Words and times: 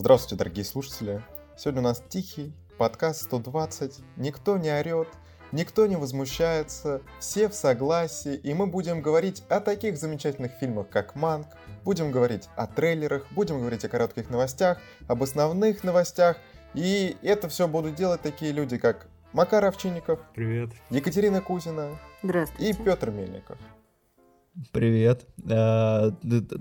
Здравствуйте, 0.00 0.36
дорогие 0.36 0.64
слушатели. 0.64 1.24
Сегодня 1.56 1.80
у 1.80 1.84
нас 1.84 2.00
тихий 2.08 2.52
подкаст 2.78 3.22
120. 3.22 3.98
Никто 4.16 4.56
не 4.56 4.70
орет, 4.70 5.08
никто 5.50 5.88
не 5.88 5.96
возмущается, 5.96 7.02
все 7.18 7.48
в 7.48 7.52
согласии, 7.52 8.36
и 8.36 8.54
мы 8.54 8.68
будем 8.68 9.02
говорить 9.02 9.42
о 9.48 9.58
таких 9.58 9.98
замечательных 9.98 10.52
фильмах, 10.52 10.88
как 10.88 11.16
«Манк», 11.16 11.48
будем 11.82 12.12
говорить 12.12 12.48
о 12.54 12.68
трейлерах, 12.68 13.26
будем 13.32 13.58
говорить 13.58 13.84
о 13.84 13.88
коротких 13.88 14.30
новостях, 14.30 14.78
об 15.08 15.20
основных 15.24 15.82
новостях, 15.82 16.36
и 16.74 17.16
это 17.22 17.48
все 17.48 17.66
будут 17.66 17.96
делать 17.96 18.22
такие 18.22 18.52
люди, 18.52 18.78
как 18.78 19.08
Макар 19.32 19.64
Овчинников, 19.64 20.20
Привет. 20.32 20.70
Екатерина 20.90 21.40
Кузина 21.40 21.98
Здравствуйте. 22.22 22.70
и 22.70 22.84
Петр 22.84 23.10
Мельников. 23.10 23.58
Привет. 24.72 25.26
Э, 25.48 26.10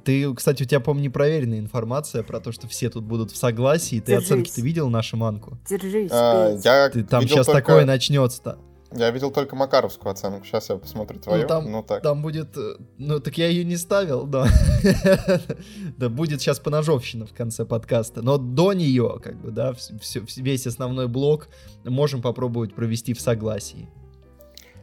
Ты, 0.03 0.33
кстати, 0.35 0.63
у 0.63 0.65
тебя, 0.65 0.79
по-моему, 0.79 1.05
непроверенная 1.05 1.59
информация 1.59 2.23
про 2.23 2.39
то, 2.39 2.51
что 2.51 2.67
все 2.67 2.89
тут 2.89 3.03
будут 3.03 3.31
в 3.31 3.37
согласии. 3.37 3.99
Ты 3.99 4.13
Держись. 4.13 4.25
оценки-то 4.31 4.61
видел 4.61 4.89
нашу 4.89 5.17
манку? 5.17 5.57
Держись, 5.67 6.11
А, 6.13 6.55
я 6.63 6.89
Ты, 6.89 7.03
там 7.03 7.23
сейчас 7.23 7.47
только- 7.47 7.61
такое 7.61 7.85
начнется-то. 7.85 8.59
Я 8.95 9.09
видел 9.11 9.31
только 9.31 9.55
Макаровскую 9.55 10.11
оценку. 10.13 10.45
Сейчас 10.45 10.69
я 10.69 10.77
посмотрю 10.77 11.19
твою. 11.19 11.41
Ну, 11.41 11.47
там- 11.47 11.83
так. 11.83 12.01
Там 12.03 12.21
будет... 12.21 12.55
э, 12.55 12.75
Ну, 12.97 13.19
так 13.19 13.37
я 13.37 13.47
ее 13.47 13.65
не 13.65 13.75
ставил, 13.77 14.25
да. 14.25 14.47
Да 15.97 16.07
будет 16.09 16.39
сейчас 16.39 16.59
поножовщина 16.59 17.25
в 17.25 17.33
конце 17.33 17.65
подкаста. 17.65 18.21
Но 18.21 18.37
до 18.37 18.71
нее, 18.73 19.19
как 19.21 19.41
бы, 19.41 19.51
да, 19.51 19.73
весь 20.37 20.67
основной 20.67 21.07
блок 21.09 21.49
можем 21.83 22.21
попробовать 22.21 22.73
провести 22.75 23.13
в 23.13 23.19
согласии. 23.19 23.89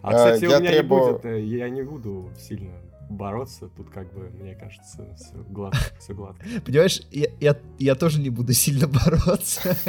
А, 0.03 0.11
А, 0.11 0.13
кстати, 0.13 0.51
я 0.51 0.59
у 0.59 0.61
меня 0.61 0.71
требую- 0.73 1.07
не 1.07 1.13
будет, 1.13 1.25
э, 1.25 1.41
я 1.43 1.69
не 1.71 1.83
буду 1.83 2.29
сильно 2.39 2.73
бороться. 3.15 3.69
Тут 3.77 3.91
как 3.91 4.13
бы, 4.13 4.31
мне 4.41 4.55
кажется, 4.55 5.15
все 5.17 5.35
гладко. 5.49 5.79
Все 6.01 6.15
гладко. 6.15 6.45
Понимаешь, 6.65 7.03
я, 7.11 7.29
я, 7.41 7.57
я 7.79 7.95
тоже 7.95 8.21
не 8.21 8.31
буду 8.31 8.53
сильно 8.53 8.87
бороться. 8.89 9.77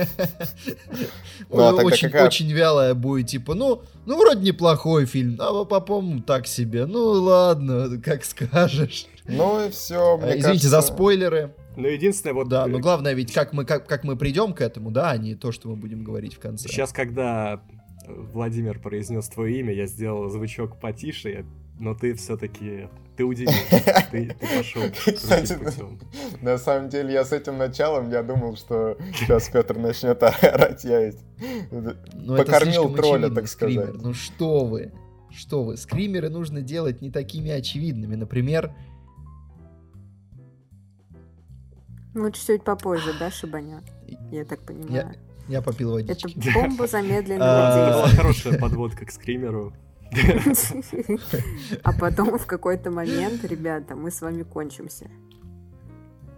Ну, 1.50 1.62
а 1.64 1.74
тогда 1.74 2.26
очень, 2.26 2.52
вялая 2.52 2.94
будет, 2.94 3.28
типа, 3.28 3.54
ну, 3.54 3.82
ну, 4.06 4.18
вроде 4.18 4.42
неплохой 4.42 5.06
фильм, 5.06 5.36
а 5.40 5.66
по- 5.66 5.80
по-моему, 5.82 6.22
так 6.22 6.48
себе. 6.48 6.86
Ну, 6.86 7.00
ладно, 7.22 8.02
как 8.02 8.24
скажешь. 8.26 9.08
Ну 9.28 9.66
и 9.66 9.70
все, 9.70 10.18
мне 10.18 10.32
А, 10.32 10.38
Извините 10.38 10.68
за 10.68 10.82
спойлеры. 10.82 11.54
Но 11.76 11.88
единственное, 11.88 12.34
вот 12.34 12.48
Да, 12.48 12.66
э, 12.66 12.68
но 12.68 12.80
главное 12.80 13.14
ведь, 13.14 13.34
как 13.34 13.52
мы, 13.54 13.66
как, 13.66 13.86
как 13.88 14.04
мы 14.04 14.16
придем 14.16 14.54
к 14.54 14.62
этому, 14.62 14.92
да, 14.92 15.12
а 15.12 15.18
не 15.18 15.36
то, 15.36 15.52
что 15.52 15.70
мы 15.70 15.76
будем 15.76 16.04
говорить 16.04 16.34
в 16.36 16.40
конце. 16.40 16.70
сейчас, 16.70 16.92
когда 16.94 17.62
э, 18.08 18.14
Владимир 18.34 18.80
произнес 18.80 19.28
твое 19.28 19.60
имя, 19.60 19.74
я 19.74 19.86
сделал 19.88 20.30
звучок 20.30 20.80
потише, 20.80 21.30
я- 21.30 21.46
но 21.80 21.94
ты 21.94 22.14
все-таки 22.16 22.88
ты 23.18 23.24
удивил. 23.24 23.50
Ты, 24.12 24.28
ты 24.40 24.58
пошел 24.58 24.82
Кстати, 24.92 25.54
путем. 25.58 26.00
На 26.42 26.58
самом 26.58 26.90
деле, 26.90 27.14
я 27.14 27.24
с 27.24 27.32
этим 27.32 27.58
началом, 27.58 28.10
я 28.12 28.22
думал, 28.24 28.58
что 28.58 28.98
сейчас 29.14 29.48
Петр 29.48 29.78
начнет 29.78 30.22
орать, 30.22 30.84
я 30.84 31.02
ведь 31.06 31.18
Ну, 31.72 32.36
это 32.36 32.44
покормил 32.52 32.94
тролля, 32.94 33.30
так 33.30 33.48
скример. 33.48 33.84
сказать. 33.88 34.02
Ну 34.04 34.14
что 34.14 34.66
вы, 34.66 34.92
что 35.32 35.64
вы, 35.64 35.78
скримеры 35.78 36.28
нужно 36.30 36.62
делать 36.62 37.02
не 37.02 37.10
такими 37.10 37.52
очевидными. 37.52 38.16
Например, 38.16 38.74
Ну, 42.14 42.30
чуть-чуть 42.32 42.64
попозже, 42.64 43.14
да, 43.20 43.30
шибанет? 43.32 43.84
Я 44.32 44.46
так 44.46 44.62
понимаю. 44.62 45.14
я 45.48 45.62
попил 45.62 45.98
Это 45.98 46.08
водички. 46.14 46.54
бомба 46.54 46.86
А, 46.86 46.88
замедленного 46.88 47.50
Это 47.50 47.92
была 47.92 48.02
действия. 48.04 48.18
хорошая 48.22 48.60
подводка 48.60 49.06
к 49.06 49.12
скримеру. 49.12 49.74
А 51.84 51.92
потом 51.94 52.38
в 52.38 52.46
какой-то 52.46 52.92
момент, 52.92 53.44
ребята, 53.44 53.96
мы 53.96 54.12
с 54.12 54.22
вами 54.22 54.44
кончимся. 54.44 55.10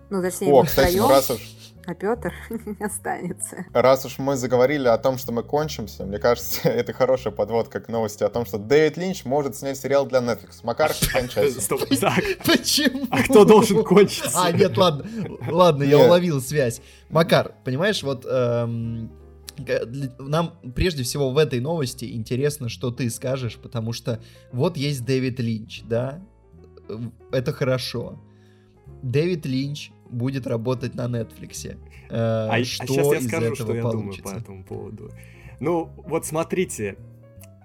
Ну, 0.10 0.22
точнее, 0.22 0.54
О, 0.54 0.62
мы 0.62 0.66
кстати, 0.66 0.92
втроем, 0.94 1.10
раз 1.10 1.30
уж, 1.32 1.42
а 1.86 1.94
Петр 1.94 2.34
останется. 2.80 3.66
раз 3.74 4.06
уж 4.06 4.20
мы 4.20 4.38
заговорили 4.38 4.88
о 4.88 4.98
том, 4.98 5.18
что 5.18 5.34
мы 5.34 5.44
кончимся, 5.44 6.06
мне 6.06 6.18
кажется, 6.18 6.62
это 6.70 6.94
хорошая 6.94 7.34
подводка 7.34 7.82
к 7.82 7.90
новости 7.90 8.24
о 8.24 8.30
том, 8.30 8.46
что 8.46 8.58
Дэвид 8.58 8.98
Линч 8.98 9.26
может 9.26 9.56
снять 9.58 9.78
сериал 9.78 10.06
для 10.06 10.20
Netflix. 10.20 10.60
Макар, 10.64 10.94
кончайся. 11.14 11.60
Стоп, 11.60 11.82
так, 12.00 12.24
Почему? 12.46 13.06
а 13.10 13.22
кто 13.24 13.44
должен 13.44 13.84
кончиться? 13.84 14.32
А, 14.34 14.52
нет, 14.52 14.78
ладно, 14.78 15.06
ладно, 15.50 15.84
я 15.84 16.00
уловил 16.00 16.42
связь. 16.42 16.82
Макар, 17.10 17.54
понимаешь, 17.66 18.02
вот 18.04 18.26
эм, 18.26 19.12
нам 20.20 20.54
прежде 20.76 21.04
всего 21.04 21.32
в 21.32 21.38
этой 21.38 21.60
новости 21.60 22.06
интересно, 22.14 22.70
что 22.70 22.92
ты 22.92 23.10
скажешь, 23.10 23.58
потому 23.58 23.94
что 23.94 24.22
вот 24.52 24.78
есть 24.78 25.06
Дэвид 25.06 25.40
Линч, 25.40 25.84
да, 25.84 26.22
Э, 26.90 26.98
это 27.32 27.52
хорошо. 27.54 28.20
Дэвид 29.04 29.46
Линч 29.46 29.92
будет 30.10 30.48
работать 30.48 30.96
на 30.96 31.06
Netflix. 31.06 31.68
Э, 31.68 31.78
А, 32.10 32.56
а 32.56 32.64
что 32.64 32.88
сейчас 32.88 33.12
я 33.12 33.18
из 33.20 33.28
скажу, 33.28 33.46
этого 33.46 33.56
что 33.56 33.76
я 33.76 33.82
получится? 33.82 34.22
думаю 34.24 34.36
по 34.36 34.42
этому 34.44 34.64
поводу. 34.64 35.12
Ну, 35.60 35.90
вот 35.98 36.26
смотрите, 36.26 36.98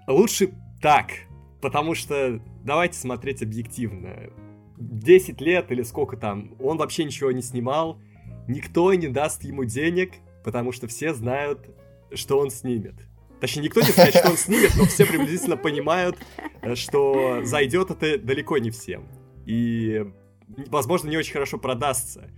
лучше 0.07 0.49
так, 0.81 1.07
потому 1.61 1.95
что 1.95 2.41
давайте 2.63 2.97
смотреть 2.97 3.41
объективно. 3.41 4.29
10 4.77 5.39
лет 5.39 5.71
или 5.71 5.83
сколько 5.83 6.17
там, 6.17 6.55
он 6.59 6.77
вообще 6.77 7.05
ничего 7.05 7.31
не 7.31 7.41
снимал, 7.41 7.99
никто 8.47 8.93
не 8.93 9.07
даст 9.07 9.43
ему 9.43 9.63
денег, 9.63 10.13
потому 10.43 10.71
что 10.71 10.87
все 10.87 11.13
знают, 11.13 11.69
что 12.15 12.39
он 12.39 12.49
снимет. 12.49 12.95
Точнее, 13.39 13.63
никто 13.63 13.81
не 13.81 13.91
знает, 13.91 14.15
что 14.15 14.29
он 14.29 14.37
снимет, 14.37 14.71
но 14.77 14.85
все 14.85 15.05
приблизительно 15.05 15.57
понимают, 15.57 16.17
что 16.75 17.41
зайдет 17.43 17.91
это 17.91 18.17
далеко 18.17 18.57
не 18.57 18.71
всем. 18.71 19.07
И, 19.45 20.05
возможно, 20.67 21.09
не 21.09 21.17
очень 21.17 21.33
хорошо 21.33 21.57
продастся. 21.57 22.29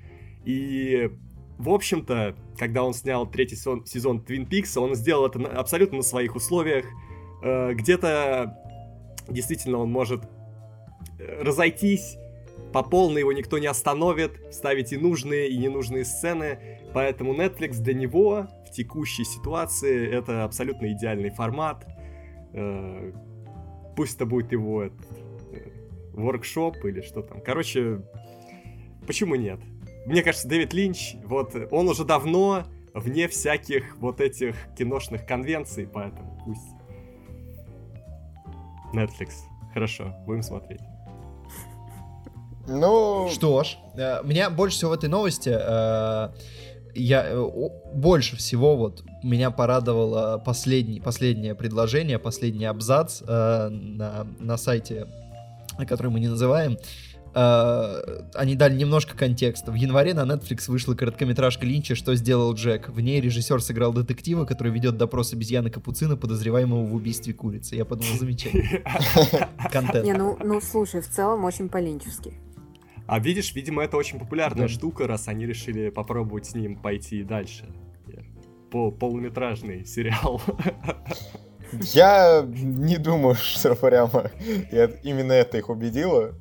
И 0.46 1.12
в 1.58 1.70
общем-то, 1.70 2.36
когда 2.58 2.84
он 2.84 2.94
снял 2.94 3.30
третий 3.30 3.56
сезон, 3.56 3.86
сезон 3.86 4.20
Twin 4.20 4.48
Peaks, 4.48 4.78
он 4.78 4.96
сделал 4.96 5.28
это 5.28 5.40
абсолютно 5.48 5.98
на 5.98 6.04
своих 6.04 6.36
условиях. 6.36 6.86
Э, 7.44 7.74
Где-то 7.74 8.58
действительно 9.30 9.78
он 9.78 9.92
может 9.92 10.24
э, 11.20 11.44
разойтись, 11.44 12.18
по 12.74 12.84
полной 12.84 13.22
его 13.22 13.32
никто 13.32 13.58
не 13.58 13.68
остановит, 13.68 14.54
ставить 14.54 14.92
и 14.92 14.98
нужные, 14.98 15.50
и 15.50 15.58
ненужные 15.58 16.04
сцены. 16.04 16.82
Поэтому 16.94 17.34
Netflix 17.34 17.80
для 17.80 17.94
него 17.94 18.48
текущей 18.76 19.24
ситуации 19.24 20.10
это 20.10 20.44
абсолютно 20.44 20.92
идеальный 20.92 21.30
формат. 21.30 21.86
Э, 22.54 23.12
Пусть 23.96 24.16
это 24.18 24.26
будет 24.26 24.52
его 24.52 24.84
этот, 24.84 25.08
э, 25.54 25.70
воркшоп 26.14 26.84
или 26.84 27.02
что 27.02 27.22
там. 27.22 27.40
Короче, 27.42 28.02
почему 29.08 29.36
нет? 29.36 29.60
Мне 30.06 30.22
кажется, 30.22 30.48
Дэвид 30.48 30.74
Линч, 30.74 31.16
вот 31.24 31.56
он 31.72 31.88
уже 31.88 32.04
давно 32.04 32.66
вне 32.94 33.28
всяких 33.28 33.98
вот 33.98 34.22
этих 34.22 34.56
киношных 34.78 35.26
конвенций, 35.26 35.88
поэтому 35.92 36.42
пусть. 36.46 36.76
Netflix. 38.94 39.32
Хорошо, 39.74 40.14
будем 40.26 40.44
смотреть. 40.44 40.82
Ну, 42.68 43.30
Что 43.32 43.64
ж, 43.64 43.78
э, 43.96 44.22
меня 44.24 44.50
больше 44.50 44.78
всего 44.78 44.92
в 44.92 44.94
этой 44.94 45.10
новости, 45.10 45.50
э, 45.50 46.30
я 46.96 47.26
э, 47.28 47.50
больше 47.94 48.36
всего 48.38 48.76
вот 48.76 49.04
меня 49.24 49.52
порадовало 49.52 50.42
последний, 50.44 51.00
последнее 51.00 51.54
предложение, 51.56 52.20
последний 52.20 52.66
абзац 52.66 53.22
э, 53.22 53.70
на, 53.70 54.26
на 54.40 54.58
сайте, 54.58 55.08
который 55.88 56.12
мы 56.12 56.20
не 56.20 56.28
называем. 56.28 56.78
Э, 57.36 58.22
они 58.34 58.56
дали 58.56 58.76
немножко 58.76 59.18
контекста. 59.18 59.72
В 59.72 59.76
январе 59.76 60.14
на 60.14 60.22
Netflix 60.22 60.72
вышла 60.72 60.96
короткометражка 60.96 61.66
Линча 61.66 61.96
«Что 61.96 62.16
сделал 62.16 62.54
Джек?». 62.54 62.90
В 62.90 63.02
ней 63.02 63.20
режиссер 63.20 63.62
сыграл 63.62 63.92
детектива, 63.92 64.46
который 64.46 64.72
ведет 64.72 64.98
допрос 64.98 65.34
обезьяны 65.34 65.70
Капуцина, 65.70 66.16
подозреваемого 66.16 66.86
в 66.86 66.96
убийстве 66.96 67.34
курицы. 67.34 67.76
Я 67.76 67.84
подумал, 67.84 68.18
замечательно. 68.18 68.82
Контент. 69.72 70.06
Не, 70.06 70.14
ну, 70.14 70.38
ну 70.42 70.62
слушай, 70.62 71.02
в 71.02 71.10
целом 71.10 71.44
очень 71.44 71.68
по-линчески. 71.68 72.34
А 73.08 73.20
видишь, 73.20 73.54
видимо, 73.54 73.84
это 73.84 73.98
очень 73.98 74.20
популярная 74.20 74.68
Да. 74.68 74.74
штука, 74.74 75.08
раз 75.08 75.28
они 75.28 75.46
решили 75.46 75.90
попробовать 75.90 76.48
с 76.48 76.56
ним 76.56 76.76
пойти 76.78 77.24
дальше. 77.24 77.66
По 78.72 78.92
полуметражный 78.92 79.86
сериал. 79.86 80.42
я 81.94 82.44
не 82.48 82.98
думаю, 82.98 83.36
что 83.36 83.76
прямо 83.76 84.32
именно 85.04 85.34
это 85.34 85.58
их 85.58 85.70
убедило. 85.70 86.34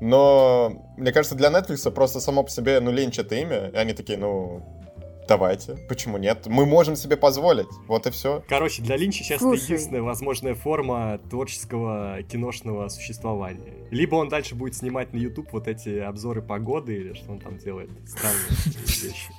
Но 0.00 0.94
мне 0.96 1.12
кажется, 1.12 1.36
для 1.36 1.50
Netflix 1.50 1.88
просто 1.92 2.20
само 2.20 2.42
по 2.42 2.50
себе, 2.50 2.80
ну, 2.80 2.90
Линч 2.90 3.18
это 3.18 3.36
имя, 3.36 3.68
и 3.68 3.76
они 3.76 3.92
такие, 3.92 4.18
ну, 4.18 4.81
давайте, 5.28 5.76
почему 5.88 6.18
нет? 6.18 6.46
Мы 6.46 6.66
можем 6.66 6.96
себе 6.96 7.16
позволить, 7.16 7.68
вот 7.86 8.06
и 8.06 8.10
все. 8.10 8.42
Короче, 8.48 8.82
для 8.82 8.96
Линча 8.96 9.18
сейчас 9.18 9.36
это 9.36 9.44
Слушай. 9.44 9.62
единственная 9.64 10.02
возможная 10.02 10.54
форма 10.54 11.18
творческого 11.30 12.22
киношного 12.22 12.88
существования. 12.88 13.86
Либо 13.90 14.16
он 14.16 14.28
дальше 14.28 14.54
будет 14.54 14.74
снимать 14.74 15.12
на 15.12 15.18
YouTube 15.18 15.52
вот 15.52 15.68
эти 15.68 15.98
обзоры 15.98 16.42
погоды, 16.42 16.94
или 16.94 17.14
что 17.14 17.32
он 17.32 17.40
там 17.40 17.58
делает, 17.58 17.90
странные 18.06 18.48
вещи. 19.02 19.30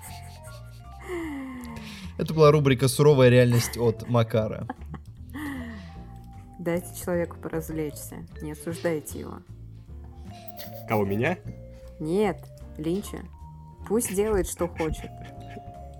Это 2.17 2.33
была 2.33 2.51
рубрика 2.51 2.87
«Суровая 2.87 3.29
реальность» 3.29 3.77
от 3.77 4.07
Макара. 4.07 4.67
Дайте 6.59 6.87
человеку 7.03 7.37
поразвлечься, 7.37 8.25
не 8.41 8.51
осуждайте 8.51 9.19
его. 9.19 9.39
Кого, 10.87 11.05
меня? 11.05 11.37
Нет, 11.99 12.37
Линча. 12.77 13.19
Пусть 13.87 14.15
делает, 14.15 14.47
что 14.47 14.67
хочет. 14.67 15.09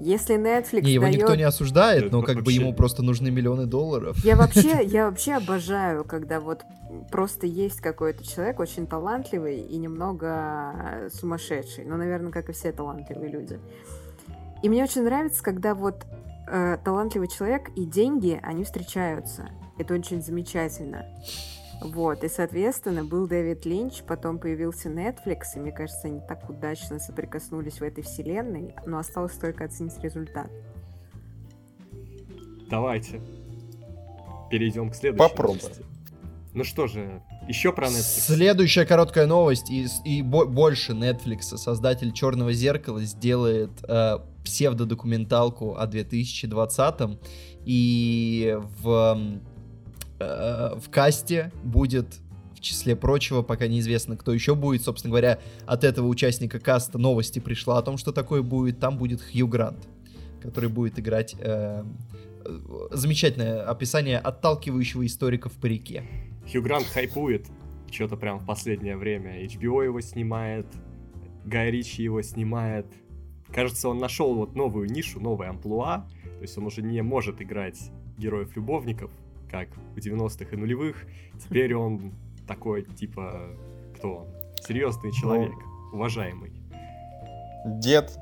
Если 0.04 0.36
Netflix 0.36 0.82
Не, 0.82 0.94
его 0.94 1.06
дает... 1.06 1.18
никто 1.18 1.36
не 1.36 1.44
осуждает, 1.44 2.12
но 2.12 2.22
как 2.22 2.44
бы 2.44 2.52
ему 2.52 2.74
просто 2.74 3.04
нужны 3.04 3.32
миллионы 3.32 3.66
долларов. 3.66 4.18
Я 4.24 4.36
вообще, 4.36 4.82
я 4.84 5.10
вообще 5.10 5.34
обожаю, 5.34 6.04
когда 6.04 6.42
вот 6.42 6.64
просто 7.10 7.48
есть 7.48 7.80
какой-то 7.80 8.26
человек 8.26 8.60
очень 8.60 8.86
талантливый 8.86 9.62
и 9.62 9.78
немного 9.78 11.10
сумасшедший. 11.14 11.86
Ну, 11.86 11.96
наверное, 11.96 12.32
как 12.32 12.50
и 12.50 12.52
все 12.52 12.72
талантливые 12.74 13.32
люди. 13.32 13.60
И 14.62 14.70
мне 14.70 14.84
очень 14.84 15.04
нравится, 15.04 15.42
когда 15.42 15.74
вот 15.74 16.06
э, 16.48 16.78
талантливый 16.84 17.30
человек 17.30 17.70
и 17.76 17.86
деньги, 17.86 18.40
они 18.44 18.66
встречаются. 18.66 19.50
Это 19.78 19.94
очень 19.94 20.22
замечательно. 20.22 21.06
Вот, 21.84 22.24
и, 22.24 22.30
соответственно, 22.30 23.04
был 23.04 23.28
Дэвид 23.28 23.66
Линч, 23.66 24.04
потом 24.04 24.40
появился 24.40 24.90
Netflix, 24.90 25.42
и 25.56 25.60
мне 25.60 25.72
кажется, 25.72 26.08
они 26.08 26.22
так 26.28 26.50
удачно 26.50 27.00
соприкоснулись 27.00 27.80
в 27.80 27.84
этой 27.84 28.04
вселенной, 28.04 28.74
но 28.86 29.00
осталось 29.00 29.34
только 29.34 29.66
оценить 29.66 29.98
результат. 30.00 30.50
Давайте. 32.70 33.22
Перейдем 34.50 34.90
к 34.90 34.96
следующей 34.96 35.30
Попробуем. 35.30 35.62
новости. 35.62 35.86
Ну 36.54 36.64
что 36.64 36.86
же, 36.88 37.22
еще 37.48 37.74
про 37.74 37.88
Netflix. 37.88 38.22
Следующая 38.36 38.86
короткая 38.86 39.26
новость, 39.26 39.72
и, 39.72 39.88
и 40.06 40.22
бо- 40.22 40.46
больше 40.46 40.92
Netflix, 40.94 41.58
создатель 41.58 42.12
Черного 42.14 42.54
зеркала, 42.54 43.02
сделает 43.02 43.72
э, 43.88 44.20
псевдодокументалку 44.46 45.76
о 45.76 45.88
2020 45.88 47.20
и 47.66 48.58
в, 48.82 49.40
э, 50.24 50.80
в 50.80 50.90
касте 50.90 51.52
будет, 51.64 52.20
в 52.56 52.60
числе 52.60 52.96
прочего, 52.96 53.42
пока 53.42 53.68
неизвестно, 53.68 54.18
кто 54.18 54.34
еще 54.34 54.56
будет, 54.56 54.84
собственно 54.84 55.12
говоря, 55.12 55.40
от 55.66 55.84
этого 55.84 56.08
участника 56.08 56.60
каста 56.60 56.98
новости 56.98 57.40
пришла 57.40 57.78
о 57.78 57.82
том, 57.82 57.98
что 57.98 58.12
такое 58.12 58.42
будет, 58.42 58.80
там 58.80 58.98
будет 58.98 59.22
Хью 59.22 59.48
Грант, 59.48 59.88
который 60.42 60.70
будет 60.70 61.00
играть... 61.00 61.36
э, 61.40 61.84
э, 62.46 62.60
замечательное 62.92 63.64
описание 63.64 64.20
отталкивающего 64.20 65.06
историка 65.06 65.50
в 65.50 65.54
парике. 65.54 66.04
Хью 66.52 66.62
Грант 66.62 66.86
хайпует 66.86 67.48
что-то 67.92 68.18
прям 68.18 68.40
в 68.40 68.46
последнее 68.46 68.98
время. 68.98 69.44
HBO 69.46 69.84
его 69.84 70.02
снимает, 70.02 70.66
Гай 71.46 71.72
Ричи 71.72 72.04
его 72.04 72.22
снимает. 72.22 72.88
Кажется, 73.54 73.90
он 73.90 74.00
нашел 74.00 74.34
вот 74.34 74.56
новую 74.56 74.90
нишу, 74.90 75.20
новое 75.20 75.50
амплуа. 75.50 76.08
То 76.24 76.42
есть 76.42 76.58
он 76.58 76.66
уже 76.66 76.82
не 76.82 77.02
может 77.02 77.42
играть 77.42 77.80
героев-любовников, 78.18 79.12
как 79.54 79.70
в 79.96 79.98
90-х 79.98 80.50
и 80.52 80.56
нулевых. 80.58 81.06
Теперь 81.40 81.76
он 81.86 82.12
такой, 82.48 82.84
типа, 82.84 83.56
кто 83.96 84.16
он? 84.16 84.28
Серьезный 84.60 85.12
человек, 85.12 85.54
уважаемый. 85.94 86.52
Дед. 87.66 88.18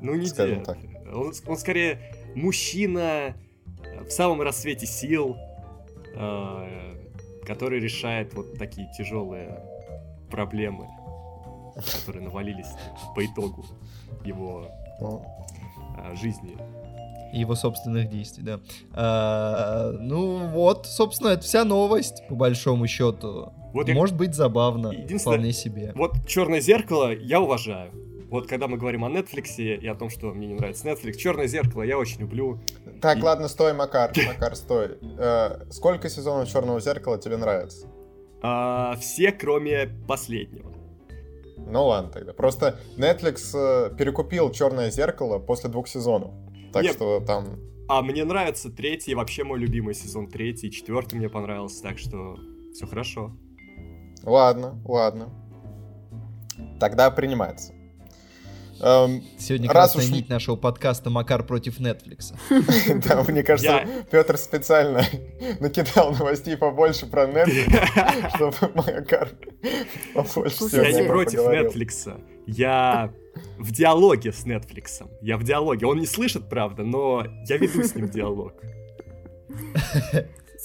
Ну, 0.00 0.14
не 0.14 0.26
Скажем 0.26 0.58
дед. 0.58 0.66
так. 0.66 0.78
Он, 1.12 1.32
он 1.46 1.56
скорее 1.56 2.00
мужчина 2.36 3.34
в 4.06 4.10
самом 4.10 4.40
рассвете 4.40 4.86
сил, 4.86 5.36
э, 6.14 6.94
который 7.44 7.80
решает 7.80 8.32
вот 8.34 8.56
такие 8.56 8.88
тяжелые 8.96 9.64
проблемы, 10.30 10.86
которые 11.98 12.24
навалились 12.24 12.70
по 13.16 13.24
итогу 13.26 13.64
его 14.24 14.68
Ну, 15.00 15.24
э, 15.98 16.14
жизни. 16.14 16.56
Его 17.32 17.54
собственных 17.54 18.08
действий, 18.10 18.42
да. 18.44 18.60
А, 18.92 19.92
ну 19.98 20.38
вот, 20.48 20.86
собственно, 20.86 21.28
это 21.30 21.42
вся 21.42 21.64
новость, 21.64 22.22
по 22.28 22.34
большому 22.34 22.86
счету. 22.86 23.52
Вот 23.72 23.88
я- 23.88 23.94
Может 23.94 24.16
быть 24.16 24.34
забавно, 24.34 24.88
Единственное- 24.88 25.18
вполне 25.36 25.52
себе. 25.52 25.92
Вот 25.94 26.12
Черное 26.26 26.60
зеркало 26.60 27.12
я 27.14 27.40
уважаю. 27.40 27.90
Вот 28.30 28.46
когда 28.48 28.66
мы 28.66 28.78
говорим 28.78 29.04
о 29.04 29.10
Netflix 29.10 29.56
и 29.58 29.86
о 29.86 29.94
том, 29.94 30.08
что 30.08 30.26
мне 30.32 30.46
не 30.46 30.54
нравится 30.54 30.86
Netflix, 30.88 31.14
Черное 31.16 31.46
зеркало 31.46 31.82
я 31.82 31.98
очень 31.98 32.20
люблю. 32.20 32.60
Так, 33.02 33.18
И- 33.18 33.22
ладно, 33.22 33.48
стой, 33.48 33.72
Макар, 33.74 34.10
Макар, 34.26 34.56
стой. 34.56 34.98
Э, 35.18 35.64
сколько 35.70 36.08
сезонов 36.08 36.48
Черного 36.50 36.80
зеркала 36.80 37.18
тебе 37.18 37.36
нравится? 37.36 37.86
А, 38.42 38.96
все, 39.00 39.32
кроме 39.32 39.88
последнего. 40.08 40.72
Ну 41.58 41.86
ладно 41.86 42.10
тогда. 42.10 42.32
Просто 42.32 42.78
Netflix 42.96 43.52
э, 43.54 43.94
перекупил 43.96 44.50
Черное 44.50 44.90
зеркало 44.90 45.38
после 45.38 45.70
двух 45.70 45.86
сезонов. 45.88 46.32
Так 46.72 46.82
Нет. 46.84 46.94
что 46.94 47.20
там. 47.20 47.58
А 47.88 48.00
мне 48.02 48.24
нравится 48.24 48.70
третий, 48.70 49.14
вообще 49.14 49.44
мой 49.44 49.58
любимый 49.58 49.94
сезон 49.94 50.28
третий, 50.28 50.70
четвертый 50.70 51.16
мне 51.16 51.28
понравился, 51.28 51.82
так 51.82 51.98
что 51.98 52.36
все 52.72 52.86
хорошо. 52.86 53.36
Ладно, 54.22 54.80
ладно. 54.84 55.28
Тогда 56.80 57.10
принимается. 57.10 57.74
Эм, 58.80 59.22
Сегодня 59.38 59.68
раз 59.68 59.92
красная 59.92 60.04
уж- 60.04 60.10
нить 60.10 60.28
нашего 60.28 60.56
подкаста 60.56 61.08
Макар 61.10 61.44
против 61.46 61.78
Netflix. 61.80 62.34
Да, 63.06 63.22
мне 63.24 63.42
кажется, 63.42 63.84
Петр 64.10 64.36
специально 64.36 65.02
накидал 65.60 66.12
новостей 66.12 66.56
побольше 66.56 67.06
про 67.06 67.24
Netflix, 67.26 68.30
чтобы 68.36 68.56
Макар 68.74 69.28
побольше 70.14 70.64
Я 70.72 70.92
не 71.02 71.06
против. 71.06 71.40
Netflix. 71.40 72.20
Я 72.46 73.12
в 73.58 73.72
диалоге 73.72 74.32
с 74.32 74.44
Netflix. 74.46 75.08
Я 75.20 75.36
в 75.36 75.44
диалоге. 75.44 75.86
Он 75.86 75.98
не 75.98 76.06
слышит, 76.06 76.48
правда, 76.48 76.82
но 76.82 77.24
я 77.48 77.56
веду 77.56 77.82
с 77.82 77.94
ним 77.94 78.08
диалог. 78.08 78.52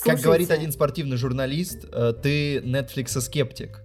Как 0.04 0.20
говорит 0.20 0.52
один 0.52 0.72
спортивный 0.72 1.18
журналист, 1.18 1.86
э, 1.92 2.14
ты 2.14 2.60
Netflix 2.60 3.20
скептик. 3.20 3.82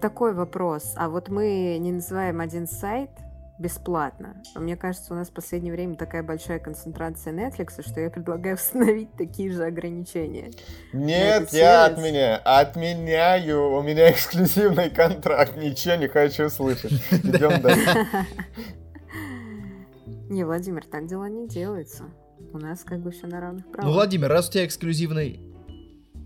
Такой 0.00 0.32
вопрос. 0.34 0.92
А 0.96 1.08
вот 1.08 1.28
мы 1.28 1.78
не 1.80 1.92
называем 1.92 2.40
один 2.40 2.66
сайт 2.66 3.10
бесплатно. 3.58 4.42
Но 4.54 4.60
Мне 4.60 4.76
кажется, 4.76 5.12
у 5.12 5.16
нас 5.16 5.28
в 5.28 5.32
последнее 5.32 5.72
время 5.72 5.96
такая 5.96 6.22
большая 6.22 6.58
концентрация 6.58 7.32
Netflix, 7.32 7.82
что 7.82 8.00
я 8.00 8.10
предлагаю 8.10 8.54
установить 8.56 9.12
такие 9.14 9.50
же 9.50 9.64
ограничения. 9.64 10.50
Нет, 10.92 11.52
я 11.52 11.86
отменяю. 11.86 12.40
Отменяю. 12.44 13.72
У 13.72 13.82
меня 13.82 14.10
эксклюзивный 14.12 14.90
контракт. 14.90 15.56
Ничего 15.56 15.96
не 15.96 16.08
хочу 16.08 16.48
слышать. 16.48 16.92
Идем 17.10 17.60
дальше. 17.60 18.06
Не, 20.28 20.44
Владимир, 20.44 20.84
так 20.84 21.06
дела 21.06 21.28
не 21.28 21.48
делаются. 21.48 22.04
У 22.52 22.58
нас 22.58 22.84
как 22.84 23.00
бы 23.00 23.10
все 23.10 23.26
на 23.26 23.40
равных 23.40 23.66
правах. 23.66 23.86
Ну, 23.86 23.92
Владимир, 23.92 24.28
раз 24.28 24.48
у 24.48 24.52
тебя 24.52 24.66
эксклюзивный... 24.66 25.40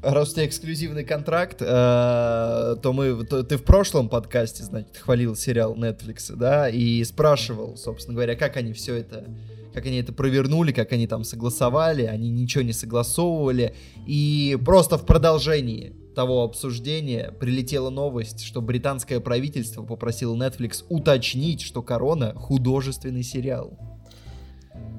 Раз 0.02 0.30
у 0.30 0.34
тебя 0.34 0.46
эксклюзивный 0.46 1.04
контракт, 1.04 1.58
э, 1.60 1.64
то 1.64 2.92
мы, 2.92 3.24
то 3.24 3.44
ты 3.44 3.56
в 3.56 3.62
прошлом 3.62 4.08
подкасте, 4.08 4.64
значит, 4.64 4.96
хвалил 4.96 5.36
сериал 5.36 5.76
Netflix, 5.76 6.34
да, 6.34 6.68
и 6.68 7.04
спрашивал, 7.04 7.76
собственно 7.76 8.16
говоря, 8.16 8.34
как 8.34 8.56
они 8.56 8.72
все 8.72 8.96
это, 8.96 9.26
как 9.72 9.86
они 9.86 9.98
это 9.98 10.12
провернули, 10.12 10.72
как 10.72 10.90
они 10.90 11.06
там 11.06 11.22
согласовали, 11.22 12.02
они 12.02 12.30
ничего 12.30 12.64
не 12.64 12.72
согласовывали, 12.72 13.76
и 14.04 14.58
просто 14.64 14.98
в 14.98 15.06
продолжении 15.06 15.92
того 16.16 16.42
обсуждения 16.42 17.30
прилетела 17.38 17.88
новость, 17.88 18.42
что 18.42 18.60
британское 18.60 19.20
правительство 19.20 19.84
попросило 19.84 20.34
Netflix 20.34 20.84
уточнить, 20.88 21.60
что 21.62 21.80
«Корона»— 21.80 22.34
художественный 22.36 23.22
сериал. 23.22 23.91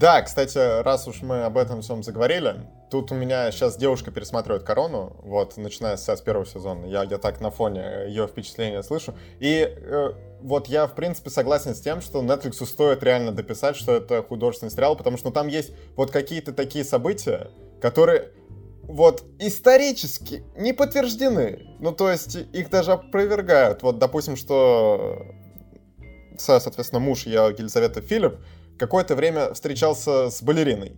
Да, 0.04 0.22
кстати, 0.22 0.82
раз 0.82 1.08
уж 1.08 1.22
мы 1.22 1.46
об 1.46 1.58
этом 1.58 1.82
всем 1.82 2.04
заговорили, 2.04 2.56
тут 2.92 3.14
у 3.14 3.16
меня 3.16 3.50
сейчас 3.52 3.78
девушка 3.78 4.12
пересматривает 4.12 4.64
корону, 4.64 5.16
вот, 5.24 5.56
начиная 5.56 5.96
с, 5.96 6.22
первого 6.22 6.46
сезона. 6.46 6.88
Я, 6.88 7.04
я 7.04 7.18
так 7.18 7.40
на 7.40 7.52
фоне 7.52 8.08
ее 8.08 8.28
впечатления 8.28 8.84
слышу. 8.84 9.16
И 9.40 9.66
э, 9.66 10.14
вот 10.42 10.68
я, 10.68 10.88
в 10.88 10.96
принципе, 10.96 11.30
согласен 11.30 11.74
с 11.74 11.80
тем, 11.80 12.02
что 12.02 12.22
Netflix 12.22 12.66
стоит 12.66 13.02
реально 13.02 13.32
дописать, 13.32 13.78
что 13.78 13.96
это 13.96 14.22
художественный 14.24 14.74
сериал, 14.74 14.98
потому 14.98 15.16
что 15.16 15.30
ну, 15.30 15.34
там 15.34 15.48
есть 15.48 15.72
вот 15.96 16.12
какие-то 16.12 16.52
такие 16.52 16.84
события, 16.84 17.48
которые 17.82 18.32
вот 18.82 19.24
исторически 19.40 20.44
не 20.58 20.74
подтверждены. 20.74 21.78
Ну, 21.80 21.94
то 21.94 22.12
есть 22.12 22.36
их 22.36 22.70
даже 22.70 22.92
опровергают. 22.92 23.84
Вот, 23.84 24.00
допустим, 24.00 24.36
что, 24.36 25.28
со- 26.38 26.60
соответственно, 26.60 27.00
муж 27.00 27.26
Елизавета 27.26 28.02
Филипп, 28.02 28.40
какое-то 28.84 29.16
время 29.16 29.54
встречался 29.54 30.30
с 30.30 30.42
балериной. 30.42 30.98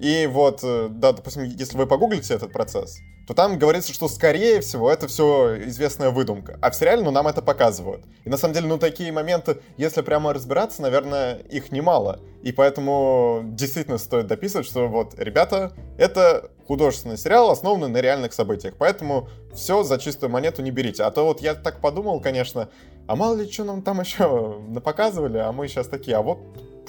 И 0.00 0.26
вот, 0.26 0.60
э, 0.62 0.88
да, 0.90 1.12
допустим, 1.12 1.44
если 1.44 1.76
вы 1.76 1.86
погуглите 1.86 2.34
этот 2.34 2.52
процесс, 2.52 2.98
то 3.26 3.32
там 3.32 3.58
говорится, 3.58 3.92
что, 3.92 4.08
скорее 4.08 4.60
всего, 4.60 4.90
это 4.90 5.06
все 5.06 5.56
известная 5.66 6.10
выдумка. 6.10 6.58
А 6.60 6.70
в 6.70 6.74
сериале, 6.74 7.02
ну, 7.02 7.10
нам 7.10 7.26
это 7.26 7.40
показывают. 7.40 8.04
И, 8.24 8.28
на 8.28 8.36
самом 8.36 8.54
деле, 8.54 8.66
ну, 8.66 8.76
такие 8.76 9.12
моменты, 9.12 9.60
если 9.78 10.02
прямо 10.02 10.34
разбираться, 10.34 10.82
наверное, 10.82 11.36
их 11.36 11.72
немало. 11.72 12.20
И 12.42 12.52
поэтому 12.52 13.40
действительно 13.44 13.98
стоит 13.98 14.26
дописывать, 14.26 14.66
что 14.66 14.88
вот, 14.88 15.14
ребята, 15.16 15.72
это 15.96 16.50
художественный 16.66 17.16
сериал, 17.16 17.50
основанный 17.50 17.88
на 17.88 17.98
реальных 17.98 18.34
событиях. 18.34 18.74
Поэтому 18.78 19.28
все 19.54 19.84
за 19.84 19.98
чистую 19.98 20.30
монету 20.30 20.60
не 20.62 20.70
берите. 20.70 21.04
А 21.04 21.10
то 21.10 21.24
вот 21.24 21.40
я 21.40 21.54
так 21.54 21.80
подумал, 21.80 22.20
конечно, 22.20 22.68
а 23.06 23.16
мало 23.16 23.36
ли 23.36 23.50
что 23.50 23.64
нам 23.64 23.82
там 23.82 24.00
еще 24.00 24.58
напоказывали, 24.68 25.38
а 25.38 25.52
мы 25.52 25.68
сейчас 25.68 25.86
такие, 25.86 26.16
а 26.16 26.22
вот 26.22 26.40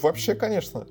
вообще, 0.02 0.36
конечно. 0.36 0.86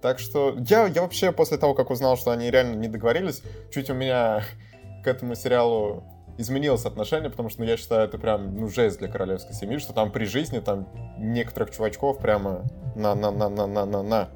Так 0.00 0.18
что 0.18 0.56
я, 0.68 0.86
я 0.86 1.02
вообще 1.02 1.32
после 1.32 1.58
того, 1.58 1.74
как 1.74 1.90
узнал, 1.90 2.16
что 2.16 2.30
они 2.30 2.50
реально 2.50 2.76
не 2.76 2.88
договорились, 2.88 3.42
чуть 3.72 3.90
у 3.90 3.94
меня 3.94 4.42
к 5.04 5.06
этому 5.06 5.34
сериалу 5.34 6.04
изменилось 6.38 6.84
отношение, 6.86 7.30
потому 7.30 7.50
что, 7.50 7.62
ну, 7.62 7.66
я 7.66 7.76
считаю, 7.76 8.04
это 8.06 8.16
прям, 8.16 8.56
ну, 8.56 8.68
жесть 8.68 8.98
для 9.00 9.08
королевской 9.08 9.54
семьи, 9.54 9.78
что 9.78 9.92
там 9.92 10.12
при 10.12 10.24
жизни 10.24 10.60
там 10.60 10.88
некоторых 11.18 11.72
чувачков 11.72 12.18
прямо 12.18 12.64
на-на-на-на-на-на-на. 12.94 14.28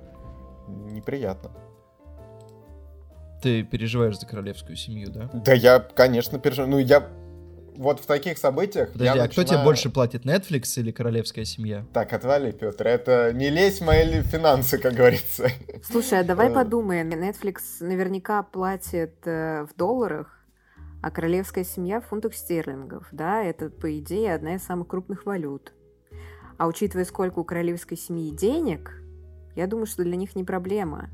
Неприятно. 0.67 1.53
Ты 3.41 3.63
переживаешь 3.63 4.19
за 4.19 4.27
королевскую 4.27 4.77
семью, 4.77 5.11
да? 5.11 5.31
Да 5.33 5.53
я, 5.53 5.79
конечно, 5.79 6.39
переживаю. 6.39 6.71
Ну, 6.71 6.79
я 6.79 7.09
вот 7.77 8.01
в 8.01 8.07
таких 8.07 8.39
событиях... 8.39 8.93
Подожди, 8.93 9.19
а 9.19 9.23
начинаю... 9.23 9.31
кто 9.31 9.45
тебе 9.45 9.65
больше 9.65 9.91
платит, 9.91 10.25
Netflix 10.25 10.79
или 10.79 10.91
королевская 10.91 11.45
семья? 11.45 11.85
Так, 11.93 12.13
отвали, 12.13 12.53
Петр, 12.53 12.87
это 12.87 13.33
не 13.33 13.51
лезь 13.51 13.81
в 13.81 13.85
мои 13.85 14.23
финансы, 14.23 14.79
как 14.79 14.95
говорится. 14.95 15.49
Слушай, 15.83 16.21
а 16.21 16.25
давай 16.25 16.51
э. 16.51 16.55
подумаем. 16.55 17.11
Netflix 17.11 17.61
наверняка 17.81 18.43
платит 18.43 19.15
э, 19.27 19.67
в 19.71 19.77
долларах, 19.77 20.45
а 21.03 21.11
королевская 21.11 21.65
семья 21.65 22.01
в 22.01 22.07
фунтах 22.07 22.35
стерлингов, 22.35 23.09
да? 23.13 23.43
Это, 23.43 23.71
по 23.71 23.99
идее, 23.99 24.35
одна 24.35 24.57
из 24.57 24.63
самых 24.63 24.89
крупных 24.89 25.27
валют. 25.27 25.73
А 26.59 26.67
учитывая, 26.67 27.05
сколько 27.05 27.41
у 27.41 27.45
королевской 27.45 27.97
семьи 27.97 28.31
денег, 28.31 29.03
я 29.57 29.67
думаю, 29.67 29.87
что 29.87 30.05
для 30.05 30.17
них 30.17 30.37
не 30.37 30.45
проблема 30.45 31.11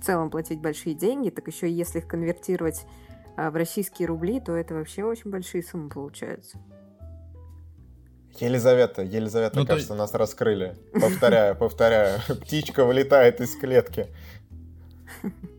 в 0.00 0.04
целом 0.04 0.30
платить 0.30 0.60
большие 0.60 0.94
деньги, 0.94 1.30
так 1.30 1.46
еще 1.48 1.68
и 1.68 1.72
если 1.72 1.98
их 1.98 2.06
конвертировать 2.06 2.84
а 2.84 3.07
в 3.38 3.56
российские 3.56 4.08
рубли, 4.08 4.40
то 4.40 4.56
это 4.56 4.74
вообще 4.74 5.04
очень 5.04 5.30
большие 5.30 5.62
суммы 5.62 5.90
получаются. 5.90 6.58
Елизавета, 8.40 9.02
Елизавета, 9.02 9.58
ну, 9.58 9.66
кажется, 9.66 9.94
то... 9.94 9.94
нас 9.94 10.14
раскрыли. 10.14 10.76
Повторяю, 10.92 11.56
повторяю. 11.56 12.20
Птичка 12.40 12.84
вылетает 12.84 13.40
из 13.40 13.56
клетки. 13.56 14.08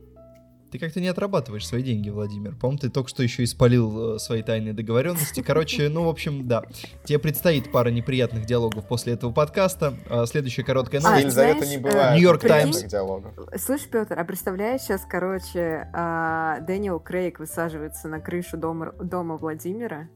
Ты 0.72 0.78
как-то 0.78 1.02
не 1.02 1.08
отрабатываешь 1.08 1.68
свои 1.68 1.82
деньги, 1.82 2.10
Владимир. 2.10 2.56
По-моему, 2.56 2.80
ты 2.80 2.90
только 2.90 3.10
что 3.10 3.24
еще 3.24 3.44
испалил 3.44 4.16
э, 4.16 4.20
свои 4.20 4.44
тайные 4.44 4.74
договоренности. 4.74 5.42
Короче, 5.42 5.90
ну, 5.90 6.04
в 6.04 6.10
общем, 6.10 6.48
да. 6.48 6.64
Тебе 7.06 7.18
предстоит 7.18 7.72
пара 7.72 7.90
неприятных 7.90 8.46
диалогов 8.46 8.88
после 8.88 9.14
этого 9.14 9.32
подкаста. 9.32 9.96
А, 10.10 10.28
следующая 10.28 10.64
короткая 10.64 11.02
новость. 11.02 11.18
А, 11.18 11.22
Елизавета 11.22 11.66
не 11.66 11.78
бывает. 11.78 12.16
Нью-Йорк 12.16 12.42
Таймс. 12.42 12.84
Слышь, 13.58 13.88
Петр, 13.90 14.20
а 14.20 14.24
представляешь, 14.24 14.82
сейчас, 14.82 15.06
короче, 15.10 15.90
а, 15.94 16.60
Дэниел 16.60 17.00
Крейг 17.00 17.40
высаживается 17.40 18.08
на 18.08 18.20
крышу 18.20 18.56
дома, 18.58 18.92
дома 18.92 19.38
Владимира, 19.38 20.08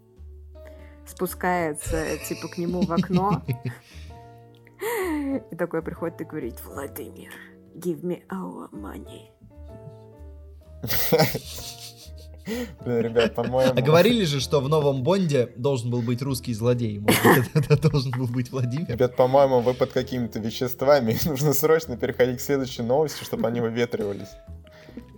спускается, 1.08 2.18
типа, 2.28 2.48
к 2.48 2.58
нему 2.60 2.82
в 2.82 2.92
окно, 2.92 3.44
и 5.52 5.56
такой 5.56 5.82
приходит 5.82 6.22
и 6.22 6.26
говорит, 6.26 6.62
Владимир, 6.64 7.32
give 7.76 8.04
me 8.04 8.22
our 8.30 8.70
money. 8.72 9.33
Ребят, 12.86 13.36
по-моему... 13.36 13.74
А 13.76 13.82
говорили 13.82 14.26
же, 14.26 14.42
что 14.42 14.60
в 14.60 14.68
новом 14.68 15.04
Бонде 15.04 15.50
должен 15.56 15.90
был 15.90 16.02
быть 16.02 16.22
русский 16.22 16.54
злодей. 16.54 17.00
Может, 17.00 17.50
это 17.54 17.90
должен 17.90 18.12
был 18.12 18.28
быть 18.28 18.52
Владимир. 18.52 18.90
Ребят, 18.90 19.16
по-моему, 19.16 19.62
вы 19.62 19.74
под 19.74 19.92
какими-то 19.92 20.40
веществами. 20.40 21.18
Нужно 21.26 21.54
срочно 21.54 21.96
переходить 21.96 22.40
к 22.40 22.42
следующей 22.42 22.82
новости, 22.82 23.24
чтобы 23.24 23.48
они 23.48 23.62
выветривались. 23.62 24.30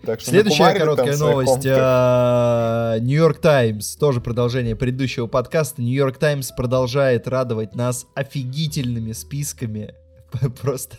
Так 0.05 0.19
что 0.19 0.29
Следующая 0.29 0.73
короткая 0.75 1.17
новость. 1.17 1.65
Нью-Йорк 3.03 3.39
Таймс, 3.39 3.95
тоже 3.95 4.21
продолжение 4.21 4.75
предыдущего 4.75 5.25
подкаста. 5.25 5.81
Нью-Йорк 5.81 6.17
Таймс 6.17 6.51
продолжает 6.51 7.27
радовать 7.27 7.73
нас 7.75 8.05
офигительными 8.13 9.13
списками 9.13 9.95
просто, 10.61 10.97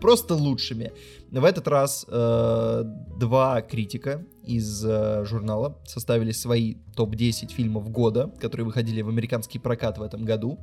просто 0.00 0.34
лучшими. 0.34 0.92
В 1.30 1.44
этот 1.44 1.66
раз 1.68 2.06
э, 2.08 2.82
два 3.18 3.60
критика 3.62 4.24
из 4.44 4.84
э, 4.84 5.24
журнала 5.24 5.76
составили 5.84 6.30
свои 6.30 6.76
топ-10 6.94 7.52
фильмов 7.52 7.90
года, 7.90 8.32
которые 8.40 8.64
выходили 8.64 9.02
в 9.02 9.08
американский 9.08 9.58
прокат 9.58 9.98
в 9.98 10.02
этом 10.02 10.24
году. 10.24 10.58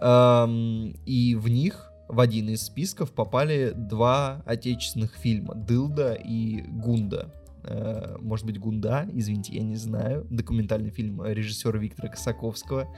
Эм, 0.00 0.96
и 1.06 1.34
в 1.36 1.48
них 1.48 1.92
в 2.08 2.20
один 2.20 2.48
из 2.50 2.62
списков 2.62 3.12
попали 3.12 3.72
два 3.74 4.42
отечественных 4.44 5.14
фильма 5.14 5.54
«Дылда» 5.54 6.14
и 6.14 6.62
«Гунда». 6.62 7.32
Э, 7.64 8.16
может 8.20 8.46
быть, 8.46 8.58
«Гунда», 8.58 9.06
извините, 9.12 9.54
я 9.54 9.62
не 9.62 9.76
знаю. 9.76 10.26
Документальный 10.30 10.90
фильм 10.90 11.24
режиссера 11.24 11.78
Виктора 11.78 12.08
Косаковского. 12.08 12.88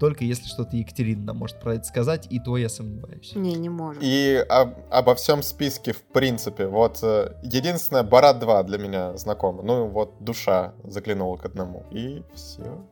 Только 0.00 0.24
если 0.24 0.46
что-то 0.46 0.76
Екатерина 0.76 1.24
нам 1.24 1.38
может 1.38 1.60
про 1.60 1.74
это 1.74 1.84
сказать, 1.84 2.26
и 2.30 2.40
то 2.40 2.56
я 2.56 2.68
сомневаюсь. 2.68 3.32
Не, 3.34 3.54
не 3.54 3.68
может. 3.68 4.02
И 4.02 4.44
об, 4.48 4.74
обо 4.90 5.14
всем 5.14 5.42
списке, 5.42 5.92
в 5.92 6.02
принципе, 6.02 6.66
вот 6.66 6.98
э, 7.02 7.34
единственное, 7.42 8.02
Барат 8.02 8.38
2 8.40 8.62
для 8.64 8.78
меня 8.78 9.16
знакомо. 9.16 9.62
Ну, 9.62 9.88
вот 9.88 10.14
душа 10.20 10.74
заглянула 10.84 11.36
к 11.36 11.44
одному. 11.44 11.84
И 11.90 12.22
все. 12.34 12.82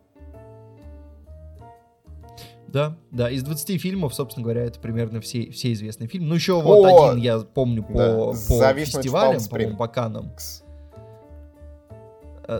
Да, 2.68 2.96
да, 3.10 3.30
из 3.30 3.42
20 3.42 3.80
фильмов, 3.80 4.14
собственно 4.14 4.44
говоря, 4.44 4.62
это 4.62 4.80
примерно 4.80 5.20
все, 5.20 5.50
все 5.50 5.72
известные 5.72 6.08
фильмы. 6.08 6.28
Ну, 6.28 6.34
еще 6.34 6.60
вот 6.60 6.86
О! 6.86 7.10
один 7.10 7.22
я 7.22 7.38
помню 7.40 7.82
по, 7.82 7.92
да. 7.92 8.16
по 8.26 8.34
фестивалям, 8.74 9.42
по-моему, 9.44 9.76
по 9.76 9.88
Канам. 9.88 10.26
Э, 10.26 10.71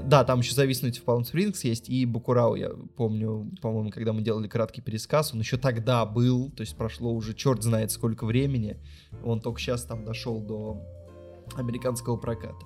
да, 0.01 0.25
там 0.25 0.41
еще 0.41 0.55
«Зависнуть 0.55 0.99
в 0.99 1.03
Палм 1.03 1.25
Спрингс» 1.25 1.65
есть, 1.65 1.89
и 1.89 2.07
«Бакурау», 2.07 2.55
я 2.55 2.71
помню, 2.97 3.51
по-моему, 3.61 3.91
когда 3.91 4.13
мы 4.13 4.23
делали 4.23 4.49
краткий 4.49 4.81
пересказ, 4.81 5.33
он 5.33 5.41
еще 5.41 5.57
тогда 5.57 6.05
был, 6.07 6.51
то 6.51 6.63
есть 6.63 6.77
прошло 6.77 7.13
уже 7.13 7.35
черт 7.35 7.63
знает 7.63 7.91
сколько 7.91 8.25
времени, 8.25 8.77
он 9.25 9.41
только 9.41 9.61
сейчас 9.61 9.85
там 9.85 10.05
дошел 10.05 10.41
до 10.41 10.81
американского 11.57 12.17
проката. 12.17 12.65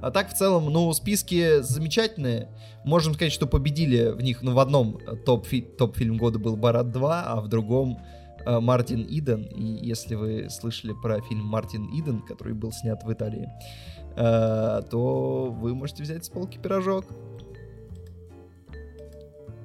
А 0.00 0.10
так, 0.10 0.30
в 0.30 0.34
целом, 0.34 0.66
ну, 0.66 0.92
списки 0.92 1.60
замечательные. 1.60 2.48
Можем 2.84 3.14
сказать, 3.14 3.32
что 3.32 3.46
победили 3.46 4.10
в 4.10 4.20
них, 4.20 4.42
ну, 4.42 4.54
в 4.54 4.58
одном 4.58 4.98
топ-фильм 5.24 5.76
топ 5.76 5.98
года 5.98 6.38
был 6.38 6.56
«Барат 6.56 6.86
2», 6.86 7.22
а 7.26 7.40
в 7.40 7.48
другом 7.48 8.00
э, 8.44 8.60
Мартин 8.60 9.06
Иден. 9.08 9.42
И 9.42 9.86
если 9.86 10.14
вы 10.14 10.48
слышали 10.50 10.94
про 11.00 11.20
фильм 11.20 11.44
«Мартин 11.44 11.86
Иден», 11.92 12.22
который 12.22 12.54
был 12.54 12.72
снят 12.72 13.02
в 13.04 13.12
Италии, 13.12 13.48
Э, 13.93 13.93
то 14.16 15.48
вы 15.60 15.74
можете 15.74 16.02
взять 16.02 16.24
с 16.24 16.28
полки 16.28 16.58
пирожок. 16.58 17.04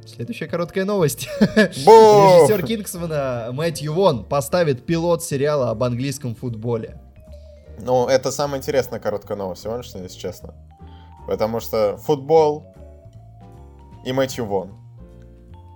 Следующая 0.05 0.47
короткая 0.47 0.85
новость. 0.85 1.29
Режиссер 1.39 2.65
Кингсмана 2.65 3.49
Мэтью 3.53 3.93
Вон 3.93 4.25
поставит 4.25 4.85
пилот 4.85 5.23
сериала 5.23 5.69
об 5.69 5.83
английском 5.83 6.35
футболе. 6.35 6.99
Ну, 7.81 8.07
это 8.07 8.31
самая 8.31 8.59
интересная 8.59 8.99
короткая 8.99 9.37
новость 9.37 9.63
сегодняшняя, 9.63 10.03
если 10.03 10.19
честно. 10.19 10.55
Потому 11.27 11.59
что 11.59 11.97
футбол 11.97 12.75
и 14.03 14.11
Мэтью 14.11 14.45
Вон. 14.45 14.73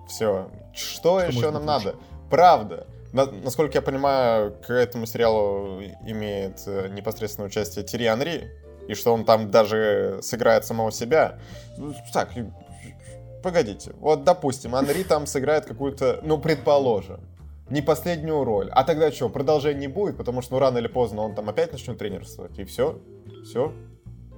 Все. 0.08 0.50
Что, 0.74 1.22
что 1.22 1.38
еще 1.38 1.52
нам 1.52 1.66
надо? 1.66 1.96
Правда. 2.30 2.88
На, 3.14 3.28
насколько 3.28 3.78
я 3.78 3.82
понимаю, 3.84 4.56
к 4.66 4.72
этому 4.72 5.06
сериалу 5.06 5.82
имеет 6.06 6.64
э, 6.66 6.90
непосредственное 6.90 7.48
участие 7.48 7.86
Тири 7.86 8.06
Анри, 8.06 8.52
и 8.88 8.96
что 8.96 9.14
он 9.14 9.24
там 9.24 9.52
даже 9.52 10.20
сыграет 10.24 10.66
самого 10.66 10.92
себя. 10.92 11.40
Ну, 11.78 11.94
так, 12.12 12.32
погодите, 13.44 13.94
вот 14.00 14.24
допустим, 14.24 14.74
Анри 14.74 15.04
там 15.04 15.28
сыграет 15.28 15.66
какую-то, 15.66 16.22
ну, 16.24 16.40
предположим, 16.40 17.22
не 17.70 17.84
последнюю 17.84 18.44
роль. 18.44 18.70
А 18.72 18.84
тогда 18.84 19.12
что, 19.12 19.30
продолжения 19.30 19.82
не 19.82 19.88
будет, 19.88 20.18
потому 20.18 20.42
что 20.42 20.54
ну 20.56 20.60
рано 20.60 20.80
или 20.80 20.88
поздно 20.88 21.22
он 21.22 21.36
там 21.36 21.50
опять 21.50 21.72
начнет 21.72 21.98
тренерствовать, 22.00 22.58
и 22.58 22.66
все, 22.66 23.00
все, 23.46 23.74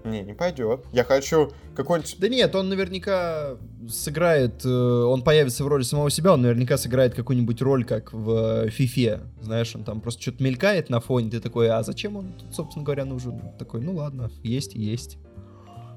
не, 0.06 0.22
не 0.22 0.34
пойдет. 0.34 0.86
Я 0.92 1.04
хочу 1.04 1.52
какой-нибудь... 1.76 2.16
Да 2.20 2.30
нет, 2.30 2.56
он 2.56 2.70
наверняка 2.70 3.58
сыграет, 3.90 4.66
э, 4.66 4.70
он 4.70 5.24
появится 5.24 5.64
в 5.64 5.68
роли 5.68 5.84
самого 5.84 6.10
себя, 6.10 6.34
он 6.34 6.42
наверняка 6.42 6.78
сыграет 6.78 7.14
какую-нибудь 7.14 7.62
роль, 7.62 7.86
как 7.86 8.14
в 8.14 8.70
Фифе. 8.70 9.22
Знаешь, 9.42 9.76
он 9.76 9.84
там 9.84 10.02
просто 10.02 10.22
что-то 10.22 10.44
мелькает 10.44 10.90
на 10.90 11.00
фоне, 11.00 11.30
ты 11.30 11.40
такой, 11.40 11.70
а 11.70 11.84
зачем 11.84 12.18
он 12.18 12.34
тут, 12.34 12.56
собственно 12.56 12.86
говоря, 12.86 13.06
нужен? 13.06 13.42
Такой, 13.58 13.82
ну 13.82 13.96
ладно, 13.96 14.30
есть 14.44 14.76
есть. 14.76 15.18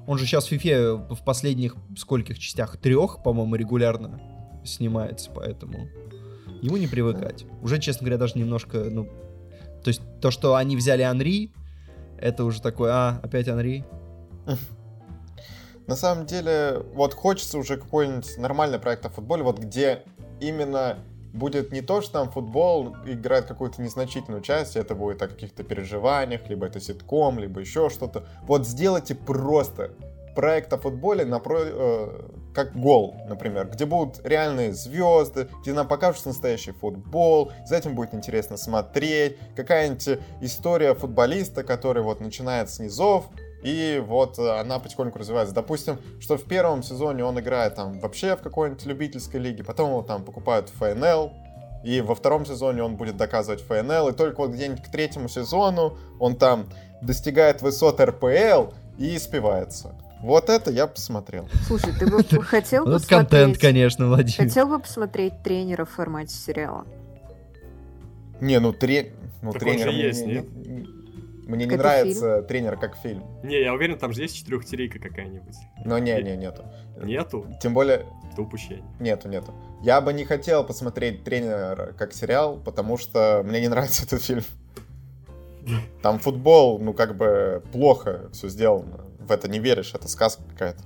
Он 0.07 0.17
же 0.17 0.25
сейчас 0.25 0.45
в 0.45 0.49
Фифе 0.49 0.93
в 0.93 1.23
последних 1.23 1.75
скольких 1.95 2.39
частях? 2.39 2.77
Трех, 2.77 3.21
по-моему, 3.23 3.55
регулярно 3.55 4.19
снимается, 4.65 5.29
поэтому 5.33 5.87
ему 6.61 6.77
не 6.77 6.87
привыкать. 6.87 7.45
Уже, 7.61 7.79
честно 7.79 8.05
говоря, 8.05 8.17
даже 8.17 8.37
немножко, 8.37 8.85
ну... 8.89 9.05
То 9.83 9.87
есть 9.87 10.01
то, 10.19 10.31
что 10.31 10.55
они 10.55 10.75
взяли 10.75 11.03
Анри, 11.03 11.53
это 12.17 12.43
уже 12.43 12.61
такой, 12.61 12.89
а, 12.91 13.19
опять 13.23 13.47
Анри, 13.47 13.85
на 15.87 15.95
самом 15.95 16.25
деле, 16.25 16.83
вот 16.93 17.13
хочется 17.13 17.57
уже 17.57 17.77
какой-нибудь 17.77 18.37
нормальный 18.37 18.79
проект 18.79 19.05
о 19.05 19.09
футболе, 19.09 19.43
вот 19.43 19.59
где 19.59 20.03
именно 20.39 20.99
будет 21.33 21.71
не 21.71 21.81
то, 21.81 22.01
что 22.01 22.13
там 22.13 22.31
футбол 22.31 22.95
играет 23.05 23.45
какую-то 23.45 23.81
незначительную 23.81 24.41
часть, 24.41 24.75
это 24.75 24.95
будет 24.95 25.21
о 25.21 25.27
каких-то 25.27 25.63
переживаниях, 25.63 26.49
либо 26.49 26.65
это 26.65 26.79
ситком, 26.79 27.39
либо 27.39 27.59
еще 27.59 27.89
что-то. 27.89 28.25
Вот 28.43 28.67
сделайте 28.67 29.15
просто 29.15 29.91
проект 30.35 30.71
о 30.73 30.77
футболе 30.77 31.25
напро... 31.25 31.59
э, 31.61 32.21
как 32.53 32.75
гол, 32.75 33.15
например, 33.27 33.69
где 33.69 33.85
будут 33.85 34.25
реальные 34.25 34.73
звезды, 34.73 35.49
где 35.61 35.73
нам 35.73 35.87
покажут 35.87 36.25
настоящий 36.25 36.71
футбол, 36.71 37.51
за 37.65 37.77
этим 37.77 37.95
будет 37.95 38.13
интересно 38.13 38.57
смотреть, 38.57 39.37
какая-нибудь 39.55 40.19
история 40.41 40.95
футболиста, 40.95 41.63
который 41.63 42.03
вот 42.03 42.21
начинает 42.21 42.69
с 42.69 42.79
низов, 42.79 43.29
и 43.63 44.01
вот 44.05 44.39
она 44.39 44.79
потихоньку 44.79 45.19
развивается. 45.19 45.53
Допустим, 45.53 45.97
что 46.19 46.37
в 46.37 46.43
первом 46.43 46.83
сезоне 46.83 47.23
он 47.23 47.39
играет 47.39 47.75
там 47.75 47.99
вообще 47.99 48.35
в 48.35 48.41
какой-нибудь 48.41 48.85
любительской 48.85 49.39
лиге, 49.39 49.63
потом 49.63 49.89
его 49.89 50.01
там 50.01 50.23
покупают 50.23 50.69
в 50.69 50.77
ФНЛ, 50.77 51.31
и 51.83 52.01
во 52.01 52.15
втором 52.15 52.45
сезоне 52.45 52.83
он 52.83 52.95
будет 52.95 53.17
доказывать 53.17 53.61
ФНЛ, 53.61 54.09
и 54.09 54.13
только 54.13 54.39
вот 54.41 54.51
где-нибудь 54.51 54.83
к 54.83 54.91
третьему 54.91 55.27
сезону 55.29 55.97
он 56.19 56.35
там 56.35 56.69
достигает 57.01 57.61
высот 57.61 57.99
РПЛ 58.01 58.73
и 58.97 59.17
спивается. 59.17 59.95
Вот 60.21 60.49
это 60.49 60.69
я 60.71 60.85
посмотрел. 60.87 61.47
Слушай, 61.65 61.93
ты 61.97 62.05
бы 62.05 62.21
хотел 62.43 62.85
бы 62.85 62.93
Вот 62.93 63.05
контент, 63.05 63.57
конечно, 63.57 64.07
Владимир. 64.07 64.49
Хотел 64.49 64.67
бы 64.67 64.79
посмотреть 64.79 65.41
тренера 65.43 65.85
в 65.85 65.89
формате 65.89 66.35
сериала? 66.35 66.85
Не, 68.41 68.59
ну, 68.59 68.73
тре... 68.73 69.13
ну 69.41 69.53
Так 69.53 69.61
он 69.61 69.67
тренер... 69.69 69.89
есть, 69.89 70.25
не- 70.25 70.33
нет? 70.33 70.45
Не- 71.49 71.55
Мне 71.55 71.65
не 71.65 71.73
Это 71.75 71.83
нравится 71.83 72.41
тренер 72.43 72.77
как 72.77 72.95
фильм. 72.97 73.23
Не, 73.43 73.61
я 73.61 73.73
уверен, 73.73 73.97
там 73.97 74.13
же 74.13 74.21
есть 74.21 74.35
четырехтерейка 74.37 74.99
какая-нибудь. 74.99 75.55
Но 75.85 75.97
не, 75.97 76.21
не, 76.21 76.37
нету. 76.37 76.63
Нету? 77.01 77.45
Тем 77.61 77.73
более, 77.73 78.05
Это 78.31 78.41
упущение. 78.41 78.85
нету, 78.99 79.27
нету. 79.29 79.53
Я 79.81 79.99
бы 80.01 80.13
не 80.13 80.25
хотел 80.25 80.63
посмотреть 80.63 81.23
тренера 81.23 81.93
как 81.97 82.13
сериал, 82.13 82.57
потому 82.63 82.97
что 82.97 83.41
мне 83.45 83.61
не 83.61 83.67
нравится 83.69 84.03
этот 84.05 84.21
фильм. 84.23 84.43
Там 86.01 86.19
футбол, 86.19 86.79
ну, 86.79 86.93
как 86.93 87.15
бы 87.17 87.61
плохо 87.71 88.29
все 88.31 88.47
сделано. 88.49 89.05
В 89.19 89.31
это 89.31 89.47
не 89.47 89.59
веришь, 89.59 89.93
это 89.93 90.07
сказка 90.07 90.41
какая-то. 90.51 90.83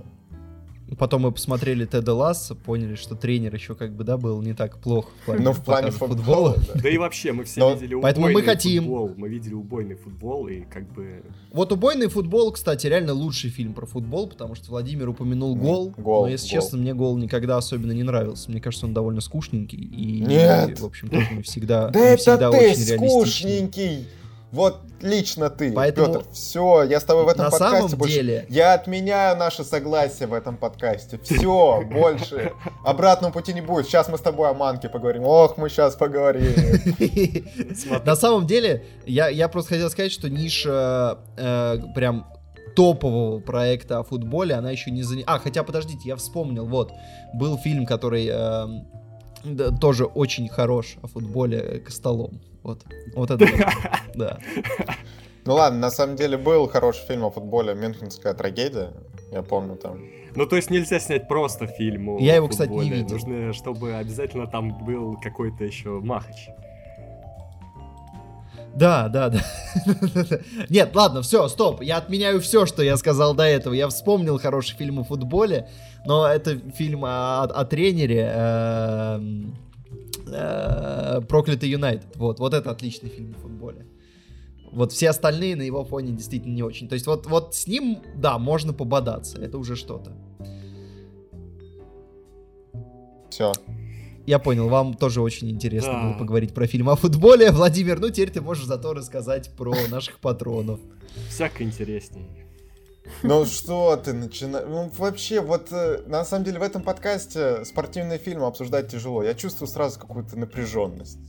Потом 0.98 1.24
мы 1.24 1.32
посмотрели 1.32 1.86
Теда 1.86 2.14
Ласса, 2.14 2.56
поняли, 2.56 2.96
что 2.96 3.16
тренер 3.16 3.54
еще 3.56 3.76
как 3.76 3.94
бы, 3.96 4.04
да, 4.04 4.18
был 4.18 4.42
не 4.42 4.54
так 4.54 4.78
плох 4.80 5.10
в 5.22 5.26
плане, 5.26 5.42
Ну, 5.44 5.52
в 5.54 5.64
плане 5.64 5.92
показа 5.92 6.06
футбола, 6.08 6.56
да. 6.74 6.82
Да 6.82 6.90
и 6.90 6.98
вообще, 6.98 7.32
мы 7.32 7.44
все 7.46 7.60
Но- 7.62 7.74
видели 7.74 7.96
Поэтому 8.00 8.26
мы 8.28 8.32
убойный 8.32 8.48
хотим. 8.50 8.84
футбол. 8.84 9.12
Мы 9.18 9.30
видели 9.30 9.54
убойный 9.54 9.96
футбол, 9.96 10.48
и 10.48 10.62
как 10.62 10.92
бы... 10.94 11.24
Вот 11.52 11.72
«Убойный 11.72 12.08
футбол», 12.08 12.52
кстати, 12.52 12.88
реально 12.88 13.14
лучший 13.14 13.50
фильм 13.50 13.74
про 13.74 13.86
футбол, 13.86 14.28
потому 14.28 14.56
что 14.56 14.70
Владимир 14.72 15.10
упомянул 15.10 15.56
гол. 15.56 15.94
гол, 15.98 16.26
но, 16.26 16.32
если 16.32 16.50
гол. 16.54 16.62
честно, 16.62 16.78
мне 16.78 16.94
гол 16.94 17.18
никогда 17.18 17.58
особенно 17.58 17.92
не 17.92 18.04
нравился. 18.04 18.50
Мне 18.52 18.60
кажется, 18.62 18.86
он 18.86 18.94
довольно 18.94 19.22
скучненький. 19.22 19.78
И, 19.80 20.22
Нет. 20.22 20.80
в 20.80 20.86
общем, 20.86 21.10
тоже 21.10 21.34
не 21.34 21.42
всегда, 21.44 21.90
Да 21.90 22.00
не 22.00 22.06
это 22.08 22.18
всегда 22.18 22.52
ты 22.52 22.58
очень 22.58 22.86
реалистичный. 22.86 24.06
Вот 24.54 24.82
лично 25.02 25.50
ты, 25.50 25.74
Поэтому- 25.74 26.14
Петр, 26.14 26.26
все, 26.32 26.84
я 26.84 27.00
с 27.00 27.04
тобой 27.04 27.26
в 27.26 27.28
этом 27.28 27.46
На 27.46 27.50
подкасте 27.50 27.78
самом 27.88 27.98
больше... 27.98 28.14
деле- 28.16 28.46
Я 28.50 28.76
отменяю 28.76 29.36
наше 29.36 29.64
согласие 29.64 30.28
в 30.28 30.34
этом 30.34 30.58
подкасте. 30.58 31.20
Все, 31.24 31.82
больше. 31.92 32.52
Обратного 32.86 33.32
пути 33.34 33.52
не 33.54 33.62
будет. 33.62 33.88
Сейчас 33.88 34.10
мы 34.10 34.18
с 34.20 34.22
тобой 34.22 34.48
о 34.52 34.54
манке 34.54 34.90
поговорим. 34.90 35.24
Ох, 35.24 35.58
мы 35.58 35.70
сейчас 35.70 35.96
поговорим. 35.96 36.54
На 38.06 38.16
самом 38.16 38.46
деле, 38.46 38.86
я, 39.08 39.28
я 39.28 39.48
просто 39.48 39.74
хотел 39.74 39.90
сказать, 39.90 40.12
что 40.12 40.30
ниша 40.30 41.18
э, 41.36 41.80
прям 41.96 42.28
топового 42.76 43.40
проекта 43.40 44.00
о 44.00 44.04
футболе, 44.04 44.54
она 44.54 44.70
еще 44.70 44.92
не 44.92 45.02
занята. 45.02 45.34
А, 45.34 45.40
хотя, 45.40 45.64
подождите, 45.64 46.10
я 46.10 46.16
вспомнил, 46.16 46.68
вот, 46.68 46.92
был 47.34 47.58
фильм, 47.58 47.88
который 47.88 48.28
да, 49.44 49.72
тоже 49.72 50.06
очень 50.06 50.48
хорош 50.48 50.98
о 51.02 51.08
футболе 51.08 51.58
э, 51.58 51.80
к 51.80 51.90
столом. 51.90 52.40
Вот, 52.64 52.86
вот 53.16 53.32
это 53.32 53.46
вот, 53.46 53.66
да. 54.16 54.40
Ну 55.46 55.56
ладно, 55.56 55.80
на 55.80 55.92
самом 55.92 56.16
деле 56.16 56.38
был 56.38 56.68
хороший 56.68 57.06
фильм 57.06 57.26
о 57.26 57.32
футболе 57.32 57.74
«Мюнхенская 57.74 58.34
трагедия». 58.34 58.94
Я 59.32 59.42
помню 59.44 59.76
там. 59.76 60.00
Ну, 60.36 60.46
то 60.46 60.56
есть 60.56 60.70
нельзя 60.70 61.00
снять 61.00 61.28
просто 61.28 61.68
фильм 61.68 62.10
о 62.10 62.20
Я 62.20 62.36
его, 62.36 62.48
кстати, 62.48 62.72
не 62.72 62.90
видел. 62.90 63.16
Нужно, 63.16 63.54
чтобы 63.54 63.94
обязательно 63.94 64.48
там 64.48 64.86
был 64.86 65.18
какой-то 65.22 65.64
еще 65.66 66.00
махач. 66.00 66.50
Да, 68.76 69.08
да, 69.08 69.30
да. 69.30 69.40
Нет, 70.70 70.96
ладно, 70.96 71.22
все, 71.22 71.48
стоп. 71.48 71.82
Я 71.82 71.98
отменяю 71.98 72.42
все, 72.42 72.66
что 72.66 72.82
я 72.82 72.98
сказал 72.98 73.36
до 73.36 73.44
этого. 73.44 73.74
Я 73.74 73.88
вспомнил 73.88 74.40
хороший 74.40 74.76
фильм 74.76 75.00
о 75.00 75.04
футболе, 75.04 75.68
но 76.06 76.28
это 76.28 76.58
фильм 76.72 77.06
о, 77.06 77.44
о 77.44 77.66
тренере 77.66 78.32
эм, 78.34 79.52
э, 79.52 79.73
Проклятый 80.26 81.70
Юнайтед. 81.70 82.16
Вот, 82.16 82.40
вот 82.40 82.54
это 82.54 82.72
отличный 82.72 83.10
фильм 83.10 83.36
о 83.38 83.42
футболе. 83.42 83.86
Вот 84.72 84.92
все 84.92 85.10
остальные 85.10 85.56
на 85.56 85.62
его 85.62 85.84
фоне 85.86 86.14
действительно 86.14 86.54
не 86.54 86.64
очень. 86.64 86.88
То 86.88 86.94
есть 86.94 87.06
вот, 87.06 87.28
вот 87.28 87.54
с 87.54 87.68
ним, 87.68 88.00
да, 88.16 88.40
можно 88.40 88.74
пободаться. 88.74 89.40
Это 89.40 89.58
уже 89.58 89.76
что-то. 89.76 90.12
Все. 93.30 93.52
Я 94.26 94.40
понял, 94.40 94.70
вам 94.70 94.94
тоже 94.94 95.22
очень 95.22 95.50
интересно 95.52 95.92
Да. 95.92 96.02
было 96.04 96.18
поговорить 96.18 96.54
про 96.54 96.66
фильм 96.66 96.90
о 96.90 96.96
футболе. 96.96 97.52
Владимир, 97.52 98.00
ну 98.00 98.10
теперь 98.10 98.32
ты 98.32 98.42
можешь 98.42 98.66
зато 98.66 98.94
рассказать 98.94 99.52
про 99.58 99.76
наших 99.92 100.20
патронов. 100.20 100.80
Всяко 101.30 101.64
интересней. 101.64 102.43
Ну 103.22 103.46
что 103.46 103.96
ты 103.98 104.14
начинаешь? 104.14 104.66
Ну 104.68 104.92
вообще, 104.98 105.42
вот 105.42 105.72
э, 105.72 106.04
на 106.08 106.26
самом 106.26 106.46
деле 106.46 106.60
в 106.60 106.64
этом 106.64 106.82
подкасте 106.82 107.66
спортивные 107.66 108.18
фильмы 108.18 108.48
обсуждать 108.48 108.90
тяжело. 108.90 109.24
Я 109.24 109.34
чувствую 109.34 109.68
сразу 109.68 110.00
какую-то 110.00 110.38
напряженность. 110.38 111.20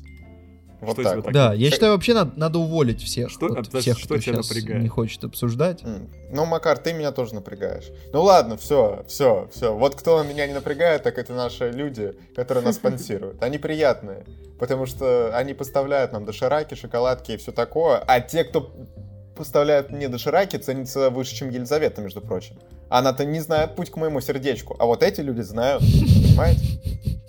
Вот 0.81 0.95
Что 0.95 1.03
так 1.03 1.25
так? 1.25 1.33
Да, 1.33 1.55
я 1.55 1.71
считаю, 1.71 1.93
вообще 1.93 2.15
надо, 2.15 2.33
надо 2.37 2.59
уволить 2.59 3.03
всех. 3.03 3.31
Что- 3.31 3.49
вот 3.49 3.75
а, 3.75 3.81
всех, 3.81 3.99
что 3.99 4.07
кто 4.07 4.19
тебя 4.19 4.37
напрягает? 4.37 4.83
не 4.83 4.89
хочет 4.89 5.25
обсуждать. 5.25 5.83
М. 5.83 6.11
Ну, 6.31 6.45
Макар, 6.45 6.79
ты 6.79 6.93
меня 6.93 7.11
тоже 7.13 7.35
напрягаешь. 7.35 7.91
Ну 8.13 8.23
ладно, 8.23 8.57
все, 8.57 9.05
все, 9.09 9.49
все. 9.53 9.75
Вот 9.75 9.95
кто 9.95 10.23
меня 10.23 10.47
не 10.47 10.53
напрягает, 10.53 11.03
так 11.03 11.19
это 11.19 11.33
наши 11.33 11.71
люди, 11.71 12.15
которые 12.37 12.65
нас 12.65 12.77
спонсируют. 12.77 13.43
Они 13.43 13.59
приятные, 13.59 14.27
потому 14.59 14.87
что 14.87 15.35
они 15.37 15.55
поставляют 15.55 16.13
нам 16.13 16.25
дошираки, 16.25 16.75
шоколадки 16.75 17.33
и 17.33 17.37
все 17.37 17.53
такое. 17.53 17.99
А 17.99 18.21
те, 18.21 18.45
кто 18.45 18.71
поставляют 19.35 19.91
мне 19.91 20.09
дошираки, 20.09 20.57
ценятся 20.57 21.11
выше, 21.11 21.35
чем 21.35 21.51
Елизавета, 21.51 22.01
между 22.01 22.21
прочим. 22.21 22.57
Она-то 22.89 23.25
не 23.25 23.41
знает 23.41 23.75
путь 23.75 23.91
к 23.91 23.97
моему 23.97 24.21
сердечку, 24.21 24.77
а 24.79 24.87
вот 24.87 25.03
эти 25.03 25.21
люди 25.21 25.41
знают, 25.41 25.83
понимаете? 25.83 26.61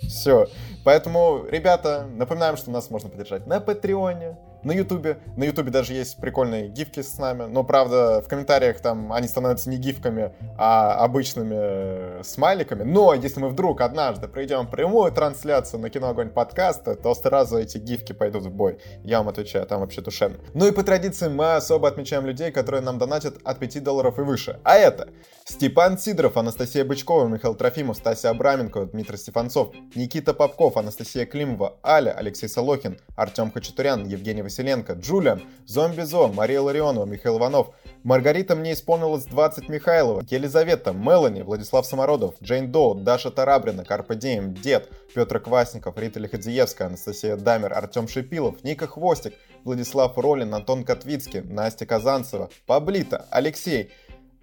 Все. 0.08 0.46
Поэтому, 0.84 1.44
ребята, 1.50 2.06
напоминаем, 2.14 2.56
что 2.56 2.70
нас 2.70 2.90
можно 2.90 3.08
поддержать 3.08 3.46
на 3.46 3.60
Патреоне, 3.60 4.38
на 4.66 4.72
Ютубе. 4.72 5.18
На 5.36 5.44
Ютубе 5.44 5.70
даже 5.70 5.92
есть 5.94 6.20
прикольные 6.20 6.68
гифки 6.68 7.00
с 7.00 7.18
нами. 7.18 7.44
Но, 7.44 7.62
правда, 7.62 8.20
в 8.20 8.28
комментариях 8.28 8.80
там 8.80 9.12
они 9.12 9.28
становятся 9.28 9.70
не 9.70 9.76
гифками, 9.76 10.32
а 10.58 10.94
обычными 11.04 11.54
э, 11.56 12.22
смайликами. 12.24 12.82
Но 12.82 13.14
если 13.14 13.40
мы 13.40 13.48
вдруг 13.48 13.80
однажды 13.80 14.26
проведем 14.26 14.66
прямую 14.66 15.12
трансляцию 15.12 15.80
на 15.80 15.88
кино 15.88 16.08
Огонь 16.08 16.30
подкаста, 16.30 16.96
то 16.96 17.14
сразу 17.14 17.58
эти 17.58 17.78
гифки 17.78 18.12
пойдут 18.12 18.42
в 18.42 18.50
бой. 18.50 18.78
Я 19.04 19.18
вам 19.18 19.28
отвечаю, 19.28 19.66
там 19.66 19.80
вообще 19.80 20.00
душевно. 20.00 20.38
Ну 20.52 20.66
и 20.66 20.72
по 20.72 20.82
традиции 20.82 21.28
мы 21.28 21.54
особо 21.54 21.86
отмечаем 21.86 22.26
людей, 22.26 22.50
которые 22.50 22.80
нам 22.80 22.98
донатят 22.98 23.36
от 23.44 23.58
5 23.60 23.84
долларов 23.84 24.18
и 24.18 24.22
выше. 24.22 24.58
А 24.64 24.74
это 24.74 25.08
Степан 25.44 25.96
Сидоров, 25.96 26.36
Анастасия 26.36 26.84
Бычкова, 26.84 27.28
Михаил 27.28 27.54
Трофимов, 27.54 27.98
Стасия 27.98 28.30
Абраменко, 28.30 28.86
Дмитрий 28.86 29.16
Стефанцов, 29.16 29.72
Никита 29.94 30.34
Попков, 30.34 30.76
Анастасия 30.76 31.24
Климова, 31.24 31.78
Аля, 31.84 32.10
Алексей 32.10 32.48
Солохин, 32.48 32.98
Артем 33.14 33.52
Хачатурян, 33.52 34.04
Евгений 34.06 34.42
Василенко, 34.56 34.94
Джулиан, 34.94 35.42
Зомби 35.66 36.02
Зо, 36.02 36.28
Мария 36.28 36.60
Ларионова, 36.62 37.04
Михаил 37.04 37.38
Иванов, 37.38 37.74
Маргарита 38.04 38.56
мне 38.56 38.72
исполнилось 38.72 39.24
20 39.24 39.68
Михайлова, 39.68 40.24
Елизавета, 40.30 40.92
Мелани, 40.92 41.42
Владислав 41.42 41.86
Самородов, 41.86 42.36
Джейн 42.42 42.72
Доу, 42.72 42.94
Даша 42.94 43.30
Тарабрина, 43.30 43.84
Карпе 43.84 44.14
Дием, 44.14 44.54
Дед, 44.54 44.88
Петр 45.14 45.40
Квасников, 45.40 45.98
Рита 45.98 46.20
Лиходзиевская, 46.20 46.88
Анастасия 46.88 47.36
Дамер, 47.36 47.74
Артем 47.74 48.08
Шипилов, 48.08 48.64
Ника 48.64 48.86
Хвостик, 48.86 49.34
Владислав 49.64 50.16
Ролин, 50.16 50.54
Антон 50.54 50.84
Котвицкий, 50.84 51.42
Настя 51.42 51.84
Казанцева, 51.84 52.48
Паблита, 52.66 53.26
Алексей, 53.30 53.90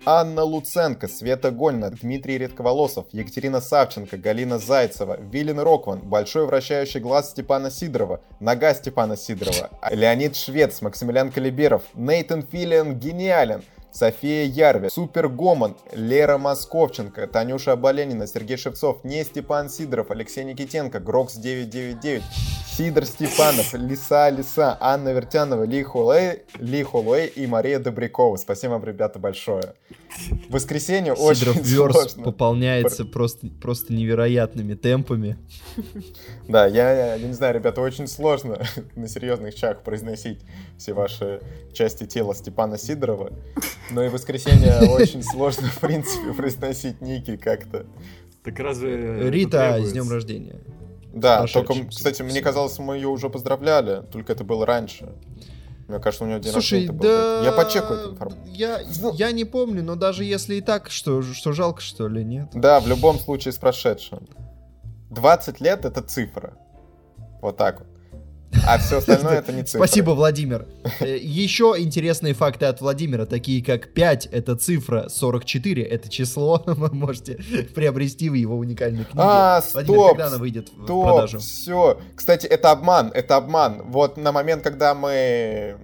Анна 0.05 0.43
Луценко, 0.43 1.07
Света 1.07 1.51
Гольна, 1.51 1.89
Дмитрий 1.89 2.37
Редковолосов, 2.37 3.05
Екатерина 3.11 3.61
Савченко, 3.61 4.17
Галина 4.17 4.59
Зайцева, 4.59 5.17
Вилен 5.19 5.59
Рокван, 5.59 5.99
Большой 5.99 6.45
вращающий 6.45 6.99
глаз 6.99 7.29
Степана 7.29 7.71
Сидорова, 7.71 8.19
Нога 8.39 8.73
Степана 8.73 9.15
Сидорова, 9.15 9.69
Леонид 9.91 10.35
Швец, 10.35 10.81
Максимилиан 10.81 11.31
Калиберов, 11.31 11.83
Нейтан 11.95 12.43
Филиан 12.43 12.99
гениален, 12.99 13.63
София 13.93 14.45
Ярви, 14.45 14.89
Супер 14.89 15.27
Гомон, 15.27 15.75
Лера 15.93 16.37
Московченко, 16.37 17.27
Танюша 17.27 17.73
Оболенина, 17.73 18.25
Сергей 18.27 18.57
Шевцов, 18.57 19.03
не 19.03 19.23
Степан 19.23 19.69
Сидоров, 19.69 20.09
Алексей 20.09 20.43
Никитенко, 20.43 20.99
Грокс 20.99 21.35
999, 21.35 22.23
Сидор 22.75 23.05
Степанов, 23.05 23.73
Лиса 23.73 24.29
Лиса, 24.29 24.77
Анна 24.79 25.09
Вертянова, 25.09 25.63
Ли 25.63 25.83
Холэй, 25.83 26.41
Ли 26.57 26.83
Холэй 26.83 27.27
и 27.27 27.45
Мария 27.45 27.77
Добрякова. 27.77 28.37
Спасибо 28.37 28.71
вам, 28.71 28.83
ребята, 28.83 29.19
большое. 29.19 29.75
В 30.49 30.49
воскресенье 30.53 31.15
Сидоров 31.15 31.57
очень 31.65 32.09
сложно. 32.09 32.23
пополняется 32.23 33.05
просто, 33.05 33.47
просто 33.47 33.93
невероятными 33.93 34.73
темпами. 34.75 35.37
Да, 36.47 36.67
я, 36.67 36.91
я, 36.91 37.15
я 37.15 37.27
не 37.27 37.33
знаю, 37.33 37.55
ребята, 37.55 37.81
очень 37.81 38.05
сложно 38.05 38.61
на 38.95 39.07
серьезных 39.07 39.55
чах 39.55 39.81
произносить 39.81 40.39
все 40.77 40.93
ваши 40.93 41.41
части 41.73 42.05
тела 42.05 42.35
Степана 42.35 42.77
Сидорова. 42.77 43.31
Но 43.91 44.03
и 44.03 44.09
в 44.09 44.13
воскресенье 44.13 44.89
очень 44.89 45.23
сложно, 45.23 45.67
в 45.67 45.79
принципе, 45.79 46.33
произносить 46.33 47.01
ники 47.01 47.37
как-то. 47.37 47.85
Так 48.43 48.59
разве... 48.59 48.93
это 48.93 49.29
Рита, 49.29 49.79
с 49.81 49.93
днем 49.93 50.09
рождения. 50.09 50.59
Да, 51.13 51.45
только, 51.45 51.85
кстати, 51.89 52.23
мне 52.23 52.41
казалось, 52.41 52.77
мы 52.79 52.95
ее 52.95 53.07
уже 53.07 53.29
поздравляли, 53.29 54.03
только 54.11 54.33
это 54.33 54.43
было 54.43 54.65
раньше. 54.65 55.13
Мне 55.93 56.01
кажется, 56.01 56.23
у 56.23 56.27
него 56.27 56.39
день 56.39 56.51
Слушай, 56.51 56.87
рождения 56.87 56.91
был. 56.91 57.03
да... 57.07 57.43
Я 57.43 57.51
почекаю 57.51 57.99
эту 57.99 58.11
информацию. 58.13 58.55
Я, 58.55 58.79
Ну- 58.99 59.13
я 59.13 59.31
не 59.31 59.45
помню, 59.45 59.83
но 59.83 59.95
даже 59.95 60.23
если 60.23 60.55
и 60.55 60.61
так, 60.61 60.89
что, 60.89 61.21
что 61.21 61.51
жалко, 61.51 61.81
что 61.81 62.07
ли, 62.07 62.23
нет? 62.23 62.49
Да, 62.55 62.79
в 62.79 62.87
любом 62.87 63.19
случае 63.19 63.51
с 63.51 63.57
прошедшим. 63.57 64.27
20 65.11 65.61
лет 65.61 65.85
это 65.85 66.01
цифра. 66.01 66.53
Вот 67.43 67.57
так 67.57 67.81
вот. 67.81 67.87
А 68.65 68.77
все 68.77 68.97
остальное 68.99 69.39
это 69.39 69.51
не 69.51 69.63
цифра. 69.63 69.79
Спасибо, 69.85 70.11
Владимир. 70.11 70.67
Э, 70.99 71.17
Еще 71.17 71.73
интересные 71.77 72.33
факты 72.33 72.65
от 72.65 72.79
Владимира, 72.81 73.25
такие 73.25 73.63
как 73.63 73.93
5— 73.93 74.25
это 74.31 74.55
цифра, 74.55 75.09
44— 75.09 75.83
это 75.83 76.09
число. 76.09 76.61
Вы 76.65 76.89
можете 76.93 77.39
приобрести 77.75 78.29
в 78.29 78.33
его 78.35 78.55
уникальной 78.57 79.03
книге. 79.05 79.19
А, 79.21 79.61
Владимир, 79.73 79.97
стоп, 79.99 80.09
когда 80.11 80.27
она 80.27 80.37
выйдет 80.37 80.69
в 80.69 80.83
Стоп, 80.85 81.05
продажу? 81.05 81.39
все. 81.39 81.99
Кстати, 82.15 82.45
это 82.47 82.71
обман, 82.71 83.11
это 83.13 83.35
обман. 83.37 83.83
Вот 83.91 84.17
на 84.17 84.31
момент, 84.31 84.63
когда 84.63 84.93
мы 84.95 85.77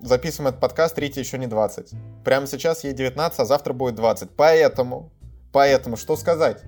записываем 0.00 0.48
этот 0.48 0.60
подкаст, 0.60 0.98
Рите 0.98 1.20
еще 1.20 1.38
не 1.38 1.46
20. 1.46 1.90
Прямо 2.24 2.46
сейчас 2.46 2.82
ей 2.84 2.92
19, 2.92 3.38
а 3.40 3.44
завтра 3.44 3.72
будет 3.72 3.94
20. 3.94 4.30
Поэтому, 4.36 5.12
поэтому, 5.52 5.96
что 5.96 6.16
сказать? 6.16 6.62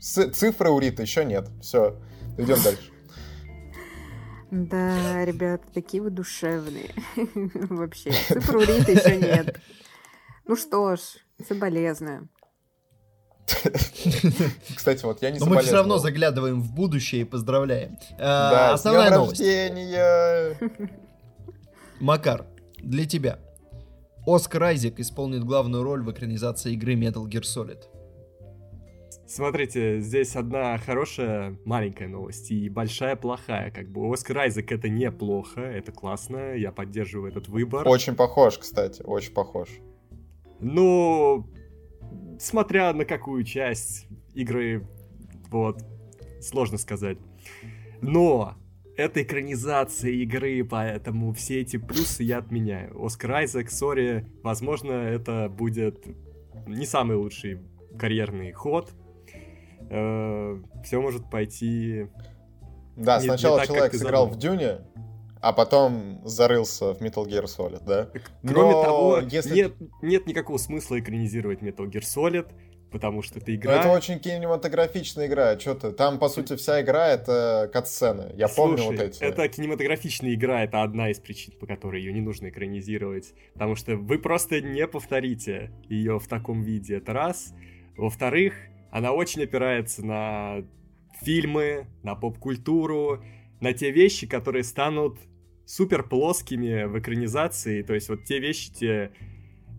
С- 0.00 0.30
цифры 0.32 0.70
у 0.70 0.78
Риты 0.78 1.02
еще 1.02 1.24
нет. 1.24 1.48
Все, 1.62 1.96
идем 2.38 2.60
дальше. 2.62 2.90
Да, 4.54 5.24
ребята, 5.24 5.64
такие 5.74 6.00
вы 6.00 6.10
душевные. 6.10 6.90
Вообще, 7.70 8.12
цифру 8.28 8.60
Риты 8.60 8.92
еще 8.92 9.16
нет. 9.16 9.60
Ну 10.46 10.54
что 10.54 10.94
ж, 10.94 11.00
соболезную. 11.46 12.28
Кстати, 14.76 15.04
вот 15.04 15.20
я 15.22 15.32
не 15.32 15.40
Но 15.40 15.46
мы 15.46 15.60
все 15.60 15.72
равно 15.72 15.98
заглядываем 15.98 16.62
в 16.62 16.72
будущее 16.72 17.22
и 17.22 17.24
поздравляем. 17.24 17.98
Э, 18.12 18.18
Да, 18.18 18.70
с 18.70 18.80
Основная 18.80 19.08
днем 19.08 19.18
новость. 19.18 19.40
рождения! 19.40 20.56
Макар, 22.00 22.46
для 22.78 23.06
тебя. 23.06 23.38
Оскар 24.26 24.62
Айзек 24.62 25.00
исполнит 25.00 25.42
главную 25.44 25.82
роль 25.82 26.02
в 26.02 26.10
экранизации 26.12 26.72
игры 26.74 26.94
Metal 26.94 27.24
Gear 27.26 27.42
Solid. 27.42 27.82
Смотрите, 29.26 30.00
здесь 30.00 30.36
одна 30.36 30.76
хорошая 30.76 31.58
маленькая 31.64 32.08
новость 32.08 32.50
и 32.50 32.68
большая 32.68 33.16
плохая. 33.16 33.70
Как 33.70 33.88
бы 33.88 34.12
Оскар 34.12 34.38
Айзек 34.38 34.70
это 34.70 34.88
неплохо, 34.90 35.60
это 35.60 35.92
классно, 35.92 36.54
я 36.54 36.72
поддерживаю 36.72 37.30
этот 37.30 37.48
выбор. 37.48 37.88
Очень 37.88 38.16
похож, 38.16 38.58
кстати, 38.58 39.02
очень 39.02 39.32
похож. 39.32 39.68
Ну, 40.60 41.48
смотря 42.38 42.92
на 42.92 43.06
какую 43.06 43.44
часть 43.44 44.06
игры, 44.34 44.86
вот, 45.50 45.82
сложно 46.40 46.76
сказать. 46.76 47.18
Но 48.02 48.54
это 48.96 49.22
экранизация 49.22 50.10
игры, 50.10 50.64
поэтому 50.64 51.32
все 51.32 51.62
эти 51.62 51.78
плюсы 51.78 52.22
я 52.22 52.38
отменяю. 52.38 53.02
Оскар 53.02 53.32
Айзек, 53.32 53.70
сори, 53.70 54.26
возможно, 54.42 54.92
это 54.92 55.48
будет 55.48 56.06
не 56.66 56.84
самый 56.84 57.16
лучший 57.16 57.60
карьерный 57.98 58.52
ход. 58.52 58.92
Все 60.84 61.00
может 61.00 61.30
пойти... 61.30 62.08
Да, 62.96 63.16
Не- 63.16 63.22
не 63.22 63.28
сначала 63.28 63.58
так, 63.58 63.66
как 63.66 63.74
человек 63.76 63.92
ты 63.92 63.98
сыграл 63.98 64.26
в. 64.28 64.38
Дюне, 64.38 64.78
а 65.40 65.52
потом 65.52 66.20
зарылся 66.24 66.94
в 66.94 67.00
Metal 67.02 67.26
Gear 67.26 67.44
Solid, 67.44 67.84
да? 67.84 68.08
Кроме 68.42 68.72
Но 68.72 68.82
того, 68.84 69.18
если- 69.18 69.54
нет, 69.54 69.74
нет 70.00 70.26
никакого 70.26 70.58
смысла 70.58 71.00
экранизировать 71.00 71.60
Metal 71.60 71.86
Gear 71.90 72.02
Solid, 72.02 72.46
потому 72.92 73.22
что 73.22 73.40
это 73.40 73.50
Ну, 73.50 73.56
игра... 73.56 73.80
Это 73.80 73.90
очень 73.90 74.20
кинематографичная 74.20 75.26
игра, 75.26 75.58
что 75.58 75.74
ты? 75.74 75.90
Там, 75.90 76.20
по 76.20 76.28
сути, 76.28 76.54
вся 76.54 76.80
игра— 76.80 77.08
это 77.08 77.68
катсцены. 77.72 78.32
Я 78.36 78.46
помню 78.46 78.78
Слушай, 78.78 78.96
вот 78.96 79.00
эти. 79.06 79.22
Это 79.24 79.48
кинематографичная 79.48 80.34
игра, 80.34 80.62
это 80.62 80.82
одна 80.82 81.10
из 81.10 81.18
причин, 81.18 81.54
по 81.58 81.66
которой 81.66 82.00
ее 82.00 82.12
не 82.12 82.20
нужно 82.20 82.48
экранизировать. 82.50 83.34
Потому 83.54 83.74
что 83.74 83.96
вы 83.96 84.18
просто 84.18 84.60
не 84.60 84.86
повторите 84.86 85.72
ее 85.88 86.20
в 86.20 86.28
таком 86.28 86.62
виде. 86.62 86.98
Это 86.98 87.12
раз. 87.12 87.52
Во-вторых, 87.96 88.54
она 88.94 89.12
очень 89.12 89.42
опирается 89.42 90.06
на 90.06 90.64
фильмы, 91.20 91.88
на 92.04 92.14
поп-культуру, 92.14 93.24
на 93.60 93.72
те 93.72 93.90
вещи, 93.90 94.28
которые 94.28 94.62
станут 94.62 95.18
супер 95.66 96.04
плоскими 96.04 96.84
в 96.84 96.96
экранизации. 97.00 97.82
То 97.82 97.92
есть 97.92 98.08
вот 98.08 98.22
те 98.22 98.38
вещи, 98.38 98.72
те 98.72 99.10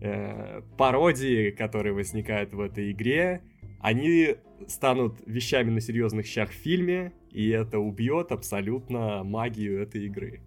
э, 0.02 0.60
пародии, 0.76 1.48
которые 1.48 1.94
возникают 1.94 2.52
в 2.52 2.60
этой 2.60 2.92
игре, 2.92 3.40
они 3.80 4.36
станут 4.68 5.16
вещами 5.24 5.70
на 5.70 5.80
серьезных 5.80 6.26
щах 6.26 6.50
в 6.50 6.54
фильме, 6.54 7.14
и 7.30 7.48
это 7.48 7.78
убьет 7.78 8.32
абсолютно 8.32 9.24
магию 9.24 9.80
этой 9.80 10.04
игры. 10.04 10.42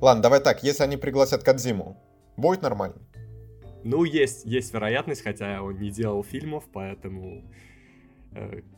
Ладно, 0.00 0.22
давай 0.22 0.40
так, 0.40 0.62
если 0.62 0.82
они 0.82 0.96
пригласят 0.96 1.42
Кадзиму, 1.42 2.02
будет 2.38 2.62
нормально? 2.62 3.02
Ну, 3.84 4.04
есть, 4.04 4.46
есть 4.46 4.72
вероятность, 4.72 5.22
хотя 5.22 5.62
он 5.62 5.78
не 5.78 5.90
делал 5.90 6.24
фильмов, 6.24 6.64
поэтому 6.72 7.42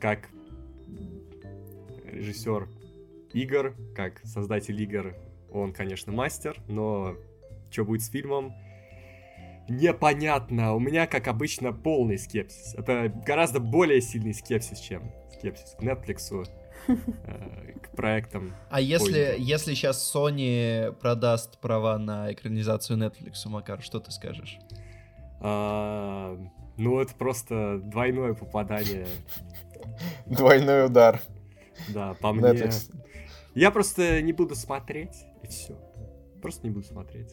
как 0.01 0.29
режиссер 2.05 2.69
игр, 3.33 3.75
как 3.95 4.21
создатель 4.25 4.81
игр, 4.81 5.15
он, 5.53 5.73
конечно, 5.73 6.13
мастер, 6.13 6.57
но 6.69 7.17
что 7.71 7.85
будет 7.85 8.03
с 8.03 8.09
фильмом, 8.09 8.55
непонятно. 9.69 10.75
У 10.75 10.79
меня, 10.79 11.07
как 11.07 11.29
обычно, 11.29 11.73
полный 11.73 12.19
скепсис. 12.19 12.75
Это 12.75 13.13
гораздо 13.27 13.61
более 13.61 14.01
сильный 14.01 14.35
скепсис, 14.35 14.79
чем 14.79 15.13
скепсис 15.33 15.77
к 15.79 15.83
Netflix, 15.83 16.47
э, 16.89 17.79
к 17.83 17.97
проектам. 17.97 18.55
А 18.71 18.81
если, 18.81 19.35
если 19.39 19.75
сейчас 19.75 20.15
Sony 20.15 20.93
продаст 20.93 21.59
права 21.59 21.99
на 21.99 22.33
экранизацию 22.33 22.99
Netflix, 22.99 23.47
Макар, 23.47 23.83
что 23.83 24.01
ты 24.01 24.11
скажешь? 24.11 24.59
Ну, 26.77 27.01
это 27.01 27.15
просто 27.15 27.79
двойное 27.85 28.35
попадание, 28.35 29.07
Двойной 30.27 30.87
удар. 30.87 31.21
да, 31.89 32.15
по 32.15 32.33
мне. 32.33 32.43
Netflix. 32.51 32.93
Я 33.55 33.71
просто 33.71 34.21
не 34.23 34.33
буду 34.33 34.55
смотреть, 34.57 35.15
и 35.43 35.47
все. 35.47 35.79
Просто 36.43 36.67
не 36.67 36.73
буду 36.73 36.87
смотреть. 36.87 37.33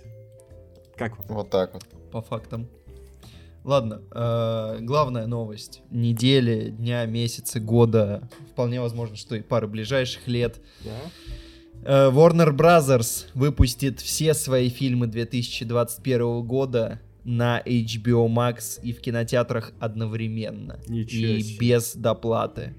Как 0.96 1.18
вам? 1.18 1.26
Вот 1.38 1.50
так 1.50 1.74
вот. 1.74 1.84
По 2.12 2.22
фактам. 2.22 2.70
Ладно, 3.64 4.02
э, 4.12 4.78
главная 4.82 5.28
новость 5.28 5.82
недели, 5.92 6.70
дня, 6.72 7.06
месяца, 7.06 7.60
года, 7.60 8.28
вполне 8.52 8.82
возможно, 8.82 9.16
что 9.16 9.36
и 9.36 9.42
пары 9.42 9.68
ближайших 9.68 10.28
лет. 10.28 10.60
Да? 10.84 12.08
Э, 12.08 12.12
Warner 12.12 12.56
Brothers 12.56 13.28
выпустит 13.36 14.00
все 14.00 14.34
свои 14.34 14.70
фильмы 14.70 15.08
2021 15.08 16.42
года 16.44 17.00
на 17.24 17.62
HBO 17.66 18.28
Max 18.28 18.80
и 18.82 18.94
в 18.94 19.02
кинотеатрах 19.02 19.74
одновременно. 19.80 20.80
Ничего 20.88 21.34
и 21.34 21.42
себе. 21.42 21.60
без 21.60 21.96
доплаты. 21.96 22.76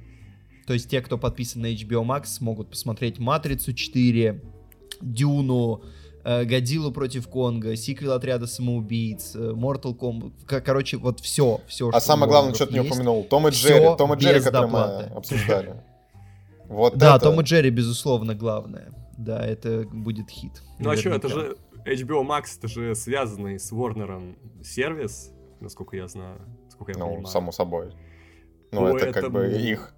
То 0.66 0.72
есть 0.74 0.88
те, 0.88 1.00
кто 1.00 1.18
подписан 1.18 1.62
на 1.62 1.72
HBO 1.72 2.04
Max, 2.04 2.26
смогут 2.26 2.70
посмотреть 2.70 3.18
«Матрицу 3.18 3.72
4», 3.72 4.40
«Дюну», 5.00 5.82
э, 6.24 6.44
«Годзиллу 6.44 6.92
против 6.92 7.28
Конга», 7.28 7.74
сиквел 7.76 8.12
«Отряда 8.12 8.46
самоубийц», 8.46 9.34
э, 9.34 9.52
Mortal 9.52 9.96
Kombat. 9.96 10.60
Короче, 10.60 10.96
вот 10.96 11.20
все, 11.20 11.60
все, 11.66 11.90
А 11.90 12.00
самое 12.00 12.30
главное, 12.30 12.54
что 12.54 12.66
ты 12.66 12.74
не 12.74 12.80
упомянул, 12.80 13.24
Том 13.24 13.48
и 13.48 13.50
Джерри. 13.50 13.96
Том 13.98 14.14
и 14.14 14.16
Джерри, 14.16 14.36
без 14.36 14.44
который 14.44 14.66
мы 14.66 14.72
доплаты. 14.72 15.14
обсуждали. 15.14 15.74
Вот 16.68 16.96
Да, 16.96 17.16
это... 17.16 17.26
Том 17.26 17.40
и 17.40 17.44
Джерри, 17.44 17.68
безусловно, 17.68 18.34
главное. 18.34 18.92
Да, 19.18 19.44
это 19.44 19.84
будет 19.92 20.30
хит. 20.30 20.62
Ну 20.78 20.88
а 20.88 20.96
что, 20.96 21.10
это 21.10 21.28
же 21.28 21.56
HBO 21.84 22.22
Max, 22.26 22.58
это 22.58 22.68
же 22.68 22.94
связанный 22.94 23.58
с 23.58 23.72
Warner 23.72 24.36
сервис, 24.64 25.32
насколько 25.60 25.96
я 25.96 26.06
знаю, 26.08 26.40
насколько 26.64 26.92
я 26.92 26.98
Ну, 26.98 27.06
понимаю. 27.06 27.26
само 27.26 27.52
собой. 27.52 27.92
Ну, 28.70 28.86
это 28.96 29.06
это 29.06 29.20
как 29.22 29.32
бы 29.32 29.46
их. 29.52 29.94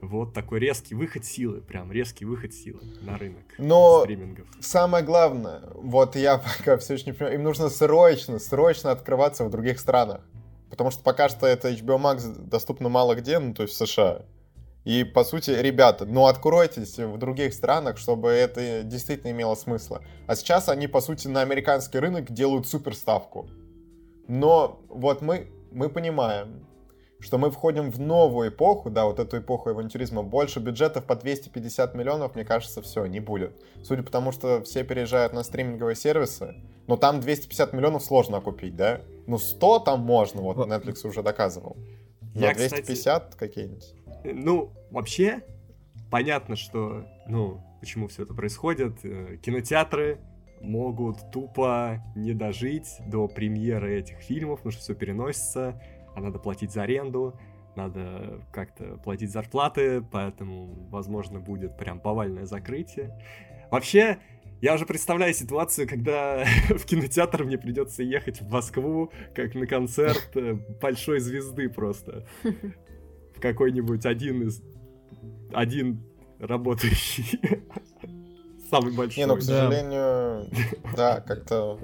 Вот 0.00 0.34
такой 0.34 0.58
резкий 0.58 0.96
выход 0.96 1.24
силы, 1.24 1.60
прям 1.60 1.92
резкий 1.92 2.24
выход 2.24 2.52
силы 2.52 2.80
на 3.02 3.16
рынок 3.18 3.44
Но 3.58 4.00
стримингов. 4.00 4.48
самое 4.60 5.04
главное, 5.04 5.62
вот 5.74 6.16
я 6.16 6.38
пока 6.58 6.76
все 6.78 6.94
еще 6.94 7.06
не 7.06 7.12
понимаю, 7.12 7.36
им 7.36 7.44
нужно 7.44 7.68
срочно, 7.68 8.38
срочно 8.40 8.90
открываться 8.90 9.44
в 9.44 9.50
других 9.50 9.78
странах. 9.78 10.22
Потому 10.70 10.90
что 10.90 11.02
пока 11.04 11.28
что 11.28 11.46
это 11.46 11.70
HBO 11.70 11.98
Max 12.00 12.26
доступно 12.48 12.88
мало 12.88 13.14
где, 13.14 13.38
ну, 13.38 13.54
то 13.54 13.62
есть 13.62 13.74
в 13.74 13.86
США. 13.86 14.24
И, 14.84 15.04
по 15.04 15.22
сути, 15.22 15.50
ребята, 15.50 16.06
ну, 16.06 16.26
откройтесь 16.26 16.98
в 16.98 17.16
других 17.16 17.54
странах, 17.54 17.98
чтобы 17.98 18.30
это 18.30 18.82
действительно 18.82 19.30
имело 19.30 19.54
смысл. 19.54 19.98
А 20.26 20.34
сейчас 20.34 20.68
они, 20.68 20.88
по 20.88 21.00
сути, 21.00 21.28
на 21.28 21.40
американский 21.40 21.98
рынок 21.98 22.32
делают 22.32 22.66
суперставку. 22.66 23.48
Но 24.26 24.80
вот 24.88 25.22
мы, 25.22 25.52
мы 25.70 25.88
понимаем, 25.88 26.66
что 27.20 27.38
мы 27.38 27.52
входим 27.52 27.90
в 27.90 28.00
новую 28.00 28.48
эпоху, 28.48 28.90
да, 28.90 29.04
вот 29.04 29.20
эту 29.20 29.38
эпоху 29.38 29.70
авантюризма, 29.70 30.24
больше 30.24 30.58
бюджетов 30.58 31.04
по 31.04 31.14
250 31.14 31.94
миллионов, 31.94 32.34
мне 32.34 32.44
кажется, 32.44 32.82
все, 32.82 33.06
не 33.06 33.20
будет. 33.20 33.52
Судя 33.84 34.02
по 34.02 34.10
тому, 34.10 34.32
что 34.32 34.62
все 34.62 34.82
переезжают 34.82 35.32
на 35.32 35.44
стриминговые 35.44 35.94
сервисы, 35.94 36.56
но 36.88 36.96
там 36.96 37.20
250 37.20 37.72
миллионов 37.72 38.02
сложно 38.02 38.38
окупить, 38.38 38.74
да? 38.74 39.02
Ну, 39.28 39.38
100 39.38 39.78
там 39.80 40.00
можно, 40.00 40.42
вот 40.42 40.56
Во- 40.56 40.66
Netflix 40.66 41.06
уже 41.06 41.22
доказывал. 41.22 41.76
Но 42.34 42.40
Я, 42.40 42.54
кстати, 42.54 42.82
250 42.86 43.36
какие-нибудь. 43.36 43.94
Ну, 44.24 44.72
вообще, 44.90 45.42
понятно, 46.10 46.56
что, 46.56 47.06
ну, 47.26 47.60
почему 47.80 48.08
все 48.08 48.22
это 48.22 48.34
происходит. 48.34 49.04
Э, 49.04 49.36
Кинотеатры 49.42 50.18
могут 50.60 51.30
тупо 51.32 52.02
не 52.14 52.34
дожить 52.34 52.98
до 53.06 53.26
премьеры 53.28 53.98
этих 53.98 54.18
фильмов, 54.18 54.60
потому 54.60 54.72
что 54.72 54.82
все 54.82 54.94
переносится, 54.94 55.82
а 56.14 56.20
надо 56.20 56.38
платить 56.38 56.72
за 56.72 56.82
аренду, 56.82 57.38
надо 57.74 58.40
как-то 58.52 58.98
платить 58.98 59.30
зарплаты, 59.30 60.02
поэтому, 60.02 60.88
возможно, 60.90 61.40
будет 61.40 61.76
прям 61.76 62.00
повальное 62.00 62.44
закрытие. 62.44 63.18
Вообще, 63.70 64.18
я 64.60 64.74
уже 64.74 64.86
представляю 64.86 65.34
ситуацию, 65.34 65.88
когда 65.88 66.44
в 66.68 66.84
кинотеатр 66.84 67.44
мне 67.44 67.58
придется 67.58 68.02
ехать 68.02 68.40
в 68.40 68.48
Москву, 68.48 69.10
как 69.34 69.54
на 69.54 69.66
концерт 69.66 70.30
э, 70.36 70.54
большой 70.80 71.18
звезды 71.18 71.68
просто. 71.68 72.26
Какой-нибудь 73.42 74.06
один 74.06 74.48
из... 74.48 74.62
Один 75.52 76.00
работающий. 76.38 77.40
Самый 78.70 78.94
большой. 78.94 79.18
Не, 79.18 79.26
ну, 79.26 79.36
к 79.36 79.42
сожалению, 79.42 80.48
да, 80.96 81.20
как-то 81.26 81.78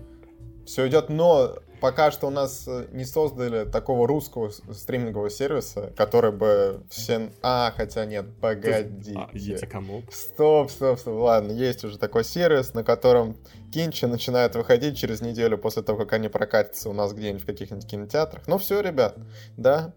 все 0.64 0.88
идет, 0.88 1.08
но 1.10 1.56
пока 1.80 2.10
что 2.10 2.26
у 2.26 2.30
нас 2.30 2.64
э, 2.66 2.86
не 2.92 3.04
создали 3.04 3.64
такого 3.64 4.06
русского 4.06 4.50
стримингового 4.50 5.30
сервиса, 5.30 5.92
который 5.96 6.32
бы 6.32 6.82
все... 6.90 7.30
А, 7.42 7.72
хотя 7.76 8.04
нет, 8.04 8.26
погодите. 8.40 9.58
А, 9.62 9.66
кому? 9.66 10.02
Стоп, 10.10 10.70
стоп, 10.70 10.98
стоп, 10.98 11.20
ладно, 11.20 11.52
есть 11.52 11.84
уже 11.84 11.98
такой 11.98 12.24
сервис, 12.24 12.74
на 12.74 12.84
котором 12.84 13.36
кинчи 13.72 14.06
начинают 14.06 14.54
выходить 14.56 14.96
через 14.96 15.20
неделю 15.20 15.58
после 15.58 15.82
того, 15.82 15.98
как 15.98 16.12
они 16.14 16.28
прокатятся 16.28 16.90
у 16.90 16.92
нас 16.92 17.12
где-нибудь 17.12 17.42
в 17.42 17.46
каких-нибудь 17.46 17.86
кинотеатрах. 17.86 18.46
Ну 18.46 18.58
все, 18.58 18.80
ребят, 18.80 19.16
да, 19.56 19.92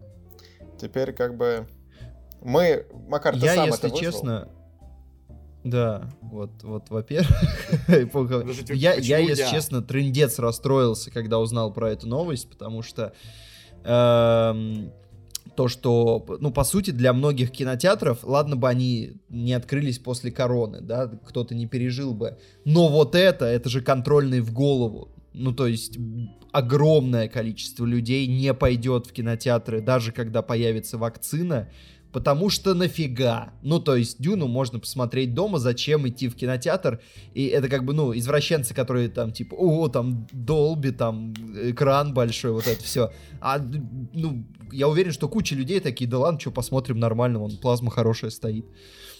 теперь 0.82 1.12
как 1.12 1.36
бы... 1.36 1.66
Мы, 2.42 2.86
Макар, 3.08 3.34
ты 3.34 3.46
Я, 3.46 3.54
сам 3.54 3.66
если 3.66 3.78
это 3.78 3.88
вызвал? 3.88 4.00
честно, 4.00 4.48
да, 5.62 6.10
вот, 6.22 6.50
вот, 6.64 6.90
во-первых, 6.90 7.30
я, 8.74 8.94
я, 8.94 9.18
если 9.18 9.48
честно, 9.48 9.80
трендец 9.80 10.40
расстроился, 10.40 11.12
когда 11.12 11.38
узнал 11.38 11.72
про 11.72 11.90
эту 11.92 12.08
новость, 12.08 12.50
потому 12.50 12.82
что 12.82 13.12
эм, 13.84 14.92
то, 15.54 15.68
что, 15.68 16.24
ну, 16.40 16.50
по 16.50 16.64
сути, 16.64 16.90
для 16.90 17.12
многих 17.12 17.52
кинотеатров, 17.52 18.24
ладно 18.24 18.56
бы 18.56 18.68
они 18.68 19.20
не 19.28 19.52
открылись 19.52 20.00
после 20.00 20.32
короны, 20.32 20.80
да, 20.80 21.06
кто-то 21.06 21.54
не 21.54 21.66
пережил 21.66 22.12
бы, 22.12 22.38
но 22.64 22.88
вот 22.88 23.14
это, 23.14 23.44
это 23.44 23.68
же 23.68 23.82
контрольный 23.82 24.40
в 24.40 24.52
голову, 24.52 25.11
ну, 25.34 25.52
то 25.52 25.66
есть 25.66 25.98
огромное 26.52 27.28
количество 27.28 27.84
людей 27.84 28.26
не 28.26 28.52
пойдет 28.54 29.06
в 29.06 29.12
кинотеатры, 29.12 29.80
даже 29.80 30.12
когда 30.12 30.42
появится 30.42 30.98
вакцина, 30.98 31.68
Потому 32.12 32.50
что 32.50 32.74
нафига? 32.74 33.54
Ну, 33.62 33.80
то 33.80 33.96
есть, 33.96 34.20
Дюну 34.20 34.46
можно 34.46 34.78
посмотреть 34.78 35.34
дома, 35.34 35.58
зачем 35.58 36.06
идти 36.06 36.28
в 36.28 36.36
кинотеатр? 36.36 37.00
И 37.32 37.46
это 37.46 37.70
как 37.70 37.84
бы, 37.84 37.94
ну, 37.94 38.14
извращенцы, 38.14 38.74
которые 38.74 39.08
там, 39.08 39.32
типа, 39.32 39.54
о, 39.54 39.88
там, 39.88 40.26
Долби, 40.30 40.90
там, 40.90 41.32
экран 41.32 42.12
большой, 42.12 42.52
вот 42.52 42.66
это 42.66 42.84
все. 42.84 43.12
А, 43.40 43.58
ну, 43.58 44.44
я 44.70 44.88
уверен, 44.88 45.12
что 45.12 45.28
куча 45.28 45.54
людей 45.54 45.80
такие, 45.80 46.08
да 46.08 46.18
ладно, 46.18 46.38
что, 46.38 46.50
посмотрим 46.50 46.98
нормально, 47.00 47.38
вон, 47.38 47.56
плазма 47.56 47.90
хорошая 47.90 48.30
стоит. 48.30 48.66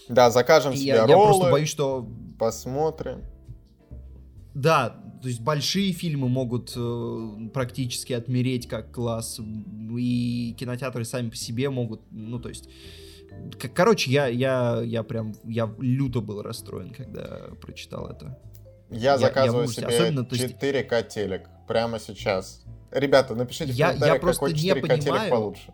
Да, 0.07 0.29
закажем 0.29 0.75
себе 0.75 0.87
я, 0.87 1.07
роллы, 1.07 1.09
я 1.09 1.17
просто 1.17 1.51
боюсь, 1.51 1.69
что... 1.69 2.07
посмотрим. 2.37 3.23
Да, 4.53 4.89
то 5.21 5.27
есть 5.27 5.41
большие 5.41 5.93
фильмы 5.93 6.29
могут 6.29 6.73
э, 6.75 7.29
практически 7.53 8.13
отмереть 8.13 8.67
как 8.67 8.91
класс, 8.91 9.39
и 9.97 10.55
кинотеатры 10.59 11.05
сами 11.05 11.29
по 11.29 11.35
себе 11.35 11.69
могут, 11.69 12.01
ну 12.11 12.39
то 12.39 12.49
есть, 12.49 12.69
короче, 13.73 14.11
я 14.11 14.27
я 14.27 14.81
я 14.83 15.03
прям 15.03 15.33
я 15.43 15.73
люто 15.79 16.21
был 16.21 16.41
расстроен, 16.41 16.91
когда 16.91 17.49
прочитал 17.61 18.07
это. 18.07 18.39
Я 18.91 19.13
Я- 19.13 19.17
заказываю 19.17 19.63
я 19.63 19.69
в 19.71 19.73
себе 19.73 19.87
Особенно, 19.87 20.23
то 20.23 20.35
есть- 20.35 20.53
4К 20.55 21.03
телек 21.09 21.49
прямо 21.67 21.99
сейчас. 21.99 22.63
Ребята, 22.91 23.33
напишите 23.33 23.73
в 23.73 23.75
Я- 23.75 23.87
я 23.87 23.91
комментариях, 23.93 24.21
просто 24.21 24.39
какой 24.45 24.53
не 24.53 24.69
4К 24.69 24.99
телек 24.99 25.29
получше. 25.29 25.73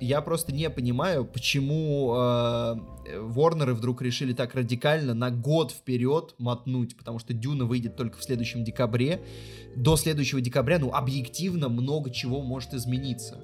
Я 0.00 0.20
просто 0.20 0.52
не 0.52 0.68
понимаю, 0.70 1.24
почему 1.24 2.14
э, 2.16 2.76
Ворнеры 3.20 3.74
вдруг 3.74 4.02
решили 4.02 4.32
так 4.32 4.54
радикально 4.54 5.14
на 5.14 5.30
год 5.30 5.70
вперед 5.70 6.34
мотнуть, 6.38 6.96
потому 6.96 7.18
что 7.18 7.32
Дюна 7.32 7.64
выйдет 7.64 7.96
только 7.96 8.18
в 8.18 8.24
следующем 8.24 8.64
декабре. 8.64 9.22
До 9.76 9.96
следующего 9.96 10.40
декабря, 10.40 10.78
ну, 10.78 10.92
объективно 10.92 11.68
много 11.68 12.10
чего 12.10 12.42
может 12.42 12.74
измениться. 12.74 13.40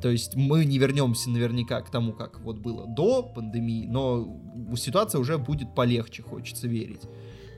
То 0.00 0.08
есть 0.08 0.34
мы 0.34 0.64
не 0.64 0.78
вернемся 0.78 1.30
наверняка 1.30 1.80
к 1.82 1.90
тому, 1.90 2.12
как 2.12 2.40
вот 2.40 2.58
было 2.58 2.86
до 2.86 3.22
пандемии, 3.22 3.86
но 3.86 4.40
ситуация 4.76 5.20
уже 5.20 5.38
будет 5.38 5.74
полегче, 5.74 6.22
хочется 6.22 6.66
верить. 6.66 7.02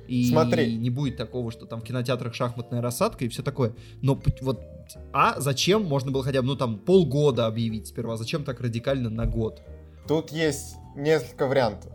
И 0.09 0.29
Смотри. 0.29 0.77
не 0.77 0.91
будет 0.91 1.17
такого, 1.17 1.53
что 1.53 1.67
там 1.67 1.81
в 1.81 1.85
кинотеатрах 1.85 2.35
шахматная 2.35 2.83
рассадка 2.83 3.25
и 3.25 3.29
все 3.29 3.43
такое. 3.43 3.75
Но 4.03 4.21
вот, 4.41 4.61
а 5.13 5.41
зачем 5.41 5.85
можно 5.85 6.11
было 6.11 6.23
хотя 6.25 6.41
бы, 6.43 6.49
ну 6.49 6.57
там, 6.57 6.79
полгода 6.79 7.47
объявить 7.47 7.87
сперва? 7.89 8.17
Зачем 8.17 8.45
так 8.45 8.61
радикально 8.61 9.11
на 9.11 9.27
год? 9.27 9.63
Тут 10.09 10.31
есть 10.31 10.77
несколько 10.97 11.47
вариантов. 11.47 11.93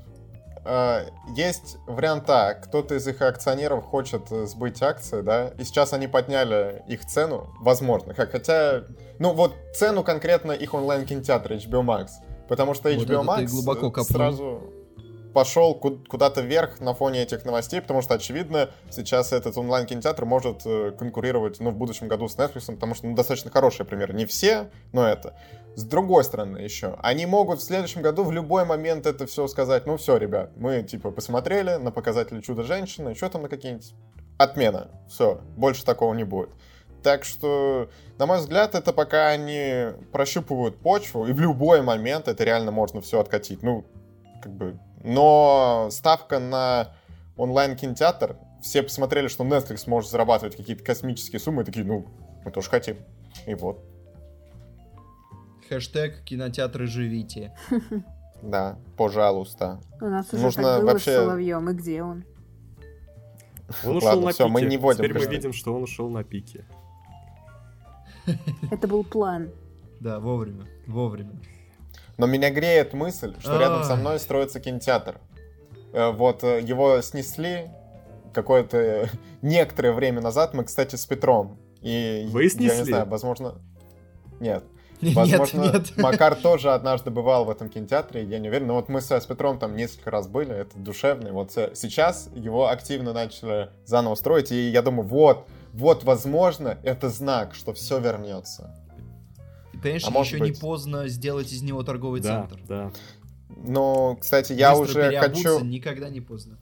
Э, 0.65 1.05
Есть 1.35 1.77
вариант 1.87 2.29
А. 2.29 2.53
Кто-то 2.53 2.95
из 2.95 3.07
их 3.07 3.21
акционеров 3.21 3.85
хочет 3.85 4.29
э, 4.31 4.45
сбыть 4.47 4.81
акции, 4.81 5.21
да, 5.21 5.49
и 5.57 5.63
сейчас 5.63 5.93
они 5.93 6.07
подняли 6.07 6.83
их 6.89 7.05
цену, 7.05 7.49
возможно. 7.61 8.13
Хотя, 8.13 8.83
ну 9.19 9.33
вот 9.33 9.55
цену 9.73 10.03
конкретно 10.03 10.51
их 10.51 10.73
онлайн-кинотеатра 10.73 11.55
HBO 11.55 11.83
Max. 11.85 12.07
Потому 12.49 12.73
что 12.73 12.89
Вот 12.89 13.07
HBO 13.07 13.23
ты 13.35 13.43
Max 13.43 13.45
глубоко 13.47 13.87
э, 13.87 13.91
копнул. 13.91 14.05
сразу 14.05 14.61
пошел 15.33 15.75
ку- 15.75 15.99
куда-то 16.07 16.41
вверх 16.41 16.79
на 16.79 16.93
фоне 16.93 17.23
этих 17.23 17.45
новостей, 17.45 17.81
потому 17.81 18.01
что, 18.01 18.15
очевидно, 18.15 18.69
сейчас 18.89 19.33
этот 19.33 19.57
онлайн-кинотеатр 19.57 20.25
может 20.25 20.61
э, 20.65 20.91
конкурировать, 20.97 21.59
ну, 21.59 21.71
в 21.71 21.75
будущем 21.75 22.07
году 22.07 22.27
с 22.27 22.37
Netflix, 22.37 22.73
потому 22.73 22.95
что, 22.95 23.07
ну, 23.07 23.15
достаточно 23.15 23.51
хороший 23.51 23.85
пример. 23.85 24.13
Не 24.13 24.25
все, 24.25 24.69
но 24.93 25.07
это. 25.07 25.35
С 25.75 25.83
другой 25.83 26.23
стороны 26.23 26.57
еще, 26.57 26.97
они 27.03 27.25
могут 27.27 27.59
в 27.59 27.63
следующем 27.63 28.01
году 28.01 28.23
в 28.23 28.31
любой 28.31 28.65
момент 28.65 29.05
это 29.05 29.27
все 29.27 29.47
сказать, 29.47 29.85
ну 29.85 29.97
все, 29.97 30.17
ребят, 30.17 30.51
мы 30.57 30.81
типа 30.81 31.11
посмотрели 31.11 31.75
на 31.75 31.91
показатели 31.91 32.41
Чудо-женщины, 32.41 33.13
что 33.13 33.29
там 33.29 33.43
на 33.43 33.49
какие-нибудь... 33.49 33.93
Отмена. 34.39 34.89
Все, 35.09 35.41
больше 35.55 35.83
такого 35.83 36.13
не 36.13 36.23
будет. 36.23 36.49
Так 37.03 37.23
что, 37.23 37.89
на 38.17 38.25
мой 38.25 38.39
взгляд, 38.39 38.75
это 38.75 38.91
пока 38.91 39.29
они 39.29 39.93
прощупывают 40.11 40.77
почву, 40.77 41.25
и 41.27 41.31
в 41.31 41.39
любой 41.39 41.81
момент 41.81 42.27
это 42.27 42.43
реально 42.43 42.71
можно 42.71 43.01
все 43.01 43.19
откатить. 43.19 43.63
Ну, 43.63 43.85
как 44.41 44.51
бы... 44.51 44.79
Но 45.03 45.89
ставка 45.91 46.39
на 46.39 46.93
онлайн-кинотеатр, 47.37 48.35
все 48.61 48.83
посмотрели, 48.83 49.27
что 49.27 49.43
Netflix 49.43 49.83
может 49.87 50.09
зарабатывать 50.11 50.55
какие-то 50.55 50.83
космические 50.83 51.39
суммы, 51.39 51.61
и 51.61 51.65
такие, 51.65 51.85
ну, 51.85 52.07
мы 52.43 52.51
тоже 52.51 52.69
хотим. 52.69 52.97
И 53.45 53.53
вот. 53.55 53.83
Хэштег 55.69 56.23
кинотеатры 56.23 56.87
живите. 56.87 57.55
Да, 58.43 58.77
пожалуйста. 58.97 59.81
У 59.99 60.05
нас 60.05 60.31
уже 60.31 60.43
Нужно 60.43 60.61
так 60.63 60.81
было 60.81 60.91
вообще- 60.91 61.11
с 61.11 61.15
Соловьем, 61.15 61.69
и 61.71 61.73
где 61.73 62.03
он? 62.03 62.23
Он 63.83 63.97
ушел 63.97 64.09
Ладно, 64.09 64.25
на 64.25 64.29
всё, 64.31 64.43
пике. 64.43 64.53
мы 64.53 64.61
не 64.61 64.77
вводим 64.77 65.03
Теперь 65.03 65.17
мы 65.17 65.25
видим, 65.25 65.53
что 65.53 65.73
он 65.75 65.81
ушел 65.81 66.07
на 66.09 66.23
пике. 66.23 66.63
Это 68.71 68.87
был 68.87 69.03
план. 69.03 69.49
Да, 69.99 70.19
вовремя, 70.19 70.65
вовремя. 70.85 71.31
Но 72.17 72.25
меня 72.25 72.49
греет 72.49 72.93
мысль, 72.93 73.35
что 73.39 73.59
рядом 73.59 73.83
со 73.83 73.93
Ай. 73.93 73.99
мной 73.99 74.19
строится 74.19 74.59
кинотеатр. 74.59 75.19
Э, 75.93 76.11
Вот 76.11 76.43
э, 76.43 76.61
его 76.61 77.01
снесли 77.01 77.69
какое-то 78.33 79.09
некоторое 79.41 79.91
время 79.93 80.21
назад. 80.21 80.53
Мы, 80.53 80.63
кстати, 80.63 80.95
с 80.95 81.05
Петром. 81.05 81.57
И 81.81 82.27
Вы 82.31 82.43
Я 82.45 82.49
снесли? 82.49 82.77
не 82.79 82.83
знаю, 82.85 83.05
возможно... 83.07 83.55
Нет. 84.39 84.63
Нет, 85.01 85.15
Возможно, 85.15 85.61
нет. 85.61 85.91
Макар 85.97 86.33
тоже 86.33 86.73
однажды 86.73 87.11
бывал 87.11 87.45
в 87.45 87.51
этом 87.51 87.69
кинотеатре, 87.69 88.23
я 88.23 88.39
не 88.39 88.49
уверен. 88.49 88.65
Но 88.65 88.73
вот 88.73 88.89
мы 88.89 88.99
с, 88.99 89.11
с 89.11 89.25
Петром 89.27 89.59
там 89.59 89.75
несколько 89.75 90.09
раз 90.09 90.27
были, 90.27 90.55
это 90.55 90.75
душевный. 90.79 91.31
Вот 91.31 91.55
э, 91.55 91.69
сейчас 91.75 92.29
его 92.33 92.67
активно 92.69 93.13
начали 93.13 93.69
заново 93.85 94.15
строить, 94.15 94.51
и 94.51 94.69
я 94.69 94.81
думаю, 94.81 95.07
вот, 95.07 95.45
вот, 95.73 96.03
возможно, 96.03 96.79
это 96.81 97.09
знак, 97.09 97.53
что 97.53 97.73
все 97.73 97.99
вернется. 97.99 98.75
Понимаешь, 99.81 100.03
А 100.05 100.09
может 100.09 100.33
еще 100.33 100.43
не 100.43 100.51
быть. 100.51 100.59
поздно 100.59 101.07
сделать 101.07 101.51
из 101.51 101.61
него 101.61 101.83
торговый 101.83 102.21
Да, 102.21 102.47
центр. 102.47 102.59
да. 102.67 102.91
Но, 103.65 104.15
кстати, 104.17 104.53
я 104.53 104.75
Быстро 104.75 105.07
уже 105.09 105.17
хочу... 105.19 105.59
никогда 105.63 106.09
не 106.09 106.21
поздно. 106.21 106.57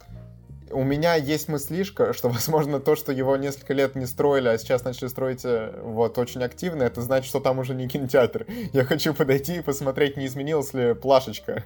У 0.71 0.83
меня 0.83 1.15
есть 1.15 1.47
мыслишка, 1.47 2.13
что, 2.17 2.29
возможно, 2.29 2.79
то, 2.79 2.95
что 2.95 3.11
его 3.11 3.37
несколько 3.37 3.73
лет 3.73 3.95
не 3.95 4.05
строили, 4.05 4.47
а 4.47 4.57
сейчас 4.57 4.83
начали 4.83 5.07
строить 5.07 5.41
э, 5.45 5.79
вот 5.83 6.17
очень 6.17 6.41
активно, 6.43 6.83
это 6.83 7.01
значит, 7.01 7.27
что 7.29 7.39
там 7.39 7.59
уже 7.59 7.75
не 7.75 7.87
кинотеатр. 7.87 8.45
Я 8.73 8.83
хочу 8.83 9.13
подойти 9.13 9.57
и 9.57 9.61
посмотреть, 9.61 10.17
не 10.17 10.25
изменилась 10.25 10.73
ли 10.73 10.93
плашечка. 10.95 11.63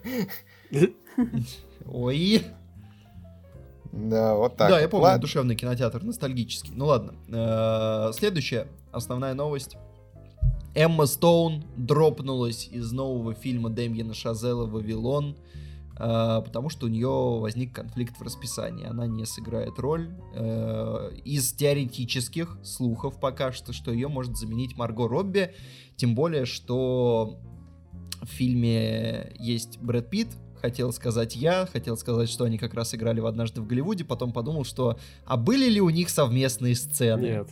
Ой. 1.86 2.46
Да, 3.92 4.36
вот 4.36 4.56
так. 4.56 4.70
да, 4.70 4.80
я 4.80 4.88
помню, 4.88 5.18
душевный 5.20 5.56
кинотеатр, 5.56 6.04
ностальгический. 6.04 6.74
Ну 6.76 6.86
ладно. 6.86 7.16
Э, 7.28 8.12
Следующая 8.14 8.68
основная 8.92 9.34
новость. 9.34 9.78
Эмма 10.76 11.06
Стоун 11.06 11.64
дропнулась 11.76 12.68
из 12.68 12.92
нового 12.92 13.34
фильма 13.34 13.70
Дэмьена 13.70 14.14
Шазела 14.14 14.66
«Вавилон». 14.66 15.36
э, 15.98 16.42
потому 16.46 16.70
что 16.70 16.86
у 16.86 16.90
нее 16.90 17.40
возник 17.40 17.74
конфликт 17.74 18.18
в 18.18 18.22
расписании. 18.22 18.86
Она 18.86 19.08
не 19.08 19.26
сыграет 19.26 19.80
роль. 19.80 20.10
Э, 20.34 21.12
из 21.26 21.52
теоретических 21.54 22.58
слухов 22.64 23.20
пока 23.20 23.52
что, 23.52 23.74
что 23.74 23.92
ее 23.92 24.08
может 24.08 24.38
заменить 24.38 24.78
Марго 24.78 25.08
Робби, 25.08 25.54
тем 25.96 26.16
более, 26.16 26.46
что 26.46 27.40
в 28.22 28.28
фильме 28.28 29.34
есть 29.40 29.80
Брэд 29.80 30.10
Питт, 30.10 30.30
хотел 30.62 30.92
сказать 30.94 31.36
я, 31.36 31.66
хотел 31.66 31.98
сказать, 31.98 32.30
что 32.30 32.44
они 32.44 32.58
как 32.58 32.74
раз 32.74 32.94
играли 32.94 33.20
в 33.20 33.26
«Однажды 33.26 33.62
в 33.62 33.68
Голливуде», 33.68 34.04
потом 34.04 34.32
подумал, 34.32 34.66
что 34.66 35.00
а 35.26 35.38
были 35.38 35.70
ли 35.70 35.82
у 35.82 35.90
них 35.90 36.10
совместные 36.10 36.76
сцены? 36.76 37.22
Нет. 37.22 37.50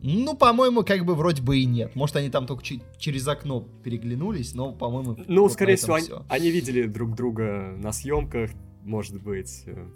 Ну, 0.00 0.36
по-моему, 0.36 0.84
как 0.84 1.04
бы 1.04 1.14
вроде 1.16 1.42
бы 1.42 1.58
и 1.58 1.64
нет. 1.64 1.96
Может, 1.96 2.16
они 2.16 2.30
там 2.30 2.46
только 2.46 2.62
ч- 2.62 2.80
через 2.98 3.26
окно 3.26 3.66
переглянулись, 3.82 4.54
но, 4.54 4.72
по-моему, 4.72 5.16
Ну, 5.26 5.42
вот 5.42 5.52
скорее 5.52 5.72
на 5.72 5.74
этом 5.74 5.84
всего, 5.84 5.94
они, 5.96 6.04
всё. 6.06 6.24
они 6.28 6.50
видели 6.50 6.86
друг 6.86 7.14
друга 7.16 7.74
на 7.76 7.92
съемках, 7.92 8.50
может 8.84 9.20
быть. 9.20 9.64
э, 9.66 9.86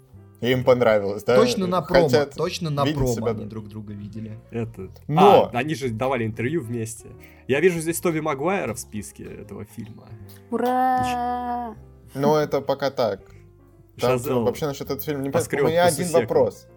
Им 0.41 0.65
понравилось, 0.65 1.23
да? 1.23 1.37
Точно 1.37 1.67
на 1.67 1.81
промо, 1.81 2.09
Хотят 2.09 2.33
точно 2.35 2.69
на 2.69 2.83
промо 2.85 3.07
себя, 3.13 3.27
они 3.31 3.43
да. 3.45 3.49
друг 3.49 3.69
друга 3.69 3.93
видели. 3.93 4.37
Это... 4.51 4.89
Но- 5.07 5.45
А, 5.53 5.57
они 5.57 5.73
же 5.73 5.87
давали 5.89 6.25
интервью 6.25 6.61
вместе. 6.61 7.07
Я 7.47 7.61
вижу 7.61 7.79
здесь 7.79 8.01
Тоби 8.01 8.19
Магуайра 8.19 8.73
в 8.73 8.79
списке 8.79 9.23
этого 9.23 9.63
фильма. 9.63 10.03
Ура! 10.51 11.75
Но 12.13 12.37
это 12.37 12.59
пока 12.61 12.91
так. 12.91 13.21
Там 13.99 14.17
Шазел. 14.19 14.43
вообще 14.43 14.65
насчет 14.65 14.87
этого 14.87 14.99
фильма 14.99 15.23
не 15.23 15.29
понятно. 15.29 15.59
У 15.63 15.67
меня 15.67 15.85
один 15.85 16.07
вопрос. 16.11 16.67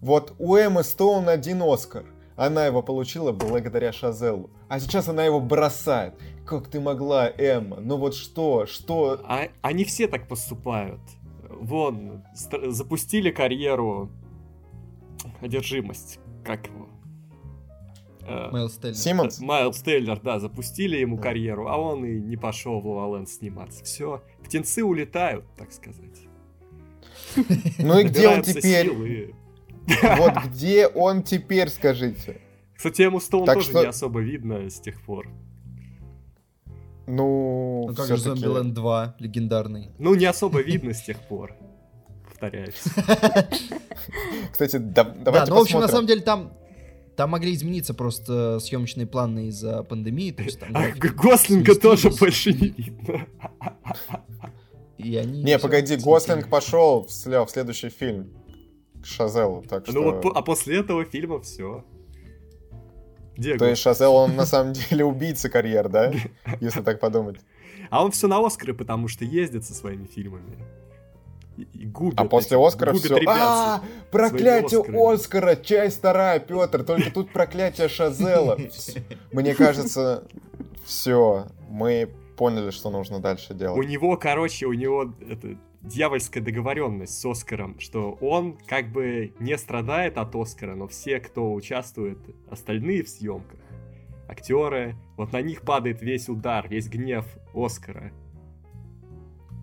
Вот 0.00 0.34
у 0.38 0.56
Эммы 0.56 0.82
Стоун 0.84 1.28
один 1.28 1.60
Оскар. 1.62 2.04
Она 2.38 2.66
его 2.66 2.82
получила 2.82 3.32
благодаря 3.32 3.92
Шазелу. 3.92 4.50
А 4.68 4.78
сейчас 4.78 5.08
она 5.08 5.24
его 5.24 5.40
бросает. 5.40 6.14
Как 6.46 6.68
ты 6.68 6.78
могла, 6.80 7.28
Эмма? 7.28 7.78
Ну 7.80 7.96
вот 7.96 8.14
что? 8.14 8.64
Что? 8.66 9.20
А, 9.24 9.48
они 9.60 9.84
все 9.84 10.06
так 10.06 10.28
поступают. 10.28 11.00
Вон, 11.50 12.22
ст- 12.34 12.70
запустили 12.70 13.30
карьеру 13.30 14.10
одержимость. 15.40 16.20
Как 16.44 16.66
его? 16.68 16.88
Э, 18.22 18.50
Майлз 18.52 18.76
Теллер. 18.76 18.94
Симмонс? 18.94 19.40
Майлз 19.40 19.82
Тейлор, 19.82 20.20
да, 20.20 20.38
запустили 20.38 20.96
ему 20.98 21.16
Да. 21.16 21.22
карьеру, 21.24 21.66
а 21.68 21.76
он 21.76 22.04
и 22.04 22.20
не 22.20 22.36
пошел 22.36 22.80
в 22.80 22.86
Land 22.86 23.26
сниматься. 23.26 23.82
Все, 23.84 24.22
птенцы 24.44 24.84
улетают, 24.84 25.44
так 25.56 25.72
сказать. 25.72 26.20
Ну 27.78 27.98
и 27.98 28.04
где 28.04 28.28
он 28.28 28.42
теперь? 28.42 29.34
Вот 30.18 30.32
где 30.46 30.86
он 30.86 31.22
теперь, 31.22 31.68
скажите? 31.68 32.40
Кстати, 32.76 33.02
Эмму 33.02 33.20
Стоун 33.20 33.44
Так 33.46 33.56
тоже 33.56 33.70
что- 33.70 33.80
не 33.80 33.86
особо 33.86 34.20
видно 34.20 34.68
с 34.70 34.80
тех 34.80 35.00
пор. 35.02 35.28
Ну, 37.06 37.86
Ну 37.88 37.94
как 37.94 38.06
же 38.06 38.18
Зомбиленд 38.18 38.74
2, 38.74 39.16
легендарный. 39.18 39.90
Ну, 39.98 40.14
не 40.14 40.26
особо 40.26 40.60
видно 40.60 40.92
с 40.92 41.02
тех 41.02 41.18
пор. 41.20 41.54
Повторяюсь. 42.28 42.74
Кстати, 44.52 44.76
да- 44.76 45.04
Да, 45.04 45.14
давайте 45.24 45.50
ну, 45.50 45.58
в 45.58 45.62
общем, 45.62 45.80
на 45.80 45.88
самом 45.88 46.06
деле 46.06 46.20
там 46.20 46.52
там 47.16 47.30
могли 47.30 47.52
измениться 47.52 47.94
просто 47.94 48.60
съемочные 48.60 49.06
планы 49.06 49.48
из-за 49.48 49.82
пандемии, 49.82 50.30
то 50.30 50.44
есть 50.44 50.60
там 50.60 50.68
А 50.76 50.82
график 50.82 51.16
Гослинга 51.16 51.74
тоже 51.74 52.10
больше 52.10 52.52
не 52.52 52.68
видно. 52.68 53.26
и 54.98 55.16
они 55.16 55.42
Не, 55.42 55.58
погоди. 55.58 55.96
Гослинг 55.96 56.48
пошел 56.48 57.08
в, 57.08 57.10
в 57.10 57.48
следующий 57.50 57.88
фильм 57.88 58.30
к 59.02 59.06
Шазелу, 59.06 59.62
так 59.62 59.86
что... 59.86 59.92
Ну 59.92 60.12
вот, 60.12 60.36
а 60.36 60.42
после 60.42 60.80
этого 60.80 61.04
фильма 61.04 61.40
все. 61.40 61.84
Где 63.36 63.56
То 63.56 63.66
есть 63.66 63.80
Шазел, 63.80 64.14
он 64.14 64.34
на 64.34 64.46
самом 64.46 64.72
деле 64.72 65.04
убийца 65.04 65.48
карьер, 65.48 65.88
да? 65.88 66.12
Если 66.60 66.82
так 66.82 66.98
подумать. 66.98 67.36
А 67.90 68.04
он 68.04 68.10
все 68.10 68.26
на 68.26 68.44
Оскары, 68.44 68.74
потому 68.74 69.08
что 69.08 69.24
ездит 69.24 69.64
со 69.64 69.74
своими 69.74 70.06
фильмами. 70.06 70.58
И, 71.56 71.62
и 71.72 71.86
губит. 71.86 72.18
А 72.20 72.24
после 72.24 72.56
Оскара 72.58 72.92
все. 72.94 73.18
А, 73.26 73.82
проклятие. 74.10 74.80
Оскара, 75.12 75.56
часть 75.56 75.98
вторая, 75.98 76.40
Петр. 76.40 76.84
Только 76.84 77.10
тут 77.10 77.32
проклятие 77.32 77.88
Шазела. 77.88 78.58
Мне 79.32 79.54
кажется, 79.54 80.24
все, 80.84 81.46
мы 81.68 82.10
поняли, 82.36 82.70
что 82.70 82.90
нужно 82.90 83.20
дальше 83.20 83.52
У 83.52 83.56
делать. 83.56 83.88
него, 83.88 84.16
короче, 84.16 84.66
у 84.66 84.72
него 84.72 85.12
это 85.28 85.56
дьявольская 85.88 86.42
договоренность 86.42 87.18
с 87.18 87.24
Оскаром, 87.24 87.78
что 87.80 88.12
он 88.20 88.58
как 88.66 88.92
бы 88.92 89.32
не 89.40 89.56
страдает 89.56 90.18
от 90.18 90.34
Оскара, 90.34 90.74
но 90.74 90.86
все, 90.86 91.18
кто 91.18 91.52
участвует, 91.52 92.18
остальные 92.50 93.04
в 93.04 93.08
съемках, 93.08 93.58
актеры, 94.28 94.96
вот 95.16 95.32
на 95.32 95.40
них 95.40 95.62
падает 95.62 96.02
весь 96.02 96.28
удар, 96.28 96.68
весь 96.68 96.88
гнев 96.88 97.26
Оскара. 97.54 98.12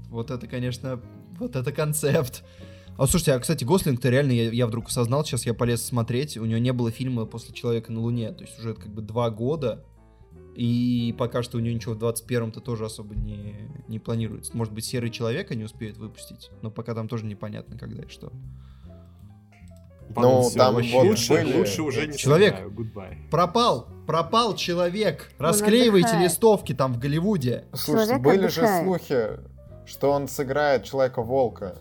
Вот 0.09 0.31
это, 0.31 0.47
конечно, 0.47 1.01
вот 1.39 1.55
это 1.55 1.71
концепт. 1.71 2.43
А 2.97 3.07
слушайте, 3.07 3.33
а 3.33 3.39
кстати, 3.39 3.65
Гослинг-то 3.65 4.09
реально, 4.09 4.31
я, 4.31 4.49
я 4.51 4.67
вдруг 4.67 4.87
осознал, 4.87 5.25
сейчас 5.25 5.45
я 5.45 5.53
полез 5.53 5.83
смотреть, 5.83 6.37
у 6.37 6.45
него 6.45 6.59
не 6.59 6.71
было 6.71 6.91
фильма 6.91 7.25
после 7.25 7.53
Человека 7.53 7.91
на 7.91 7.99
Луне, 7.99 8.31
то 8.31 8.45
есть 8.45 8.57
уже 8.57 8.73
как 8.73 8.93
бы 8.93 9.01
два 9.01 9.29
года, 9.29 9.83
и 10.55 11.13
пока 11.17 11.43
что 11.43 11.57
у 11.57 11.59
него 11.59 11.75
ничего 11.75 11.93
в 11.93 11.97
21-м-то 11.97 12.61
тоже 12.61 12.85
особо 12.85 13.13
не, 13.15 13.55
не 13.87 13.99
планируется. 13.99 14.55
Может 14.55 14.73
быть, 14.73 14.85
Серый 14.85 15.09
Человек 15.11 15.51
они 15.51 15.63
успеют 15.65 15.97
выпустить, 15.97 16.49
но 16.61 16.71
пока 16.71 16.93
там 16.95 17.07
тоже 17.07 17.25
непонятно, 17.25 17.77
когда 17.77 18.03
и 18.03 18.07
что. 18.07 18.31
Ну, 20.15 20.49
там 20.55 20.75
вообще 20.75 20.93
вот 20.95 21.07
лучше, 21.07 21.33
были- 21.33 21.57
лучше 21.57 21.81
уже 21.81 22.07
не 22.07 22.17
Человек. 22.17 22.55
Пропал, 23.31 23.87
пропал 24.07 24.55
человек, 24.55 25.31
расклеивайте 25.39 26.07
отдыхает. 26.09 26.31
листовки 26.31 26.73
там 26.73 26.93
в 26.93 26.99
Голливуде. 26.99 27.65
Слушайте, 27.73 28.13
Человек 28.13 28.23
были 28.23 28.47
же 28.47 28.61
отдыхает. 28.61 28.83
слухи, 28.85 29.27
что 29.85 30.11
он 30.11 30.27
сыграет 30.27 30.83
Человека-волка. 30.83 31.79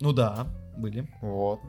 Ну 0.00 0.12
да, 0.12 0.46
были. 0.76 1.08
Вот. 1.20 1.60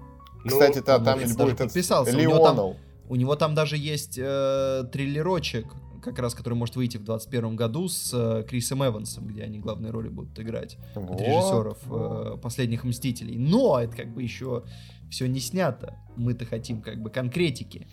Ну, 0.44 0.50
Кстати, 0.50 0.80
да, 0.80 0.98
он 0.98 1.04
там 1.04 1.20
ведь 1.20 1.38
будет 1.38 1.54
этот 1.56 1.68
подписался, 1.68 2.16
у 2.16 2.20
него 2.20 2.38
там- 2.40 2.56
Леонов. 2.56 2.78
У 3.10 3.15
него 3.15 3.36
там 3.36 3.56
даже 3.56 3.78
есть 3.78 4.17
э, 4.22 4.84
триллерочек, 4.91 5.67
как 6.02 6.20
раз 6.20 6.34
который 6.36 6.54
может 6.54 6.76
выйти 6.76 6.98
в 6.98 7.04
21 7.04 7.56
году 7.56 7.88
с 7.88 8.12
э, 8.13 8.43
Крисом 8.48 8.86
Эвансом, 8.86 9.28
где 9.28 9.43
они 9.43 9.60
главные 9.60 9.91
роли 9.91 10.10
будут 10.10 10.38
играть. 10.39 10.78
от 10.96 11.04
Вот, 11.04 11.22
режиссеров 11.22 11.78
вот. 11.86 12.36
э, 12.36 12.38
последних 12.38 12.84
мстителей. 12.84 13.38
Но 13.38 13.80
это 13.80 13.96
как 13.96 14.13
бы 14.13 14.24
еще 14.24 14.63
все 15.10 15.28
не 15.28 15.39
снято. 15.39 15.98
Мы-то 16.15 16.46
хотим 16.46 16.82
как 16.82 17.02
бы 17.02 17.10
конкретики. 17.10 17.88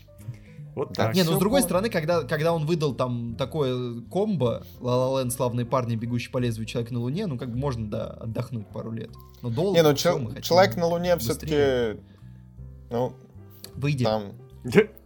Вот 0.74 0.92
так. 0.92 1.14
не, 1.14 1.22
ну 1.22 1.36
с 1.36 1.38
другой 1.38 1.62
стороны, 1.62 1.88
когда, 1.88 2.22
когда 2.22 2.52
он 2.52 2.66
выдал 2.66 2.94
там 2.94 3.36
такое 3.36 4.00
комбо 4.10 4.64
La 4.80 5.22
Land, 5.24 5.30
славные 5.30 5.64
парни, 5.64 5.94
бегущий 5.94 6.30
по 6.30 6.38
лезвию 6.38 6.66
человек 6.66 6.90
на 6.90 6.98
Луне, 6.98 7.26
ну 7.26 7.38
как 7.38 7.52
бы 7.52 7.56
можно, 7.56 7.88
да, 7.88 8.06
отдохнуть 8.08 8.66
пару 8.68 8.90
лет. 8.90 9.10
Но 9.42 9.50
долго. 9.50 9.76
Не, 9.76 9.82
ну 9.84 9.94
чел- 9.94 10.34
Человек 10.42 10.76
на 10.76 10.86
Луне 10.86 11.14
быстрее. 11.14 11.34
все-таки... 11.34 12.02
Ну, 12.90 13.12
Выйди, 13.76 14.04
там... 14.04 14.32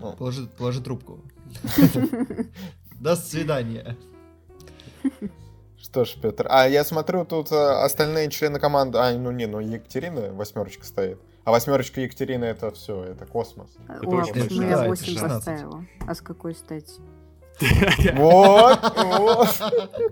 ну, 0.00 0.12
положи, 0.12 0.46
положи 0.46 0.80
трубку. 0.80 1.20
До 3.00 3.16
свидания. 3.16 3.96
Что 5.80 6.04
ж, 6.04 6.14
Петр. 6.22 6.46
А 6.48 6.68
я 6.68 6.84
смотрю, 6.84 7.24
тут 7.24 7.50
э, 7.52 7.56
остальные 7.56 8.30
члены 8.30 8.58
команды... 8.60 8.98
А, 8.98 9.12
ну 9.12 9.32
не, 9.32 9.46
ну 9.46 9.60
Екатерина 9.60 10.32
восьмерочка 10.32 10.84
стоит. 10.84 11.18
А 11.44 11.50
восьмерочка 11.50 12.00
Екатерины 12.00 12.44
это 12.44 12.70
все, 12.70 13.02
это 13.02 13.26
космос. 13.26 13.70
Это 13.88 14.06
О, 14.06 14.10
очень 14.10 14.32
почему 14.32 14.62
я 14.62 14.76
Да, 14.76 14.80
это 14.82 14.88
8 14.90 15.04
16. 15.04 15.28
поставила? 15.36 15.84
А 16.06 16.14
с 16.14 16.20
какой 16.20 16.54
стати? 16.54 16.94
Вот, 18.14 18.80
вот. 18.96 19.48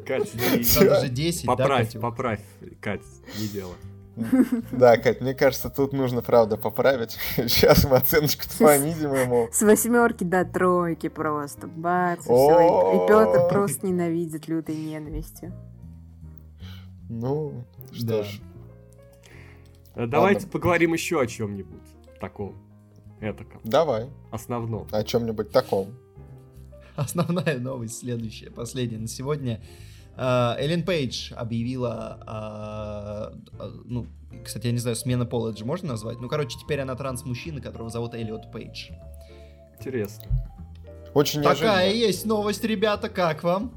Кать, 0.07 0.35
не- 0.35 0.65
Там 0.65 1.01
же 1.01 1.09
10, 1.09 1.47
да, 1.47 1.57
поправь, 1.57 1.93
поправь, 2.01 2.41
Кать, 2.81 3.03
не 3.39 3.49
дело. 3.49 3.75
Да, 4.73 4.97
Кать, 4.97 5.21
мне 5.21 5.35
кажется, 5.35 5.71
тут 5.71 5.93
нужно, 5.93 6.23
правда, 6.23 6.57
поправить. 6.57 7.17
Сейчас 7.37 7.85
мы 7.85 7.97
оценочку 7.97 8.45
понизим 8.59 9.15
ему. 9.15 9.49
С 9.53 9.63
восьмерки 9.63 10.25
до 10.25 10.45
тройки 10.45 11.09
просто. 11.09 11.67
Бац, 11.67 12.21
и 12.21 12.23
все. 12.23 12.33
О. 12.33 13.05
И 13.05 13.09
Петр 13.09 13.49
просто 13.49 13.87
ненавидит 13.87 14.49
лютой 14.49 14.77
ненавистью. 14.77 15.53
Ну, 17.09 17.65
что 17.93 18.23
ж. 18.23 18.41
Э, 19.95 20.07
Давайте 20.07 20.47
поговорим 20.47 20.93
еще 20.93 21.21
о 21.21 21.27
чем-нибудь 21.27 21.83
таком. 22.21 22.55
Этаком. 23.21 23.61
Давай, 23.65 24.09
Основном. 24.31 24.87
о 24.93 25.03
чем-нибудь 25.03 25.51
таком. 25.51 25.89
Основная 26.97 27.59
новость 27.59 27.99
следующая, 27.99 28.51
последняя 28.51 28.99
на 28.99 29.09
сегодня. 29.09 29.61
А, 30.23 30.55
Эллен 30.59 30.83
Пейдж 30.83 31.33
объявила, 31.33 32.18
а, 32.27 33.33
а, 33.59 33.73
ну, 33.87 34.07
кстати, 34.45 34.66
я 34.66 34.73
не 34.73 34.79
знаю, 34.79 34.95
смена 34.95 35.25
пола 35.25 35.49
это 35.49 35.61
же 35.61 35.64
можно 35.64 35.89
назвать? 35.89 36.21
Ну, 36.21 36.29
короче, 36.29 36.59
теперь 36.59 36.79
она 36.81 36.95
транс-мужчина, 36.95 37.62
которого 37.62 37.89
зовут 37.89 38.14
Эллиот 38.14 38.53
Пейдж. 38.53 38.91
Интересно. 39.79 40.25
Очень 41.14 41.43
Такая 41.43 41.87
неожиданно. 41.87 42.07
есть 42.07 42.27
новость, 42.27 42.64
ребята, 42.64 43.09
как 43.09 43.43
вам? 43.45 43.75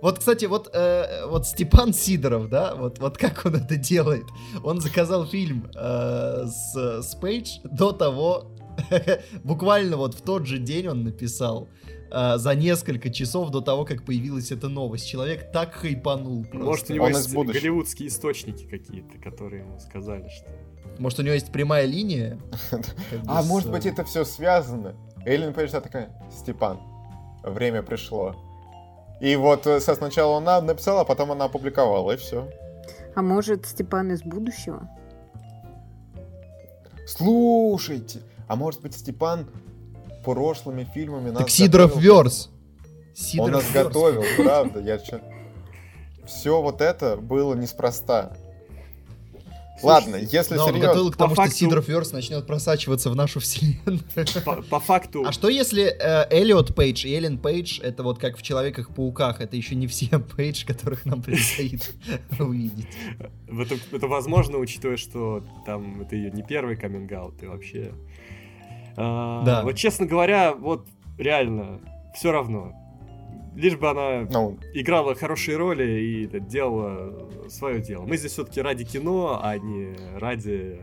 Вот, 0.00 0.18
кстати, 0.18 0.46
вот, 0.46 0.70
э, 0.72 1.26
вот 1.26 1.46
Степан 1.46 1.92
Сидоров, 1.92 2.48
да, 2.48 2.74
вот, 2.74 2.98
вот 2.98 3.18
как 3.18 3.44
он 3.44 3.56
это 3.56 3.76
делает? 3.76 4.24
Он 4.64 4.80
заказал 4.80 5.26
фильм 5.26 5.70
э, 5.74 6.46
с, 6.46 7.02
с 7.02 7.14
Пейдж 7.16 7.58
до 7.64 7.92
того, 7.92 8.50
буквально 9.44 9.98
вот 9.98 10.14
в 10.14 10.22
тот 10.22 10.46
же 10.46 10.56
день 10.56 10.88
он 10.88 11.04
написал 11.04 11.68
а, 12.10 12.38
за 12.38 12.54
несколько 12.54 13.10
часов 13.10 13.50
до 13.50 13.60
того, 13.60 13.84
как 13.84 14.04
появилась 14.04 14.52
эта 14.52 14.68
новость. 14.68 15.08
Человек 15.08 15.50
так 15.52 15.74
хайпанул 15.74 16.44
просто. 16.44 16.64
Может, 16.64 16.90
у 16.90 16.94
него 16.94 17.04
Он 17.06 17.12
есть 17.12 17.34
голливудские 17.34 18.08
источники 18.08 18.64
какие-то, 18.64 19.18
которые 19.18 19.62
ему 19.62 19.78
сказали, 19.78 20.28
что... 20.28 20.46
Может, 20.98 21.18
у 21.18 21.22
него 21.22 21.34
есть 21.34 21.52
прямая 21.52 21.84
линия? 21.84 22.38
А 23.26 23.42
может 23.42 23.68
э, 23.68 23.72
быть 23.72 23.86
это 23.86 24.04
все 24.04 24.24
связано? 24.24 24.94
Эллен 25.24 25.52
Пейдж 25.52 25.70
такая, 25.70 26.10
Степан, 26.30 26.80
время 27.42 27.82
пришло. 27.82 28.36
И 29.20 29.34
вот 29.36 29.66
э, 29.66 29.80
сначала 29.80 30.38
она 30.38 30.60
написала, 30.60 31.00
а 31.00 31.04
потом 31.04 31.32
она 31.32 31.46
опубликовала, 31.46 32.12
и 32.12 32.16
все. 32.16 32.48
А 33.14 33.22
может, 33.22 33.66
Степан 33.66 34.12
из 34.12 34.22
будущего? 34.22 34.88
Слушайте, 37.06 38.20
а 38.46 38.56
может 38.56 38.82
быть 38.82 38.94
Степан 38.94 39.48
прошлыми 40.34 40.84
фильмами 40.92 41.30
нас 41.30 41.38
Так 41.38 41.50
Сидоров 41.50 41.90
готовил? 41.94 42.14
верс. 42.22 42.50
Он 43.38 43.50
нас 43.52 43.62
верс. 43.72 43.86
готовил, 43.86 44.24
правда. 44.44 44.80
Я 44.80 44.98
Все 46.26 46.60
вот 46.60 46.80
это 46.80 47.16
было 47.16 47.54
неспроста. 47.54 48.36
Ладно, 49.82 50.16
если 50.16 50.54
Да, 50.56 50.64
он 50.64 50.68
серьезно... 50.70 50.88
готовил 50.88 51.10
к 51.10 51.12
по 51.12 51.18
тому, 51.18 51.34
что 51.34 51.42
факту- 51.42 51.56
Сидоров 51.56 51.86
верс 51.88 52.12
начнет 52.12 52.46
просачиваться 52.46 53.10
в 53.10 53.14
нашу 53.16 53.40
вселенную. 53.40 54.00
По, 54.44 54.62
по 54.62 54.80
факту... 54.80 55.24
А 55.26 55.32
что 55.32 55.48
если 55.50 55.84
э, 55.84 56.26
Эллиот 56.30 56.74
Пейдж 56.74 57.06
и 57.06 57.14
Эллен 57.14 57.36
Пейдж 57.38 57.80
это 57.82 58.02
вот 58.02 58.18
как 58.18 58.38
в 58.38 58.42
Человеках-пауках, 58.42 59.40
это 59.42 59.54
еще 59.54 59.74
не 59.74 59.86
все 59.86 60.18
Пейдж, 60.36 60.64
которых 60.64 61.04
нам 61.04 61.22
предстоит 61.22 61.94
увидеть. 62.40 62.88
Это, 63.48 63.76
это 63.92 64.06
возможно, 64.06 64.56
учитывая, 64.58 64.96
что 64.96 65.44
там 65.66 66.00
это 66.00 66.16
ее 66.16 66.30
не 66.30 66.42
первый 66.42 66.76
каминг 66.76 67.12
и 67.42 67.46
вообще. 67.46 67.92
А, 68.96 69.44
Да. 69.44 69.62
Вот 69.62 69.74
честно 69.76 70.06
говоря, 70.06 70.54
вот 70.54 70.86
реально, 71.18 71.80
все 72.14 72.32
равно. 72.32 72.72
Лишь 73.54 73.76
бы 73.76 73.88
она 73.88 74.28
Ну, 74.30 74.58
играла 74.74 75.14
хорошие 75.14 75.56
роли 75.56 75.84
и 76.00 76.40
делала 76.40 77.30
свое 77.48 77.80
дело. 77.80 78.04
Мы 78.04 78.16
здесь 78.18 78.32
все-таки 78.32 78.60
ради 78.60 78.84
кино, 78.84 79.40
а 79.42 79.56
не 79.56 79.96
ради 80.18 80.78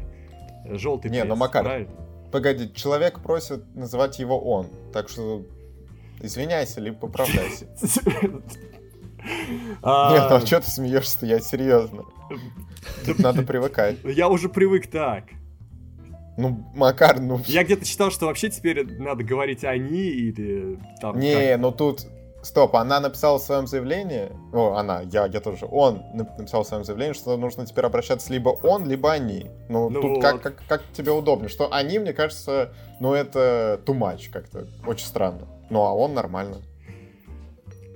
желтой 0.66 1.12
Не, 1.12 1.20
ну, 1.24 1.36
прессы, 1.36 1.40
Макар, 1.40 1.64
правильно? 1.64 1.92
погоди, 2.32 2.74
человек 2.74 3.20
просит 3.20 3.76
называть 3.76 4.18
его 4.18 4.40
он, 4.40 4.68
так 4.92 5.10
что 5.10 5.46
извиняйся, 6.20 6.82
либо 6.82 6.98
поправляйся. 6.98 7.68
А, 9.82 10.12
Нет, 10.12 10.26
ну 10.30 10.36
а 10.36 10.46
что 10.46 10.60
ты 10.60 10.70
смеешься-то, 10.70 11.26
я 11.26 11.40
серьезно. 11.40 12.04
Тут 13.06 13.20
надо 13.20 13.44
привыкать. 13.44 13.98
Я 14.04 14.28
уже 14.28 14.50
привык 14.50 14.88
так. 14.88 15.26
Ну, 16.38 16.64
Макар, 16.74 17.20
ну... 17.20 17.40
Я 17.46 17.64
где-то 17.64 17.86
читал, 17.86 18.10
что 18.12 18.26
вообще 18.26 18.50
теперь 18.50 18.86
надо 19.00 19.24
говорить 19.24 19.64
они 19.64 20.02
или 20.02 20.80
там... 21.00 21.20
Не, 21.20 21.52
как- 21.52 21.60
ну 21.60 21.72
тут... 21.72 22.08
Стоп, 22.42 22.76
она 22.76 23.00
написала 23.00 23.40
в 23.40 23.42
своем 23.42 23.68
заявлении, 23.68 24.30
о, 24.52 24.74
она, 24.74 25.00
я, 25.04 25.28
я 25.28 25.40
тоже, 25.40 25.66
он 25.66 26.02
нап- 26.14 26.38
написал 26.38 26.64
в 26.64 26.68
своем 26.68 26.84
заявлении, 26.84 27.14
что 27.14 27.38
нужно 27.38 27.66
теперь 27.66 27.86
обращаться 27.86 28.34
либо 28.34 28.50
он, 28.50 28.86
либо 28.86 29.14
они. 29.14 29.50
Ну, 29.70 29.90
Ну 29.90 30.02
тут 30.02 30.12
вот. 30.12 30.22
как, 30.22 30.42
как, 30.42 30.64
как 30.68 30.84
тебе 30.92 31.14
удобнее, 31.14 31.48
что 31.48 31.72
они, 31.72 32.00
мне 32.00 32.12
кажется, 32.12 32.74
ну 33.00 33.14
это 33.14 33.80
too 33.86 33.98
much 33.98 34.30
как-то, 34.30 34.68
очень 34.86 35.06
странно. 35.06 35.48
Ну, 35.70 35.84
а 35.84 35.94
он 35.94 36.14
нормально. 36.14 36.58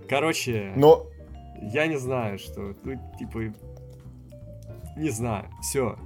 Короче, 0.07 0.71
Но, 0.77 1.07
я 1.61 1.87
не 1.87 1.97
знаю, 1.97 2.39
что... 2.39 2.73
Ну, 2.85 2.93
типа... 3.19 3.53
Не 4.95 5.09
знаю, 5.09 5.49
все. 5.61 5.97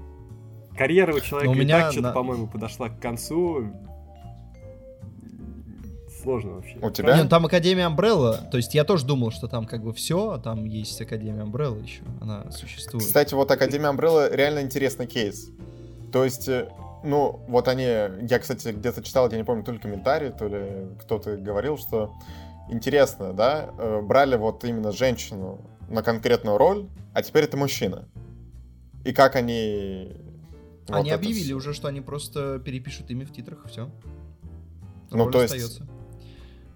Карьера 0.78 1.14
у 1.14 1.20
человека 1.20 1.52
у 1.52 1.56
и 1.56 1.60
меня 1.60 1.82
так 1.82 1.92
что-то, 1.92 2.08
на- 2.08 2.14
по-моему, 2.14 2.48
подошла 2.48 2.90
к 2.90 3.00
концу. 3.00 3.72
Сложно 6.22 6.52
вообще. 6.54 6.78
У 6.82 6.90
тебя? 6.92 7.16
Не, 7.18 7.24
ну 7.24 7.30
там 7.30 7.46
Академия 7.46 7.88
Umbrella, 7.88 8.48
то 8.50 8.58
есть 8.58 8.76
я 8.76 8.84
тоже 8.84 9.06
думал, 9.06 9.32
что 9.32 9.48
там 9.48 9.66
как 9.66 9.84
бы 9.84 9.92
все, 9.92 10.38
там 10.38 10.66
есть 10.66 11.02
Академия 11.02 11.44
Umbrella 11.44 11.82
еще, 11.82 12.04
она 12.20 12.52
существует. 12.52 13.06
Кстати, 13.06 13.34
вот 13.34 13.50
Академия 13.50 13.90
Umbrella 13.90 14.34
реально 14.34 14.60
интересный 14.60 15.08
кейс. 15.08 15.50
То 16.12 16.24
есть, 16.24 16.48
э, 16.48 16.70
ну, 17.04 17.40
вот 17.48 17.68
они... 17.68 17.84
Я, 17.84 18.40
кстати, 18.40 18.68
где-то 18.68 19.02
читал, 19.02 19.32
я 19.32 19.38
не 19.38 19.44
помню, 19.44 19.64
то 19.64 19.72
ли 19.72 19.80
комментарий, 19.80 20.30
то 20.30 20.48
ли 20.48 20.90
кто-то 21.00 21.38
говорил, 21.38 21.78
что 21.78 22.14
интересно, 22.70 23.34
да, 23.34 23.70
э, 23.78 24.02
брали 24.02 24.36
вот 24.36 24.64
именно 24.64 24.92
женщину 24.92 25.60
на 25.90 26.04
конкретную 26.04 26.58
роль, 26.58 26.88
а 27.14 27.24
теперь 27.24 27.46
это 27.46 27.58
мужчина. 27.58 28.08
И 29.06 29.14
как 29.14 29.36
они... 29.36 30.12
вот 30.92 31.00
Они 31.02 31.10
объявили 31.12 31.44
всё- 31.46 31.58
уже, 31.58 31.74
что 31.74 31.88
они 31.88 32.02
просто 32.02 32.60
перепишут 32.60 33.10
имя 33.12 33.26
в 33.26 33.32
титрах, 33.32 33.66
все. 33.68 33.90
Ну, 35.12 35.30
то 35.32 35.42
есть- 35.44 35.82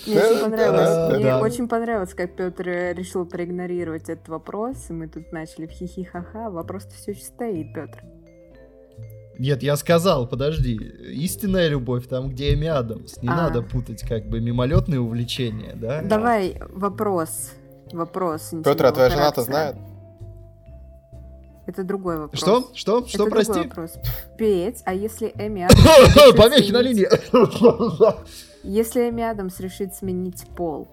Мне 0.07 0.19
очень 0.21 0.35
Да, 0.37 0.43
понравилось, 0.45 1.19
мне 1.19 1.35
очень 1.37 1.69
понравилось, 1.69 2.15
как 2.15 2.37
Петр 2.37 2.65
решил 2.97 3.27
проигнорировать 3.27 4.09
этот 4.09 4.29
вопрос, 4.29 4.77
и 4.91 4.93
мы 4.93 5.09
тут 5.09 5.33
начали 5.33 5.67
в 5.67 5.71
хихи-ха-ха. 5.71 6.51
Вопрос-то 6.51 6.95
все 6.95 7.13
еще 7.13 7.23
стоит, 7.23 7.73
Петр. 7.75 8.03
Нет, 9.39 9.63
я 9.65 9.77
сказал, 9.77 10.29
подожди. 10.29 10.75
Истинная 10.77 11.67
любовь 11.69 12.07
там, 12.07 12.29
где 12.31 12.55
Эми 12.55 12.69
Адамс. 12.69 13.21
Не 13.21 13.29
А. 13.29 13.35
надо 13.35 13.63
путать 13.63 14.03
как 14.07 14.27
бы 14.27 14.41
мимолетные 14.41 15.01
увлечения, 15.01 15.75
да? 15.75 16.03
Давай 16.03 16.61
вопрос. 16.71 17.51
Вопрос. 17.93 18.53
Петр, 18.65 18.87
а 18.87 18.93
твоя 18.93 19.11
жена-то 19.11 19.43
знает? 19.43 19.77
Это 21.67 21.83
другой 21.83 22.19
вопрос. 22.19 22.41
Что? 22.41 22.71
Что? 22.75 22.99
Это 23.01 23.09
Что, 23.09 23.19
другой 23.19 23.45
прости? 23.45 23.61
вопрос. 23.69 23.93
Петь, 24.37 24.83
а 24.85 24.93
если 24.95 25.33
Эми 25.37 25.63
Адамс 25.65 26.37
Помехи 26.37 26.71
на 26.73 26.83
линии. 26.83 27.09
Если 28.65 29.11
Эми 29.11 29.23
Адамс 29.23 29.61
решит 29.61 29.95
сменить 29.95 30.47
пол, 30.57 30.89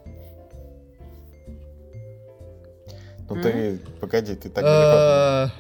Ну 3.30 3.42
ты, 3.42 3.80
погоди, 4.02 4.36
ты 4.36 4.50
так 4.50 4.64
далеко. 4.64 5.54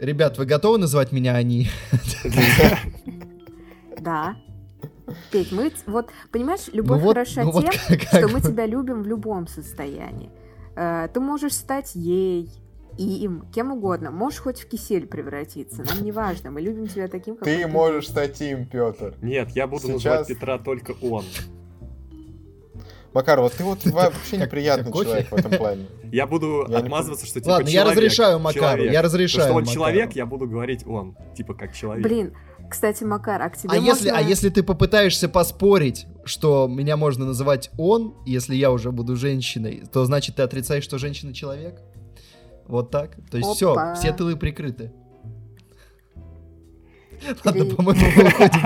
Э, 0.00 0.04
Ребят, 0.04 0.38
вы 0.38 0.46
готовы 0.46 0.78
называть 0.78 1.10
меня 1.10 1.34
они? 1.34 1.68
да, 4.00 4.36
Петь, 5.32 5.50
мы 5.50 5.72
вот, 5.86 6.10
понимаешь, 6.30 6.68
любовь 6.72 7.02
вот- 7.02 7.14
хороша 7.14 7.42
ну 7.42 7.50
вот 7.50 7.64
тем, 7.64 7.98
как- 7.98 8.08
что 8.08 8.28
мы 8.28 8.40
тебя 8.40 8.66
любим 8.66 9.02
в 9.02 9.06
любом 9.08 9.48
состоянии. 9.48 10.30
Э, 10.76 11.08
Ты 11.12 11.18
можешь 11.18 11.54
стать 11.54 11.96
ей, 11.96 12.48
им, 13.02 13.46
кем 13.54 13.72
угодно. 13.72 14.10
Можешь 14.10 14.40
хоть 14.40 14.60
в 14.60 14.68
кисель 14.68 15.06
превратиться. 15.06 15.82
Нам 15.82 16.02
не 16.04 16.12
важно. 16.12 16.50
Мы 16.50 16.60
любим 16.60 16.86
тебя 16.86 17.08
таким, 17.08 17.36
какой 17.36 17.56
Ты 17.56 17.66
можешь 17.66 18.08
стать 18.08 18.40
им, 18.40 18.66
Петр. 18.66 19.14
Нет, 19.22 19.50
я 19.54 19.66
буду 19.66 19.82
Сейчас- 19.82 19.92
называть 20.04 20.28
Петра 20.28 20.58
только 20.58 20.92
он. 21.02 21.24
Макар, 23.12 23.40
вот 23.40 23.52
ты 23.52 23.62
вот 23.62 23.84
вообще 23.86 24.36
как- 24.38 24.46
неприятный 24.48 24.92
как 24.92 25.02
человек 25.04 25.30
в 25.30 25.34
этом 25.34 25.52
плане. 25.52 25.86
Я 26.10 26.26
буду 26.26 26.62
Я 26.68 26.80
не 26.80 26.86
отмазываться, 26.86 27.26
что 27.26 27.40
типа 27.40 27.50
Ладно, 27.52 27.68
я 27.68 27.82
человек, 27.82 27.96
разрешаю 27.96 28.38
Макару, 28.40 28.60
человек. 28.76 28.92
я 28.92 29.00
То, 29.00 29.04
разрешаю 29.06 29.42
что 29.44 29.54
он 29.54 29.60
Макару. 29.62 29.74
человек, 29.74 30.12
я 30.12 30.26
буду 30.26 30.48
говорить 30.48 30.86
он. 30.86 31.16
Типа 31.36 31.54
как 31.54 31.74
человек. 31.74 32.02
Блин, 32.04 32.34
кстати, 32.68 33.04
Макар, 33.04 33.40
а 33.40 33.50
к 33.50 33.56
тебе 33.56 33.70
А 33.72 33.76
если, 33.76 34.08
можно- 34.10 34.18
а 34.18 34.20
если 34.28 34.48
ты 34.48 34.62
попытаешься 34.64 35.28
поспорить, 35.28 36.06
что 36.24 36.66
меня 36.68 36.96
можно 36.96 37.24
называть 37.24 37.70
он, 37.78 38.14
если 38.26 38.56
я 38.56 38.72
уже 38.72 38.90
буду 38.90 39.14
женщиной, 39.16 39.84
то 39.92 40.04
значит 40.06 40.36
ты 40.36 40.42
отрицаешь, 40.42 40.82
что 40.82 40.98
женщина 40.98 41.32
человек? 41.32 41.80
Вот 42.66 42.90
так? 42.90 43.16
То 43.30 43.38
есть 43.38 43.50
все, 43.50 43.72
Опа. 43.72 43.94
все 43.94 44.12
тылы 44.12 44.36
прикрыты. 44.36 44.92
Ладно, 47.44 47.64
Пере- 47.64 47.74
по-моему, 47.76 48.00
мы 48.16 48.24
уходим 48.28 48.60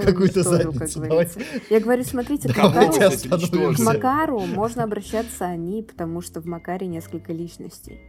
в 0.00 0.04
какую-то- 0.04 0.42
задницу. 0.42 1.00
говорится. 1.00 1.40
Я 1.70 1.80
говорю, 1.80 2.04
смотрите, 2.04 2.48
к 2.52 2.56
Макару, 2.56 4.40
к 4.40 4.46
можно 4.46 4.84
обращаться 4.84 5.46
они, 5.46 5.82
потому 5.82 6.20
что 6.20 6.40
в 6.40 6.44
Макаре 6.46 6.86
несколько 6.86 7.32
личностей. 7.32 8.00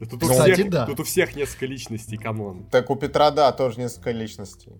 Да 0.00 0.06
Тут 0.06 0.22
у, 0.22 0.28
Кстати, 0.28 0.52
всех, 0.52 0.70
да. 0.70 0.86
тут 0.86 1.00
у 1.00 1.04
всех 1.04 1.34
несколько 1.34 1.66
личностей, 1.66 2.16
come 2.16 2.45
on. 2.45 2.66
Так 2.70 2.90
у 2.90 2.96
Петра, 2.96 3.30
да, 3.30 3.50
тоже 3.52 3.80
несколько 3.80 4.10
личностей. 4.10 4.72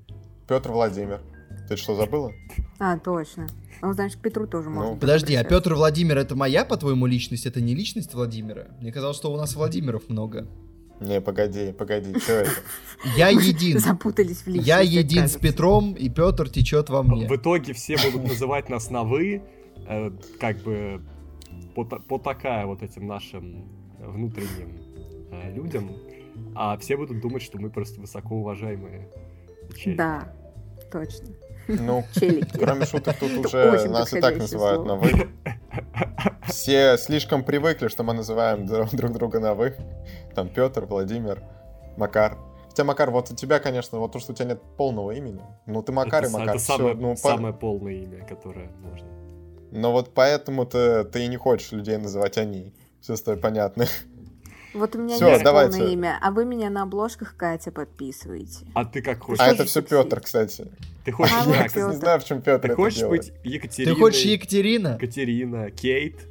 Петр 0.46 0.70
Владимир. 0.70 1.20
Ты 1.68 1.76
что, 1.76 1.94
забыла? 1.94 2.32
А, 2.78 2.98
точно. 2.98 3.46
Ну, 3.80 3.92
значит, 3.92 4.18
к 4.18 4.22
Петру 4.22 4.46
тоже 4.46 4.70
можно. 4.70 4.92
Ну, 4.92 4.96
Подожди, 4.98 5.34
а. 5.34 5.44
Петр 5.44 5.74
Владимир 5.74 6.18
это 6.18 6.36
моя, 6.36 6.64
по-твоему, 6.64 7.06
личность? 7.06 7.46
Это 7.46 7.60
не 7.60 7.74
личность 7.74 8.14
Владимира? 8.14 8.68
Мне 8.80 8.92
казалось, 8.92 9.16
что 9.16 9.32
у 9.32 9.36
нас 9.36 9.54
Владимиров 9.54 10.08
много. 10.08 10.46
Не, 11.00 11.20
погоди, 11.20 11.72
погоди, 11.72 12.18
что 12.20 12.32
это? 12.32 12.50
Я 13.16 13.28
един. 13.28 13.78
Запутались 13.78 14.42
в 14.42 14.46
личности. 14.46 14.68
Я 14.68 14.80
един 14.80 15.28
с. 15.28 15.36
Петром, 15.36 15.94
и 15.94 16.08
Петр 16.08 16.48
течет 16.48 16.88
во 16.88 17.02
мне. 17.02 17.26
В 17.28 17.32
итоге 17.36 17.72
все 17.72 17.96
будут 17.96 18.28
называть 18.28 18.68
нас 18.68 18.90
на 18.90 19.02
вы, 19.02 19.42
э, 19.88 20.10
как 20.38 20.58
бы 20.62 21.02
по, 21.74 21.84
та- 21.84 21.98
по 21.98 22.18
такая 22.18 22.66
вот 22.66 22.82
этим 22.82 23.06
нашим 23.06 23.64
внутренним 23.98 24.78
э, 25.32 25.52
людям, 25.52 25.90
а 26.54 26.76
все 26.78 26.96
будут 26.96 27.20
думать, 27.20 27.42
что 27.42 27.58
мы 27.58 27.70
просто 27.70 28.00
высокоуважаемые. 28.00 29.08
Да, 29.86 30.32
точно. 30.92 31.28
Ну, 31.68 32.04
Челики. 32.14 32.56
кроме 32.58 32.86
шуток, 32.86 33.16
тут 33.18 33.30
уже 33.46 33.88
нас 33.88 34.12
и 34.12 34.20
так 34.20 34.36
называют 34.36 34.82
слово. 34.82 34.88
на 34.88 34.96
вы. 34.96 35.28
Все 36.46 36.96
слишком 36.98 37.42
привыкли, 37.44 37.88
что 37.88 38.02
мы 38.02 38.12
называем 38.14 38.66
друг 38.66 38.90
друг 38.90 39.12
друга 39.12 39.40
на 39.40 39.54
вы. 39.54 39.74
Там 40.34 40.48
Петр, 40.48 40.84
Владимир, 40.84 41.42
Макар. 41.96 42.36
Хотя, 42.68 42.84
Макар, 42.84 43.10
вот 43.10 43.30
у 43.30 43.34
тебя, 43.36 43.60
конечно, 43.60 43.98
вот 43.98 44.12
то, 44.12 44.18
что 44.18 44.32
у 44.32 44.34
тебя 44.34 44.48
нет 44.50 44.62
полного 44.76 45.12
имени. 45.12 45.40
Ну, 45.66 45.80
ты 45.82 45.92
Макар 45.92 46.24
это, 46.24 46.30
и 46.30 46.32
Макар. 46.34 46.48
это 46.56 46.58
самое, 46.58 46.94
ну, 46.94 47.10
по- 47.12 47.16
самое 47.18 47.54
полное 47.54 47.92
имя, 47.94 48.26
которое 48.26 48.68
можно. 48.82 49.06
Но 49.70 49.92
вот 49.92 50.12
поэтому-то 50.12 51.04
ты 51.04 51.24
и 51.24 51.28
не 51.28 51.36
хочешь 51.36 51.70
людей 51.72 51.96
называть 51.98 52.36
они. 52.36 52.74
Все 53.00 53.16
с 53.16 53.22
тобой 53.22 53.40
понятно. 53.40 53.86
Вот 54.74 54.96
у 54.96 54.98
меня 54.98 55.14
Всё, 55.14 55.28
есть 55.28 55.44
давайте. 55.44 55.76
полное 55.78 55.92
имя, 55.92 56.18
а 56.20 56.32
вы 56.32 56.44
меня 56.44 56.68
на 56.68 56.82
обложках 56.82 57.36
Катя 57.36 57.70
подписываете. 57.70 58.66
А 58.74 58.84
ты 58.84 59.02
как 59.02 59.22
хочешь? 59.22 59.40
А 59.40 59.46
это 59.46 59.64
все? 59.66 59.82
Петр, 59.82 60.20
кстати. 60.20 60.66
Ты 61.04 61.12
хочешь 61.12 61.34
А 61.34 61.64
кстати, 61.66 61.86
не 61.90 61.96
знаю, 61.96 62.20
в 62.20 62.24
чем 62.24 62.40
Петр 62.40 62.60
Ты 62.62 62.68
это 62.68 62.76
хочешь 62.76 62.98
делает. 63.00 63.22
быть 63.24 63.32
Екатериной? 63.44 63.94
Ты 63.94 64.00
хочешь 64.00 64.22
Екатерина? 64.22 64.98
Катерина, 64.98 65.70
Кейт? 65.70 66.26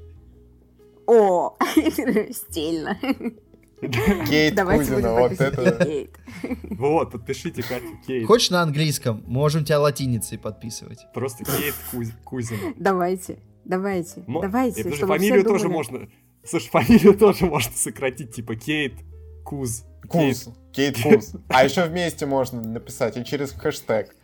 О, 1.05 1.55
стильно. 2.31 2.97
Кейт 4.29 4.59
Кузина, 4.59 5.13
вот 5.13 5.39
это... 5.39 6.07
Вот, 6.69 7.11
подпишите 7.11 7.61
Катю 7.61 7.97
Кейт. 8.07 8.25
Хочешь 8.25 8.49
на 8.49 8.61
английском? 8.61 9.23
Можем 9.27 9.65
тебя 9.65 9.79
латиницей 9.79 10.39
подписывать. 10.39 11.05
Просто 11.13 11.43
Кейт 11.43 11.75
Куз- 11.91 12.13
Кузина. 12.23 12.73
Давайте, 12.77 13.39
давайте, 13.65 14.23
давайте, 14.27 14.89
фамилию 14.89 15.43
тоже 15.43 15.69
можно... 15.69 16.07
Слушай, 16.45 16.69
фамилию 16.69 17.17
тоже 17.17 17.45
можно 17.45 17.71
сократить, 17.75 18.33
типа 18.35 18.55
Кейт 18.55 18.93
Куз. 19.43 19.85
Куз. 20.07 20.49
Кейт 20.71 20.97
Куз. 21.01 21.33
А 21.49 21.63
еще 21.63 21.85
вместе 21.85 22.25
можно 22.25 22.61
написать 22.61 23.17
и 23.17 23.23
через 23.23 23.51
хэштег. 23.51 24.15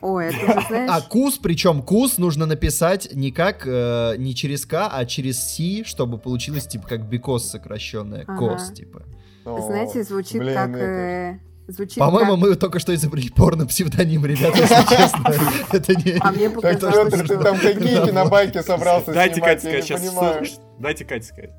Ой, 0.00 0.26
это 0.26 0.38
же, 0.60 0.66
знаешь, 0.68 0.90
А 0.92 1.00
кус, 1.00 1.38
причем 1.38 1.82
кус 1.82 2.18
нужно 2.18 2.46
написать 2.46 3.14
не 3.14 3.30
как, 3.32 3.66
э, 3.66 4.16
не 4.18 4.34
через 4.34 4.66
К, 4.66 4.88
а 4.92 5.04
через 5.06 5.42
C, 5.42 5.84
чтобы 5.84 6.18
получилось 6.18 6.66
типа 6.66 6.86
как 6.88 7.08
because 7.08 7.48
сокращенное. 7.50 8.24
Ага. 8.26 8.38
'Cause, 8.38 8.70
типа. 8.72 9.02
О, 9.44 9.60
знаете, 9.60 10.02
звучит 10.02 10.38
блин, 10.42 10.54
как... 10.54 10.70
это- 10.70 10.78
э, 10.84 11.38
Звучит 11.68 11.98
По-моему, 11.98 12.32
как... 12.34 12.40
мы 12.40 12.54
только 12.54 12.78
что 12.78 12.94
изобрели 12.94 13.28
порно-псевдоним, 13.28 14.24
ребята, 14.24 14.56
если 14.58 14.74
честно. 14.96 15.34
Это 15.72 15.94
не... 15.96 16.16
А 16.20 16.30
мне 16.30 16.48
показалось, 16.48 17.10
Петр, 17.12 17.18
ты 17.26 17.34
что... 17.34 17.42
там 17.42 17.58
какие 17.58 18.06
кинобайки 18.06 18.62
собрался 18.62 19.12
Дайте 19.12 19.34
снимать, 19.36 19.62
Кате 19.62 19.70
я 19.70 19.76
не 19.76 19.82
сказать 19.82 20.34
сейчас. 20.44 20.48
что- 20.48 20.62
Дайте 20.78 21.04
Кате 21.04 21.22
сказать. 21.26 21.50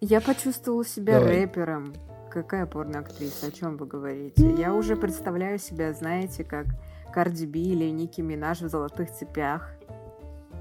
Я 0.00 0.20
почувствовала 0.20 0.84
себя 0.84 1.20
рэпером. 1.20 1.94
Какая 2.32 2.66
порноактриса? 2.66 3.46
О 3.46 3.50
чем 3.52 3.76
вы 3.76 3.86
говорите? 3.86 4.52
Я 4.58 4.72
уже 4.74 4.96
представляю 4.96 5.60
себя, 5.60 5.92
знаете, 5.92 6.42
как 6.42 6.66
Карди 7.12 7.46
Би 7.46 7.62
или 7.72 7.90
Ники 7.90 8.20
Минаж 8.20 8.60
в 8.62 8.68
золотых 8.68 9.10
цепях. 9.12 9.70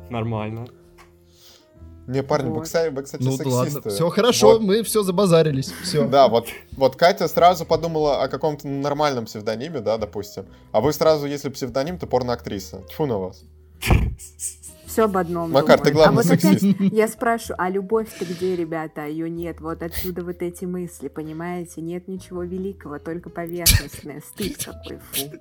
Нормально. 0.10 0.66
Не, 2.08 2.24
парни, 2.24 2.50
вы, 2.50 2.56
Вот. 2.56 2.64
кстати, 2.64 2.94
вы, 2.94 3.04
кстати, 3.04 3.24
Ну 3.24 3.32
ладно, 3.32 3.66
сексисты. 3.66 3.90
все 3.90 4.10
хорошо, 4.10 4.54
Вот. 4.54 4.62
мы 4.62 4.84
все 4.84 5.04
забазарились, 5.04 5.72
все. 5.84 6.08
Да, 6.10 6.28
вот, 6.28 6.48
вот 6.74 6.96
Катя 6.96 7.28
сразу 7.28 7.66
подумала 7.66 8.24
о 8.24 8.28
каком-то 8.28 8.68
нормальном 8.68 9.26
псевдониме, 9.26 9.80
да, 9.82 9.98
допустим. 9.98 10.46
А 10.72 10.82
вы 10.82 10.92
сразу, 10.94 11.28
если 11.28 11.50
псевдоним, 11.50 11.98
то 12.00 12.08
порноактриса. 12.08 12.82
Тьфу 12.90 13.06
на 13.06 13.18
вас. 13.18 13.44
Все 14.92 15.06
об 15.06 15.16
одном. 15.16 15.52
Макар, 15.52 15.80
ты 15.80 15.92
думаю. 15.92 16.12
главный 16.12 16.22
а 16.22 16.36
вот 16.36 16.44
опять 16.46 16.62
я 16.92 17.08
спрашиваю, 17.08 17.56
а 17.60 17.70
любовь-то 17.70 18.26
где, 18.26 18.58
ребята? 18.58 19.06
Ее 19.06 19.30
нет. 19.30 19.62
Вот 19.62 19.82
отсюда 19.84 20.22
вот 20.22 20.42
эти 20.42 20.66
мысли, 20.66 21.08
понимаете? 21.08 21.80
Нет 21.80 22.10
ничего 22.10 22.44
великого, 22.44 23.00
только 23.00 23.30
поверхностное. 23.30 24.22
Стыд 24.22 24.58
какой, 24.66 25.00
фу. 25.14 25.32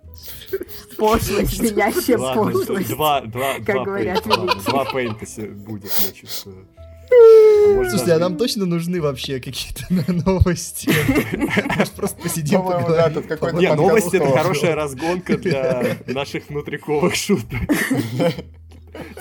Пошлость, 0.96 1.57
звенящая 1.57 2.16
Ладно, 2.18 2.53
пошлость. 2.53 2.90
два, 2.90 3.22
два, 3.22 3.55
как 3.55 3.64
два 3.74 3.84
говорят 3.84 4.24
великие. 4.24 4.62
два 4.70 4.84
пейнта 4.84 5.26
се- 5.26 5.48
будет, 5.48 5.90
я 6.07 6.12
чувствую. 6.12 6.68
А 7.12 7.72
может, 7.74 7.90
Слушайте, 7.90 8.12
а 8.12 8.18
нам 8.20 8.36
точно 8.36 8.66
нужны 8.66 9.03
вообще 9.03 9.40
какие-то 9.40 9.82
новости? 10.12 10.88
Может, 11.76 11.92
просто 11.94 12.22
посидим, 12.22 12.62
поговорим? 12.62 13.59
Не, 13.59 13.74
новости 13.74 14.14
это 14.14 14.30
хорошая 14.30 14.76
разгонка 14.76 15.36
для 15.36 15.96
наших 16.07 16.48
внутриковых 16.48 17.16
шуток. 17.16 17.59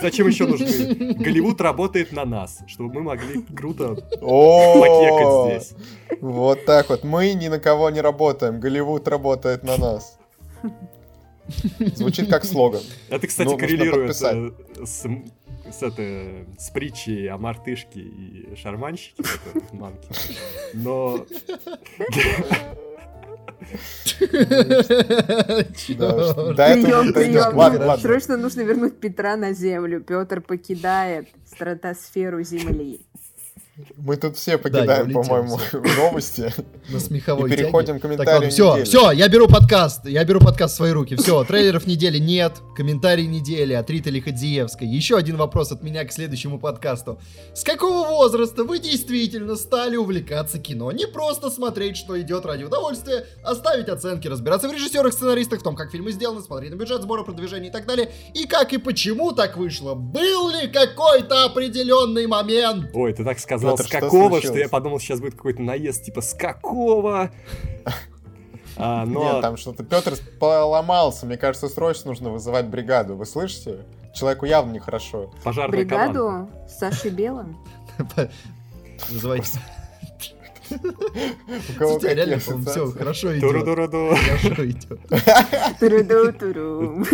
Зачем 0.00 0.26
еще 0.26 0.46
нужны? 0.46 1.14
Голливуд 1.14 1.60
работает 1.60 2.12
на 2.12 2.24
нас, 2.24 2.60
чтобы 2.66 2.94
мы 2.94 3.02
могли 3.02 3.42
круто 3.42 3.94
покекать 3.94 5.62
здесь. 5.62 5.74
Вот 6.20 6.64
так 6.64 6.88
вот. 6.88 7.04
Мы 7.04 7.32
ни 7.34 7.48
на 7.48 7.58
кого 7.58 7.90
не 7.90 8.00
работаем. 8.00 8.60
Голливуд 8.60 9.06
работает 9.08 9.62
на 9.62 9.76
нас. 9.76 10.18
Звучит 11.94 12.28
как 12.28 12.44
слоган. 12.44 12.82
Это, 13.08 13.26
кстати, 13.26 13.46
Ну, 13.48 13.52
нужно 13.52 13.66
коррелирует 13.66 14.10
э, 14.10 14.50
с, 14.84 15.06
с, 15.70 15.82
это, 15.82 16.46
с 16.58 16.70
притчей 16.70 17.26
о 17.26 17.38
мартышке 17.38 18.00
и 18.00 18.54
шарманщике. 18.56 19.22
Но 20.74 21.26
Прием, 26.56 27.12
прием. 27.12 28.00
Срочно 28.00 28.36
нужно 28.36 28.62
вернуть 28.62 28.98
Петра 29.00 29.36
на 29.36 29.52
землю. 29.52 30.00
Петр 30.00 30.40
покидает 30.40 31.28
стратосферу 31.46 32.42
Земли. 32.42 33.06
Мы 33.96 34.16
тут 34.16 34.36
все 34.36 34.58
покидаем, 34.58 35.06
улетел, 35.06 35.22
по-моему, 35.22 35.58
новости. 35.96 36.52
На 36.88 37.00
смеховой 37.00 37.50
И 37.50 37.56
переходим 37.56 37.98
к 37.98 38.02
Так, 38.02 38.02
комментариям 38.02 38.50
все, 38.50 38.72
недели. 38.72 38.84
все, 38.84 39.10
я 39.12 39.28
беру 39.28 39.48
подкаст, 39.48 40.06
я 40.06 40.24
беру 40.24 40.40
подкаст 40.40 40.74
в 40.74 40.76
свои 40.76 40.92
руки, 40.92 41.16
все, 41.16 41.44
трейлеров 41.44 41.86
недели 41.86 42.18
нет, 42.18 42.54
комментарий 42.76 43.26
недели 43.26 43.72
от 43.72 43.88
Риты 43.90 44.10
Лиходзиевской. 44.10 44.86
Еще 44.86 45.16
один 45.16 45.36
вопрос 45.36 45.72
от 45.72 45.82
меня 45.82 46.04
к 46.04 46.12
следующему 46.12 46.58
подкасту. 46.58 47.20
С 47.54 47.62
какого 47.64 48.08
возраста 48.08 48.64
вы 48.64 48.78
действительно 48.78 49.56
стали 49.56 49.96
увлекаться 49.96 50.58
кино? 50.58 50.92
Не 50.92 51.06
просто 51.06 51.50
смотреть, 51.50 51.96
что 51.96 52.20
идет 52.20 52.46
ради 52.46 52.64
удовольствия, 52.64 53.26
а 53.44 53.54
ставить 53.54 53.88
оценки, 53.88 54.28
разбираться 54.28 54.68
в 54.68 54.72
режиссерах, 54.72 55.12
сценаристах, 55.12 55.60
в 55.60 55.62
том, 55.62 55.76
как 55.76 55.90
фильмы 55.90 56.12
сделаны, 56.12 56.40
смотреть 56.42 56.70
на 56.72 56.76
бюджет, 56.76 57.02
сбора, 57.02 57.22
продвижения 57.22 57.68
и 57.68 57.72
так 57.72 57.86
далее. 57.86 58.10
И 58.34 58.46
как 58.46 58.72
и 58.72 58.78
почему 58.78 59.32
так 59.32 59.56
вышло? 59.56 59.94
Был 59.94 60.48
ли 60.50 60.68
какой-то 60.68 61.44
определенный 61.44 62.26
момент? 62.26 62.90
Ой, 62.94 63.12
ты 63.12 63.24
так 63.24 63.38
сказал, 63.38 63.69
Пётр, 63.70 63.84
с 63.84 63.86
что 63.86 64.00
какого, 64.00 64.28
случилось? 64.30 64.44
что 64.44 64.58
я 64.58 64.68
подумал, 64.68 65.00
сейчас 65.00 65.20
будет 65.20 65.34
какой-то 65.34 65.62
наезд, 65.62 66.04
типа, 66.04 66.20
с 66.20 66.34
какого? 66.34 67.30
А, 68.82 69.04
Нет, 69.04 69.12
но 69.14 69.40
там 69.42 69.58
что-то 69.58 69.84
Петр 69.84 70.14
поломался. 70.38 71.26
Мне 71.26 71.36
кажется, 71.36 71.68
срочно 71.68 72.10
нужно 72.10 72.30
вызывать 72.30 72.66
бригаду. 72.66 73.14
Вы 73.14 73.26
слышите? 73.26 73.80
Человеку 74.14 74.46
явно 74.46 74.72
нехорошо. 74.72 75.30
пожарная 75.44 75.84
команда. 75.84 76.22
Бригаду 76.22 76.48
с 76.66 76.78
Сашей 76.78 77.10
Белым. 77.10 77.58
Вызывайте. 79.10 79.58
У 80.70 81.78
кого 81.78 81.98
Слушайте, 81.98 82.14
реально, 82.14 82.38
все 82.38 82.86
хорошо 82.92 83.32
идет. 83.36 83.40
Туру-туру-ду. 83.40 84.14
Хорошо 84.38 84.64
идет. 84.66 85.00
Туру-ду-туру. 85.80 87.04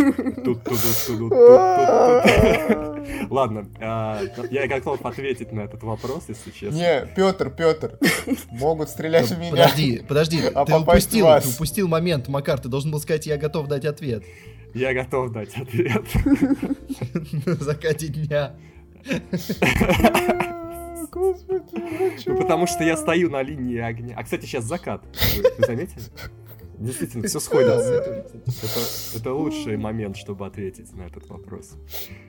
Тут-ту-ду-ту-ду-ту-ту-ту. 0.45 2.86
Ладно, 3.31 3.69
а, 3.81 4.21
я 4.51 4.67
готов 4.67 5.05
ответить 5.05 5.53
на 5.53 5.61
этот 5.61 5.83
вопрос, 5.83 6.25
если 6.29 6.51
честно. 6.51 6.77
Не, 6.77 7.07
Петр, 7.15 7.51
Петр, 7.51 7.99
могут 8.51 8.89
стрелять 8.89 9.27
в 9.27 9.39
меня. 9.39 9.51
Подожди, 9.51 10.03
подожди, 10.07 10.41
А 10.55 10.65
ты 10.65 10.75
упустил, 10.75 11.27
ты 11.41 11.49
упустил 11.49 11.89
момент, 11.89 12.29
Макар, 12.29 12.61
ты 12.61 12.69
должен 12.69 12.91
был 12.91 13.01
сказать, 13.01 13.27
я 13.27 13.37
готов 13.37 13.69
дать 13.69 13.85
ответ 13.85 14.25
Я 14.75 14.95
готов 14.95 15.33
дать 15.33 15.57
ответ. 15.57 16.05
на 17.47 17.55
закате 17.55 18.09
дня. 18.09 18.55
Господи, 21.11 21.65
ну? 21.73 22.13
Ну, 22.27 22.37
потому 22.37 22.67
что 22.67 22.85
я 22.85 22.97
стою 22.97 23.31
на 23.31 23.43
линии 23.43 23.79
огня. 23.79 24.15
А, 24.19 24.25
кстати, 24.25 24.45
сейчас 24.45 24.65
закат. 24.65 25.03
Вы 25.59 25.65
заметили? 25.67 26.03
Действительно, 26.79 27.27
все 27.27 27.41
сходится. 27.41 27.95
Это, 27.95 29.19
это 29.19 29.33
лучший 29.33 29.77
момент, 29.77 30.17
чтобы 30.17 30.47
ответить 30.47 30.93
на 30.95 31.03
этот 31.03 31.29
вопрос. 31.29 31.75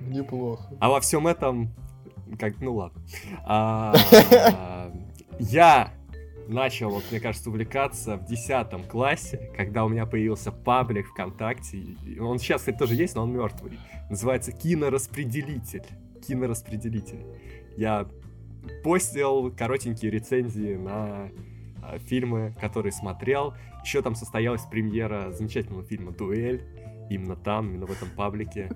Неплохо. 0.01 0.73
А 0.79 0.89
во 0.89 0.99
всем 1.01 1.27
этом, 1.27 1.73
как, 2.39 2.59
ну 2.61 2.75
ладно. 2.75 3.01
А, 3.45 3.93
я 5.39 5.93
начал, 6.47 6.89
вот, 6.89 7.03
мне 7.11 7.19
кажется, 7.19 7.49
увлекаться 7.49 8.17
в 8.17 8.25
10 8.25 8.87
классе, 8.87 9.51
когда 9.55 9.85
у 9.85 9.89
меня 9.89 10.05
появился 10.05 10.51
паблик 10.51 11.07
ВКонтакте. 11.07 11.83
Он 12.19 12.39
сейчас, 12.39 12.61
кстати, 12.61 12.77
тоже 12.77 12.95
есть, 12.95 13.15
но 13.15 13.23
он 13.23 13.33
мертвый. 13.33 13.79
Называется 14.09 14.51
Кинораспределитель. 14.51 15.83
Кинораспределитель. 16.25 17.25
Я 17.75 18.07
постил 18.83 19.51
коротенькие 19.51 20.11
рецензии 20.11 20.75
на 20.75 21.29
фильмы, 22.05 22.55
которые 22.59 22.91
смотрел. 22.91 23.53
Еще 23.83 24.01
там 24.01 24.15
состоялась 24.15 24.63
премьера 24.63 25.31
замечательного 25.31 25.83
фильма 25.83 26.11
«Дуэль». 26.11 26.63
Именно 27.09 27.35
там, 27.35 27.69
именно 27.69 27.85
в 27.85 27.91
этом 27.91 28.09
паблике. 28.09 28.69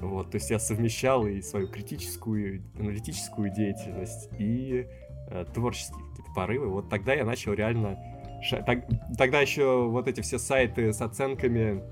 Вот, 0.00 0.30
то 0.30 0.36
есть 0.36 0.50
я 0.50 0.58
совмещал 0.58 1.26
и 1.26 1.40
свою 1.40 1.68
критическую, 1.68 2.62
аналитическую 2.78 3.50
деятельность, 3.50 4.28
и 4.38 4.86
э, 5.30 5.44
творческие 5.54 5.98
какие-то 6.10 6.32
порывы. 6.34 6.68
Вот 6.68 6.90
тогда 6.90 7.14
я 7.14 7.24
начал 7.24 7.54
реально... 7.54 7.96
ша- 8.42 8.62
так- 8.62 8.86
тогда 9.16 9.40
еще 9.40 9.88
вот 9.88 10.08
эти 10.08 10.20
все 10.20 10.38
сайты 10.38 10.92
с 10.92 11.00
оценками 11.00 11.82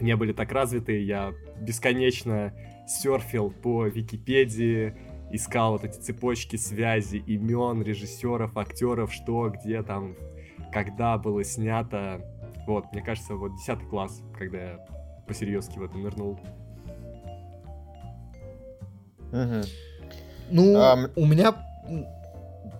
не 0.00 0.16
были 0.16 0.32
так 0.32 0.52
развиты. 0.52 1.00
Я 1.02 1.32
бесконечно 1.60 2.52
серфил 2.86 3.50
по 3.50 3.86
Википедии, 3.86 4.94
искал 5.30 5.72
вот 5.72 5.84
эти 5.84 5.98
цепочки 5.98 6.56
связи, 6.56 7.16
имен 7.16 7.82
режиссеров, 7.82 8.56
актеров, 8.56 9.12
что, 9.12 9.48
где 9.50 9.82
там, 9.82 10.16
когда 10.72 11.18
было 11.18 11.44
снято. 11.44 12.20
Вот, 12.66 12.86
мне 12.92 13.02
кажется, 13.02 13.34
вот 13.34 13.52
10 13.56 13.88
класс, 13.88 14.22
когда 14.36 14.58
я 14.58 14.86
посерьезки 15.26 15.78
в 15.78 15.84
это 15.84 15.96
нырнул. 15.96 16.38
Мгм. 19.32 19.62
Ну, 20.50 20.76
Ам. 20.76 21.06
у 21.14 21.24
меня, 21.26 21.54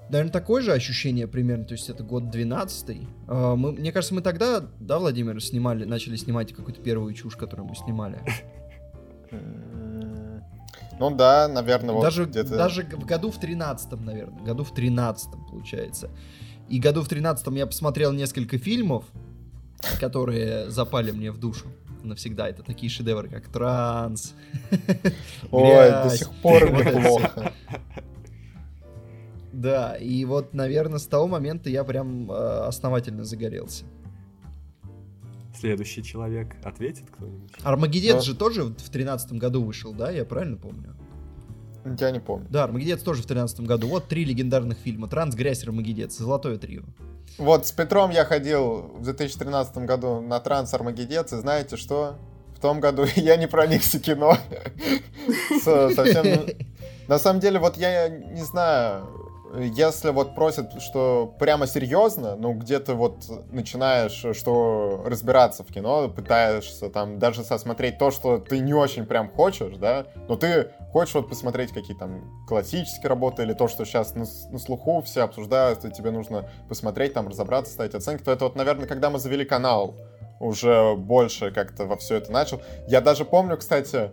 наверное, 0.09 0.33
такое 0.33 0.63
же 0.63 0.73
ощущение 0.73 1.29
примерно, 1.29 1.65
то 1.65 1.75
есть 1.75 1.89
это 1.89 2.03
год 2.03 2.31
12 2.31 3.07
А, 3.29 3.55
мы, 3.55 3.73
Мне 3.73 3.93
кажется, 3.93 4.15
мы 4.15 4.23
тогда, 4.23 4.65
да, 4.81 4.99
Владимир, 4.99 5.41
снимали, 5.41 5.85
начали 5.85 6.17
снимать 6.17 6.53
какую-то 6.53 6.83
первую 6.83 7.15
чушь, 7.15 7.37
которую 7.37 7.69
мы 7.69 7.77
снимали. 7.77 8.19
Ну 11.01 11.11
да, 11.11 11.49
наверное, 11.49 11.95
вот 11.95 12.03
даже, 12.03 12.27
где-то... 12.27 12.57
даже 12.59 12.83
в 12.83 13.07
году 13.07 13.31
в 13.31 13.41
13 13.41 14.01
наверное, 14.01 14.45
году 14.45 14.65
в 14.65 14.75
13 14.75 15.31
получается. 15.51 16.11
И 16.69 16.79
году 16.79 17.03
в 17.03 17.09
13 17.09 17.47
я 17.57 17.67
посмотрел 17.67 18.13
несколько 18.13 18.59
фильмов, 18.59 19.05
которые 19.99 20.71
запали 20.71 21.11
мне 21.11 21.33
в 21.33 21.39
душу 21.39 21.69
навсегда. 22.03 22.51
Это 22.51 22.63
такие 22.63 22.91
шедевры, 22.91 23.29
как 23.29 23.49
«Транс», 23.49 24.35
Ой, 25.51 25.91
до 25.91 26.11
сих 26.11 26.31
пор 26.43 26.71
неплохо. 26.71 27.53
Да, 29.53 29.97
и 29.97 30.25
вот, 30.25 30.55
наверное, 30.55 30.99
с 30.99 31.07
того 31.07 31.27
момента 31.27 31.69
я 31.69 31.85
прям 31.85 32.31
э, 32.31 32.35
основательно 32.67 33.25
загорелся. 33.25 33.85
Следующий 35.61 36.03
человек 36.03 36.57
ответит 36.65 37.05
кто-нибудь? 37.11 37.53
Армагеддец 37.63 38.15
Да. 38.17 38.21
же 38.23 38.35
тоже 38.35 38.65
в 38.65 38.91
13 38.91 39.33
году 39.33 39.63
вышел, 39.63 39.93
да? 39.93 40.11
Я 40.11 40.25
правильно 40.25 40.57
помню? 40.57 40.97
Я 41.99 42.11
не 42.11 42.21
помню. 42.21 42.47
Да, 42.51 42.65
Армагеддец 42.65 43.03
тоже 43.03 43.23
в 43.23 43.27
13 43.27 43.61
году. 43.61 43.89
Вот 43.89 44.09
три 44.09 44.25
легендарных 44.25 44.79
фильма. 44.79 45.09
Транс, 45.09 45.35
Грязь, 45.35 45.63
Армагеддец. 45.65 46.17
Золотое 46.17 46.59
трио. 46.59 46.83
Вот 47.39 47.67
с 47.67 47.73
Петром 47.73 48.11
я 48.11 48.25
ходил 48.25 48.93
в 48.99 49.03
2013 49.03 49.79
году 49.79 50.21
на 50.21 50.41
Транс 50.41 50.73
Армагеддец, 50.75 51.33
и 51.33 51.37
знаете 51.37 51.77
что? 51.77 52.17
В 52.57 52.61
том 52.61 52.81
году 52.81 53.05
я 53.17 53.37
не 53.37 53.47
проникся 53.49 53.99
кино. 54.01 54.37
Совсем... 55.63 56.47
На 57.09 57.19
самом 57.19 57.41
деле, 57.41 57.59
вот 57.59 57.77
я 57.77 58.09
не 58.09 58.43
знаю, 58.43 59.07
если 59.59 60.11
вот 60.11 60.35
просят, 60.35 60.81
что 60.81 61.35
прямо 61.39 61.67
серьезно, 61.67 62.37
ну 62.37 62.53
где-то 62.55 62.95
вот 62.95 63.25
начинаешь, 63.51 64.25
что 64.37 65.03
разбираться 65.05 65.65
в 65.65 65.69
кино, 65.69 66.09
пытаешься 66.09 66.89
там 66.89 67.19
даже 67.19 67.43
сосмотреть 67.43 67.99
то, 67.99 68.11
что 68.11 68.39
ты 68.39 68.61
не 68.61 68.75
очень 68.75 69.07
прям 69.07 69.31
хочешь, 69.31 69.77
да, 69.77 70.07
но 70.29 70.37
ты 70.37 70.71
хочешь 70.93 71.15
вот 71.15 71.29
посмотреть 71.29 71.73
какие 71.73 71.97
там 71.97 72.45
классические 72.47 73.09
работы 73.09 73.43
или 73.43 73.53
то, 73.53 73.69
что 73.69 73.85
сейчас 73.85 74.15
на, 74.15 74.27
на 74.51 74.59
слуху 74.59 75.03
все 75.03 75.23
обсуждают, 75.23 75.85
и 75.85 75.91
тебе 75.91 76.11
нужно 76.11 76.49
посмотреть, 76.69 77.15
там 77.15 77.29
разобраться, 77.29 77.73
ставить 77.73 77.95
оценки, 77.95 78.23
то 78.23 78.33
это 78.33 78.45
вот, 78.45 78.57
наверное, 78.57 78.87
когда 78.87 79.11
мы 79.11 79.19
завели 79.19 79.45
канал, 79.45 79.95
уже 80.41 80.97
больше 80.97 81.51
как-то 81.51 81.85
во 81.85 81.97
все 81.97 82.17
это 82.17 82.33
начал. 82.33 82.63
Я 82.89 83.01
даже 83.01 83.25
помню, 83.25 83.59
кстати, 83.59 83.97
э, 83.97 84.11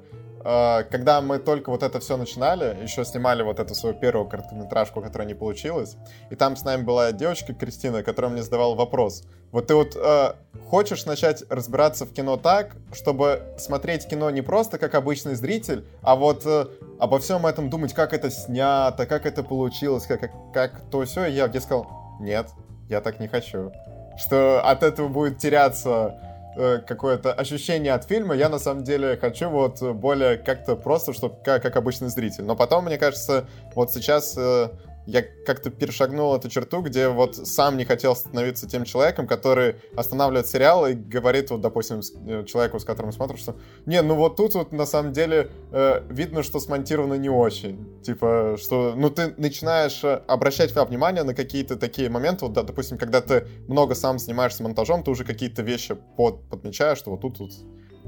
когда 0.89 1.19
мы 1.19 1.39
только 1.39 1.69
вот 1.69 1.83
это 1.83 1.99
все 1.99 2.15
начинали, 2.15 2.81
еще 2.81 3.03
снимали 3.03 3.43
вот 3.43 3.59
эту 3.59 3.75
свою 3.75 3.93
первую 3.93 4.29
короткометражку, 4.29 5.01
которая 5.01 5.27
не 5.27 5.33
получилась, 5.33 5.97
и 6.29 6.35
там 6.35 6.55
с 6.55 6.63
нами 6.63 6.83
была 6.83 7.11
девочка 7.11 7.53
Кристина, 7.53 8.01
которая 8.01 8.31
мне 8.31 8.41
задавала 8.41 8.73
вопрос. 8.73 9.23
Вот 9.51 9.67
ты 9.67 9.75
вот 9.75 9.97
э, 9.97 10.33
хочешь 10.69 11.05
начать 11.05 11.43
разбираться 11.49 12.05
в 12.05 12.13
кино 12.13 12.37
так, 12.37 12.77
чтобы 12.93 13.41
смотреть 13.57 14.07
кино 14.07 14.29
не 14.29 14.41
просто 14.41 14.77
как 14.77 14.95
обычный 14.95 15.35
зритель, 15.35 15.85
а 16.01 16.15
вот 16.15 16.45
э, 16.45 16.67
обо 16.99 17.19
всем 17.19 17.45
этом 17.45 17.69
думать, 17.69 17.93
как 17.93 18.13
это 18.13 18.29
снято, 18.29 19.05
как 19.05 19.25
это 19.25 19.43
получилось, 19.43 20.05
как, 20.05 20.21
как, 20.21 20.31
как 20.53 20.81
то 20.89 21.03
все. 21.03 21.25
Я, 21.25 21.47
я 21.47 21.61
сказал, 21.61 21.87
нет, 22.19 22.47
я 22.87 23.01
так 23.01 23.19
не 23.19 23.27
хочу. 23.27 23.71
Что 24.17 24.61
от 24.61 24.83
этого 24.83 25.09
будет 25.09 25.37
теряться 25.39 26.36
э, 26.57 26.79
какое-то 26.79 27.33
ощущение 27.33 27.93
от 27.93 28.05
фильма. 28.05 28.35
Я 28.35 28.49
на 28.49 28.59
самом 28.59 28.83
деле 28.83 29.17
хочу 29.17 29.49
вот 29.49 29.81
более 29.81 30.37
как-то 30.37 30.75
просто, 30.75 31.13
чтобы 31.13 31.35
как, 31.43 31.61
как 31.61 31.75
обычный 31.75 32.09
зритель. 32.09 32.43
Но 32.43 32.55
потом, 32.55 32.85
мне 32.85 32.97
кажется, 32.97 33.45
вот 33.75 33.91
сейчас 33.91 34.35
э, 34.37 34.69
я 35.07 35.23
как-то 35.23 35.69
перешагнул 35.69 36.35
эту 36.35 36.49
черту, 36.49 36.81
где 36.81 37.07
вот 37.07 37.35
сам 37.35 37.77
не 37.77 37.85
хотел 37.85 38.13
становиться 38.13 38.67
тем 38.67 38.83
человеком, 38.83 39.25
который 39.25 39.77
останавливает 39.95 40.47
сериал 40.47 40.85
и 40.85 40.93
говорит, 40.93 41.49
вот, 41.49 41.61
допустим, 41.61 42.01
э, 42.27 42.43
человеку, 42.43 42.77
с 42.77 42.83
которым 42.83 43.13
смотришь, 43.13 43.39
что 43.39 43.55
не, 43.85 44.01
ну 44.01 44.15
вот 44.15 44.35
тут 44.35 44.53
вот 44.55 44.73
на 44.73 44.85
самом 44.85 45.13
деле 45.13 45.49
э, 45.71 46.03
видно, 46.09 46.43
что 46.43 46.59
смонтировано 46.59 47.13
не 47.13 47.29
очень. 47.29 48.01
Типа, 48.03 48.57
что, 48.59 48.95
ну 48.97 49.09
ты 49.09 49.33
начинаешь 49.37 50.03
э, 50.03 50.21
обращать 50.27 50.75
внимание 50.75 51.23
на 51.23 51.33
какие-то 51.33 51.77
такие 51.77 52.09
моменты, 52.09 52.43
вот, 52.43 52.53
да, 52.53 52.63
допустим, 52.63 52.97
когда 52.97 53.21
ты 53.21 53.47
много 53.67 53.95
сам 53.95 54.19
занимаешься 54.19 54.61
монтажом, 54.63 55.03
ты 55.03 55.11
уже 55.11 55.23
какие-то 55.23 55.61
вещи 55.61 55.95
под, 56.17 56.49
подмечаешь, 56.49 56.97
что 56.97 57.11
вот 57.11 57.21
тут 57.21 57.39
вот 57.39 57.51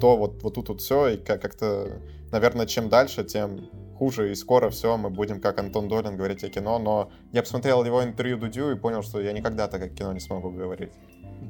то, 0.01 0.17
вот, 0.17 0.43
вот 0.43 0.53
тут 0.53 0.67
вот 0.67 0.81
все, 0.81 1.07
и 1.09 1.17
как- 1.17 1.41
как-то, 1.41 2.01
наверное, 2.31 2.65
чем 2.65 2.89
дальше, 2.89 3.23
тем 3.23 3.69
хуже, 3.99 4.31
и 4.31 4.35
скоро 4.35 4.69
все, 4.69 4.97
мы 4.97 5.09
будем, 5.09 5.39
как 5.41 5.59
Антон 5.59 5.87
Долин, 5.87 6.15
говорить 6.17 6.43
о 6.43 6.49
кино, 6.49 6.79
но 6.79 7.11
я 7.33 7.41
посмотрел 7.41 7.83
его 7.85 8.01
интервью 8.03 8.37
Дудю 8.37 8.71
и 8.71 8.75
понял, 8.75 9.03
что 9.03 9.19
я 9.21 9.33
никогда 9.33 9.67
так 9.67 9.81
о 9.83 9.89
кино 9.89 10.13
не 10.13 10.19
смогу 10.19 10.49
говорить. 10.51 10.91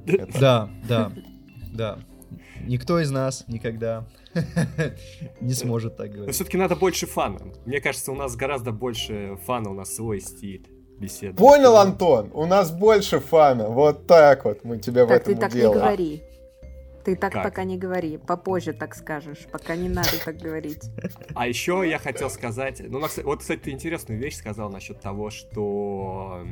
Это- 0.08 0.40
Да, 0.40 0.70
да, 0.90 1.12
да. 1.74 2.00
Никто 2.68 3.00
из 3.00 3.12
нас 3.12 3.46
никогда 3.48 4.06
не 5.42 5.54
сможет 5.54 5.98
так 5.98 6.08
Но 6.10 6.14
говорить. 6.16 6.36
все-таки 6.36 6.58
надо 6.58 6.76
больше 6.76 7.06
фана. 7.08 7.40
Мне 7.66 7.80
кажется, 7.82 8.12
у 8.12 8.16
нас 8.16 8.36
гораздо 8.36 8.72
больше 8.72 9.38
фана, 9.46 9.70
у 9.70 9.74
нас 9.74 9.96
свой 9.96 10.20
стиль 10.22 10.68
беседы. 11.00 11.36
Понял, 11.38 11.76
Антон? 11.78 12.30
У 12.34 12.46
нас 12.46 12.72
больше 12.72 13.20
фана. 13.20 13.68
Вот 13.70 14.08
так 14.08 14.46
вот 14.46 14.64
мы 14.64 14.78
тебя 14.80 15.06
в 15.06 15.10
Так 15.10 15.24
ты 15.24 15.32
этом 15.32 15.42
так 15.42 15.54
не 15.54 15.62
делаем. 15.62 15.80
говори. 15.82 16.24
Ты 17.04 17.16
так 17.16 17.34
Как? 17.34 17.44
пока 17.44 17.64
не 17.64 17.78
говори. 17.78 18.18
Попозже 18.18 18.74
так 18.74 18.96
скажешь. 18.96 19.48
Пока 19.52 19.76
не 19.76 19.90
надо 19.90 20.24
так 20.24 20.38
говорить. 20.38 20.84
А 21.34 21.48
еще 21.48 21.84
я 21.88 21.98
хотел 21.98 22.30
сказать, 22.30 22.82
ну, 22.88 23.00
вот, 23.24 23.40
кстати, 23.40 23.60
ты 23.60 23.72
интересную 23.72 24.20
вещь 24.20 24.36
сказал 24.36 24.70
насчет 24.70 25.00
того, 25.00 25.30
что 25.30 26.46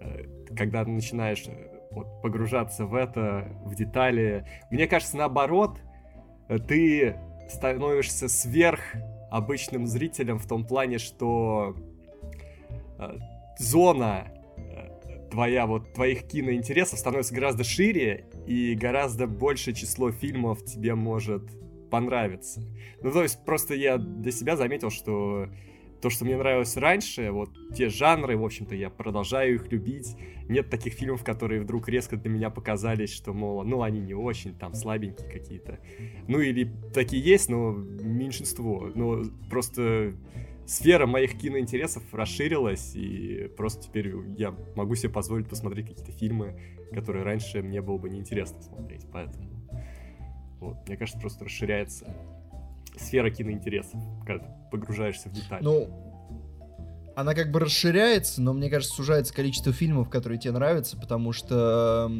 э, 0.00 0.24
когда 0.56 0.84
начинаешь 0.84 1.44
вот, 1.90 2.22
погружаться 2.22 2.86
в 2.86 2.94
это, 2.94 3.48
в 3.64 3.74
детали. 3.74 4.46
Мне 4.70 4.86
кажется, 4.86 5.16
наоборот, 5.16 5.78
ты 6.68 7.16
становишься 7.48 8.28
сверх 8.28 8.80
обычным 9.30 9.86
зрителем 9.86 10.38
в 10.38 10.46
том 10.46 10.64
плане, 10.64 10.98
что 10.98 11.76
э, 12.98 13.18
зона 13.58 14.28
э, 14.56 15.28
твоя, 15.30 15.66
вот, 15.66 15.92
твоих 15.94 16.26
киноинтересов 16.26 16.98
становится 16.98 17.34
гораздо 17.34 17.64
шире, 17.64 18.26
и 18.46 18.74
гораздо 18.74 19.26
большее 19.26 19.74
число 19.74 20.10
фильмов 20.10 20.64
тебе 20.64 20.94
может 20.94 21.42
понравиться. 21.90 22.62
Ну, 23.02 23.12
то 23.12 23.22
есть, 23.22 23.44
просто 23.44 23.74
я 23.74 23.98
для 23.98 24.32
себя 24.32 24.56
заметил, 24.56 24.90
что 24.90 25.48
то, 26.04 26.10
что 26.10 26.26
мне 26.26 26.36
нравилось 26.36 26.76
раньше, 26.76 27.30
вот 27.30 27.48
те 27.74 27.88
жанры, 27.88 28.36
в 28.36 28.44
общем-то, 28.44 28.74
я 28.74 28.90
продолжаю 28.90 29.54
их 29.54 29.72
любить. 29.72 30.16
Нет 30.50 30.68
таких 30.68 30.92
фильмов, 30.92 31.24
которые 31.24 31.62
вдруг 31.62 31.88
резко 31.88 32.18
для 32.18 32.28
меня 32.28 32.50
показались, 32.50 33.10
что, 33.10 33.32
мол, 33.32 33.64
ну, 33.64 33.80
они 33.80 34.00
не 34.00 34.12
очень, 34.12 34.54
там, 34.54 34.74
слабенькие 34.74 35.30
какие-то. 35.30 35.78
Ну, 36.28 36.40
или 36.40 36.70
такие 36.92 37.22
есть, 37.22 37.48
но 37.48 37.72
меньшинство. 37.72 38.90
Но 38.94 39.22
просто 39.48 40.14
сфера 40.66 41.06
моих 41.06 41.38
киноинтересов 41.38 42.02
расширилась, 42.12 42.94
и 42.94 43.50
просто 43.56 43.84
теперь 43.84 44.12
я 44.36 44.54
могу 44.76 44.94
себе 44.96 45.10
позволить 45.10 45.48
посмотреть 45.48 45.88
какие-то 45.88 46.12
фильмы, 46.12 46.60
которые 46.94 47.24
раньше 47.24 47.62
мне 47.62 47.82
было 47.82 47.98
бы 47.98 48.08
неинтересно 48.08 48.62
смотреть, 48.62 49.06
поэтому... 49.12 49.50
Вот, 50.60 50.88
мне 50.88 50.96
кажется, 50.96 51.20
просто 51.20 51.44
расширяется 51.44 52.06
сфера 52.96 53.30
киноинтересов, 53.30 54.00
когда 54.26 54.46
погружаешься 54.70 55.28
в 55.28 55.32
детали. 55.32 55.62
Ну, 55.62 55.88
она 57.16 57.34
как 57.34 57.50
бы 57.50 57.60
расширяется, 57.60 58.40
но 58.40 58.52
мне 58.54 58.70
кажется, 58.70 58.94
сужается 58.94 59.34
количество 59.34 59.72
фильмов, 59.72 60.08
которые 60.08 60.38
тебе 60.38 60.52
нравятся, 60.52 60.96
потому 60.96 61.32
что, 61.32 62.10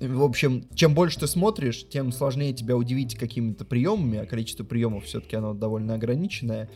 в 0.00 0.22
общем, 0.22 0.68
чем 0.74 0.94
больше 0.94 1.20
ты 1.20 1.26
смотришь, 1.26 1.88
тем 1.88 2.12
сложнее 2.12 2.52
тебя 2.52 2.76
удивить 2.76 3.16
какими-то 3.16 3.64
приемами, 3.64 4.18
а 4.18 4.26
количество 4.26 4.64
приемов 4.64 5.04
все-таки 5.04 5.36
оно 5.36 5.54
довольно 5.54 5.94
ограниченное. 5.94 6.68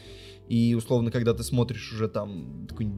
И 0.48 0.74
условно, 0.74 1.10
когда 1.10 1.34
ты 1.34 1.44
смотришь 1.44 1.92
уже 1.92 2.08
там 2.08 2.66
такой 2.68 2.90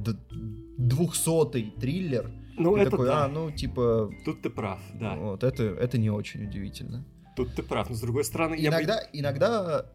двухсотый 0.78 1.74
триллер, 1.78 2.30
ну, 2.57 2.74
ты 2.74 2.80
это 2.82 2.90
такой, 2.90 3.07
да. 3.07 3.24
а, 3.24 3.28
ну, 3.28 3.50
типа... 3.50 4.11
Тут 4.24 4.42
ты 4.42 4.50
прав, 4.50 4.78
да. 4.94 5.16
Вот, 5.16 5.44
это, 5.44 5.62
это 5.62 5.98
не 5.98 6.11
очень 6.11 6.44
удивительно. 6.44 7.05
Тут 7.36 7.55
ты 7.55 7.62
прав, 7.62 7.88
но 7.88 7.96
с 7.96 8.00
другой 8.00 8.24
стороны... 8.24 8.55
я 8.57 8.70
бы- 8.70 8.76
Иногда, 8.76 9.00
иногда, 9.12 9.86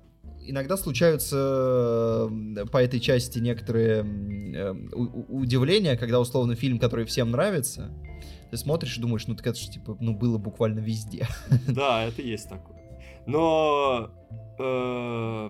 иногда 0.41 0.77
случаются 0.77 2.29
по 2.71 2.77
этой 2.81 2.99
части 2.99 3.39
некоторые 3.39 4.03
э, 4.55 4.71
удивления, 5.29 5.97
когда 5.97 6.19
условно 6.19 6.55
фильм, 6.55 6.79
который 6.79 7.05
всем 7.05 7.31
нравится, 7.31 7.91
ты 8.49 8.57
смотришь 8.57 8.97
и 8.97 9.01
думаешь, 9.01 9.27
ну 9.27 9.35
так 9.35 9.45
это 9.47 9.59
же 9.59 9.69
типа, 9.69 9.97
ну 9.99 10.15
было 10.15 10.37
буквально 10.37 10.79
везде. 10.79 11.27
Да, 11.67 12.05
это 12.05 12.21
есть 12.21 12.49
такое. 12.49 12.77
Но... 13.25 14.09
э, 14.57 15.49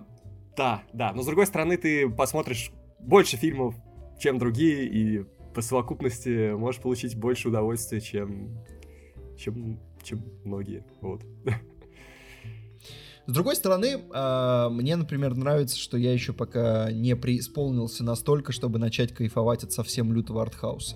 да, 0.56 0.82
да. 0.92 1.12
Но 1.12 1.22
с 1.22 1.26
другой 1.26 1.46
стороны, 1.46 1.76
ты 1.76 2.08
посмотришь 2.10 2.72
больше 2.98 3.36
фильмов, 3.36 3.76
чем 4.18 4.38
другие, 4.38 4.84
и 4.86 5.24
по 5.58 5.62
совокупности 5.62 6.52
можешь 6.52 6.80
получить 6.80 7.16
больше 7.16 7.48
удовольствия, 7.48 8.00
чем, 8.00 8.64
чем, 9.36 9.80
чем 10.04 10.22
многие. 10.44 10.84
Вот. 11.00 11.22
С 13.26 13.32
другой 13.32 13.56
стороны, 13.56 14.04
а, 14.12 14.68
мне, 14.70 14.94
например, 14.94 15.34
нравится, 15.34 15.76
что 15.76 15.96
я 15.98 16.12
еще 16.12 16.32
пока 16.32 16.92
не 16.92 17.16
преисполнился 17.16 18.04
настолько, 18.04 18.52
чтобы 18.52 18.78
начать 18.78 19.12
кайфовать 19.12 19.64
от 19.64 19.72
совсем 19.72 20.12
лютого 20.12 20.42
артхауса. 20.42 20.94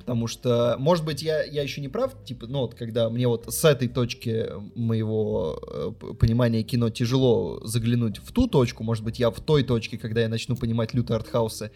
Потому 0.00 0.26
что, 0.26 0.74
может 0.80 1.04
быть, 1.04 1.22
я, 1.22 1.44
я 1.44 1.62
еще 1.62 1.80
не 1.80 1.88
прав, 1.88 2.12
типа, 2.24 2.48
ну 2.48 2.62
вот, 2.62 2.74
когда 2.74 3.08
мне 3.08 3.28
вот 3.28 3.46
с 3.48 3.64
этой 3.64 3.86
точки 3.86 4.50
моего 4.74 5.94
э, 6.02 6.14
понимания 6.14 6.64
кино 6.64 6.90
тяжело 6.90 7.64
заглянуть 7.64 8.18
в 8.18 8.32
ту 8.32 8.48
точку, 8.48 8.82
может 8.82 9.04
быть, 9.04 9.20
я 9.20 9.30
в 9.30 9.40
той 9.40 9.62
точке, 9.62 9.98
когда 9.98 10.22
я 10.22 10.28
начну 10.28 10.56
понимать 10.56 10.94
лютые 10.94 11.16
артхаусы 11.16 11.70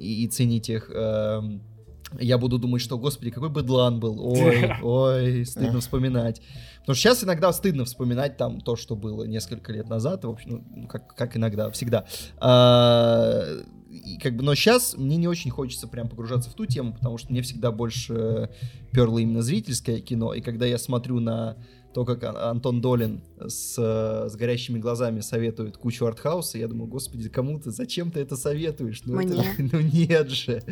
и, 0.00 0.24
и 0.24 0.28
ценить 0.28 0.68
их, 0.70 0.90
эм, 0.92 1.62
я 2.18 2.38
буду 2.38 2.58
думать, 2.58 2.82
что, 2.82 2.98
господи, 2.98 3.30
какой 3.30 3.50
быдлан 3.50 4.00
был, 4.00 4.18
ой, 4.34 4.72
ой, 4.82 5.46
стыдно 5.46 5.80
вспоминать. 5.80 6.42
Потому 6.80 6.94
что 6.94 7.02
сейчас 7.02 7.22
иногда 7.22 7.52
стыдно 7.52 7.84
вспоминать 7.84 8.36
там 8.36 8.60
то, 8.60 8.74
что 8.74 8.96
было 8.96 9.24
несколько 9.24 9.72
лет 9.72 9.88
назад, 9.88 10.24
в 10.24 10.30
общем, 10.30 10.64
ну, 10.74 10.88
как, 10.88 11.14
как 11.14 11.36
иногда, 11.36 11.70
всегда. 11.70 12.06
А, 12.38 13.44
и 13.90 14.18
как 14.18 14.36
бы, 14.36 14.42
но 14.42 14.54
сейчас 14.54 14.96
мне 14.96 15.16
не 15.16 15.28
очень 15.28 15.50
хочется 15.50 15.86
прям 15.86 16.08
погружаться 16.08 16.50
в 16.50 16.54
ту 16.54 16.64
тему, 16.64 16.94
потому 16.94 17.18
что 17.18 17.30
мне 17.30 17.42
всегда 17.42 17.70
больше 17.70 18.50
перло 18.92 19.18
именно 19.18 19.42
зрительское 19.42 20.00
кино, 20.00 20.32
и 20.32 20.40
когда 20.40 20.64
я 20.66 20.78
смотрю 20.78 21.20
на 21.20 21.56
то, 21.92 22.04
как 22.04 22.22
Ан- 22.22 22.36
Антон 22.36 22.80
Долин 22.80 23.20
с, 23.40 23.74
с 23.76 24.36
горящими 24.36 24.78
глазами 24.78 25.20
советует 25.20 25.76
кучу 25.76 26.06
артхауса, 26.06 26.56
я 26.58 26.68
думаю, 26.68 26.88
господи, 26.88 27.28
кому 27.28 27.58
ты, 27.58 27.70
зачем 27.72 28.12
ты 28.12 28.20
это 28.20 28.36
советуешь? 28.36 29.02
Ну, 29.04 29.18
это 29.18 29.28
Мне? 29.34 29.42
же- 29.42 29.50
ну 29.72 29.80
нет 29.80 30.28
же. 30.30 30.62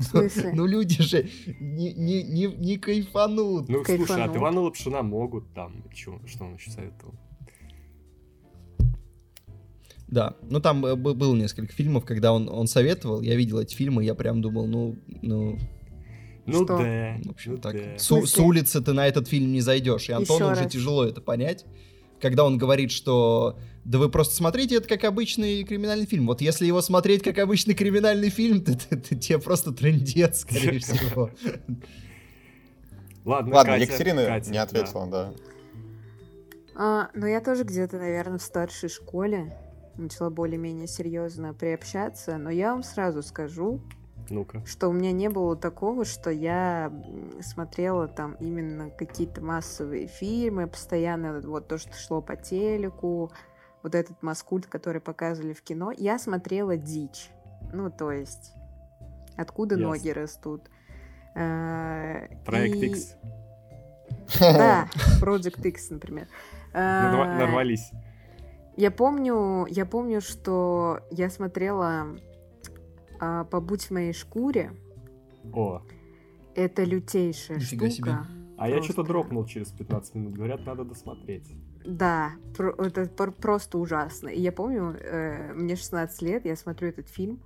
Смысле? 0.00 0.52
Ну 0.54 0.66
люди 0.66 1.02
же 1.02 1.28
не, 1.60 1.94
не, 1.94 2.22
не, 2.22 2.46
не 2.46 2.76
кайфанут. 2.76 3.68
Ну, 3.70 3.84
слушай, 3.84 3.98
Кайфанул. 3.98 4.24
от 4.30 4.36
Ивана 4.36 4.60
Лапшина 4.60 5.02
могут 5.02 5.52
там... 5.54 5.84
Чё, 5.94 6.20
что 6.26 6.44
он 6.44 6.54
еще 6.56 6.70
советовал? 6.70 7.14
Да, 10.08 10.34
ну 10.42 10.60
там 10.60 10.84
э, 10.84 10.96
бы- 10.96 11.14
было 11.14 11.34
несколько 11.36 11.72
фильмов, 11.72 12.04
когда 12.04 12.32
он, 12.32 12.48
он 12.48 12.66
советовал, 12.66 13.20
я 13.22 13.36
видел 13.36 13.60
эти 13.60 13.74
фильмы, 13.76 14.04
я 14.04 14.14
прям 14.16 14.42
думал, 14.42 14.66
ну, 14.66 14.96
ну, 15.22 15.56
Ну 16.46 16.64
Что? 16.64 16.78
да, 16.78 17.16
в 17.24 17.30
общем, 17.30 17.52
ну 17.52 17.58
так, 17.58 17.74
да. 17.76 17.98
с, 17.98 18.02
смысле? 18.06 18.26
с 18.26 18.38
улицы 18.38 18.80
ты 18.80 18.92
на 18.92 19.06
этот 19.06 19.28
фильм 19.28 19.52
не 19.52 19.60
зайдешь, 19.60 20.08
и 20.08 20.12
Антону 20.12 20.44
Ещё 20.46 20.52
уже 20.52 20.62
раз. 20.64 20.72
тяжело 20.72 21.04
это 21.04 21.20
понять, 21.20 21.64
когда 22.20 22.44
он 22.44 22.58
говорит, 22.58 22.90
что 22.90 23.58
да 23.84 23.98
вы 23.98 24.08
просто 24.10 24.34
смотрите 24.34 24.76
это 24.76 24.88
как 24.88 25.04
обычный 25.04 25.64
криминальный 25.64 26.06
фильм. 26.06 26.26
Вот 26.26 26.40
если 26.40 26.66
его 26.66 26.82
смотреть 26.82 27.22
как 27.22 27.38
обычный 27.38 27.74
криминальный 27.74 28.30
фильм, 28.30 28.62
то, 28.64 28.76
то- 28.76 28.96
то 28.96 29.16
тебе 29.16 29.38
просто 29.38 29.72
трендец, 29.72 30.40
скорее 30.40 30.78
всего. 30.80 31.30
Ладно, 33.24 33.54
Ладно, 33.54 33.72
Катя, 33.74 33.84
Екатерина 33.84 34.24
Катя, 34.26 34.50
не 34.50 34.56
да. 34.56 34.62
ответила, 34.62 35.06
да. 35.06 35.32
А, 36.74 37.10
ну, 37.14 37.26
я 37.26 37.40
тоже 37.40 37.64
где-то, 37.64 37.98
наверное, 37.98 38.38
в 38.38 38.42
старшей 38.42 38.88
школе 38.88 39.54
начала 39.98 40.30
более-менее 40.30 40.86
серьезно 40.88 41.52
приобщаться, 41.52 42.38
но 42.38 42.48
я 42.50 42.72
вам 42.72 42.82
сразу 42.82 43.22
скажу, 43.22 43.80
Ну-ка. 44.30 44.64
что 44.64 44.88
у 44.88 44.92
меня 44.92 45.12
не 45.12 45.28
было 45.28 45.56
такого, 45.56 46.04
что 46.04 46.30
я 46.30 46.92
смотрела 47.42 48.08
там 48.08 48.34
именно 48.40 48.90
какие-то 48.90 49.42
массовые 49.42 50.06
фильмы, 50.06 50.66
постоянно 50.66 51.40
вот 51.40 51.68
то, 51.68 51.76
что 51.78 51.92
шло 51.96 52.22
по 52.22 52.36
телеку, 52.36 53.30
вот 53.82 53.94
этот 53.94 54.22
маскульт, 54.22 54.66
который 54.66 55.00
показывали 55.00 55.52
в 55.52 55.62
кино. 55.62 55.90
Я 55.96 56.18
смотрела 56.18 56.76
дичь. 56.76 57.30
Ну, 57.72 57.90
то 57.90 58.10
есть, 58.12 58.52
откуда 59.36 59.74
Ясно. 59.74 59.88
ноги 59.88 60.08
растут. 60.10 60.62
Э, 61.34 62.26
Проект 62.44 62.76
и- 62.76 62.86
X. 62.86 63.14
Да, 64.40 64.88
Project 65.22 65.66
X, 65.66 65.90
например. 65.90 66.28
Э, 66.72 67.10
Нарвались. 67.38 67.90
я 68.76 68.90
помню, 68.90 69.66
я 69.66 69.86
помню, 69.86 70.20
что 70.20 71.00
я 71.10 71.30
смотрела 71.30 72.06
а, 73.20 73.44
«Побудь 73.44 73.84
в 73.84 73.90
моей 73.90 74.12
шкуре». 74.12 74.72
О, 75.52 75.82
Это 76.54 76.84
лютейшая 76.84 77.58
Нифига 77.58 77.88
штука. 77.90 78.10
себе. 78.10 78.16
а 78.58 78.68
я 78.68 78.76
что-то 78.82 78.94
Просто. 79.04 79.12
дропнул 79.12 79.44
через 79.46 79.68
15 79.70 80.14
минут. 80.16 80.32
Говорят, 80.34 80.66
надо 80.66 80.84
досмотреть. 80.84 81.48
Да, 81.86 82.32
про- 82.56 82.74
это 82.84 83.06
пр- 83.06 83.32
просто 83.32 83.78
ужасно. 83.78 84.28
И 84.28 84.40
я 84.40 84.52
помню, 84.52 84.96
э, 85.00 85.52
мне 85.54 85.76
16 85.76 86.20
лет, 86.22 86.44
я 86.44 86.56
смотрю 86.56 86.88
этот 86.88 87.08
фильм, 87.08 87.40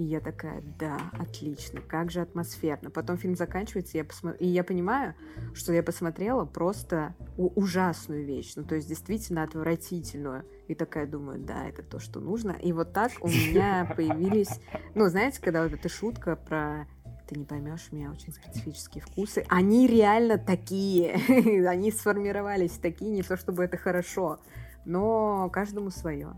и 0.00 0.04
я 0.04 0.20
такая, 0.20 0.62
да, 0.78 0.98
отлично, 1.18 1.82
как 1.82 2.10
же 2.10 2.22
атмосферно. 2.22 2.88
Потом 2.88 3.18
фильм 3.18 3.36
заканчивается, 3.36 3.98
я 3.98 4.04
посмо- 4.04 4.34
и 4.38 4.46
я 4.46 4.64
понимаю, 4.64 5.14
что 5.52 5.74
я 5.74 5.82
посмотрела 5.82 6.46
просто 6.46 7.14
ужасную 7.36 8.24
вещь, 8.24 8.54
ну, 8.56 8.64
то 8.64 8.76
есть 8.76 8.88
действительно 8.88 9.42
отвратительную. 9.42 10.44
И 10.68 10.74
такая 10.74 11.06
думаю, 11.06 11.38
да, 11.38 11.68
это 11.68 11.82
то, 11.82 11.98
что 11.98 12.18
нужно. 12.18 12.52
И 12.52 12.72
вот 12.72 12.94
так 12.94 13.12
у 13.20 13.28
меня 13.28 13.92
появились, 13.94 14.58
ну, 14.94 15.06
знаете, 15.08 15.38
когда 15.42 15.64
вот 15.64 15.74
эта 15.74 15.90
шутка 15.90 16.34
про 16.34 16.86
ты 17.28 17.38
не 17.38 17.44
поймешь, 17.44 17.88
у 17.92 17.96
меня 17.96 18.10
очень 18.10 18.32
специфические 18.32 19.02
вкусы. 19.02 19.44
Они 19.50 19.86
реально 19.86 20.38
такие. 20.38 21.12
Они 21.68 21.92
сформировались 21.92 22.72
такие, 22.72 23.10
не 23.10 23.22
то 23.22 23.36
чтобы 23.36 23.64
это 23.64 23.76
хорошо, 23.76 24.40
но 24.86 25.50
каждому 25.52 25.90
свое. 25.90 26.32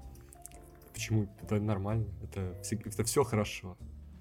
Почему? 0.93 1.29
Это 1.43 1.61
нормально. 1.61 2.07
Это, 2.23 2.57
это 2.85 3.05
все 3.05 3.25
хорошо. 3.25 3.77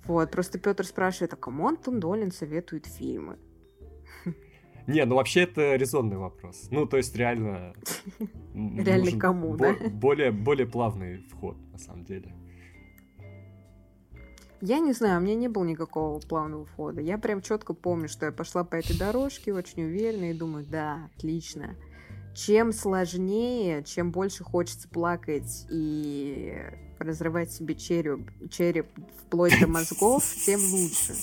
Вот, 0.05 0.31
просто 0.31 0.59
Петр 0.59 0.85
спрашивает, 0.85 1.33
а 1.33 1.35
кому 1.35 1.67
Антон 1.67 1.99
Долин 1.99 2.31
советует 2.31 2.85
фильмы? 2.85 3.37
Не, 4.87 5.05
ну 5.05 5.15
вообще 5.15 5.41
это 5.41 5.75
резонный 5.75 6.17
вопрос. 6.17 6.67
Ну, 6.71 6.85
то 6.85 6.97
есть 6.97 7.15
реально... 7.15 7.73
Реально 8.55 9.19
кому, 9.19 9.55
да? 9.55 9.75
Более, 9.91 10.31
более 10.31 10.65
плавный 10.65 11.23
вход, 11.29 11.55
на 11.71 11.77
самом 11.77 12.03
деле. 12.03 12.33
Я 14.59 14.79
не 14.79 14.93
знаю, 14.93 15.19
у 15.19 15.23
меня 15.23 15.35
не 15.35 15.47
было 15.47 15.63
никакого 15.63 16.19
плавного 16.19 16.65
входа. 16.65 17.01
Я 17.01 17.17
прям 17.17 17.41
четко 17.41 17.73
помню, 17.73 18.07
что 18.07 18.27
я 18.27 18.31
пошла 18.31 18.63
по 18.63 18.75
этой 18.75 18.97
дорожке 18.97 19.53
очень 19.53 19.83
уверенно 19.83 20.29
и 20.29 20.33
думаю, 20.33 20.65
да, 20.65 21.09
отлично. 21.15 21.75
Чем 22.33 22.71
сложнее, 22.71 23.83
чем 23.83 24.11
больше 24.11 24.43
хочется 24.43 24.87
плакать 24.87 25.65
и 25.69 26.57
разрывать 26.99 27.51
себе 27.51 27.75
череп, 27.75 28.31
череп 28.49 28.87
вплоть 29.25 29.59
до 29.59 29.67
мозгов, 29.67 30.23
тем 30.45 30.59
лучше. 30.71 31.13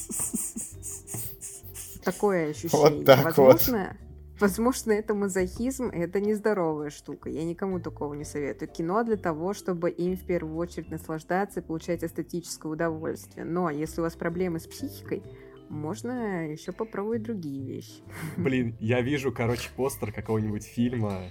Такое 2.04 2.50
ощущение. 2.50 2.90
Вот 2.90 3.04
так 3.04 3.24
Возможно, 3.24 3.96
Возможно, 4.40 4.92
это 4.92 5.14
мазохизм, 5.14 5.86
это 5.86 6.20
нездоровая 6.20 6.90
штука. 6.90 7.28
Я 7.28 7.44
никому 7.44 7.80
такого 7.80 8.14
не 8.14 8.24
советую. 8.24 8.68
Кино 8.68 9.02
для 9.02 9.16
того, 9.16 9.52
чтобы 9.52 9.90
им 9.90 10.16
в 10.16 10.24
первую 10.24 10.56
очередь 10.56 10.90
наслаждаться 10.90 11.58
и 11.58 11.62
получать 11.62 12.04
эстетическое 12.04 12.70
удовольствие. 12.70 13.44
Но 13.44 13.68
если 13.68 14.00
у 14.00 14.04
вас 14.04 14.14
проблемы 14.14 14.60
с 14.60 14.66
психикой, 14.68 15.24
можно 15.68 16.50
еще 16.50 16.72
попробовать 16.72 17.22
другие 17.22 17.64
вещи. 17.64 18.02
Блин, 18.36 18.76
я 18.80 19.00
вижу, 19.00 19.32
короче, 19.32 19.70
постер 19.76 20.12
какого-нибудь 20.12 20.64
фильма, 20.64 21.30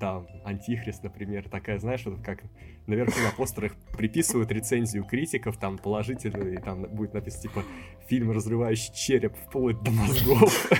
там, 0.00 0.26
Антихрист, 0.44 1.02
например, 1.02 1.48
такая, 1.48 1.78
знаешь, 1.78 2.04
вот 2.06 2.20
как 2.22 2.42
наверху 2.86 3.20
на 3.20 3.30
постерах 3.30 3.72
приписывают 3.96 4.50
рецензию 4.50 5.04
критиков, 5.04 5.58
там, 5.58 5.78
положительную, 5.78 6.54
и 6.54 6.56
там 6.56 6.82
будет 6.82 7.14
написано, 7.14 7.42
типа, 7.42 7.64
фильм, 8.08 8.30
разрывающий 8.30 8.92
череп 8.94 9.36
вплоть 9.36 9.80
до 9.82 9.90
мозгов. 9.90 10.70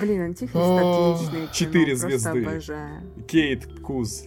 Блин, 0.00 0.20
Антихрист 0.20 0.54
отличный. 0.54 1.52
Четыре 1.52 1.96
звезды. 1.96 2.60
Кейт 3.26 3.80
Куз. 3.80 4.26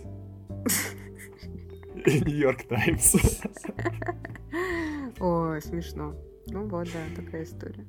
Нью-Йорк 2.05 2.63
Таймс. 2.63 3.15
Ой, 5.19 5.61
смешно. 5.61 6.15
Ну 6.47 6.67
вот, 6.67 6.87
да, 6.93 7.21
такая 7.21 7.43
история. 7.43 7.85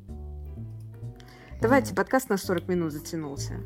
Давайте, 1.60 1.94
подкаст 1.94 2.28
на 2.28 2.36
40 2.36 2.68
минут 2.68 2.92
затянулся. 2.92 3.60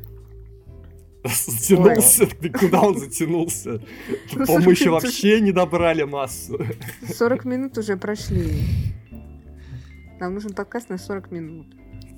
Затянулся? 1.23 2.27
Ты 2.27 2.49
куда 2.49 2.81
он 2.81 2.97
затянулся? 2.97 3.81
Ну, 4.35 4.45
По-моему, 4.45 4.71
еще 4.71 4.85
40 4.85 5.03
вообще 5.03 5.41
не 5.41 5.51
добрали 5.51 6.03
массу. 6.03 6.59
40 7.07 7.45
минут 7.45 7.77
уже 7.77 7.97
прошли. 7.97 8.61
Нам 10.19 10.33
нужен 10.35 10.53
подкаст 10.53 10.89
на 10.89 10.97
40 10.97 11.31
минут. 11.31 11.67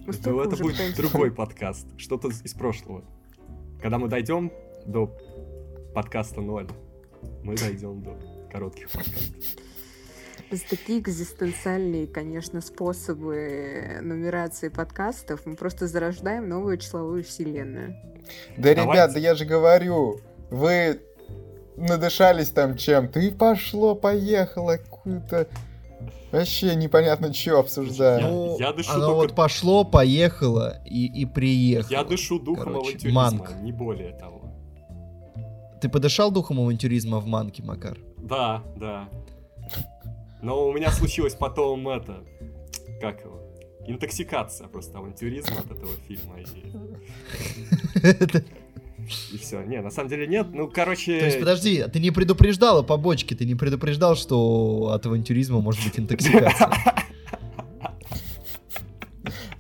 Мы 0.06 0.14
Ну, 0.26 0.42
это 0.42 0.58
будет 0.58 0.74
пытаемся- 0.76 0.98
другой 0.98 1.32
подкаст. 1.32 1.88
Что-то 1.98 2.30
из 2.30 2.54
прошлого. 2.54 3.04
Когда 3.82 3.98
мы 3.98 4.10
дойдем 4.10 4.52
до 4.86 5.16
подкаста 5.96 6.42
0, 6.42 6.68
мы 7.44 7.56
дойдем 7.56 8.02
до 8.04 8.20
коротких 8.52 8.90
подкастов. 8.92 9.36
За 10.52 10.68
такие 10.68 11.00
экзистенциальные, 11.00 12.08
конечно, 12.08 12.60
способы 12.62 14.00
нумерации 14.02 14.70
подкастов 14.70 15.45
мы 15.45 15.56
просто 15.56 15.88
зарождаем 15.88 16.50
новую 16.50 16.78
числовую 16.78 17.24
вселенную. 17.24 17.95
Да, 18.58 18.74
Давайте. 18.74 18.82
ребят, 18.84 19.14
да 19.14 19.20
я 19.20 19.36
же 19.36 19.45
говорю, 19.45 20.20
вы 20.50 21.02
надышались 21.78 22.50
там 22.50 22.78
чем-то, 22.78 23.20
и 23.20 23.32
пошло, 23.32 23.93
поехало, 23.95 24.78
какую-то... 24.78 25.47
Вообще 26.32 26.76
непонятно, 26.76 27.34
что 27.34 27.60
обсуждаем. 27.60 28.28
Ну, 28.28 28.60
я 28.60 28.72
дышу 28.72 28.91
оно 28.91 29.06
только- 29.08 29.16
вот 29.16 29.36
пошло, 29.36 29.84
поехало 29.84 30.82
и, 30.86 31.08
и 31.22 31.26
приехало. 31.26 31.91
Я 31.91 32.04
дышу 32.04 32.39
духом 32.39 32.66
Короче, 32.66 32.89
авантюризма, 32.89 33.22
манк. 33.32 33.52
не 33.62 33.72
более 33.72 34.14
того. 34.14 34.41
Ты 35.82 35.89
подышал 35.89 36.32
духом 36.32 36.60
авантюризма 36.60 37.20
в 37.20 37.26
манке, 37.26 37.64
Макар? 37.64 37.97
Да, 38.18 38.64
да. 38.78 39.10
Но 40.42 40.68
у 40.68 40.74
меня 40.74 40.92
случилось 40.92 41.36
потом 41.36 41.88
это... 41.90 42.24
Как 43.02 43.24
его? 43.24 43.42
Интоксикация 43.88 44.68
просто 44.68 44.98
авантюризма 44.98 45.60
от 45.60 45.72
этого 45.72 45.92
фильма. 46.08 46.38
И, 46.40 46.46
все. 49.38 49.64
Не, 49.64 49.82
на 49.82 49.90
самом 49.90 50.10
деле 50.10 50.28
нет. 50.28 50.48
Ну, 50.52 50.70
короче... 50.70 51.20
То 51.20 51.26
есть, 51.26 51.40
подожди, 51.40 51.84
ты 51.92 52.00
не 52.00 52.12
предупреждал 52.12 52.80
о 52.80 52.84
побочке, 52.84 53.36
ты 53.36 53.46
не 53.46 53.56
предупреждал, 53.56 54.16
что 54.16 54.92
от 54.94 55.06
авантюризма 55.06 55.62
может 55.62 55.84
быть 55.84 56.00
интоксикация. 56.00 56.70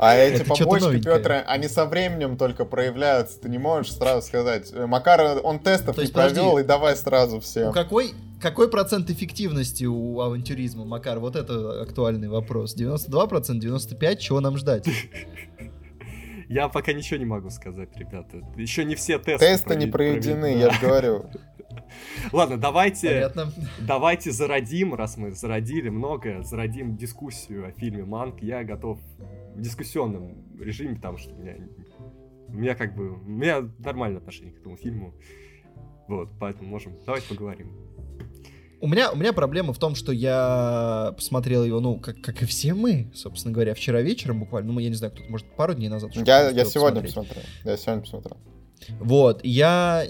А 0.01 0.15
эти 0.15 0.41
Это 0.41 0.45
побочки. 0.55 1.01
Петр, 1.03 1.43
они 1.45 1.67
со 1.67 1.85
временем 1.85 2.37
только 2.37 2.63
проявляются. 2.63 3.37
Ты 3.41 3.49
не 3.49 3.57
можешь 3.57 3.91
сразу 3.91 4.25
сказать. 4.25 4.71
«Э, 4.73 4.85
Макар, 4.85 5.41
он 5.43 5.59
тестов 5.59 5.95
То 5.95 6.01
не 6.01 6.05
есть, 6.05 6.13
подожди. 6.13 6.35
провел, 6.39 6.57
и 6.57 6.63
давай 6.63 6.95
сразу 6.95 7.41
всем. 7.41 7.73
какой, 7.73 8.11
какой 8.41 8.69
процент 8.69 9.09
эффективности 9.09 9.83
у 9.83 10.21
авантюризма, 10.21 10.85
Макар? 10.85 11.19
Вот 11.19 11.35
это 11.35 11.81
актуальный 11.81 12.29
вопрос. 12.29 12.77
92%, 12.77 13.59
95%? 13.59 14.15
Чего 14.15 14.39
нам 14.39 14.55
ждать? 14.57 14.87
Я 16.47 16.69
пока 16.69 16.93
ничего 16.93 17.17
не 17.19 17.25
могу 17.25 17.49
сказать, 17.49 17.89
ребята. 17.97 18.37
Еще 18.55 18.85
не 18.85 18.95
все 18.95 19.19
тесты. 19.19 19.45
Тесты 19.45 19.75
не 19.75 19.85
провед- 19.85 19.91
проведены, 19.91 20.57
я 20.57 20.71
же 20.71 20.81
говорю. 20.81 21.25
Ладно, 22.31 22.57
давайте, 22.57 23.07
Понятно. 23.09 23.51
давайте 23.79 24.31
зародим, 24.31 24.95
раз 24.95 25.17
мы 25.17 25.31
зародили 25.31 25.89
много, 25.89 26.41
зародим 26.43 26.97
дискуссию 26.97 27.67
о 27.67 27.71
фильме 27.71 28.03
Манк. 28.03 28.41
Я 28.41 28.63
готов 28.63 28.97
в 29.55 29.61
дискуссионном 29.61 30.57
режиме, 30.59 30.95
потому 30.95 31.17
что 31.17 31.33
у 31.33 31.37
меня, 31.37 31.55
у 32.47 32.53
меня 32.53 32.75
как 32.75 32.95
бы, 32.95 33.11
у 33.11 33.29
меня 33.29 33.69
нормальное 33.79 34.19
отношение 34.19 34.53
к 34.53 34.59
этому 34.59 34.77
фильму. 34.77 35.13
Вот, 36.07 36.29
поэтому 36.39 36.69
можем, 36.69 36.93
давайте 37.05 37.29
поговорим. 37.29 37.71
У 38.81 38.87
меня, 38.87 39.11
у 39.11 39.15
меня 39.15 39.33
проблема 39.33 39.73
в 39.73 39.77
том, 39.77 39.93
что 39.93 40.13
я 40.13 41.13
посмотрел 41.15 41.65
его, 41.65 41.81
ну, 41.81 41.99
как, 41.99 42.21
как 42.21 42.41
и 42.41 42.45
все 42.45 42.73
мы, 42.73 43.11
собственно 43.13 43.53
говоря, 43.53 43.73
вчера 43.73 44.01
вечером 44.01 44.39
буквально, 44.39 44.71
ну, 44.71 44.79
я 44.79 44.87
не 44.87 44.95
знаю, 44.95 45.11
кто-то, 45.11 45.29
может, 45.29 45.53
пару 45.55 45.73
дней 45.73 45.89
назад. 45.89 46.11
Я, 46.15 46.49
я 46.49 46.63
сегодня 46.63 47.01
посмотреть. 47.01 47.13
посмотрел. 47.13 47.43
Я 47.65 47.77
сегодня 47.77 48.01
посмотрел. 48.01 48.37
Вот, 48.99 49.41
я 49.43 50.05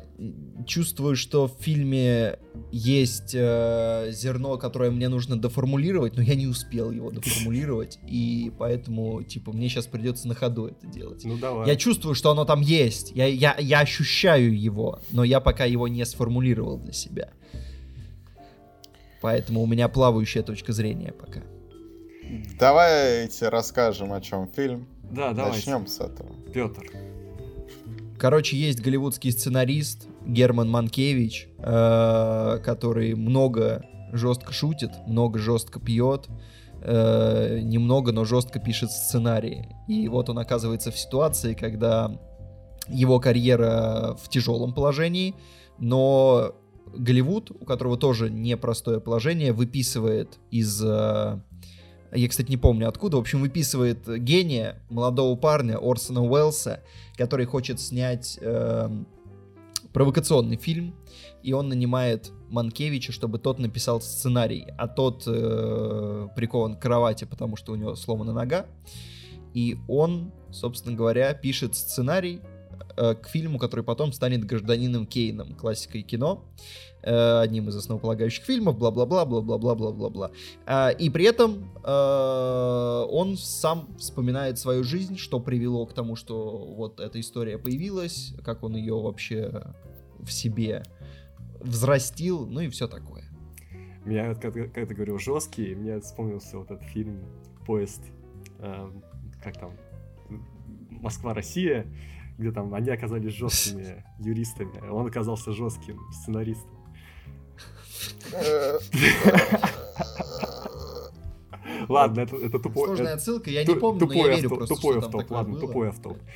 чувствую, 0.65 1.15
что 1.15 1.47
в 1.47 1.61
фильме 1.61 2.37
есть 2.71 3.33
э, 3.33 4.09
зерно, 4.11 4.57
которое 4.57 4.91
мне 4.91 5.09
нужно 5.09 5.39
доформулировать, 5.39 6.15
но 6.15 6.21
я 6.21 6.35
не 6.35 6.47
успел 6.47 6.91
его 6.91 7.11
доформулировать, 7.11 7.99
и 8.07 8.51
поэтому, 8.57 9.23
типа, 9.23 9.51
мне 9.51 9.69
сейчас 9.69 9.87
придется 9.87 10.27
на 10.27 10.35
ходу 10.35 10.67
это 10.67 10.87
делать. 10.87 11.23
Ну 11.25 11.37
давай. 11.37 11.67
Я 11.67 11.75
чувствую, 11.75 12.15
что 12.15 12.31
оно 12.31 12.45
там 12.45 12.61
есть, 12.61 13.11
я, 13.15 13.25
я, 13.25 13.55
я 13.59 13.79
ощущаю 13.79 14.59
его, 14.59 14.99
но 15.11 15.23
я 15.23 15.39
пока 15.39 15.65
его 15.65 15.87
не 15.87 16.05
сформулировал 16.05 16.77
для 16.77 16.93
себя. 16.93 17.29
Поэтому 19.21 19.61
у 19.61 19.67
меня 19.67 19.89
плавающая 19.89 20.43
точка 20.43 20.71
зрения 20.71 21.11
пока. 21.11 21.41
Давайте 22.59 23.49
расскажем, 23.49 24.13
о 24.13 24.21
чем 24.21 24.47
фильм. 24.47 24.87
Да, 25.11 25.33
давайте. 25.33 25.57
Начнем 25.57 25.87
с 25.87 25.99
этого. 25.99 26.29
Петр. 26.53 27.08
Короче, 28.19 28.57
есть 28.57 28.81
голливудский 28.81 29.31
сценарист 29.31 30.07
Герман 30.25 30.69
Манкевич, 30.69 31.47
э, 31.57 32.59
который 32.63 33.15
много 33.15 33.85
жестко 34.11 34.51
шутит, 34.51 34.91
много 35.07 35.39
жестко 35.39 35.79
пьет, 35.79 36.27
э, 36.81 37.59
немного, 37.63 38.11
но 38.11 38.25
жестко 38.25 38.59
пишет 38.59 38.91
сценарии. 38.91 39.73
И 39.87 40.09
вот 40.09 40.29
он 40.29 40.37
оказывается 40.37 40.91
в 40.91 40.99
ситуации, 40.99 41.53
когда 41.53 42.19
его 42.89 43.21
карьера 43.21 44.17
в 44.21 44.27
тяжелом 44.27 44.73
положении, 44.73 45.35
но 45.77 46.55
Голливуд, 46.93 47.51
у 47.51 47.65
которого 47.65 47.97
тоже 47.97 48.29
непростое 48.29 48.99
положение, 48.99 49.53
выписывает 49.53 50.39
из... 50.51 50.83
э, 50.83 51.39
я, 52.11 52.27
кстати, 52.27 52.49
не 52.49 52.57
помню 52.57 52.87
откуда. 52.87 53.17
В 53.17 53.19
общем, 53.19 53.41
выписывает 53.41 54.07
гения, 54.07 54.81
молодого 54.89 55.35
парня 55.35 55.77
Орсона 55.77 56.23
Уэллса, 56.23 56.81
который 57.17 57.45
хочет 57.45 57.79
снять 57.79 58.39
эм, 58.41 59.07
провокационный 59.93 60.57
фильм, 60.57 60.95
и 61.43 61.53
он 61.53 61.69
нанимает 61.69 62.31
Манкевича, 62.49 63.11
чтобы 63.11 63.39
тот 63.39 63.59
написал 63.59 64.01
сценарий, 64.01 64.67
а 64.77 64.87
тот 64.87 65.23
э, 65.27 66.27
прикован 66.35 66.75
к 66.75 66.81
кровати, 66.81 67.25
потому 67.25 67.55
что 67.55 67.73
у 67.73 67.75
него 67.75 67.95
сломана 67.95 68.33
нога, 68.33 68.65
и 69.53 69.77
он, 69.87 70.31
собственно 70.51 70.95
говоря, 70.95 71.33
пишет 71.33 71.75
сценарий 71.75 72.41
э, 72.97 73.15
к 73.15 73.27
фильму, 73.27 73.57
который 73.57 73.83
потом 73.83 74.13
станет 74.13 74.45
«Гражданином 74.45 75.05
Кейном», 75.05 75.53
классикой 75.53 76.03
кино, 76.03 76.43
э, 77.01 77.39
одним 77.39 77.69
из 77.69 77.75
основополагающих 77.75 78.45
фильмов, 78.45 78.77
бла-бла-бла, 78.77 79.25
бла-бла-бла-бла-бла-бла. 79.25 80.31
А, 80.65 80.89
И 80.89 81.09
при 81.09 81.25
этом 81.25 81.69
э, 81.83 83.05
он 83.09 83.37
сам 83.37 83.87
вспоминает 83.97 84.57
свою 84.57 84.83
жизнь, 84.83 85.17
что 85.17 85.39
привело 85.39 85.85
к 85.85 85.93
тому, 85.93 86.15
что 86.15 86.57
вот 86.75 86.99
эта 86.99 87.19
история 87.19 87.57
появилась, 87.57 88.33
как 88.43 88.63
он 88.63 88.75
ее 88.75 88.99
вообще 88.99 89.63
в 90.19 90.31
себе 90.31 90.83
взрастил, 91.59 92.45
ну 92.45 92.61
и 92.61 92.69
все 92.69 92.87
такое. 92.87 93.23
Меня, 94.05 94.29
вот, 94.29 94.39
когда, 94.39 94.63
когда 94.63 94.85
ты 94.85 94.95
говорил 94.95 95.19
жесткий, 95.19 95.75
мне 95.75 95.99
вспомнился 95.99 96.57
вот 96.57 96.71
этот 96.71 96.83
фильм 96.87 97.19
«Поезд», 97.65 98.01
эм, 98.59 99.03
как 99.43 99.57
там, 99.59 99.73
Москва-Россия, 100.89 101.85
где 102.37 102.51
там 102.51 102.73
они 102.73 102.89
оказались 102.89 103.33
жесткими 103.33 104.03
юристами, 104.19 104.87
он 104.89 105.05
оказался 105.05 105.51
жестким 105.51 105.99
сценаристом. 106.11 106.78
Ладно, 111.87 112.21
это, 112.21 112.35
это 112.35 112.59
тупой... 112.59 112.87
Сложная 112.87 113.13
отсылка, 113.15 113.49
я 113.49 113.63
не 113.63 113.75
помню, 113.75 114.05
но 114.05 114.13
я 114.13 114.19
тупой 114.19 114.35
верю 114.35 114.49
просто, 114.49 114.75
тупой 114.75 114.97
автоп, 114.99 115.31
ладно, 115.31 115.53
было. 115.53 115.61
тупой 115.61 115.89
автоп. 115.89 116.17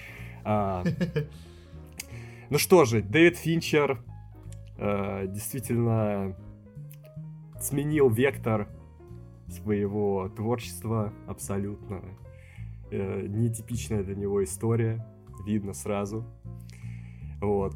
А, 0.46 0.84
Ну 2.50 2.58
что 2.58 2.84
же, 2.84 3.02
Дэвид 3.02 3.38
Финчер 3.38 4.04
э, 4.78 5.26
действительно 5.28 6.36
сменил 7.62 8.10
вектор 8.10 8.68
своего 9.48 10.30
творчества 10.36 11.14
абсолютно. 11.28 12.02
Э, 12.92 13.26
Нетипичная 13.28 14.04
для 14.04 14.16
него 14.16 14.44
история, 14.44 15.06
видно 15.46 15.74
сразу. 15.74 16.26
Вот. 17.42 17.76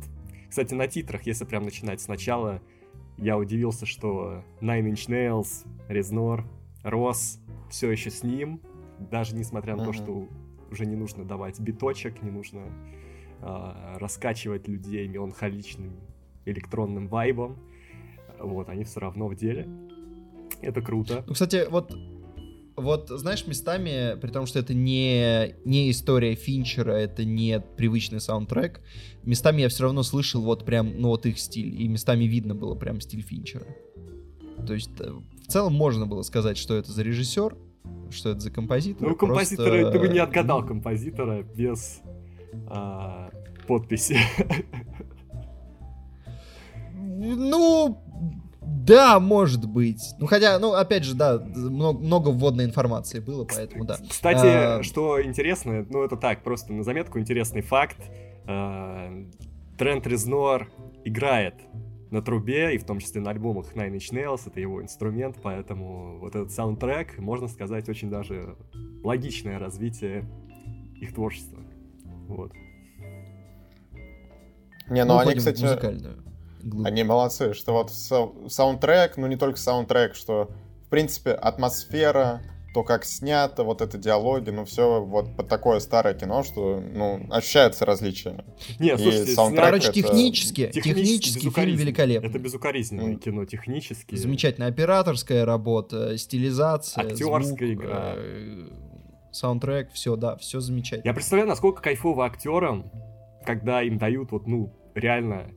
Кстати, 0.50 0.74
на 0.74 0.88
титрах, 0.88 1.26
если 1.26 1.46
прям 1.46 1.64
начинать 1.64 2.02
сначала, 2.02 2.62
я 3.18 3.38
удивился, 3.38 3.86
что 3.86 4.44
Nine 4.62 4.92
Inch 4.92 5.10
Nails, 5.10 5.66
Резнор, 5.88 6.46
Рос 6.84 7.40
все 7.70 7.92
еще 7.92 8.10
с 8.10 8.24
ним, 8.24 8.62
даже 9.00 9.36
несмотря 9.36 9.76
на 9.76 9.84
то, 9.84 9.90
Мгм. 9.92 9.94
что 9.94 10.28
уже 10.72 10.86
не 10.86 10.96
нужно 10.96 11.26
давать 11.26 11.60
биточек, 11.60 12.22
не 12.22 12.32
нужно 12.32 12.62
а, 13.42 13.98
раскачивать 14.00 14.68
людей 14.68 15.08
меланхоличным 15.08 15.92
электронным 16.46 17.08
вайбом. 17.08 17.58
Вот, 18.40 18.70
они 18.70 18.84
все 18.84 19.00
равно 19.00 19.28
в 19.28 19.36
деле. 19.36 19.68
Это 20.62 20.82
круто. 20.82 21.24
Ну, 21.28 21.34
кстати, 21.34 21.68
вот, 21.70 21.96
вот, 22.78 23.10
знаешь, 23.10 23.48
местами, 23.48 24.18
при 24.20 24.30
том, 24.30 24.46
что 24.46 24.60
это 24.60 24.76
не, 24.76 25.56
не 25.66 25.90
история 25.90 26.36
Финчера, 26.36 26.92
это 26.92 27.26
не 27.26 27.60
привычный 27.60 28.22
саундтрек, 28.22 28.82
местами 29.24 29.62
я 29.62 29.70
все 29.70 29.84
равно 29.84 30.04
слышал 30.04 30.44
вот 30.44 30.64
прям, 30.64 30.94
ну, 31.02 31.10
вот 31.10 31.26
их 31.26 31.40
стиль, 31.40 31.82
и 31.82 31.88
местами 31.88 32.26
видно 32.26 32.54
было 32.54 32.76
прям 32.76 33.02
стиль 33.02 33.24
Финчера. 33.24 33.66
То 34.66 34.74
есть, 34.74 34.92
э, 35.00 35.12
в 35.12 35.48
целом 35.48 35.74
можно 35.74 36.06
было 36.06 36.22
сказать, 36.22 36.58
что 36.58 36.76
это 36.76 36.92
за 36.92 37.02
режиссер, 37.02 37.58
что 38.12 38.30
это 38.30 38.40
за 38.40 38.52
композитор. 38.52 39.10
Ну, 39.10 39.16
композитора, 39.16 39.82
просто, 39.82 39.92
ты 39.92 40.00
бы 40.00 40.14
не 40.14 40.20
отгадал 40.20 40.62
ну, 40.62 40.68
композитора 40.68 41.42
без 41.42 42.02
а, 42.68 43.32
подписи. 43.66 44.18
Ну, 47.20 48.00
да, 48.88 49.20
может 49.20 49.68
быть. 49.68 50.02
Ну, 50.20 50.28
хотя, 50.28 50.58
ну, 50.60 50.74
опять 50.74 51.04
же, 51.04 51.14
да, 51.14 51.40
много, 51.40 52.00
много 52.00 52.30
вводной 52.30 52.66
информации 52.66 53.20
было, 53.20 53.46
поэтому 53.46 53.86
да. 53.86 53.98
Кстати, 54.10 54.46
А, 54.46 54.84
что 54.84 55.22
интересно, 55.24 55.86
ну 55.90 56.04
это 56.04 56.16
так, 56.16 56.44
просто 56.44 56.74
на 56.74 56.84
заметку 56.84 57.20
интересный 57.20 57.62
факт. 57.62 57.98
А, 58.46 59.12
Трент 59.78 60.08
Резнор 60.08 60.70
играет 61.04 61.56
на 62.10 62.22
трубе, 62.22 62.74
и 62.76 62.78
в 62.78 62.86
том 62.86 63.00
числе 63.00 63.22
на 63.22 63.32
альбомах 63.32 63.74
Nine 63.76 63.98
Inch 63.98 64.14
Nails, 64.14 64.44
это 64.46 64.60
его 64.60 64.82
инструмент, 64.82 65.38
поэтому 65.44 66.20
вот 66.20 66.36
этот 66.36 66.52
саундтрек, 66.52 67.18
можно 67.20 67.48
сказать, 67.48 67.90
очень 67.90 68.10
даже 68.10 68.56
логичное 69.04 69.60
развитие 69.60 70.26
их 70.96 71.14
творчества. 71.14 71.60
Вот. 72.28 72.54
Не, 74.90 75.04
мы 75.04 75.06
ну 75.06 75.18
они, 75.18 75.36
кстати, 75.36 75.62
музыкальную 75.62 76.27
глубь. 76.68 76.88
они 76.88 77.04
молодцы, 77.04 77.54
что 77.54 77.74
вот 77.74 77.92
сау- 77.92 78.50
саундтрек, 78.50 79.18
ну 79.18 79.28
не 79.28 79.36
только 79.36 79.58
саундтрек, 79.60 80.16
что, 80.16 80.50
в 80.86 80.90
принципе, 80.90 81.32
атмосфера, 81.32 82.42
то, 82.74 82.84
как 82.84 83.06
снято, 83.06 83.64
вот 83.64 83.82
это 83.82 83.98
диалоги, 83.98 84.52
ну 84.52 84.64
все 84.66 85.04
вот 85.04 85.36
под 85.36 85.48
такое 85.48 85.80
старое 85.80 86.14
кино, 86.14 86.44
что, 86.44 86.80
ну, 86.80 87.26
ощущается 87.32 87.86
различие. 87.86 88.46
Нет, 88.78 89.00
слушайте, 89.00 89.32
саундтрек 89.32 89.66
Короче, 89.66 89.86
это- 89.88 89.94
технически, 89.94 90.68
технически 90.68 90.84
технически 91.40 91.50
фильм 91.50 91.76
великолепный. 91.76 92.30
Это 92.30 92.38
безукоризненное 92.38 93.14
М. 93.14 93.20
кино, 93.20 93.46
технически. 93.46 94.14
Замечательная 94.16 94.70
операторская 94.70 95.44
работа, 95.46 96.18
стилизация, 96.20 97.04
Актерская 97.06 97.42
звук, 97.42 97.62
игра. 97.64 98.14
э, 98.16 98.68
саундтрек, 99.32 99.92
все, 99.94 100.16
да, 100.16 100.36
все 100.38 100.60
замечательно. 100.60 101.08
Я 101.08 101.14
представляю, 101.14 101.50
насколько 101.50 101.82
кайфово 101.82 102.26
актерам, 102.26 102.92
когда 103.46 103.82
им 103.82 103.98
дают 103.98 104.32
вот, 104.32 104.46
ну, 104.46 104.72
реально 104.94 105.48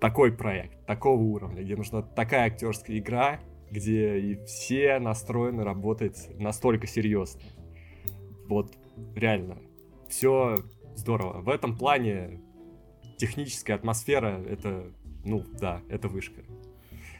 такой 0.00 0.32
проект, 0.32 0.86
такого 0.86 1.20
уровня, 1.20 1.62
где 1.62 1.76
нужна 1.76 2.02
такая 2.02 2.46
актерская 2.46 2.98
игра, 2.98 3.40
где 3.70 4.18
и 4.18 4.44
все 4.44 4.98
настроены 4.98 5.62
работать 5.62 6.28
настолько 6.38 6.86
серьезно. 6.86 7.40
Вот, 8.48 8.76
реально. 9.14 9.58
Все 10.08 10.56
здорово. 10.96 11.40
В 11.40 11.48
этом 11.48 11.76
плане 11.76 12.40
техническая 13.16 13.76
атмосфера, 13.76 14.42
это, 14.48 14.86
ну, 15.24 15.44
да, 15.60 15.82
это 15.88 16.08
вышка. 16.08 16.42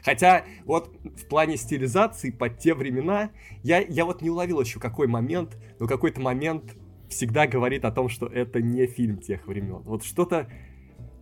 Хотя, 0.03 0.45
вот 0.65 0.95
в 1.03 1.27
плане 1.27 1.57
стилизации 1.57 2.31
под 2.31 2.57
те 2.57 2.73
времена, 2.73 3.29
я, 3.63 3.79
я 3.79 4.03
вот 4.03 4.21
не 4.21 4.31
уловил 4.31 4.59
еще 4.59 4.79
какой 4.79 5.07
момент, 5.07 5.57
но 5.79 5.87
какой-то 5.87 6.19
момент 6.19 6.75
всегда 7.07 7.45
говорит 7.45 7.85
о 7.85 7.91
том, 7.91 8.09
что 8.09 8.25
это 8.25 8.61
не 8.61 8.87
фильм 8.87 9.19
тех 9.19 9.45
времен. 9.45 9.83
Вот 9.83 10.03
что-то, 10.03 10.49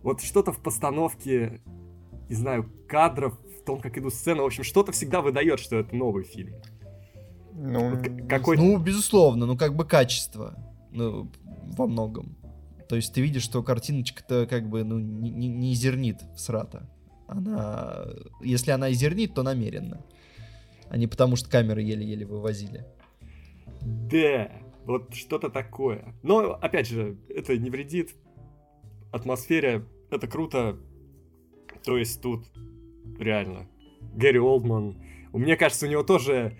вот 0.02 0.20
что-то 0.20 0.52
в 0.52 0.62
постановке, 0.62 1.60
не 2.28 2.34
знаю, 2.34 2.70
кадров, 2.88 3.38
в 3.60 3.64
том, 3.64 3.80
как 3.80 3.98
идут 3.98 4.14
сцены, 4.14 4.42
в 4.42 4.46
общем, 4.46 4.64
что-то 4.64 4.92
всегда 4.92 5.20
выдает, 5.20 5.60
что 5.60 5.76
это 5.76 5.94
новый 5.94 6.24
фильм. 6.24 6.54
Ну, 7.52 7.90
Вот 7.90 8.28
какой 8.28 8.56
Ну, 8.56 8.78
безусловно, 8.78 9.46
ну 9.46 9.56
как 9.56 9.76
бы 9.76 9.84
качество, 9.84 10.54
ну, 10.90 11.30
во 11.76 11.86
многом. 11.86 12.36
То 12.88 12.96
есть 12.96 13.12
ты 13.12 13.20
видишь, 13.20 13.42
что 13.42 13.62
картиночка-то 13.62 14.46
как 14.48 14.68
бы, 14.68 14.82
ну, 14.82 14.98
не, 14.98 15.30
не- 15.30 15.74
зернит 15.74 16.22
в 16.34 16.40
срата. 16.40 16.90
Она, 17.28 18.06
если 18.42 18.72
она 18.72 18.88
и 18.88 18.94
зернит, 18.94 19.34
то 19.34 19.42
намеренно. 19.42 20.04
А 20.88 20.96
не 20.96 21.06
потому, 21.06 21.36
что 21.36 21.48
камеры 21.48 21.82
еле-еле 21.82 22.26
вывозили. 22.26 22.84
Да, 23.82 24.50
вот 24.84 25.14
что-то 25.14 25.50
такое. 25.50 26.14
Но, 26.24 26.54
опять 26.54 26.88
же, 26.88 27.16
это 27.28 27.56
не 27.56 27.70
вредит 27.70 28.16
атмосфере, 29.12 29.84
это 30.10 30.26
круто. 30.26 30.78
То 31.84 31.96
есть 31.96 32.20
тут 32.20 32.46
реально 33.18 33.68
Гэри 34.14 34.38
Олдман. 34.38 34.96
Мне 35.32 35.56
кажется, 35.56 35.86
у 35.86 35.88
него 35.90 36.02
тоже 36.02 36.56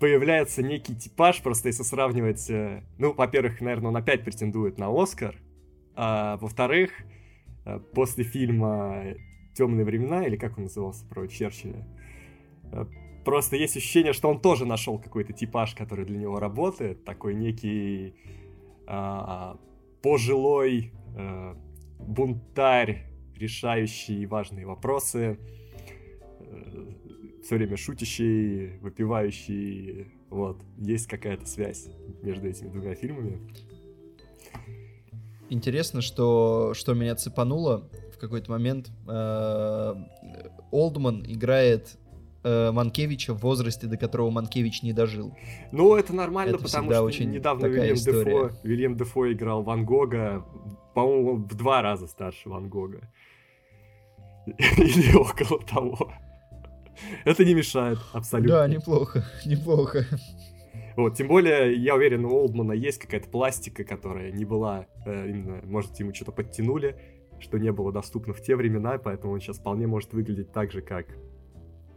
появляется 0.00 0.62
некий 0.62 0.94
типаж, 0.94 1.42
просто 1.42 1.68
если 1.68 1.82
сравнивать... 1.82 2.48
э, 2.48 2.84
Ну, 2.98 3.12
во-первых, 3.12 3.60
наверное, 3.60 3.88
он 3.88 3.96
опять 3.96 4.24
претендует 4.24 4.78
на 4.78 4.88
Оскар. 4.90 5.36
А 5.96 6.36
во-вторых, 6.36 6.90
э, 7.64 7.80
после 7.92 8.22
фильма 8.22 9.14
«Темные 9.54 9.84
времена», 9.84 10.24
или 10.24 10.36
как 10.36 10.56
он 10.56 10.64
назывался, 10.64 11.04
про 11.06 11.26
Черчилля, 11.26 11.84
э, 12.72 12.84
Просто 13.28 13.56
есть 13.56 13.76
ощущение, 13.76 14.14
что 14.14 14.30
он 14.30 14.40
тоже 14.40 14.64
нашел 14.64 14.98
какой-то 14.98 15.34
типаж, 15.34 15.74
который 15.74 16.06
для 16.06 16.16
него 16.16 16.40
работает. 16.40 17.04
Такой 17.04 17.34
некий 17.34 18.14
а, 18.86 19.58
пожилой 20.02 20.94
а, 21.14 21.54
бунтарь, 21.98 23.06
решающий 23.36 24.26
важные 24.26 24.66
вопросы, 24.66 25.38
все 27.42 27.56
время 27.56 27.76
шутящий, 27.76 28.78
выпивающий. 28.78 30.12
Вот, 30.30 30.60
есть 30.76 31.06
какая-то 31.06 31.46
связь 31.46 31.88
между 32.22 32.48
этими 32.48 32.68
двумя 32.68 32.94
фильмами. 32.94 33.40
Интересно, 35.48 36.02
что, 36.02 36.74
что 36.74 36.92
меня 36.92 37.14
цепануло 37.14 37.88
в 38.14 38.18
какой-то 38.18 38.50
момент. 38.50 38.90
э, 39.06 39.94
Олдман 40.70 41.24
играет 41.26 41.96
э, 42.42 42.70
Манкевича 42.70 43.34
в 43.34 43.40
возрасте, 43.40 43.86
до 43.86 43.96
которого 43.96 44.30
Манкевич 44.30 44.82
не 44.82 44.92
дожил. 44.92 45.36
Ну, 45.72 45.96
это 45.96 46.14
нормально, 46.14 46.54
Это 46.54 46.64
потому 46.64 46.90
что 46.90 47.02
очень 47.02 47.30
недавно 47.30 47.66
Вильям 47.66 47.94
история. 47.94 48.24
Дефо, 48.24 48.50
Вильям 48.62 48.96
Дефо 48.96 49.32
играл 49.32 49.62
Ван 49.62 49.84
Гога, 49.84 50.44
по-моему, 50.94 51.36
в 51.36 51.54
два 51.56 51.82
раза 51.82 52.06
старше 52.06 52.48
Ван 52.48 52.68
Гога. 52.68 53.10
Или 54.46 55.14
около 55.14 55.60
того. 55.60 56.12
Это 57.24 57.44
не 57.44 57.54
мешает 57.54 57.98
абсолютно. 58.12 58.56
Да, 58.56 58.68
неплохо, 58.68 59.24
неплохо. 59.44 60.06
Вот, 60.96 61.16
тем 61.16 61.28
более, 61.28 61.76
я 61.76 61.94
уверен, 61.94 62.24
у 62.24 62.30
Олдмана 62.30 62.72
есть 62.72 62.98
какая-то 62.98 63.28
пластика, 63.28 63.84
которая 63.84 64.32
не 64.32 64.44
была, 64.44 64.86
э, 65.06 65.28
именно, 65.28 65.60
может, 65.64 65.96
ему 66.00 66.12
что-то 66.12 66.32
подтянули, 66.32 66.96
что 67.38 67.56
не 67.58 67.70
было 67.70 67.92
доступно 67.92 68.32
в 68.34 68.42
те 68.42 68.56
времена, 68.56 68.98
поэтому 68.98 69.34
он 69.34 69.40
сейчас 69.40 69.58
вполне 69.58 69.86
может 69.86 70.12
выглядеть 70.12 70.50
так 70.50 70.72
же, 70.72 70.82
как 70.82 71.06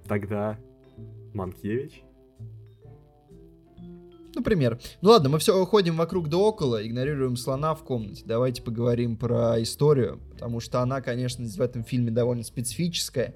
тогда 0.08 0.58
Манкевич. 1.34 2.04
Например. 4.34 4.80
Ну 5.02 5.10
ладно, 5.10 5.28
мы 5.30 5.40
все 5.40 5.66
ходим 5.66 5.98
вокруг 5.98 6.30
да 6.30 6.38
около, 6.38 6.86
игнорируем 6.86 7.36
слона 7.36 7.76
в 7.76 7.84
комнате. 7.84 8.24
Давайте 8.26 8.62
поговорим 8.62 9.18
про 9.18 9.62
историю, 9.62 10.22
потому 10.32 10.62
что 10.62 10.80
она, 10.80 11.02
конечно, 11.02 11.46
в 11.46 11.60
этом 11.62 11.84
фильме 11.84 12.12
довольно 12.12 12.44
специфическая. 12.44 13.36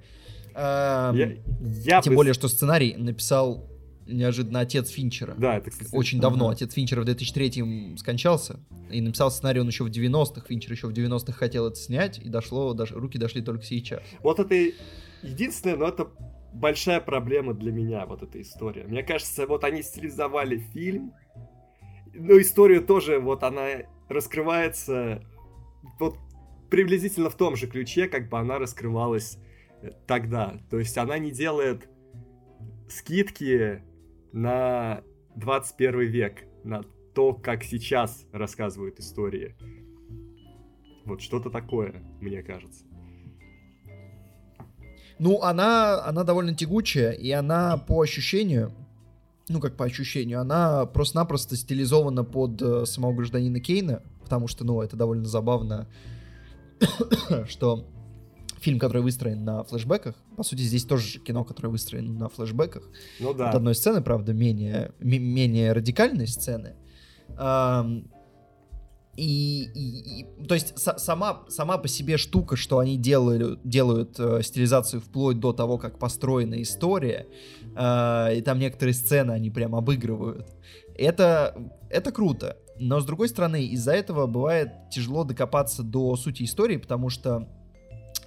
Эм, 0.55 1.15
Я, 1.15 1.31
я 1.59 2.01
Тем 2.01 2.13
бы- 2.13 2.17
более, 2.17 2.33
что 2.33 2.47
сценарий 2.47 2.95
написал 2.95 3.69
неожиданно 4.07 4.61
отец 4.61 4.89
Финчера. 4.89 5.33
Да, 5.37 5.57
это, 5.57 5.69
кстати, 5.71 5.89
Очень 5.91 6.21
давно. 6.21 6.47
Отец 6.49 6.73
Финчера 6.73 7.01
в 7.01 7.05
2003 7.05 7.97
скончался. 7.97 8.59
И 8.89 9.01
написал 9.01 9.31
сценарий 9.31 9.59
он 9.59 9.67
еще 9.67 9.83
в 9.83 9.89
90-х. 9.89 10.45
Финчер 10.47 10.71
еще 10.71 10.87
в 10.87 10.91
90-х 10.93 11.33
хотел 11.33 11.67
это 11.67 11.75
снять. 11.75 12.19
И 12.19 12.29
дошло, 12.29 12.73
даже, 12.73 12.93
руки 12.95 13.17
дошли 13.17 13.41
только 13.41 13.65
сейчас. 13.65 14.01
Вот 14.21 14.39
это 14.39 14.55
единственное, 15.23 15.75
но 15.75 15.87
это 15.89 16.07
большая 16.55 17.01
проблема 17.01 17.53
для 17.53 17.71
меня, 17.71 18.05
вот 18.05 18.23
эта 18.23 18.41
история. 18.41 18.85
Мне 18.85 19.03
кажется, 19.03 19.45
вот 19.45 19.63
они 19.63 19.81
стилизовали 19.81 20.57
фильм, 20.57 21.13
но 22.13 22.39
история 22.39 22.79
тоже, 22.79 23.19
вот 23.19 23.43
она 23.43 23.83
раскрывается 24.07 25.23
вот 25.99 26.17
приблизительно 26.69 27.29
в 27.29 27.35
том 27.35 27.55
же 27.55 27.67
ключе, 27.67 28.07
как 28.07 28.29
бы 28.29 28.39
она 28.39 28.57
раскрывалась 28.57 29.37
э, 29.81 29.91
тогда. 30.07 30.59
То 30.69 30.79
есть 30.79 30.97
она 30.97 31.17
не 31.17 31.31
делает 31.31 31.89
скидки 32.87 33.83
на 34.31 35.03
21 35.35 35.99
век, 36.01 36.45
на 36.63 36.83
то, 37.13 37.33
как 37.33 37.63
сейчас 37.63 38.25
рассказывают 38.31 38.99
истории. 38.99 39.55
Вот 41.05 41.21
что-то 41.21 41.49
такое, 41.49 42.03
мне 42.19 42.41
кажется. 42.43 42.85
Ну, 45.19 45.41
она, 45.41 46.03
она 46.05 46.23
довольно 46.23 46.53
тягучая, 46.53 47.11
и 47.11 47.31
она 47.31 47.77
по 47.77 48.01
ощущению, 48.01 48.73
ну, 49.47 49.59
как 49.59 49.77
по 49.77 49.85
ощущению, 49.85 50.41
она 50.41 50.85
просто-напросто 50.85 51.55
стилизована 51.55 52.23
под 52.23 52.61
э, 52.61 52.85
самого 52.85 53.13
гражданина 53.13 53.59
Кейна, 53.59 54.01
потому 54.21 54.47
что, 54.47 54.65
ну, 54.65 54.81
это 54.81 54.97
довольно 54.97 55.25
забавно, 55.25 55.87
что 57.47 57.87
фильм, 58.59 58.79
который 58.79 59.03
выстроен 59.03 59.45
на 59.45 59.63
флешбеках, 59.63 60.15
по 60.35 60.43
сути, 60.43 60.61
здесь 60.61 60.83
тоже 60.83 61.19
кино, 61.19 61.43
которое 61.43 61.69
выстроено 61.69 62.11
на 62.13 62.29
флешбеках. 62.29 62.83
Ну 63.19 63.33
да. 63.33 63.49
От 63.49 63.55
одной 63.55 63.75
сцены, 63.75 64.01
правда, 64.01 64.33
менее, 64.33 64.91
менее 64.99 65.71
радикальной 65.71 66.27
сцены. 66.27 66.73
И, 69.17 69.63
и, 69.73 70.21
и 70.21 70.45
то 70.45 70.55
есть 70.55 70.77
с, 70.77 70.97
сама, 70.97 71.43
сама 71.47 71.77
по 71.77 71.87
себе 71.87 72.17
штука, 72.17 72.55
что 72.55 72.79
они 72.79 72.97
делают, 72.97 73.61
делают 73.63 74.19
э, 74.19 74.41
стилизацию 74.43 75.01
вплоть 75.01 75.39
до 75.39 75.53
того, 75.53 75.77
как 75.77 75.99
построена 75.99 76.61
история, 76.61 77.27
э, 77.75 78.37
и 78.37 78.41
там 78.41 78.59
некоторые 78.59 78.93
сцены 78.93 79.31
они 79.31 79.49
прям 79.49 79.73
обыгрывают. 79.73 80.53
Это, 80.97 81.55
это 81.89 82.11
круто. 82.11 82.57
Но 82.77 82.99
с 82.99 83.05
другой 83.05 83.29
стороны, 83.29 83.63
из-за 83.67 83.93
этого 83.93 84.27
бывает 84.27 84.71
тяжело 84.91 85.23
докопаться 85.23 85.81
до 85.81 86.17
сути 86.17 86.43
истории, 86.43 86.77
потому 86.77 87.09
что 87.09 87.47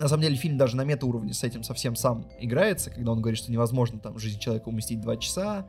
на 0.01 0.09
самом 0.09 0.23
деле 0.23 0.37
фильм 0.37 0.57
даже 0.57 0.77
на 0.77 0.85
мета-уровне 0.85 1.33
с 1.33 1.43
этим 1.45 1.63
совсем 1.63 1.97
сам 1.97 2.29
играется, 2.41 2.91
когда 2.91 3.13
он 3.13 3.21
говорит, 3.21 3.39
что 3.39 3.51
невозможно 3.51 3.99
там 3.99 4.19
жизнь 4.19 4.39
человека 4.39 4.69
уместить 4.69 5.01
два 5.01 5.17
часа, 5.17 5.67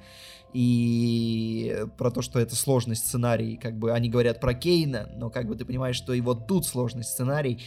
и 0.54 1.86
про 1.98 2.12
то, 2.12 2.22
что 2.22 2.40
это 2.40 2.56
сложный 2.56 2.96
сценарий, 2.96 3.58
как 3.58 3.78
бы 3.78 3.92
они 3.92 4.10
говорят 4.10 4.40
про 4.40 4.54
Кейна, 4.54 5.10
но 5.16 5.30
как 5.30 5.48
бы 5.48 5.56
ты 5.56 5.66
понимаешь, 5.66 5.96
что 5.96 6.14
и 6.14 6.22
вот 6.22 6.48
тут 6.48 6.66
сложный 6.66 7.04
сценарий. 7.04 7.62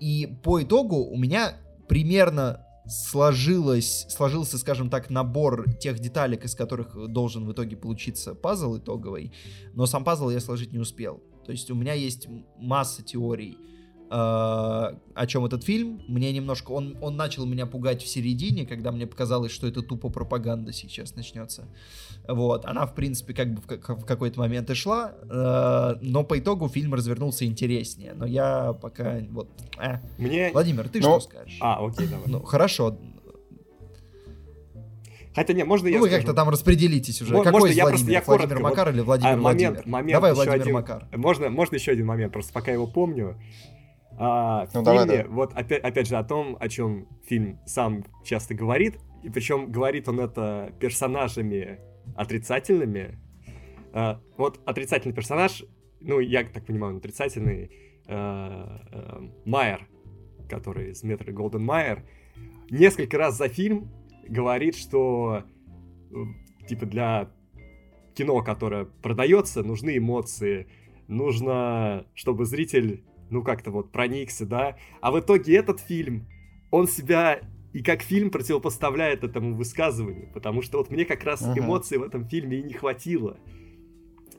И 0.00 0.38
по 0.42 0.62
итогу 0.62 0.96
у 0.96 1.16
меня 1.16 1.54
примерно 1.88 2.66
сложилось, 2.86 4.06
сложился, 4.08 4.58
скажем 4.58 4.90
так, 4.90 5.10
набор 5.10 5.72
тех 5.74 5.98
деталек, 5.98 6.44
из 6.44 6.54
которых 6.54 6.96
должен 7.12 7.46
в 7.46 7.52
итоге 7.52 7.76
получиться 7.76 8.34
пазл 8.34 8.78
итоговый, 8.78 9.32
но 9.74 9.86
сам 9.86 10.02
пазл 10.02 10.30
я 10.30 10.40
сложить 10.40 10.72
не 10.72 10.78
успел. 10.78 11.22
То 11.44 11.52
есть 11.52 11.70
у 11.70 11.74
меня 11.74 11.92
есть 11.92 12.28
масса 12.58 13.02
теорий, 13.02 13.56
о 14.14 15.26
чем 15.26 15.44
этот 15.46 15.64
фильм. 15.64 16.02
Мне 16.06 16.32
немножко... 16.32 16.72
Он, 16.72 16.98
он 17.00 17.16
начал 17.16 17.46
меня 17.46 17.64
пугать 17.66 18.02
в 18.02 18.08
середине, 18.08 18.66
когда 18.66 18.92
мне 18.92 19.06
показалось, 19.06 19.52
что 19.52 19.66
это 19.66 19.80
тупо 19.82 20.10
пропаганда 20.10 20.72
сейчас 20.72 21.16
начнется. 21.16 21.64
Вот. 22.28 22.66
Она, 22.66 22.86
в 22.86 22.94
принципе, 22.94 23.32
как 23.32 23.54
бы 23.54 23.62
в, 23.62 24.00
в 24.02 24.04
какой-то 24.04 24.38
момент 24.38 24.68
и 24.70 24.74
шла, 24.74 25.14
э, 25.22 25.94
но 26.02 26.24
по 26.24 26.38
итогу 26.38 26.68
фильм 26.68 26.92
развернулся 26.94 27.46
интереснее. 27.46 28.12
Но 28.14 28.26
я 28.26 28.74
пока... 28.74 29.20
Вот... 29.30 29.48
Э. 29.78 29.98
Мне... 30.18 30.50
Владимир, 30.52 30.88
ты 30.88 31.00
ну... 31.00 31.20
что 31.20 31.20
скажешь? 31.20 31.58
А, 31.60 31.84
окей, 31.84 32.06
давай. 32.06 32.26
Ну, 32.26 32.42
хорошо. 32.42 32.98
Хотя 35.34 35.54
не, 35.54 35.64
можно 35.64 35.88
я 35.88 35.96
ну, 35.96 36.02
вы 36.02 36.10
как-то 36.10 36.34
там 36.34 36.50
распределитесь 36.50 37.22
уже. 37.22 37.32
Можно, 37.32 37.52
Какой 37.52 37.70
из 37.70 37.76
я 37.76 37.84
Владимир? 37.84 38.04
Просто, 38.04 38.12
я 38.12 38.22
Владимир 38.26 38.48
коротко, 38.48 38.62
Макар 38.62 38.94
или 38.94 39.00
Владимир 39.00 39.32
а, 39.32 39.36
момент, 39.36 39.60
Владимир? 39.60 39.88
Момент 39.88 40.12
Давай 40.12 40.34
Владимир 40.34 40.60
один, 40.60 40.74
Макар. 40.74 41.08
Можно, 41.16 41.48
можно 41.48 41.76
еще 41.76 41.92
один 41.92 42.06
момент, 42.06 42.32
просто 42.32 42.52
пока 42.52 42.70
его 42.70 42.86
помню. 42.86 43.38
А, 44.18 44.66
в 44.66 44.74
ну, 44.74 44.84
фильме, 44.84 45.04
давай, 45.04 45.22
да. 45.22 45.28
вот 45.28 45.52
опять, 45.54 45.82
опять 45.82 46.08
же, 46.08 46.16
о 46.16 46.24
том, 46.24 46.56
о 46.60 46.68
чем 46.68 47.08
фильм 47.24 47.58
сам 47.66 48.04
часто 48.24 48.54
говорит, 48.54 48.98
и 49.22 49.30
причем 49.30 49.70
говорит 49.70 50.08
он 50.08 50.20
это 50.20 50.72
персонажами 50.80 51.80
отрицательными. 52.16 53.18
А, 53.92 54.20
вот 54.36 54.60
отрицательный 54.64 55.14
персонаж, 55.14 55.64
ну, 56.00 56.20
я 56.20 56.44
так 56.44 56.66
понимаю, 56.66 56.94
он 56.94 56.98
отрицательный, 56.98 57.70
а, 58.06 58.82
а, 58.90 59.22
Майер, 59.44 59.88
который 60.48 60.90
из 60.90 61.02
метро 61.02 61.32
Голден 61.32 61.64
Майер, 61.64 62.04
несколько 62.70 63.18
раз 63.18 63.36
за 63.36 63.48
фильм 63.48 63.90
говорит, 64.28 64.76
что 64.76 65.44
типа 66.68 66.86
для 66.86 67.30
кино, 68.14 68.42
которое 68.42 68.84
продается, 68.84 69.62
нужны 69.62 69.96
эмоции, 69.96 70.68
нужно, 71.08 72.06
чтобы 72.14 72.44
зритель 72.44 73.04
ну, 73.32 73.42
как-то 73.42 73.70
вот 73.70 73.90
проникся, 73.90 74.46
да. 74.46 74.76
А 75.00 75.10
в 75.10 75.18
итоге 75.18 75.56
этот 75.56 75.80
фильм, 75.80 76.26
он 76.70 76.86
себя 76.86 77.40
и 77.72 77.82
как 77.82 78.02
фильм 78.02 78.30
противопоставляет 78.30 79.24
этому 79.24 79.56
высказыванию, 79.56 80.28
потому 80.32 80.62
что 80.62 80.78
вот 80.78 80.90
мне 80.90 81.04
как 81.04 81.24
раз 81.24 81.42
uh-huh. 81.42 81.58
эмоций 81.58 81.98
в 81.98 82.02
этом 82.02 82.28
фильме 82.28 82.58
и 82.58 82.62
не 82.62 82.74
хватило, 82.74 83.38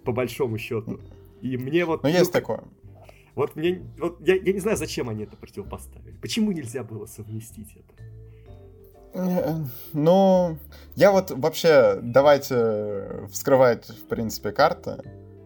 по 0.04 0.12
большому 0.12 0.58
счету. 0.58 1.00
И 1.42 1.58
мне 1.58 1.86
вот... 1.86 2.04
Ну, 2.04 2.10
ну 2.10 2.16
есть 2.16 2.32
такое. 2.32 2.64
Вот 3.36 3.56
мне... 3.56 3.82
Вот 3.98 4.22
я, 4.22 4.36
я 4.36 4.54
не 4.54 4.60
знаю, 4.60 4.78
зачем 4.78 5.10
они 5.10 5.24
это 5.24 5.36
противопоставили. 5.36 6.16
Почему 6.22 6.52
нельзя 6.52 6.84
было 6.84 7.08
совместить 7.08 7.76
это? 7.76 7.94
Ну, 9.94 10.58
я 10.96 11.12
вот 11.12 11.32
вообще, 11.32 12.00
давайте 12.02 13.28
вскрывать, 13.32 13.88
в 13.88 14.08
принципе, 14.08 14.52
карты, 14.52 14.98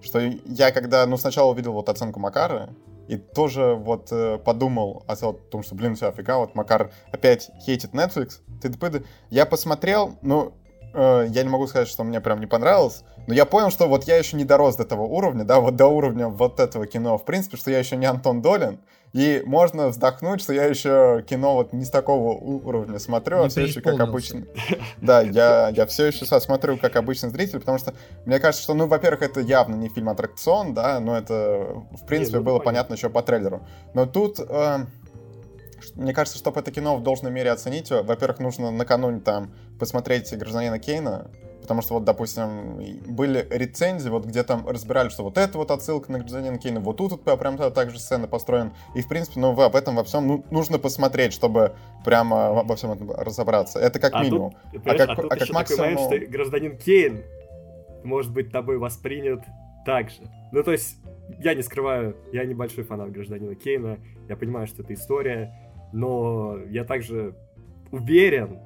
что 0.01 0.19
я 0.19 0.71
когда, 0.71 1.05
ну, 1.05 1.17
сначала 1.17 1.51
увидел 1.51 1.73
вот 1.73 1.89
оценку 1.89 2.19
Макара, 2.19 2.69
и 3.07 3.17
тоже 3.17 3.73
вот 3.75 4.09
э, 4.11 4.37
подумал 4.37 5.03
о 5.07 5.15
том, 5.15 5.63
что, 5.63 5.75
блин, 5.75 5.95
все, 5.95 6.11
фига, 6.11 6.37
вот 6.37 6.55
Макар 6.55 6.91
опять 7.11 7.49
хейтит 7.65 7.93
Netflix. 7.93 8.41
Ты, 8.61 9.03
я 9.29 9.45
посмотрел, 9.45 10.17
ну, 10.21 10.53
э, 10.93 11.27
я 11.29 11.43
не 11.43 11.49
могу 11.49 11.67
сказать, 11.67 11.87
что 11.87 12.03
мне 12.03 12.19
прям 12.21 12.39
не 12.39 12.47
понравилось, 12.47 13.03
но 13.27 13.33
я 13.33 13.45
понял, 13.45 13.69
что 13.69 13.87
вот 13.87 14.05
я 14.05 14.17
еще 14.17 14.35
не 14.35 14.43
дорос 14.43 14.75
до 14.75 14.85
того 14.85 15.05
уровня, 15.05 15.43
да, 15.43 15.59
вот 15.59 15.75
до 15.75 15.87
уровня 15.87 16.27
вот 16.27 16.59
этого 16.59 16.85
кино, 16.85 17.17
в 17.17 17.25
принципе, 17.25 17.57
что 17.57 17.71
я 17.71 17.79
еще 17.79 17.95
не 17.95 18.05
Антон 18.05 18.41
Долин, 18.41 18.79
и 19.13 19.41
можно 19.45 19.87
вздохнуть, 19.87 20.41
что 20.41 20.53
я 20.53 20.65
еще 20.65 21.23
кино 21.27 21.55
вот 21.55 21.73
не 21.73 21.85
с 21.85 21.89
такого 21.89 22.37
уровня 22.37 22.99
смотрю, 22.99 23.43
а 23.43 23.49
все 23.49 23.61
еще 23.61 23.81
как 23.81 23.99
обычно. 23.99 24.45
Да, 25.01 25.21
я, 25.21 25.69
я 25.69 25.85
все 25.85 26.07
еще 26.07 26.25
смотрю 26.25 26.77
как 26.77 26.95
обычный 26.95 27.29
зритель, 27.29 27.59
потому 27.59 27.77
что 27.77 27.93
мне 28.25 28.39
кажется, 28.39 28.63
что, 28.63 28.73
ну, 28.73 28.87
во-первых, 28.87 29.21
это 29.21 29.39
явно 29.39 29.75
не 29.75 29.89
фильм 29.89 30.09
аттракцион, 30.09 30.73
да, 30.73 30.99
но 30.99 31.17
это, 31.17 31.83
в 31.91 32.05
принципе, 32.05 32.37
не, 32.37 32.43
ну, 32.43 32.45
было 32.45 32.59
понятно 32.59 32.95
еще 32.95 33.09
по 33.09 33.21
трейлеру. 33.21 33.65
Но 33.93 34.05
тут, 34.05 34.39
э, 34.39 34.85
мне 35.95 36.13
кажется, 36.13 36.37
чтобы 36.37 36.59
это 36.59 36.71
кино 36.71 36.97
в 36.97 37.03
должной 37.03 37.31
мере 37.31 37.51
оценить, 37.51 37.89
во-первых, 37.89 38.39
нужно 38.39 38.71
накануне 38.71 39.19
там 39.19 39.53
посмотреть 39.79 40.35
«Гражданина 40.37 40.79
Кейна», 40.79 41.31
Потому 41.67 41.81
что 41.81 41.95
вот, 41.95 42.05
допустим, 42.05 42.81
были 43.13 43.45
рецензии, 43.49 44.07
вот 44.07 44.25
где 44.25 44.43
там 44.43 44.65
разбирали, 44.65 45.09
что 45.09 45.23
вот 45.23 45.37
это 45.37 45.57
вот 45.57 45.69
отсылка 45.69 46.09
на 46.09 46.19
гражданина 46.19 46.57
Кейна, 46.57 46.79
вот 46.79 46.95
тут 46.95 47.11
вот 47.11 47.39
прям 47.39 47.57
так 47.57 47.91
же 47.91 47.99
сцена 47.99 48.25
построена. 48.25 48.71
И, 48.95 49.01
в 49.01 49.09
принципе, 49.09 49.41
ну, 49.41 49.51
об 49.59 49.75
этом 49.75 49.97
во 49.97 50.05
всем 50.05 50.27
ну, 50.27 50.45
нужно 50.49 50.79
посмотреть, 50.79 51.33
чтобы 51.33 51.75
прямо 52.05 52.63
во 52.63 52.75
всем 52.77 52.93
этом 52.93 53.11
разобраться. 53.11 53.79
Это 53.79 53.99
как 53.99 54.13
а 54.15 54.23
минимум. 54.23 54.53
Тут, 54.71 54.81
а 54.87 54.95
как, 54.95 55.09
а, 55.09 55.15
тут 55.15 55.33
а 55.33 55.35
как 55.35 55.49
максимум... 55.49 55.89
Такой 55.89 55.95
момент, 55.95 56.23
что 56.23 56.31
гражданин 56.31 56.77
Кейн 56.77 57.23
может 58.05 58.31
быть 58.31 58.49
тобой 58.49 58.77
воспринят 58.77 59.41
так 59.85 60.09
же. 60.09 60.21
Ну, 60.53 60.63
то 60.63 60.71
есть, 60.71 60.95
я 61.39 61.53
не 61.53 61.63
скрываю, 61.63 62.15
я 62.31 62.45
небольшой 62.45 62.85
фанат 62.85 63.11
гражданина 63.11 63.55
Кейна, 63.55 63.99
я 64.29 64.37
понимаю, 64.37 64.67
что 64.67 64.83
это 64.83 64.93
история, 64.93 65.53
но 65.91 66.59
я 66.69 66.85
также 66.85 67.35
уверен, 67.91 68.61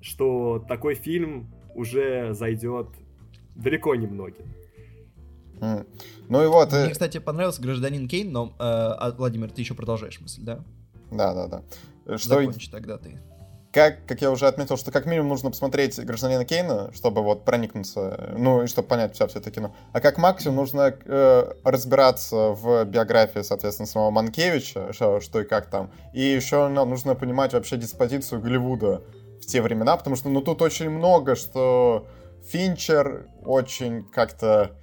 что 0.00 0.64
такой 0.66 0.96
фильм 0.96 1.54
уже 1.74 2.34
зайдет 2.34 2.88
далеко 3.54 3.94
не 3.94 4.06
многим. 4.06 4.46
Mm. 5.60 5.86
Ну 6.28 6.44
и 6.44 6.46
вот. 6.46 6.72
Мне, 6.72 6.90
кстати, 6.90 7.18
понравился 7.18 7.60
гражданин 7.60 8.08
Кейн, 8.08 8.32
но 8.32 8.46
э, 8.46 8.52
а, 8.58 9.12
Владимир, 9.16 9.50
ты 9.50 9.60
еще 9.60 9.74
продолжаешь 9.74 10.20
мысль, 10.20 10.42
да? 10.42 10.60
Да, 11.10 11.34
да, 11.34 11.46
да. 11.46 12.16
Что 12.16 12.28
Закончи 12.36 12.70
тогда 12.70 12.96
ты. 12.96 13.18
Как, 13.72 14.04
как 14.04 14.20
я 14.20 14.32
уже 14.32 14.48
отметил, 14.48 14.76
что 14.76 14.90
как 14.90 15.06
минимум 15.06 15.28
нужно 15.28 15.50
посмотреть 15.50 15.96
гражданина 16.00 16.44
Кейна, 16.44 16.90
чтобы 16.92 17.22
вот 17.22 17.44
проникнуться, 17.44 18.34
ну 18.36 18.64
и 18.64 18.66
чтобы 18.66 18.88
понять 18.88 19.14
все, 19.14 19.28
все 19.28 19.38
это 19.38 19.52
кино. 19.52 19.76
А 19.92 20.00
как 20.00 20.18
максимум 20.18 20.56
нужно 20.56 20.92
э, 21.04 21.52
разбираться 21.62 22.48
в 22.48 22.84
биографии, 22.84 23.42
соответственно, 23.42 23.86
самого 23.86 24.10
Манкевича, 24.10 24.92
что, 24.92 25.20
что 25.20 25.40
и 25.42 25.44
как 25.44 25.70
там. 25.70 25.92
И 26.12 26.20
еще 26.20 26.66
ну, 26.66 26.84
нужно 26.84 27.14
понимать 27.14 27.52
вообще 27.52 27.76
диспозицию 27.76 28.40
Голливуда 28.40 29.02
те 29.50 29.62
времена, 29.62 29.96
потому 29.96 30.16
что, 30.16 30.28
ну, 30.28 30.40
тут 30.40 30.62
очень 30.62 30.90
много, 30.90 31.34
что 31.34 32.06
Финчер 32.44 33.26
очень 33.44 34.04
как-то 34.04 34.76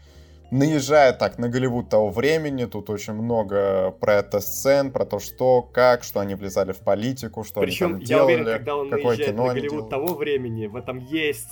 наезжает 0.52 1.18
так 1.18 1.38
на 1.38 1.50
Голливуд 1.50 1.90
того 1.90 2.10
времени, 2.10 2.66
тут 2.66 2.90
очень 2.90 3.14
много 3.14 3.92
про 4.00 4.16
это 4.16 4.40
сцен, 4.40 4.92
про 4.92 5.06
то, 5.06 5.20
что, 5.20 5.62
как, 5.62 6.04
что 6.04 6.20
они 6.20 6.36
влезали 6.36 6.72
в 6.72 6.80
политику, 6.80 7.44
что 7.44 7.60
Причем, 7.62 7.88
они 7.88 7.94
там 7.96 8.02
я 8.02 8.08
делали, 8.08 8.34
уверен, 8.34 8.58
когда 8.58 8.76
он 8.78 8.90
наезжает 8.90 9.26
кино 9.26 9.48
на 9.48 9.54
Голливуд 9.54 9.90
того 9.90 10.14
времени, 10.16 10.68
в 10.68 10.76
этом 10.76 11.00
есть 11.00 11.50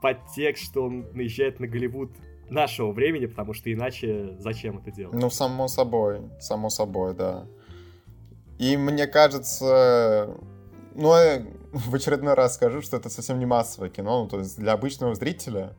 подтекст, 0.00 0.64
что 0.64 0.84
он 0.84 1.06
наезжает 1.12 1.60
на 1.60 1.66
Голливуд 1.66 2.12
нашего 2.48 2.92
времени, 2.92 3.26
потому 3.26 3.52
что 3.52 3.72
иначе 3.72 4.36
зачем 4.38 4.78
это 4.78 4.90
делать? 4.90 5.14
Ну, 5.14 5.30
само 5.30 5.68
собой, 5.68 6.20
само 6.40 6.70
собой, 6.70 7.14
да. 7.14 7.46
И 8.58 8.76
мне 8.76 9.06
кажется, 9.06 10.36
ну, 10.94 11.14
я 11.14 11.42
в 11.72 11.94
очередной 11.94 12.34
раз 12.34 12.54
скажу, 12.54 12.82
что 12.82 12.96
это 12.96 13.08
совсем 13.08 13.38
не 13.38 13.46
массовое 13.46 13.90
кино, 13.90 14.22
ну, 14.22 14.28
то 14.28 14.38
есть 14.38 14.58
для 14.58 14.72
обычного 14.72 15.14
зрителя, 15.14 15.76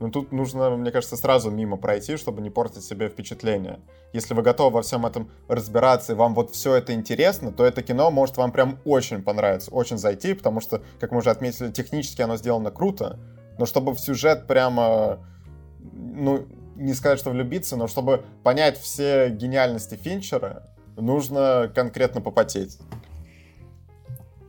ну, 0.00 0.10
тут 0.10 0.32
нужно, 0.32 0.70
мне 0.70 0.90
кажется, 0.90 1.16
сразу 1.16 1.50
мимо 1.50 1.76
пройти, 1.76 2.16
чтобы 2.16 2.42
не 2.42 2.50
портить 2.50 2.84
себе 2.84 3.08
впечатление. 3.08 3.80
Если 4.12 4.34
вы 4.34 4.42
готовы 4.42 4.74
во 4.74 4.82
всем 4.82 5.06
этом 5.06 5.30
разбираться, 5.48 6.12
и 6.12 6.16
вам 6.16 6.34
вот 6.34 6.50
все 6.50 6.74
это 6.74 6.92
интересно, 6.92 7.52
то 7.52 7.64
это 7.64 7.82
кино 7.82 8.10
может 8.10 8.36
вам 8.36 8.52
прям 8.52 8.78
очень 8.84 9.22
понравиться, 9.22 9.70
очень 9.70 9.98
зайти, 9.98 10.34
потому 10.34 10.60
что, 10.60 10.82
как 10.98 11.12
мы 11.12 11.18
уже 11.18 11.30
отметили, 11.30 11.70
технически 11.70 12.22
оно 12.22 12.36
сделано 12.36 12.70
круто, 12.70 13.18
но 13.58 13.66
чтобы 13.66 13.94
в 13.94 14.00
сюжет 14.00 14.46
прямо, 14.46 15.20
ну, 15.80 16.46
не 16.76 16.92
сказать, 16.92 17.18
что 17.18 17.30
влюбиться, 17.30 17.76
но 17.76 17.86
чтобы 17.86 18.24
понять 18.42 18.78
все 18.78 19.28
гениальности 19.30 19.94
Финчера, 19.94 20.64
нужно 20.96 21.70
конкретно 21.74 22.20
попотеть. 22.20 22.78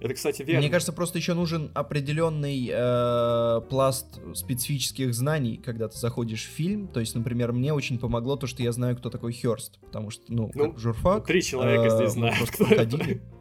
Это, 0.05 0.13
кстати, 0.13 0.43
верно. 0.43 0.59
Мне 0.61 0.69
кажется, 0.69 0.93
просто 0.93 1.17
еще 1.17 1.33
нужен 1.33 1.71
определенный 1.73 2.69
э, 2.71 3.61
пласт 3.69 4.19
специфических 4.35 5.15
знаний, 5.15 5.57
когда 5.57 5.87
ты 5.87 5.97
заходишь 5.97 6.45
в 6.45 6.49
фильм. 6.49 6.87
То 6.87 6.99
есть, 6.99 7.15
например, 7.15 7.53
мне 7.53 7.73
очень 7.73 7.97
помогло 7.97 8.35
то, 8.35 8.45
что 8.45 8.61
я 8.61 8.71
знаю, 8.71 8.95
кто 8.95 9.09
такой 9.09 9.31
Херст, 9.33 9.79
потому 9.79 10.11
что, 10.11 10.23
ну, 10.27 10.51
Ну, 10.53 10.69
как 10.71 10.79
журфак. 10.79 11.25
Три 11.25 11.41
человека 11.41 11.85
э, 11.85 11.97
здесь 11.97 12.11
знают, 12.11 12.37
просто 12.37 12.53
кто 12.53 12.65
это. 12.65 12.75
проходили. 12.75 13.21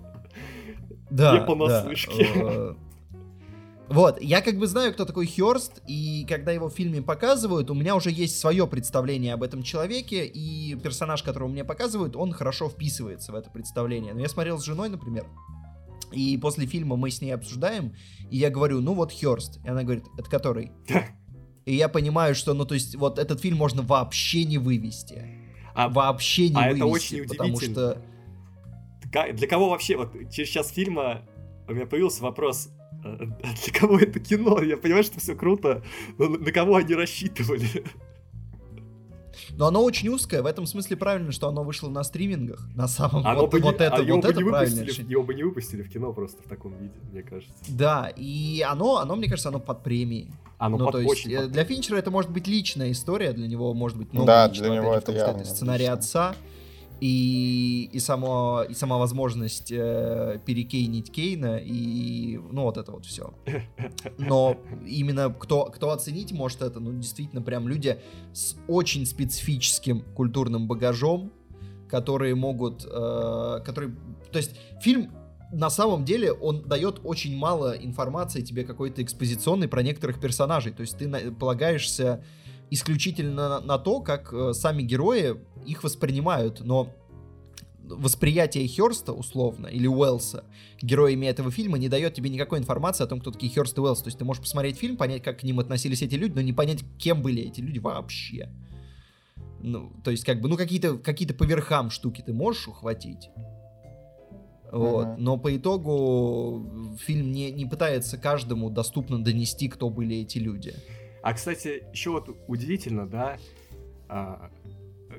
Да, 1.10 1.38
Не 1.38 1.46
понаслышке. 1.46 2.28
да, 2.34 2.40
э, 2.40 2.74
Вот, 3.88 4.20
я 4.22 4.40
как 4.40 4.58
бы 4.58 4.66
знаю, 4.66 4.94
кто 4.94 5.04
такой 5.04 5.26
Херст, 5.26 5.82
и 5.86 6.24
когда 6.26 6.50
его 6.50 6.70
в 6.70 6.72
фильме 6.74 7.02
показывают, 7.02 7.70
у 7.70 7.74
меня 7.74 7.94
уже 7.94 8.10
есть 8.10 8.38
свое 8.38 8.66
представление 8.66 9.34
об 9.34 9.42
этом 9.42 9.62
человеке, 9.62 10.24
и 10.24 10.74
персонаж, 10.76 11.22
которого 11.22 11.48
мне 11.48 11.62
показывают, 11.62 12.16
он 12.16 12.32
хорошо 12.32 12.70
вписывается 12.70 13.32
в 13.32 13.34
это 13.34 13.50
представление. 13.50 14.14
Но 14.14 14.20
я 14.20 14.28
смотрел 14.30 14.58
с 14.58 14.64
женой, 14.64 14.88
например, 14.88 15.26
и 16.14 16.36
после 16.38 16.66
фильма 16.66 16.96
мы 16.96 17.10
с 17.10 17.20
ней 17.20 17.30
обсуждаем, 17.30 17.94
и 18.30 18.36
я 18.36 18.50
говорю, 18.50 18.80
ну 18.80 18.94
вот 18.94 19.12
Херст. 19.12 19.60
И 19.64 19.68
она 19.68 19.82
говорит, 19.82 20.04
это 20.18 20.28
который? 20.28 20.72
И 21.66 21.74
я 21.76 21.88
понимаю, 21.88 22.34
что, 22.34 22.52
ну 22.52 22.66
то 22.66 22.74
есть, 22.74 22.94
вот 22.94 23.18
этот 23.18 23.40
фильм 23.40 23.56
можно 23.56 23.82
вообще 23.82 24.44
не 24.44 24.58
вывести. 24.58 25.22
А 25.74 25.88
вообще 25.88 26.50
не 26.50 26.56
а 26.56 26.68
вывести. 26.68 26.76
это 26.76 26.86
очень 26.86 27.28
потому 27.28 27.54
удивительно. 27.54 27.92
что... 27.92 28.02
ка- 29.10 29.32
для 29.32 29.48
кого 29.48 29.70
вообще, 29.70 29.96
вот 29.96 30.12
через 30.30 30.50
час 30.50 30.70
фильма 30.70 31.22
у 31.66 31.72
меня 31.72 31.86
появился 31.86 32.22
вопрос, 32.22 32.68
э, 33.02 33.08
а 33.08 33.54
для 33.64 33.80
кого 33.80 33.98
это 33.98 34.20
кино? 34.20 34.62
Я 34.62 34.76
понимаю, 34.76 35.04
что 35.04 35.20
все 35.20 35.34
круто, 35.34 35.82
но 36.18 36.28
на 36.28 36.52
кого 36.52 36.76
они 36.76 36.94
рассчитывали? 36.94 37.84
Но 39.56 39.66
оно 39.68 39.82
очень 39.82 40.08
узкое, 40.08 40.42
в 40.42 40.46
этом 40.46 40.66
смысле 40.66 40.96
правильно, 40.96 41.30
что 41.32 41.48
оно 41.48 41.62
вышло 41.62 41.88
на 41.88 42.02
стримингах. 42.02 42.66
На 42.74 42.88
самом 42.88 43.26
Оно 43.26 43.42
вот, 43.42 43.50
бы 43.50 43.58
не- 43.58 43.64
вот 43.64 43.80
это, 43.80 43.96
а 43.96 44.00
его 44.00 44.16
вот 44.16 44.24
бы 44.24 44.30
это 44.30 44.70
не 44.70 44.82
решение. 44.84 45.10
его 45.12 45.22
бы 45.22 45.34
не 45.34 45.42
выпустили 45.44 45.82
в 45.82 45.88
кино 45.90 46.12
просто 46.12 46.42
в 46.42 46.48
таком 46.48 46.72
виде, 46.78 46.94
мне 47.12 47.22
кажется. 47.22 47.54
Да, 47.68 48.08
и 48.16 48.62
оно, 48.68 48.96
оно, 48.98 49.14
мне 49.16 49.28
кажется, 49.28 49.50
оно 49.50 49.60
под 49.60 49.82
премией. 49.82 50.30
Оно 50.58 50.78
ну, 50.78 50.84
под- 50.86 50.92
то 50.92 50.98
есть, 51.00 51.10
очень 51.12 51.32
э, 51.32 51.42
под- 51.42 51.52
для 51.52 51.64
Финчера 51.64 51.98
это 51.98 52.10
может 52.10 52.30
быть 52.30 52.46
личная 52.46 52.90
история, 52.90 53.32
для 53.32 53.46
него 53.48 53.72
может 53.74 53.96
быть 53.98 54.12
много 54.12 54.26
Да, 54.26 54.46
личного, 54.48 54.70
для 54.72 54.80
него 54.80 54.92
опять 54.92 55.06
же, 55.06 55.12
это 55.12 55.12
в 55.12 55.24
том, 55.26 55.34
что 55.34 55.38
явно 55.40 55.44
сценарий 55.56 55.82
личное. 55.84 55.94
отца, 55.94 56.34
и, 57.00 57.90
и, 57.92 57.98
само, 57.98 58.64
и 58.68 58.74
сама 58.74 58.98
возможность 58.98 59.72
э, 59.72 60.40
перекейнить 60.44 61.12
Кейна, 61.12 61.58
и 61.58 62.38
ну 62.50 62.62
вот 62.62 62.76
это 62.76 62.92
вот 62.92 63.04
все. 63.04 63.34
Но 64.18 64.56
именно 64.86 65.30
кто, 65.30 65.66
кто 65.66 65.90
оценить 65.90 66.32
может 66.32 66.62
это, 66.62 66.80
ну 66.80 66.92
действительно 66.92 67.42
прям 67.42 67.68
люди 67.68 67.98
с 68.32 68.56
очень 68.68 69.06
специфическим 69.06 70.02
культурным 70.14 70.66
багажом, 70.68 71.32
которые 71.88 72.34
могут, 72.34 72.84
э, 72.84 73.60
которые, 73.64 73.94
то 74.30 74.38
есть 74.38 74.56
фильм 74.80 75.10
на 75.52 75.70
самом 75.70 76.04
деле 76.04 76.32
он 76.32 76.62
дает 76.62 77.00
очень 77.04 77.36
мало 77.36 77.72
информации 77.72 78.40
тебе 78.40 78.64
какой-то 78.64 79.02
экспозиционной 79.02 79.68
про 79.68 79.82
некоторых 79.82 80.20
персонажей. 80.20 80.72
То 80.72 80.80
есть 80.80 80.98
ты 80.98 81.06
на- 81.06 81.32
полагаешься 81.32 82.24
исключительно 82.74 83.60
на, 83.60 83.78
то, 83.78 84.00
как 84.00 84.32
э, 84.32 84.52
сами 84.52 84.82
герои 84.82 85.36
их 85.64 85.82
воспринимают, 85.82 86.60
но 86.60 86.92
восприятие 87.82 88.66
Херста, 88.66 89.12
условно, 89.12 89.66
или 89.66 89.86
Уэллса, 89.86 90.44
героями 90.80 91.26
этого 91.26 91.50
фильма, 91.50 91.78
не 91.78 91.88
дает 91.88 92.14
тебе 92.14 92.30
никакой 92.30 92.58
информации 92.58 93.04
о 93.04 93.06
том, 93.06 93.20
кто 93.20 93.30
такие 93.30 93.52
Херст 93.52 93.76
и 93.78 93.80
Уэллс. 93.80 94.02
То 94.02 94.08
есть 94.08 94.18
ты 94.18 94.24
можешь 94.24 94.42
посмотреть 94.42 94.76
фильм, 94.76 94.96
понять, 94.96 95.22
как 95.22 95.40
к 95.40 95.42
ним 95.42 95.60
относились 95.60 96.02
эти 96.02 96.14
люди, 96.14 96.34
но 96.34 96.40
не 96.40 96.52
понять, 96.52 96.84
кем 96.98 97.22
были 97.22 97.42
эти 97.42 97.60
люди 97.60 97.78
вообще. 97.78 98.48
Ну, 99.60 99.92
то 100.02 100.10
есть, 100.10 100.24
как 100.24 100.40
бы, 100.40 100.48
ну, 100.48 100.56
какие-то 100.56 100.98
какие 100.98 101.28
по 101.28 101.44
верхам 101.44 101.90
штуки 101.90 102.22
ты 102.24 102.32
можешь 102.32 102.68
ухватить. 102.68 103.30
Вот. 104.72 105.06
Мгм. 105.06 105.22
Но 105.22 105.36
по 105.36 105.56
итогу 105.56 106.96
фильм 106.98 107.32
не, 107.32 107.50
не 107.52 107.64
пытается 107.64 108.18
каждому 108.18 108.70
доступно 108.70 109.22
донести, 109.22 109.68
кто 109.68 109.88
были 109.88 110.16
эти 110.16 110.38
люди. 110.38 110.74
А, 111.24 111.32
кстати, 111.32 111.84
еще 111.90 112.10
вот 112.10 112.36
удивительно, 112.48 113.06
да, 113.06 113.38
а, 114.10 114.50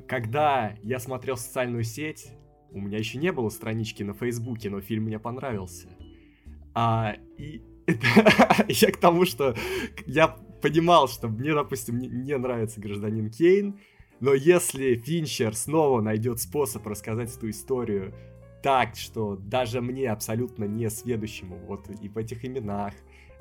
когда 0.07 0.76
я 0.84 0.99
смотрел 0.99 1.36
социальную 1.36 1.84
сеть, 1.84 2.27
у 2.69 2.80
меня 2.80 2.99
еще 2.99 3.18
не 3.18 3.32
было 3.32 3.49
странички 3.49 4.03
на 4.03 4.14
Фейсбуке, 4.14 4.69
но 4.69 4.82
фильм 4.82 5.06
мне 5.06 5.18
понравился. 5.18 5.88
А, 6.76 7.15
и 7.40 7.64
я 8.68 8.91
к 8.91 8.98
тому, 8.98 9.26
что 9.26 9.56
я 10.06 10.27
понимал, 10.61 11.07
что 11.07 11.27
мне, 11.27 11.56
допустим, 11.56 11.98
не, 11.98 12.07
не 12.07 12.38
нравится 12.38 12.80
гражданин 12.80 13.32
Кейн, 13.32 13.80
но 14.19 14.36
если 14.36 14.94
Финчер 14.98 15.56
снова 15.56 16.02
найдет 16.02 16.40
способ 16.40 16.86
рассказать 16.86 17.36
эту 17.36 17.49
историю 17.49 18.14
так, 18.61 18.95
что 18.95 19.38
даже 19.38 19.82
мне, 19.82 20.11
абсолютно 20.11 20.65
не 20.65 20.88
сведущему, 20.91 21.57
вот 21.65 21.90
и 21.99 22.10
в 22.10 22.18
этих 22.19 22.45
именах, 22.45 22.94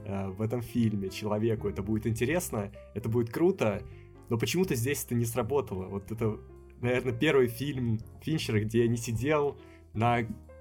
э, 0.04 0.28
в 0.28 0.42
этом 0.42 0.62
фильме 0.62 1.08
человеку 1.10 1.68
это 1.68 1.82
будет 1.82 2.06
интересно, 2.06 2.70
это 2.94 3.08
будет 3.08 3.30
круто, 3.30 3.82
но 4.28 4.38
почему-то 4.38 4.74
здесь 4.74 5.04
это 5.04 5.14
не 5.14 5.24
сработало. 5.24 5.86
Вот 5.86 6.10
это, 6.10 6.36
наверное, 6.80 7.12
первый 7.12 7.48
фильм 7.48 8.00
Финчера, 8.22 8.60
где 8.60 8.82
я 8.82 8.88
не 8.88 8.96
сидел 8.96 9.56
на 9.92 10.20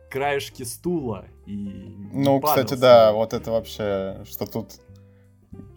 краешке 0.09 0.63
стула 0.65 1.25
и 1.47 1.95
Ну, 2.13 2.39
падал 2.39 2.63
кстати, 2.65 2.79
да, 2.79 3.11
вот 3.13 3.33
это 3.33 3.51
вообще, 3.51 4.23
что 4.25 4.45
тут 4.45 4.79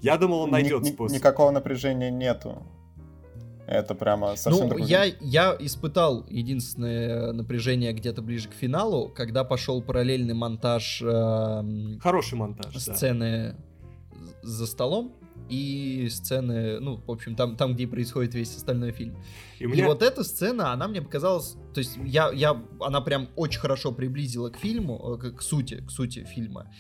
Я 0.02 0.16
думал, 0.18 0.40
он 0.43 0.51
найдет 0.51 0.82
ни- 0.82 0.90
способ. 0.90 1.16
никакого 1.16 1.51
напряжения 1.51 2.10
нету. 2.10 2.62
Это 3.66 3.94
прямо 3.94 4.36
совсем 4.36 4.64
ну, 4.64 4.68
другой 4.70 4.88
я, 4.88 5.05
я 5.20 5.56
испытал 5.59 6.24
единственное 6.28 7.32
напряжение 7.32 7.93
где-то 7.93 8.22
ближе 8.22 8.48
к 8.48 8.52
финалу, 8.52 9.09
когда 9.09 9.43
пошел 9.43 9.82
параллельный 9.82 10.34
монтаж 10.34 11.02
эм, 11.02 11.98
Хороший 12.01 12.36
монтаж, 12.36 12.72
да. 12.72 12.80
сцены 12.80 13.56
за 14.43 14.66
столом 14.66 15.16
и 15.48 16.09
сцены, 16.10 16.80
ну, 16.80 16.97
в 17.05 17.10
общем, 17.10 17.36
там, 17.36 17.56
там 17.56 17.74
где 17.74 17.86
происходит 17.86 18.34
весь 18.34 18.56
остальной 18.56 18.93
фильм. 18.93 19.16
И 19.59 19.66
у 19.66 19.68
И 19.68 19.72
меня... 19.72 19.86
вот 19.86 20.02
эта 20.02 20.24
сцена, 20.24 20.72
она 20.72 20.88
мне 20.88 21.02
показалась, 21.02 21.56
то 21.74 21.78
есть 21.78 21.98
я, 22.05 22.30
я, 22.32 22.60
она 22.80 23.01
прям 23.01 23.28
очень 23.36 23.60
хорошо 23.60 23.93
приблизила 23.93 24.51
к 24.51 24.56
фильму, 24.56 25.14
э, 25.14 25.18
к, 25.18 25.36
к 25.38 25.43
сути, 25.43 25.84
к 25.86 25.90
сути 25.90 26.24
фильма. 26.24 26.72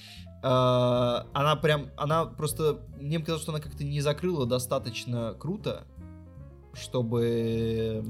Э, 0.42 1.24
Она 1.32 1.56
прям, 1.56 1.90
она 1.96 2.24
просто, 2.24 2.80
мне 3.00 3.18
показалось, 3.18 3.42
что 3.42 3.52
она 3.52 3.60
как-то 3.60 3.84
не 3.84 4.00
закрыла 4.00 4.46
достаточно 4.46 5.34
круто, 5.38 5.86
чтобы 6.76 8.04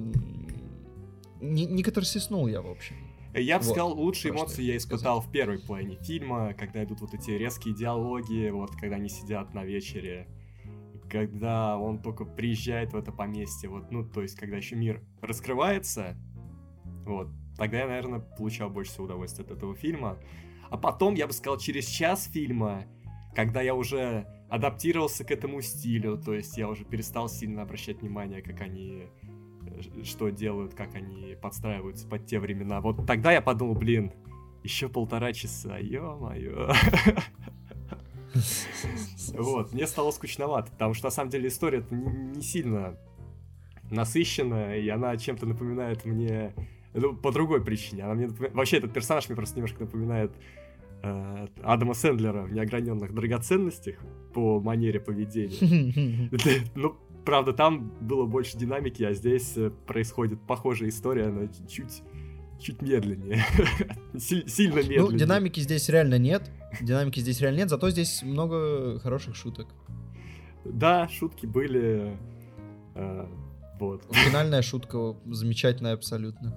не, 1.40 1.66
не 1.66 1.82
катарсиснул 1.82 2.46
я, 2.46 2.62
в 2.62 2.70
общем. 2.70 2.96
Я 3.34 3.58
бы 3.58 3.64
Вот, 3.64 3.70
сказал, 3.72 3.92
лучшие 3.92 4.32
что 4.32 4.40
эмоции 4.40 4.62
я 4.62 4.76
испытал 4.76 5.20
в 5.20 5.30
первой 5.30 5.58
половине 5.58 5.96
фильма, 5.96 6.54
когда 6.54 6.82
идут 6.84 7.02
вот 7.02 7.12
эти 7.12 7.32
резкие 7.32 7.74
диалоги, 7.74 8.48
вот 8.48 8.70
когда 8.76 8.96
они 8.96 9.10
сидят 9.10 9.52
на 9.52 9.62
вечере, 9.62 10.26
когда 11.10 11.78
он 11.78 12.00
только 12.00 12.24
приезжает 12.24 12.92
в 12.92 12.96
это 12.96 13.12
поместье, 13.12 13.68
вот, 13.68 13.90
ну, 13.90 14.04
то 14.08 14.22
есть, 14.22 14.36
когда 14.36 14.56
еще 14.56 14.74
мир 14.74 15.02
раскрывается, 15.20 16.16
вот, 17.04 17.28
тогда 17.58 17.80
я, 17.80 17.86
наверное, 17.86 18.20
получал 18.20 18.70
больше 18.70 18.92
всего 18.92 19.04
удовольствия 19.04 19.44
от 19.44 19.50
этого 19.50 19.74
фильма. 19.74 20.18
А 20.70 20.78
потом, 20.78 21.14
я 21.14 21.26
бы 21.26 21.32
сказал, 21.32 21.58
через 21.58 21.86
час 21.86 22.30
фильма, 22.32 22.86
когда 23.34 23.60
я 23.60 23.74
уже 23.74 24.26
адаптировался 24.48 25.24
к 25.24 25.30
этому 25.30 25.60
стилю, 25.60 26.18
то 26.18 26.34
есть 26.34 26.56
я 26.56 26.68
уже 26.68 26.84
перестал 26.84 27.28
сильно 27.28 27.62
обращать 27.62 28.00
внимание, 28.00 28.42
как 28.42 28.60
они 28.60 29.04
э, 29.66 30.02
что 30.04 30.30
делают, 30.30 30.74
как 30.74 30.94
они 30.94 31.36
подстраиваются 31.40 32.06
под 32.08 32.26
те 32.26 32.38
времена. 32.38 32.80
Вот 32.80 33.06
тогда 33.06 33.32
я 33.32 33.42
подумал, 33.42 33.74
блин, 33.74 34.12
еще 34.62 34.88
полтора 34.88 35.32
часа, 35.32 35.78
ё-моё. 35.78 36.72
Вот, 39.32 39.72
мне 39.72 39.86
стало 39.86 40.10
скучновато, 40.10 40.70
потому 40.70 40.94
что 40.94 41.06
на 41.06 41.10
самом 41.10 41.30
деле 41.30 41.48
история 41.48 41.84
не 41.90 42.42
сильно 42.42 42.98
насыщенная, 43.90 44.78
и 44.78 44.88
она 44.88 45.16
чем-то 45.16 45.46
напоминает 45.46 46.04
мне... 46.04 46.54
Ну, 46.92 47.14
по 47.14 47.30
другой 47.30 47.62
причине. 47.62 48.04
Она 48.04 48.14
мне 48.14 48.26
напоминает... 48.26 48.54
Вообще, 48.54 48.78
этот 48.78 48.92
персонаж 48.92 49.28
мне 49.28 49.36
просто 49.36 49.56
немножко 49.56 49.84
напоминает 49.84 50.32
э, 51.02 51.46
Адама 51.62 51.94
Сэндлера 51.94 52.42
в 52.42 52.52
«Неограненных 52.52 53.14
драгоценностях» 53.14 53.96
по 54.34 54.60
манере 54.60 55.00
поведения. 55.00 56.30
Ну, 56.74 56.96
правда, 57.24 57.52
там 57.52 57.92
было 58.00 58.26
больше 58.26 58.56
динамики, 58.56 59.02
а 59.02 59.12
здесь 59.12 59.56
э, 59.56 59.70
происходит 59.86 60.40
похожая 60.46 60.88
история, 60.88 61.28
но 61.28 61.46
чуть 61.68 62.02
чуть 62.58 62.80
медленнее. 62.82 63.44
Сильно 64.18 64.76
медленнее. 64.76 65.00
Ну, 65.00 65.12
динамики 65.12 65.60
здесь 65.60 65.88
реально 65.88 66.18
нет. 66.18 66.50
Динамики 66.80 67.20
здесь 67.20 67.40
реально 67.40 67.58
нет, 67.58 67.70
зато 67.70 67.90
здесь 67.90 68.22
много 68.22 68.98
хороших 69.00 69.36
шуток. 69.36 69.68
Да, 70.64 71.08
шутки 71.08 71.46
были. 71.46 72.16
Э, 72.94 73.26
вот. 73.78 74.04
Финальная 74.10 74.62
шутка 74.62 75.16
замечательная 75.26 75.94
абсолютно. 75.94 76.54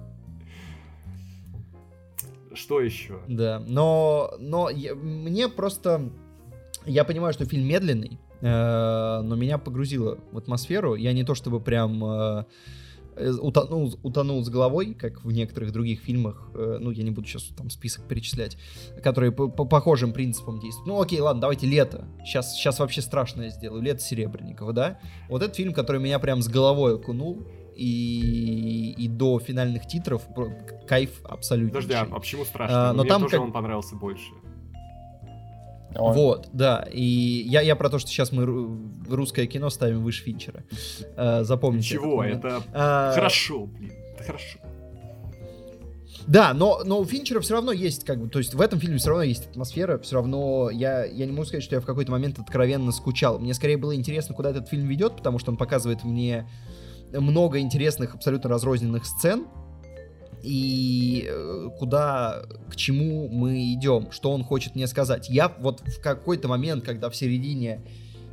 Что 2.52 2.80
еще? 2.80 3.20
Да, 3.28 3.62
но, 3.66 4.34
но 4.38 4.70
я, 4.70 4.94
мне 4.94 5.48
просто... 5.48 6.10
Я 6.86 7.04
понимаю, 7.04 7.32
что 7.32 7.44
фильм 7.44 7.66
медленный, 7.66 8.18
э, 8.40 9.20
но 9.22 9.36
меня 9.36 9.58
погрузило 9.58 10.18
в 10.32 10.38
атмосферу. 10.38 10.94
Я 10.94 11.12
не 11.12 11.24
то 11.24 11.34
чтобы 11.34 11.60
прям... 11.60 12.04
Э, 12.04 12.44
Э, 13.20 13.32
утонул, 13.32 13.98
утонул 14.02 14.42
с 14.44 14.48
головой, 14.48 14.94
как 14.94 15.24
в 15.24 15.30
некоторых 15.30 15.72
других 15.72 16.00
фильмах, 16.00 16.48
э, 16.54 16.78
ну, 16.80 16.90
я 16.90 17.02
не 17.02 17.10
буду 17.10 17.26
сейчас 17.26 17.44
там 17.56 17.68
список 17.68 18.06
перечислять, 18.06 18.56
которые 19.02 19.30
по, 19.30 19.48
по 19.48 19.64
похожим 19.64 20.12
принципам 20.12 20.58
действуют. 20.58 20.86
Ну, 20.86 21.00
окей, 21.00 21.20
ладно, 21.20 21.42
давайте 21.42 21.66
лето. 21.66 22.06
Сейчас, 22.24 22.54
сейчас 22.54 22.78
вообще 22.78 23.02
страшное 23.02 23.50
сделаю. 23.50 23.82
Лето 23.82 24.00
Серебренникова, 24.00 24.72
да? 24.72 25.00
Вот 25.28 25.42
этот 25.42 25.56
фильм, 25.56 25.74
который 25.74 26.00
меня 26.00 26.18
прям 26.18 26.40
с 26.40 26.48
головой 26.48 26.96
окунул, 26.96 27.46
и, 27.76 28.94
и 28.96 29.08
до 29.08 29.38
финальных 29.38 29.86
титров 29.86 30.22
кайф 30.86 31.20
абсолютно. 31.24 31.80
Подожди, 31.80 31.94
а, 31.94 32.08
а 32.10 32.18
почему 32.20 32.44
страшно? 32.44 32.90
А, 32.90 32.92
но 32.92 33.02
Мне 33.02 33.08
там 33.08 33.22
тоже 33.22 33.36
как... 33.36 33.42
он 33.42 33.52
понравился 33.52 33.96
больше. 33.96 34.30
Он... 35.94 36.14
Вот, 36.14 36.48
да. 36.52 36.86
И 36.92 37.02
я, 37.02 37.60
я 37.62 37.76
про 37.76 37.90
то, 37.90 37.98
что 37.98 38.10
сейчас 38.10 38.32
мы 38.32 38.44
русское 39.08 39.46
кино 39.46 39.70
ставим 39.70 40.02
выше 40.02 40.22
Финчера. 40.22 40.62
Э, 41.16 41.42
запомните. 41.42 41.88
Чего? 41.88 42.22
Это 42.22 42.62
а... 42.72 43.12
хорошо, 43.12 43.66
блин. 43.66 43.92
Это 44.14 44.24
хорошо. 44.24 44.58
Да, 46.26 46.52
но, 46.54 46.82
но 46.84 47.00
у 47.00 47.04
Финчера 47.04 47.40
все 47.40 47.54
равно 47.54 47.72
есть, 47.72 48.04
как 48.04 48.20
бы, 48.20 48.28
то 48.28 48.38
есть 48.38 48.54
в 48.54 48.60
этом 48.60 48.78
фильме 48.78 48.98
все 48.98 49.08
равно 49.08 49.24
есть 49.24 49.48
атмосфера, 49.48 49.98
все 49.98 50.16
равно 50.16 50.70
я, 50.70 51.04
я 51.04 51.26
не 51.26 51.32
могу 51.32 51.44
сказать, 51.44 51.64
что 51.64 51.74
я 51.74 51.80
в 51.80 51.86
какой-то 51.86 52.12
момент 52.12 52.38
откровенно 52.38 52.92
скучал. 52.92 53.38
Мне 53.38 53.54
скорее 53.54 53.76
было 53.76 53.94
интересно, 53.96 54.34
куда 54.34 54.50
этот 54.50 54.68
фильм 54.68 54.86
ведет, 54.86 55.16
потому 55.16 55.38
что 55.38 55.50
он 55.50 55.56
показывает 55.56 56.04
мне 56.04 56.48
много 57.12 57.58
интересных, 57.60 58.14
абсолютно 58.14 58.50
разрозненных 58.50 59.06
сцен, 59.06 59.46
и 60.42 61.26
э, 61.28 61.68
куда, 61.78 62.42
к 62.70 62.76
чему 62.76 63.28
мы 63.28 63.72
идем, 63.72 64.10
что 64.10 64.32
он 64.32 64.44
хочет 64.44 64.74
мне 64.74 64.86
сказать. 64.86 65.28
Я 65.28 65.52
вот 65.58 65.80
в 65.80 66.00
какой-то 66.00 66.48
момент, 66.48 66.84
когда 66.84 67.10
в 67.10 67.16
середине 67.16 67.82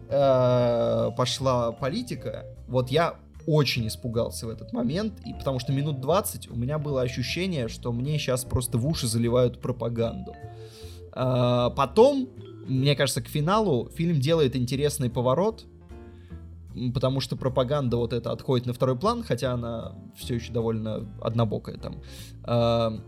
э, 0.10 1.10
пошла 1.16 1.72
политика, 1.72 2.45
вот 2.68 2.90
я 2.90 3.16
очень 3.45 3.88
испугался 3.88 4.45
в 4.45 4.49
этот 4.49 4.74
момент, 4.74 5.14
и 5.26 5.34
потому 5.34 5.60
что 5.60 5.72
минут 5.72 6.02
20 6.02 6.49
у 6.49 6.56
меня 6.56 6.78
было 6.78 7.02
ощущение, 7.02 7.70
что 7.70 7.91
мне 7.91 8.18
сейчас 8.20 8.44
просто 8.44 8.78
в 8.78 8.86
уши 8.86 9.08
заливают 9.08 9.62
пропаганду. 9.62 10.36
Э, 11.14 11.70
потом, 11.76 12.30
мне 12.68 12.95
кажется, 12.95 13.22
к 13.22 13.28
финалу 13.28 13.90
фильм 13.95 14.20
делает 14.20 14.56
интересный 14.56 15.10
поворот, 15.10 15.66
потому 16.94 17.20
что 17.20 17.36
пропаганда 17.36 17.98
вот 17.98 18.14
эта 18.14 18.32
отходит 18.32 18.68
на 18.68 18.74
второй 18.74 18.98
план, 18.98 19.24
хотя 19.24 19.54
она 19.54 19.95
все 20.16 20.36
еще 20.36 20.52
довольно 20.52 21.08
однобокая 21.22 21.78
там. 21.78 22.02
А, 22.44 22.99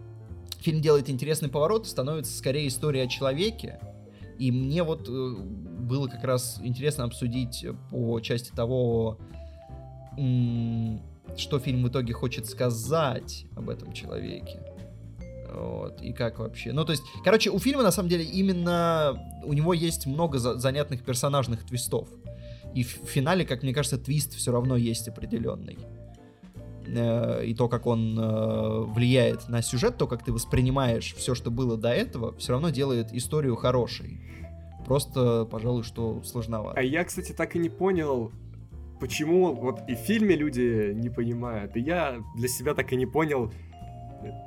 фильм 0.59 0.81
делает 0.81 1.09
интересный 1.09 1.49
поворот, 1.49 1.87
становится 1.87 2.37
скорее 2.37 2.67
история 2.67 3.03
о 3.03 3.07
человеке, 3.07 3.79
и 4.37 4.51
мне 4.51 4.83
вот 4.83 5.07
э, 5.09 5.35
было 5.41 6.07
как 6.07 6.23
раз 6.23 6.59
интересно 6.63 7.03
обсудить 7.03 7.65
по 7.89 8.19
части 8.21 8.51
того, 8.51 9.17
что 10.15 11.59
фильм 11.59 11.83
в 11.83 11.89
итоге 11.89 12.13
хочет 12.13 12.45
сказать 12.45 13.45
об 13.55 13.69
этом 13.69 13.93
человеке. 13.93 14.59
Вот, 15.51 16.01
и 16.01 16.13
как 16.13 16.39
вообще. 16.39 16.73
Ну, 16.73 16.85
то 16.85 16.91
есть, 16.91 17.03
короче, 17.23 17.49
у 17.49 17.57
фильма, 17.59 17.81
на 17.81 17.91
самом 17.91 18.09
деле, 18.09 18.23
именно 18.23 19.41
у 19.43 19.53
него 19.53 19.73
есть 19.73 20.05
много 20.05 20.37
за- 20.37 20.59
занятных 20.59 21.03
персонажных 21.03 21.65
твистов. 21.65 22.07
И 22.75 22.83
в 22.83 22.87
финале, 23.05 23.45
как 23.45 23.63
мне 23.63 23.73
кажется, 23.73 23.97
твист 23.97 24.35
все 24.35 24.51
равно 24.51 24.75
есть 24.75 25.07
определенный. 25.07 25.77
Э, 26.87 27.43
и 27.45 27.53
то, 27.53 27.67
как 27.67 27.87
он 27.87 28.17
э, 28.17 28.79
влияет 28.85 29.49
на 29.49 29.61
сюжет, 29.61 29.97
то, 29.97 30.07
как 30.07 30.23
ты 30.23 30.31
воспринимаешь 30.31 31.13
все, 31.15 31.35
что 31.35 31.51
было 31.51 31.77
до 31.77 31.89
этого, 31.89 32.35
все 32.37 32.53
равно 32.53 32.69
делает 32.69 33.13
историю 33.13 33.55
хорошей. 33.55 34.19
Просто, 34.85 35.45
пожалуй, 35.45 35.83
что 35.83 36.23
сложновато. 36.23 36.79
А 36.79 36.83
я, 36.83 37.03
кстати, 37.03 37.31
так 37.31 37.55
и 37.55 37.59
не 37.59 37.69
понял, 37.69 38.31
почему 38.99 39.53
вот 39.53 39.81
и 39.87 39.95
в 39.95 39.99
фильме 39.99 40.35
люди 40.35 40.93
не 40.93 41.09
понимают, 41.09 41.75
и 41.75 41.81
я 41.81 42.23
для 42.35 42.47
себя 42.47 42.73
так 42.73 42.91
и 42.91 42.95
не 42.95 43.05
понял, 43.05 43.51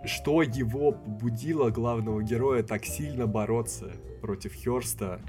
что 0.04 0.42
его 0.42 0.92
побудило 0.92 1.70
главного 1.70 2.22
героя 2.22 2.62
так 2.62 2.84
сильно 2.84 3.26
бороться 3.26 3.92
против 4.20 4.52
Херста 4.54 5.20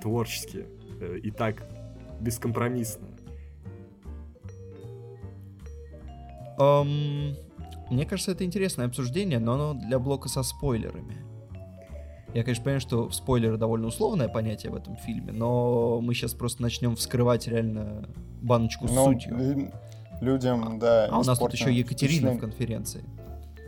творчески. 0.00 0.66
Э, 1.00 1.18
и 1.22 1.30
так 1.30 1.62
бескомпромиссно. 2.20 3.08
Um, 6.58 7.36
мне 7.90 8.06
кажется, 8.06 8.32
это 8.32 8.44
интересное 8.44 8.86
обсуждение, 8.86 9.38
но 9.38 9.52
оно 9.52 9.74
для 9.74 9.98
блока 9.98 10.28
со 10.28 10.42
спойлерами. 10.42 11.16
Я, 12.34 12.42
конечно, 12.42 12.64
понимаю, 12.64 12.80
что 12.80 13.10
спойлеры 13.10 13.56
довольно 13.56 13.86
условное 13.86 14.28
понятие 14.28 14.72
в 14.72 14.76
этом 14.76 14.96
фильме, 14.96 15.32
но 15.32 16.00
мы 16.00 16.14
сейчас 16.14 16.34
просто 16.34 16.62
начнем 16.62 16.96
вскрывать 16.96 17.46
реально 17.46 18.08
баночку 18.42 18.88
с 18.88 18.92
ну, 18.92 19.04
сутью. 19.04 19.70
Людям, 20.20 20.78
да. 20.78 21.08
А 21.10 21.18
у 21.18 21.22
нас 21.22 21.38
тут 21.38 21.52
еще 21.52 21.72
Екатерина 21.72 22.32
в 22.32 22.38
конференции. 22.38 23.04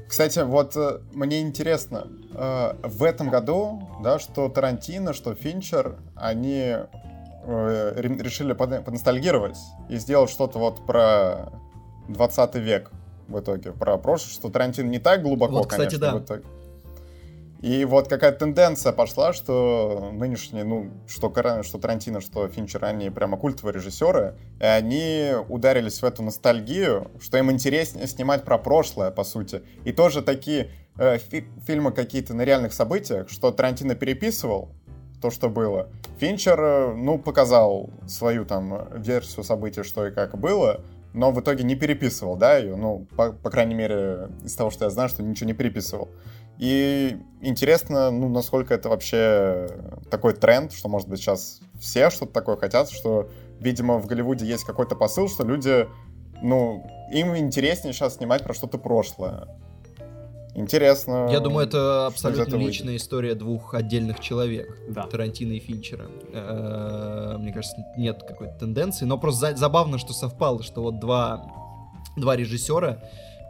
Кстати, 0.09 0.39
вот 0.39 0.75
э, 0.75 1.01
мне 1.13 1.43
интересно, 1.43 2.09
э, 2.33 2.75
в 2.83 3.03
этом 3.03 3.29
году, 3.29 3.87
да, 4.03 4.19
что 4.19 4.49
Тарантино, 4.49 5.13
что 5.13 5.35
Финчер, 5.35 5.99
они 6.15 6.77
Э, 6.83 6.87
решили 7.47 8.52
поностальгировать 8.52 9.59
и 9.89 9.97
сделать 9.97 10.31
что-то 10.31 10.59
вот 10.59 10.85
про 10.86 11.52
20 12.09 12.55
век 12.56 12.90
в 13.28 13.40
итоге, 13.40 13.73
про 13.73 13.98
прошлое, 13.98 14.32
что 14.32 14.48
Тарантино 14.48 14.89
не 14.89 14.98
так 14.98 15.23
глубоко, 15.23 15.59
вот, 15.59 15.69
кстати, 15.69 15.97
конечно, 15.97 16.12
да. 16.12 16.16
в 16.19 16.24
итоге. 16.24 16.44
И 17.60 17.85
вот 17.85 18.06
какая-то 18.06 18.39
тенденция 18.39 18.93
пошла, 18.93 19.32
что 19.32 20.10
нынешние, 20.12 20.62
ну, 20.62 20.90
что, 21.09 21.32
что 21.62 21.78
Тарантино, 21.78 22.20
что 22.20 22.47
Финчер, 22.47 22.85
они 22.85 23.10
прямо 23.10 23.36
культовые 23.36 23.74
режиссеры, 23.74 24.36
и 24.60 24.65
они 24.65 25.32
ударились 25.48 26.01
в 26.01 26.05
эту 26.05 26.23
ностальгию, 26.23 27.10
что 27.20 27.36
им 27.36 27.51
интереснее 27.51 28.06
снимать 28.06 28.44
про 28.44 28.59
прошлое, 28.59 29.10
по 29.10 29.24
сути. 29.24 29.62
И 29.85 29.90
тоже 29.90 30.23
такие 30.23 30.70
э, 30.98 31.19
фи 31.19 31.48
фильмы 31.66 31.90
какие-то 31.90 32.32
на 32.32 32.43
реальных 32.43 32.73
событиях, 32.73 33.28
что 33.28 33.51
Тарантино 33.51 33.97
переписывал, 33.97 34.70
то, 35.20 35.31
что 35.31 35.49
было. 35.49 35.89
Финчер, 36.19 36.61
э, 36.61 36.95
ну, 36.95 37.19
показал 37.19 37.90
свою 38.07 38.45
там 38.45 38.89
версию 38.95 39.45
событий, 39.45 39.82
что 39.82 40.07
и 40.07 40.11
как 40.11 40.39
было, 40.39 40.81
но 41.12 41.31
в 41.31 41.40
итоге 41.40 41.65
не 41.65 41.74
переписывал, 41.74 42.36
да, 42.36 42.59
ее, 42.59 42.77
ну, 42.77 43.07
по, 43.16 43.32
по 43.32 43.51
крайней 43.51 43.74
мере, 43.74 44.28
из 44.45 44.55
того, 44.55 44.70
что 44.70 44.85
я 44.85 44.90
знаю, 44.90 45.09
что 45.09 45.23
ничего 45.23 45.47
не 45.47 45.55
переписывал. 45.55 46.09
И 46.59 47.16
интересно, 47.40 48.11
ну, 48.11 48.28
насколько 48.28 48.74
это 48.74 48.89
вообще 48.89 49.69
такой 50.11 50.35
тренд, 50.35 50.73
что, 50.73 50.89
может 50.89 51.09
быть, 51.09 51.20
сейчас 51.20 51.61
все 51.81 52.11
что-то 52.11 52.32
такое 52.32 52.57
хотят, 52.57 52.90
что, 52.90 53.28
видимо, 53.61 53.99
в 53.99 54.07
Голливуде 54.07 54.45
есть 54.45 54.65
какой-то 54.65 54.97
посыл, 54.97 55.28
что 55.28 55.45
люди, 55.45 55.89
ну, 56.43 56.85
им 57.12 57.36
интереснее 57.36 57.93
сейчас 57.93 58.16
снимать 58.16 58.43
про 58.43 58.55
что-то 58.55 58.78
прошлое. 58.78 59.49
Интересно. 60.59 61.28
Я 61.30 61.40
думаю, 61.40 61.66
это 61.66 62.06
абсолютно 62.06 62.56
личная 62.56 62.89
выйдет. 62.89 63.02
история 63.02 63.35
двух 63.35 63.74
отдельных 63.74 64.20
человек. 64.20 64.76
Да. 64.89 65.06
Тарантино 65.06 65.52
и 65.52 65.60
Финчера. 65.60 66.06
Э, 66.32 67.36
мне 67.39 67.52
кажется, 67.52 67.76
нет 67.97 68.22
какой-то 68.26 68.59
тенденции. 68.59 69.05
Но 69.05 69.18
просто 69.18 69.56
забавно, 69.56 69.98
что 69.98 70.12
совпало, 70.12 70.62
что 70.62 70.82
вот 70.82 70.98
два, 70.98 71.47
два 72.16 72.36
режиссера 72.36 72.98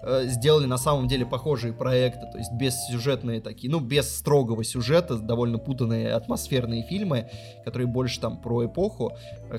э, 0.03 0.27
сделали 0.27 0.67
на 0.67 0.77
самом 0.77 1.09
деле 1.09 1.25
похожие 1.25 1.73
проекты, 1.73 2.27
то 2.31 2.39
есть 2.39 2.53
без 2.53 2.75
сюжетные 2.87 3.41
такие, 3.41 3.71
ну, 3.73 3.81
без 3.81 4.15
строгого 4.15 4.63
сюжета, 4.63 5.17
довольно 5.17 5.59
путанные 5.59 6.13
атмосферные 6.13 6.83
фильмы, 6.83 7.31
которые 7.65 7.87
больше 7.87 8.21
там 8.21 8.41
про 8.41 8.67
эпоху, 8.67 9.13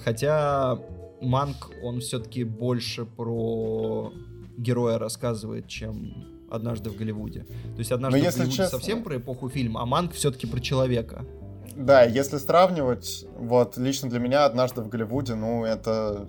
хотя 0.04 0.78
Манк, 1.22 1.72
он 1.84 2.00
все-таки 2.00 2.44
больше 2.44 3.06
про 3.06 4.14
героя 4.58 5.00
рассказывает, 5.00 5.68
чем 5.68 6.39
однажды 6.52 6.90
в 6.90 6.96
Голливуде. 6.98 7.42
То 7.74 7.80
есть 7.80 7.92
однажды 7.92 8.20
в 8.20 8.24
Голливуде 8.24 8.52
честно... 8.52 8.68
совсем 8.68 9.04
про 9.04 9.18
эпоху 9.18 9.50
фильма, 9.50 9.82
а 9.82 9.86
Манк 9.86 10.14
все-таки 10.14 10.48
про 10.48 10.60
человека. 10.60 11.26
Да, 11.76 12.04
если 12.04 12.38
сравнивать, 12.38 13.26
вот 13.38 13.78
лично 13.78 14.10
для 14.10 14.20
меня 14.20 14.46
однажды 14.46 14.82
в 14.82 14.90
Голливуде, 14.90 15.36
ну 15.36 15.64
это 15.64 16.28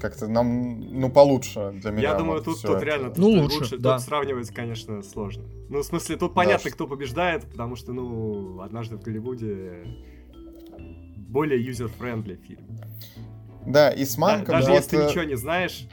как-то 0.00 0.26
нам, 0.26 0.80
ну, 0.80 1.10
получше 1.10 1.72
для 1.80 1.90
меня. 1.92 2.08
Я 2.10 2.14
думаю, 2.14 2.38
вот 2.38 2.44
тут, 2.44 2.60
тут 2.60 2.76
это. 2.76 2.84
реально 2.84 3.12
Ну, 3.16 3.42
тут 3.42 3.52
лучше, 3.52 3.70
Тут 3.72 3.82
да. 3.82 3.98
сравнивать, 4.00 4.50
конечно, 4.50 5.02
сложно. 5.02 5.44
Ну, 5.68 5.78
в 5.80 5.84
смысле, 5.84 6.16
тут 6.16 6.34
понятно, 6.34 6.68
что- 6.68 6.70
кто 6.70 6.86
побеждает, 6.88 7.44
потому 7.44 7.76
что, 7.76 7.92
ну, 7.92 8.60
однажды 8.62 8.96
в 8.96 9.02
Голливуде 9.02 9.84
более 11.16 11.64
user-friendly 11.64 12.36
фильм. 12.36 12.66
Да, 13.66 13.90
и 13.90 14.04
с 14.04 14.16
Да- 14.16 14.20
Манком 14.22 14.54
даже 14.56 14.70
вот, 14.70 14.76
если 14.76 14.98
э, 15.00 15.08
ничего 15.08 15.22
не 15.24 15.36
знаешь, 15.36 15.86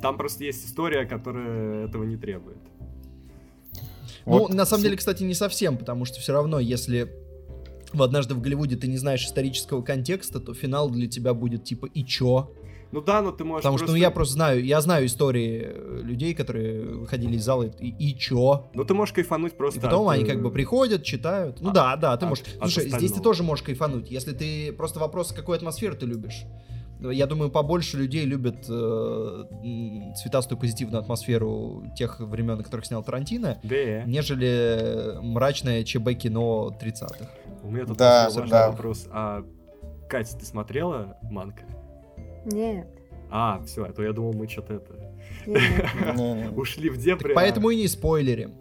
там 0.00 0.16
просто 0.16 0.44
есть 0.44 0.66
история, 0.66 1.04
которая 1.04 1.86
этого 1.86 2.04
не 2.04 2.16
требует. 2.16 2.58
вот 4.24 4.50
ну, 4.50 4.56
на 4.56 4.64
самом 4.66 4.82
деле, 4.82 4.96
кстати, 4.96 5.22
не 5.22 5.34
совсем, 5.34 5.76
потому 5.76 6.04
что 6.04 6.20
все 6.20 6.32
равно, 6.32 6.58
если 6.58 7.12
в 7.92 8.02
однажды 8.02 8.34
в 8.34 8.40
Голливуде 8.40 8.76
ты 8.76 8.86
не 8.86 8.96
знаешь 8.98 9.24
исторического 9.24 9.82
контекста, 9.82 10.40
то 10.40 10.54
финал 10.54 10.90
для 10.90 11.08
тебя 11.08 11.34
будет 11.34 11.64
типа 11.64 11.86
и 11.86 12.04
чё? 12.04 12.50
Ну 12.90 13.02
да, 13.02 13.20
но 13.20 13.32
ты 13.32 13.44
можешь 13.44 13.62
Потому 13.62 13.76
что 13.76 13.88
ну, 13.88 13.96
я 13.96 14.10
просто 14.10 14.34
знаю, 14.34 14.64
я 14.64 14.80
знаю 14.80 15.06
истории 15.06 15.62
э, 15.66 16.00
людей, 16.02 16.34
которые 16.34 16.84
выходили 16.84 17.36
из 17.36 17.44
зала 17.44 17.64
и, 17.64 17.88
и 17.88 18.16
чё? 18.16 18.70
Ну 18.72 18.84
ты 18.84 18.94
можешь 18.94 19.12
кайфануть 19.12 19.58
просто 19.58 19.78
И 19.78 19.82
потом 19.82 20.08
от, 20.08 20.14
они 20.14 20.24
э, 20.24 20.26
как 20.26 20.42
бы 20.42 20.50
приходят, 20.50 21.04
читают. 21.04 21.60
Ну 21.60 21.68
от- 21.68 21.74
да, 21.74 21.96
да, 21.96 22.16
ты 22.16 22.24
от- 22.24 22.30
можешь. 22.30 22.44
от 22.58 22.70
Слушай, 22.70 22.88
здесь 22.90 23.12
ты 23.12 23.20
тоже 23.20 23.42
можешь 23.42 23.62
кайфануть. 23.62 24.10
Если 24.10 24.32
ты 24.32 24.72
просто 24.72 25.00
вопрос, 25.00 25.32
какую 25.32 25.56
атмосферу 25.56 25.96
ты 25.96 26.06
любишь. 26.06 26.44
Я 27.00 27.26
думаю, 27.26 27.50
побольше 27.50 27.96
людей 27.96 28.24
любят 28.24 28.66
э, 28.68 29.44
цветастую 30.16 30.58
позитивную 30.58 31.00
атмосферу 31.00 31.84
тех 31.96 32.18
времен, 32.18 32.56
на 32.56 32.64
которых 32.64 32.86
снял 32.86 33.02
Тарантино, 33.04 33.58
Да. 33.62 34.02
нежели 34.04 35.16
мрачное 35.22 35.84
ЧБ 35.84 36.14
кино 36.18 36.76
30-х. 36.80 37.28
У 37.62 37.70
меня 37.70 37.86
тут 37.86 37.96
Да, 37.98 38.24
важный 38.24 38.48
да. 38.50 38.70
вопрос. 38.70 39.06
А, 39.10 39.44
Катя, 40.08 40.36
ты 40.38 40.44
смотрела 40.44 41.16
Манка? 41.22 41.62
Нет. 42.46 42.88
А, 43.30 43.62
все, 43.64 43.84
а 43.84 43.92
то 43.92 44.02
я 44.02 44.12
думал, 44.12 44.32
мы 44.32 44.48
что-то 44.48 44.74
это... 44.74 44.94
нет. 45.46 46.52
Ушли 46.56 46.90
в 46.90 46.96
дебри. 46.98 47.32
а- 47.32 47.34
Поэтому 47.34 47.70
и 47.70 47.76
не 47.76 47.86
спойлерим. 47.86 48.54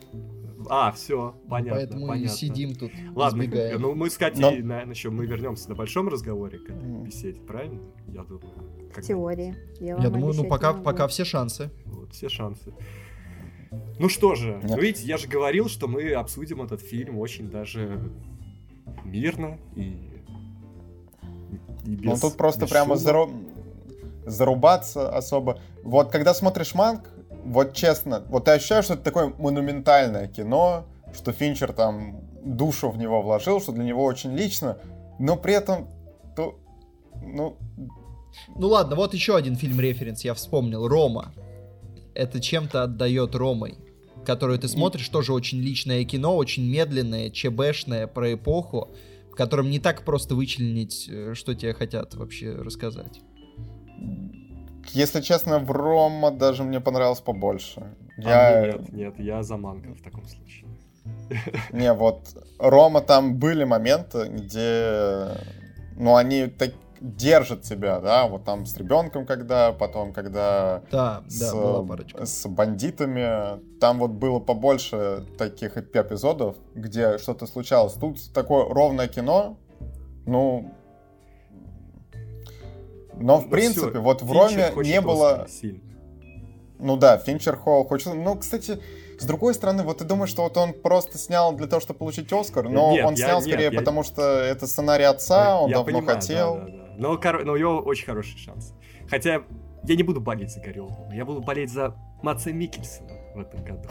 А, 0.69 0.91
все, 0.91 1.35
понятно, 1.49 1.76
Поэтому 1.80 2.06
и 2.06 2.07
понятно. 2.10 2.30
сидим 2.38 2.76
тут, 2.76 2.91
Ладно, 3.15 3.41
избегаем. 3.44 3.81
ну 3.81 3.95
мы 3.95 4.10
с 4.10 4.18
Катей, 4.18 4.41
Но- 4.41 4.52
наверное, 4.52 4.94
еще 4.94 5.10
мы 5.10 5.26
вернемся 5.26 5.69
на 5.69 5.76
большом 5.76 6.07
разговоре 6.07 6.60
к 6.60 6.69
этой 6.69 7.03
беседе, 7.03 7.39
правильно? 7.41 7.80
Я 8.07 8.23
думаю. 8.23 8.48
В 8.91 8.94
Как- 8.94 9.03
теории. 9.06 9.56
Я, 9.80 9.98
Я 9.98 10.10
думаю, 10.10 10.34
ну 10.35 10.45
пока, 10.45 10.73
пока 10.73 11.07
все 11.07 11.26
шансы. 11.26 11.69
Вот, 11.85 12.14
все 12.14 12.30
шансы. 12.30 12.73
Ну 13.99 14.10
что 14.10 14.35
же, 14.35 14.60
Нет. 14.61 14.69
ну 14.69 14.77
видите, 14.80 15.06
я 15.07 15.18
же 15.18 15.27
говорил, 15.27 15.68
что 15.68 15.88
мы 15.88 16.11
обсудим 16.14 16.61
этот 16.61 16.81
фильм 16.81 17.18
очень 17.19 17.49
даже 17.49 18.11
мирно 19.03 19.57
и, 19.76 19.98
и 21.85 21.95
без 21.95 22.03
Ну, 22.06 22.30
тут 22.30 22.38
просто 22.38 22.61
без 22.61 22.69
прямо 22.72 22.95
шума. 22.95 23.10
зару- 23.11 23.31
зарубаться 24.26 25.10
особо. 25.10 25.60
Вот 25.84 26.11
когда 26.11 26.34
смотришь 26.34 26.73
Манк, 26.76 27.10
вот 27.47 27.73
честно, 27.73 28.23
вот 28.27 28.45
ты 28.45 28.51
ощущаешь, 28.51 28.85
что 28.85 28.95
это 28.95 29.03
такое 29.03 29.33
монументальное 29.37 30.27
кино, 30.27 30.85
что 31.13 31.31
Финчер 31.31 31.71
там 31.73 32.21
душу 32.43 32.89
в 32.89 32.97
него 32.97 33.21
вложил, 33.21 33.61
что 33.61 33.71
для 33.71 33.83
него 33.83 34.03
очень 34.03 34.35
лично, 34.35 34.77
но 35.19 35.37
при 35.37 35.53
этом, 35.53 35.87
то, 36.35 36.59
ну, 37.21 37.57
Ну 38.55 38.67
ладно, 38.67 38.95
вот 38.95 39.13
еще 39.13 39.35
один 39.35 39.55
фильм-референс, 39.55 40.23
я 40.23 40.33
вспомнил. 40.33 40.87
Рома. 40.87 41.33
Это 42.13 42.39
чем-то 42.39 42.83
отдает 42.83 43.35
Ромой. 43.35 43.77
Которую 44.25 44.59
ты 44.59 44.67
смотришь, 44.67 45.07
тоже 45.09 45.33
очень 45.33 45.59
личное 45.59 46.03
кино, 46.03 46.35
очень 46.35 46.69
медленное, 46.69 47.29
ЧБшное, 47.29 48.07
про 48.07 48.33
эпоху, 48.33 48.89
в 49.31 49.35
котором 49.35 49.69
не 49.69 49.79
так 49.79 50.03
просто 50.03 50.35
вычленить, 50.35 51.07
э, 51.09 51.33
что 51.33 51.55
тебе 51.55 51.73
хотят 51.73 52.13
вообще 52.15 52.51
рассказать. 52.51 53.21
Если 54.91 55.22
честно, 55.22 55.59
в 55.59 55.72
Рома 55.72 56.31
даже 56.31 56.64
мне 56.64 56.80
понравилось 56.80 57.22
побольше. 57.22 57.95
А 58.18 58.30
Я... 58.30 58.61
мне 58.61 58.72
нет, 58.72 58.91
нет, 58.93 59.19
я 59.19 59.43
за 59.43 59.57
Манка 59.57 59.93
в 59.93 60.01
таком 60.01 60.26
случае. 60.26 60.68
Не, 61.72 61.93
вот 61.93 62.22
Рома 62.59 63.01
там 63.01 63.38
были 63.38 63.64
моменты, 63.64 64.27
где, 64.27 65.27
ну, 65.95 66.15
они 66.15 66.47
так 66.47 66.72
держат 66.99 67.61
тебя, 67.61 67.99
да, 67.99 68.26
вот 68.27 68.43
там 68.43 68.65
с 68.65 68.76
ребенком 68.77 69.26
когда, 69.26 69.72
потом 69.72 70.14
когда 70.14 70.81
Да, 70.91 71.22
с, 71.27 71.39
да, 71.39 71.53
была 71.53 71.84
парочка. 71.84 72.26
с 72.26 72.47
бандитами, 72.47 73.59
там 73.80 73.99
вот 73.99 74.11
было 74.11 74.39
побольше 74.39 75.23
таких 75.38 75.77
эп- 75.77 75.95
эпизодов, 75.95 76.55
где 76.73 77.18
что-то 77.19 77.45
случалось. 77.45 77.93
Тут 77.93 78.18
такое 78.34 78.65
ровное 78.65 79.07
кино, 79.07 79.57
ну, 80.26 80.73
но 83.19 83.38
в 83.38 83.45
Ну 83.45 83.49
принципе, 83.49 83.89
всё, 83.91 84.02
вот 84.02 84.22
в 84.22 84.26
Финчер 84.27 84.57
Роме 84.57 84.72
хочет 84.72 84.91
не 84.91 85.02
было... 85.02 85.45
Сильно. 85.49 85.80
Ну 86.80 86.95
да, 86.98 87.18
Финчер 87.18 87.56
Холл 87.56 87.85
хочет... 87.85 88.14
Ну, 88.14 88.35
кстати, 88.35 88.80
с 89.19 89.26
другой 89.26 89.53
стороны, 89.56 89.84
вот 89.84 89.98
ты 89.98 90.06
думаешь, 90.06 90.30
что 90.30 90.44
вот 90.44 90.56
он 90.57 90.73
просто 90.73 91.18
снял 91.18 91.52
для 91.56 91.65
того, 91.68 91.80
чтобы 91.80 91.98
получить 91.99 92.31
Оскар, 92.31 92.69
но 92.69 92.91
Нет, 92.91 93.06
он 93.06 93.14
я- 93.15 93.26
снял 93.26 93.39
нет, 93.39 93.48
скорее 93.49 93.69
я- 93.72 93.80
потому, 93.80 94.03
что 94.03 94.22
это 94.22 94.68
сценарий 94.68 95.06
отца, 95.06 95.60
он 95.60 95.69
Я 95.69 95.77
давно 95.77 95.91
понимаю, 95.99 96.19
хотел. 96.19 96.56
да, 96.56 96.61
да, 96.61 96.68
да. 96.68 96.94
Но, 96.98 97.15
коро- 97.15 97.44
но 97.44 97.53
у 97.53 97.57
него 97.57 97.80
очень 97.80 98.06
хороший 98.06 98.38
шанс. 98.38 98.73
Хотя 99.10 99.41
я 99.84 99.95
не 99.95 100.03
буду 100.03 100.22
болеть 100.22 100.52
за 100.52 100.60
Гарри 100.60 100.80
Олдмана, 100.80 101.14
я 101.14 101.26
буду 101.26 101.41
болеть 101.41 101.72
за 101.72 101.95
Матса 102.22 102.52
Микельсона 102.53 103.10
в 103.35 103.39
этом 103.39 103.64
году. 103.64 103.89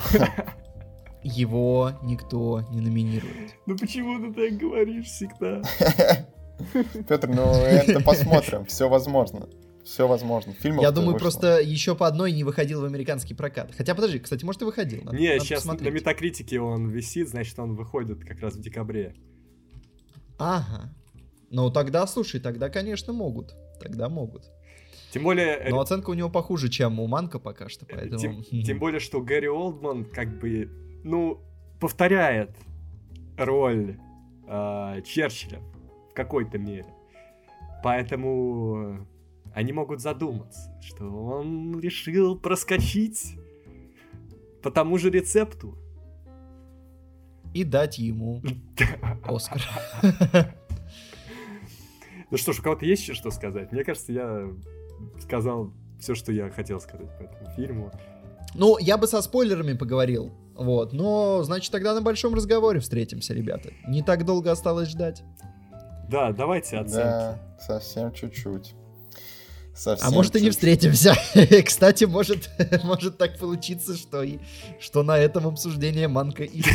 Его 1.23 1.91
никто 2.03 2.61
не 2.71 2.81
номинирует. 2.81 3.57
Ну 3.67 3.77
почему 3.77 4.21
ты 4.21 4.33
так 4.33 4.57
говоришь 4.59 5.07
всегда? 5.07 5.61
Петр, 7.09 7.29
ну 7.29 7.53
это 7.53 8.01
посмотрим, 8.01 8.65
все 8.67 8.89
возможно. 8.89 9.49
Все 9.85 10.09
возможно. 10.09 10.53
Фильмов 10.55 10.83
Я 10.83 10.91
думаю, 10.91 11.17
просто 11.17 11.61
еще 11.61 11.95
по 11.95 12.09
одной 12.09 12.33
не 12.33 12.43
выходил 12.43 12.81
в 12.81 12.85
американский 12.85 13.35
прокат. 13.35 13.73
Хотя, 13.77 13.95
подожди, 13.95 14.19
кстати, 14.19 14.45
может 14.45 14.63
и 14.63 14.65
выходил. 14.65 15.03
Надо- 15.05 15.17
Не, 15.17 15.29
надо 15.29 15.45
сейчас 15.45 15.65
на 15.65 15.75
посмотреть. 15.75 15.95
Метакритике 15.95 16.61
он 16.61 16.89
висит, 16.89 17.29
значит 17.29 17.57
он 17.61 17.77
выходит 17.77 18.25
как 18.25 18.41
раз 18.41 18.57
в 18.57 18.61
декабре. 18.61 19.15
Ага. 20.39 20.93
Ну 21.51 21.71
тогда, 21.71 22.05
слушай, 22.09 22.41
тогда, 22.41 22.69
конечно, 22.69 23.13
могут. 23.13 23.55
Тогда 23.81 24.09
могут. 24.09 24.51
Тем 25.13 25.23
более, 25.23 25.69
Но 25.71 25.81
оценка 25.81 26.11
у 26.11 26.15
него 26.15 26.29
похуже, 26.29 26.69
чем 26.69 26.99
у 26.99 27.07
Манка 27.07 27.39
пока 27.39 27.69
что, 27.69 27.87
э, 27.87 27.89
поэтому... 27.95 28.19
тем, 28.19 28.43
тем 28.65 28.79
более, 28.79 29.01
что 29.01 29.21
Гэри 29.21 29.49
Олдман 29.49 30.05
как 30.05 30.39
бы, 30.41 30.69
ну, 31.05 31.41
повторяет 31.81 32.51
роль 33.39 33.99
э, 34.49 35.03
Черчилля 35.07 35.61
в 35.61 35.76
какой-то 36.17 36.59
мере. 36.59 36.93
Поэтому 37.85 39.07
они 39.55 39.73
могут 39.73 40.01
задуматься, 40.01 40.77
что 40.81 41.05
он 41.05 41.79
решил 41.79 42.39
проскочить 42.39 43.37
по 44.63 44.71
тому 44.71 44.99
же 44.99 45.11
рецепту. 45.11 45.79
И 47.55 47.63
дать 47.63 47.99
ему 47.99 48.43
Оскар. 49.25 49.63
Ну 52.29 52.39
что 52.39 52.53
ж, 52.53 52.59
у 52.59 52.63
кого-то 52.65 52.85
есть 52.85 53.03
еще 53.03 53.15
что 53.15 53.31
сказать? 53.31 53.71
Мне 53.71 53.85
кажется, 53.85 54.13
я 54.13 54.49
сказал 55.21 55.73
все, 56.01 56.17
что 56.17 56.33
я 56.33 56.51
хотел 56.51 56.81
сказать 56.81 57.07
по 57.17 57.23
этому 57.23 57.51
фильму. 57.55 57.93
Ну, 58.57 58.79
я 58.79 58.99
бы 58.99 59.07
со 59.07 59.23
спойлерами 59.23 59.75
поговорил. 59.75 60.33
Вот, 60.57 60.93
но, 60.93 61.45
значит, 61.45 61.71
тогда 61.71 61.95
на 61.95 62.03
большом 62.03 62.35
разговоре 62.35 62.81
встретимся, 62.81 63.33
ребята. 63.33 63.71
Не 63.87 64.03
так 64.03 64.25
долго 64.25 64.51
осталось 64.51 64.89
ждать. 64.89 65.23
Да, 66.09 66.33
давайте 66.33 66.79
оценки. 66.79 66.97
Да, 66.97 67.39
совсем 67.61 68.13
чуть-чуть. 68.13 68.75
Совсем 69.75 70.09
А 70.09 70.11
может 70.11 70.35
и 70.37 70.41
не 70.41 70.47
чуть-чуть. 70.47 70.55
встретимся. 70.57 71.15
Кстати, 71.65 72.05
может, 72.05 72.49
может 72.85 73.19
так 73.19 73.39
получиться, 73.39 73.97
что, 73.97 74.23
и, 74.23 74.39
что 74.81 75.03
на 75.03 75.19
этом 75.19 75.47
обсуждение 75.47 76.09
Манка 76.09 76.45
и 76.45 76.63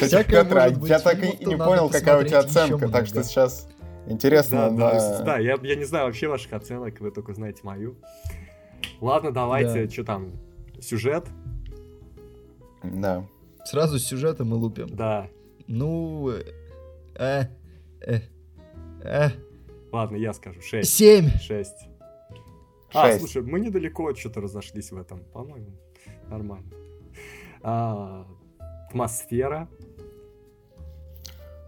Кстати, 0.00 0.28
Петр, 0.28 0.58
а 0.58 0.68
я 0.68 0.98
так 0.98 1.22
и 1.22 1.44
не 1.44 1.56
понял, 1.56 1.88
какая 1.88 2.22
у 2.22 2.24
тебя 2.26 2.40
оценка, 2.40 2.88
так 2.88 3.06
что 3.06 3.22
сейчас 3.22 3.68
интересно. 4.06 4.70
Да, 4.70 4.92
да, 4.92 5.22
да, 5.22 5.38
я, 5.38 5.56
я 5.62 5.76
не 5.76 5.84
знаю 5.84 6.06
вообще 6.06 6.28
ваших 6.28 6.52
оценок, 6.52 7.00
вы 7.00 7.10
только 7.10 7.32
знаете 7.34 7.60
мою. 7.62 7.96
Ладно, 9.00 9.32
давайте, 9.32 9.86
Да. 9.86 9.90
что 9.92 10.04
там, 10.04 10.32
сюжет? 10.80 11.26
Да. 12.82 13.26
Сразу 13.64 13.98
с 13.98 14.04
сюжетом 14.04 14.48
мы 14.50 14.56
лупим. 14.56 14.88
Да. 14.88 15.28
Ну, 15.68 16.30
э, 16.30 17.48
э, 18.00 18.20
э, 19.02 19.28
Ладно, 19.92 20.16
я 20.16 20.32
скажу, 20.32 20.60
6. 20.60 20.88
семь. 20.88 21.28
6. 21.40 21.74
А, 22.92 23.06
Шесть. 23.06 23.18
слушай, 23.20 23.42
мы 23.42 23.60
недалеко 23.60 24.14
что-то 24.14 24.40
разошлись 24.40 24.90
в 24.92 24.96
этом, 24.98 25.20
по-моему. 25.32 25.70
Нормально. 26.28 26.66
А, 27.62 28.26
атмосфера. 28.88 29.68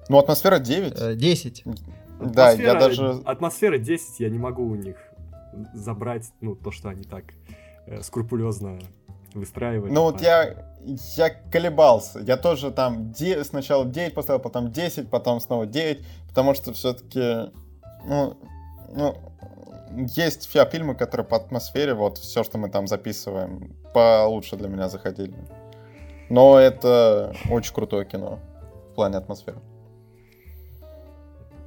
Ну, 0.09 0.19
атмосфера 0.19 0.59
9. 0.59 0.93
Э, 1.01 1.15
Десять. 1.15 1.65
Да, 2.21 2.53
я 2.53 2.73
Атмосфера- 2.73 2.81
даже... 2.81 3.23
Атмосфера 3.25 3.79
10, 3.79 4.21
я 4.21 4.31
не 4.31 4.39
могу 4.39 4.65
у 4.65 4.75
них 4.75 4.97
забрать, 5.75 6.31
ну, 6.41 6.55
то, 6.57 6.71
что 6.71 6.89
они 6.89 7.03
так 7.05 7.25
э, 7.87 8.03
скрупулезно 8.03 8.79
выстраивали. 9.39 9.91
Ну 9.93 10.03
вот 10.03 10.21
я, 10.23 10.55
я 11.17 11.31
колебался. 11.31 12.21
Я 12.21 12.37
тоже 12.37 12.71
там 12.71 13.11
де- 13.13 13.43
сначала 13.45 13.85
9 13.85 14.15
поставил, 14.15 14.41
потом 14.41 14.71
10, 14.71 15.11
потом 15.11 15.41
снова 15.41 15.67
9, 15.67 16.05
потому 16.29 16.55
что 16.55 16.73
все-таки, 16.73 17.51
ну, 18.05 18.37
ну, 18.95 19.15
есть 20.17 20.51
фильмы, 20.53 20.95
которые 20.95 21.27
по 21.27 21.37
атмосфере, 21.37 21.95
вот 21.95 22.19
все, 22.19 22.45
что 22.45 22.59
мы 22.59 22.69
там 22.69 22.87
записываем, 22.87 23.75
получше 23.95 24.57
для 24.57 24.69
меня 24.69 24.89
заходили. 24.89 25.35
Но 26.31 26.59
это 26.59 27.35
очень 27.51 27.75
крутое 27.75 28.05
кино 28.05 28.39
в 28.91 28.95
плане 28.95 29.17
атмосферы. 29.17 29.59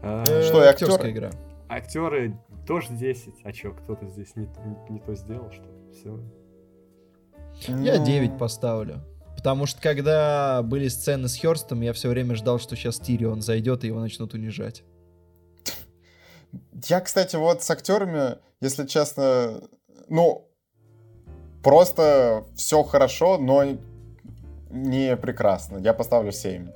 А, 0.04 0.24
Э, 0.28 0.42
Что, 0.44 0.64
и 0.64 0.68
актерская 0.68 1.12
игра. 1.12 1.30
Актеры 1.70 2.38
тоже 2.68 2.88
10. 2.92 3.36
А 3.44 3.52
чё, 3.52 3.74
кто-то 3.74 4.08
здесь 4.08 4.36
не, 4.36 4.46
не- 4.46 4.94
не 4.94 5.00
то 5.00 5.16
сделал, 5.16 5.52
что 5.52 5.64
все. 5.94 6.20
Я 7.68 7.98
Ну, 8.00 8.06
9 8.06 8.38
поставлю. 8.38 9.04
Потому 9.36 9.66
что 9.66 9.82
когда 9.82 10.62
были 10.64 10.88
сцены 10.88 11.28
с 11.28 11.36
Хёрстом, 11.40 11.82
я 11.82 11.94
все 11.94 12.10
время 12.10 12.36
ждал, 12.36 12.60
что 12.60 12.76
сейчас 12.76 13.00
Тирион 13.00 13.42
зайдет 13.42 13.84
и 13.84 13.88
его 13.88 14.00
начнут 14.00 14.34
унижать. 14.34 14.84
Я, 16.88 17.00
кстати, 17.02 17.36
вот 17.38 17.64
с 17.64 17.70
актерами, 17.72 18.38
если 18.60 18.86
честно, 18.86 19.62
ну, 20.10 20.48
просто 21.64 22.46
все 22.56 22.84
хорошо, 22.84 23.38
но 23.38 23.64
не 24.70 25.16
прекрасно. 25.16 25.78
Я 25.78 25.94
поставлю 25.94 26.32
7. 26.32 26.68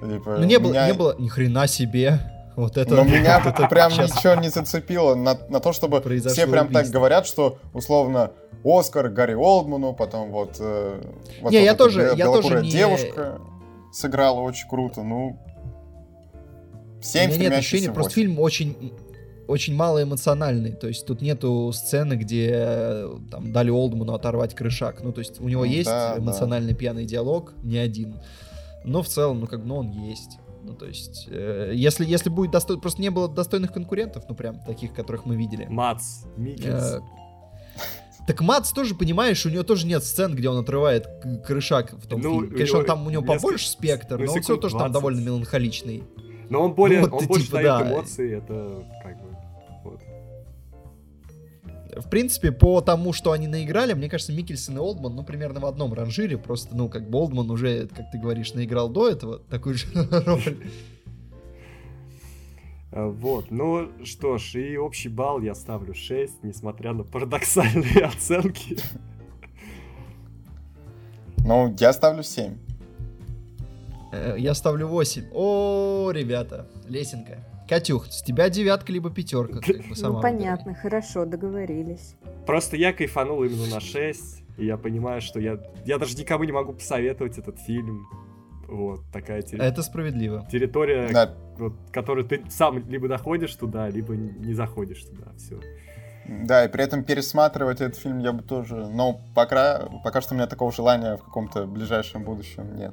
Типа, 0.00 0.36
Ну 0.38 0.44
не 0.44 0.58
было, 0.58 0.70
меня- 0.70 0.86
не 0.86 0.92
было 0.92 1.16
ни 1.18 1.28
хрена 1.28 1.66
себе. 1.66 2.20
Вот 2.56 2.76
это. 2.78 2.94
Но 2.94 3.04
меня 3.04 3.38
вот 3.40 3.52
это 3.54 3.68
прям 3.68 3.90
щас 3.92 4.16
ничего 4.16 4.34
не 4.34 4.48
зацепило 4.48 5.14
на, 5.14 5.38
на 5.48 5.60
то, 5.60 5.72
чтобы 5.72 6.00
Произошло 6.00 6.32
все 6.34 6.46
прям 6.46 6.66
так 6.68 6.76
убийство. 6.76 6.98
говорят, 6.98 7.26
что 7.26 7.58
условно 7.74 8.32
Оскар 8.64 9.10
Гарри 9.10 9.34
Олдману, 9.34 9.92
потом 9.92 10.30
вот, 10.32 10.56
э, 10.58 11.00
вот 11.42 11.52
Не, 11.52 11.58
вот 11.58 11.64
я 11.64 11.74
тоже- 11.74 12.14
я 12.16 12.24
тоже 12.26 12.62
не- 12.62 12.70
девушка 12.70 13.40
сыграла 13.92 14.40
очень 14.40 14.68
круто. 14.68 15.02
Ну, 15.02 15.38
У 16.98 17.02
7 17.02 17.30
меня 17.30 17.38
нет 17.50 17.52
ощущения, 17.58 17.92
просто 17.92 18.14
фильм 18.14 18.40
очень 18.40 18.92
очень 19.48 19.76
мало 19.76 20.02
эмоциональный, 20.02 20.72
то 20.72 20.88
есть 20.88 21.06
тут 21.06 21.22
нету 21.22 21.70
сцены, 21.72 22.14
где 22.14 22.50
э, 22.52 23.16
там 23.30 23.52
дали 23.52 23.70
Олдману 23.70 24.12
оторвать 24.14 24.56
крышак, 24.56 25.02
ну 25.04 25.12
то 25.12 25.20
есть 25.20 25.40
у 25.40 25.48
него 25.48 25.64
Ну 25.64 25.70
есть 25.70 25.88
да, 25.88 26.14
да. 26.16 26.20
эмоциональный 26.20 26.74
пьяный 26.74 27.04
диалог, 27.04 27.52
не 27.62 27.78
один, 27.78 28.16
но 28.82 29.02
в 29.04 29.06
целом, 29.08 29.38
ну 29.38 29.46
как 29.46 29.60
бы, 29.60 29.66
ну 29.68 29.76
он 29.76 29.90
есть, 29.90 30.38
ну 30.66 30.74
то 30.74 30.86
есть 30.86 31.28
э, 31.30 31.72
если 31.74 32.04
если 32.04 32.28
будет 32.28 32.50
достойно, 32.50 32.80
просто 32.82 33.00
не 33.00 33.10
было 33.10 33.28
достойных 33.28 33.72
конкурентов, 33.72 34.24
ну 34.28 34.34
прям 34.34 34.60
таких, 34.60 34.92
которых 34.92 35.24
мы 35.24 35.36
видели. 35.36 35.66
Мац, 35.70 36.24
Микельс. 36.36 36.94
Э, 36.94 37.00
Так 38.26 38.40
Мац 38.40 38.72
тоже, 38.72 38.94
понимаешь, 38.96 39.46
у 39.46 39.50
него 39.50 39.62
тоже 39.62 39.86
нет 39.86 40.02
сцен, 40.02 40.34
где 40.34 40.48
он 40.48 40.58
отрывает 40.58 41.06
крышак 41.46 41.92
в 41.92 42.06
том 42.08 42.20
Ну, 42.20 42.40
фильме. 42.40 42.54
Конечно, 42.56 42.78
он 42.80 42.84
там 42.84 43.06
у 43.06 43.10
него 43.10 43.22
несколько- 43.22 43.40
побольше 43.40 43.68
спектр, 43.68 44.18
ну, 44.18 44.24
но 44.26 44.32
он 44.32 44.42
все 44.42 44.56
тоже 44.56 44.72
там 44.74 44.90
20. 44.90 44.92
довольно 44.92 45.20
меланхоличный. 45.20 46.02
Но 46.50 46.62
он 46.62 46.74
более, 46.74 47.00
вот 47.02 47.12
он 47.12 47.18
ты 47.20 47.26
больше 47.26 47.46
типа, 47.46 47.56
дает 47.62 47.78
да. 47.78 47.88
эмоции, 47.92 48.36
это 48.38 48.84
как 49.02 49.22
бы... 49.22 49.25
В 51.96 52.08
принципе, 52.10 52.52
по 52.52 52.80
тому, 52.80 53.12
что 53.12 53.32
они 53.32 53.46
наиграли, 53.48 53.94
мне 53.94 54.08
кажется, 54.10 54.32
Микельсон 54.32 54.76
и 54.76 54.80
Олдман, 54.80 55.14
ну, 55.16 55.24
примерно 55.24 55.60
в 55.60 55.66
одном 55.66 55.94
ранжире. 55.94 56.36
Просто, 56.36 56.76
ну, 56.76 56.88
как 56.88 57.08
бы 57.08 57.18
Олдман 57.18 57.50
уже, 57.50 57.86
как 57.88 58.10
ты 58.10 58.18
говоришь, 58.18 58.52
наиграл 58.54 58.88
до 58.88 59.08
этого 59.08 59.38
такую 59.38 59.76
же 59.76 59.86
роль. 60.26 60.58
А, 62.92 63.06
Вот, 63.08 63.50
ну 63.50 63.88
что 64.04 64.38
ж, 64.38 64.54
и 64.56 64.76
общий 64.76 65.08
балл 65.08 65.40
я 65.40 65.54
ставлю 65.54 65.94
6, 65.94 66.42
несмотря 66.42 66.92
на 66.92 67.02
парадоксальные 67.04 68.04
оценки. 68.04 68.78
Ну, 71.38 71.74
я 71.78 71.92
ставлю 71.92 72.22
7. 72.22 72.56
Э, 74.12 74.34
Я 74.38 74.54
ставлю 74.54 74.88
8. 74.88 75.26
О, 75.32 76.10
ребята, 76.12 76.66
лесенка. 76.88 77.38
Катюх, 77.68 78.06
с 78.06 78.22
тебя 78.22 78.48
девятка 78.48 78.92
либо 78.92 79.10
пятерка, 79.10 79.60
как 79.60 79.76
бы 79.88 79.96
сама 79.96 80.08
Ну, 80.08 80.16
выбирай. 80.16 80.32
понятно, 80.32 80.74
хорошо, 80.74 81.24
договорились. 81.24 82.14
Просто 82.46 82.76
я 82.76 82.92
кайфанул 82.92 83.42
именно 83.42 83.66
на 83.66 83.80
6, 83.80 84.42
и 84.56 84.66
я 84.66 84.76
понимаю, 84.76 85.20
что 85.20 85.40
я, 85.40 85.58
я 85.84 85.98
даже 85.98 86.16
никому 86.16 86.44
не 86.44 86.52
могу 86.52 86.72
посоветовать 86.74 87.38
этот 87.38 87.58
фильм. 87.58 88.06
Вот, 88.68 89.00
такая 89.12 89.42
терри- 89.42 89.62
Это 89.62 89.82
справедливо. 89.82 90.46
территория, 90.50 91.08
Да, 91.12 91.34
вот, 91.58 91.72
которую 91.92 92.24
ты 92.26 92.42
сам 92.50 92.78
либо 92.88 93.08
доходишь 93.08 93.54
туда, 93.54 93.88
либо 93.88 94.14
не 94.16 94.54
заходишь 94.54 95.02
туда, 95.04 95.32
все. 95.36 95.60
да, 96.28 96.64
и 96.64 96.68
при 96.68 96.82
этом 96.84 97.04
пересматривать 97.04 97.80
этот 97.80 97.96
фильм 97.96 98.18
я 98.18 98.32
бы 98.32 98.42
тоже... 98.42 98.88
Но 98.88 99.20
пока, 99.34 99.88
пока 100.04 100.20
что 100.20 100.34
у 100.34 100.36
меня 100.36 100.46
такого 100.48 100.72
желания 100.72 101.16
в 101.16 101.22
каком-то 101.24 101.66
ближайшем 101.66 102.24
будущем 102.24 102.74
нет. 102.76 102.92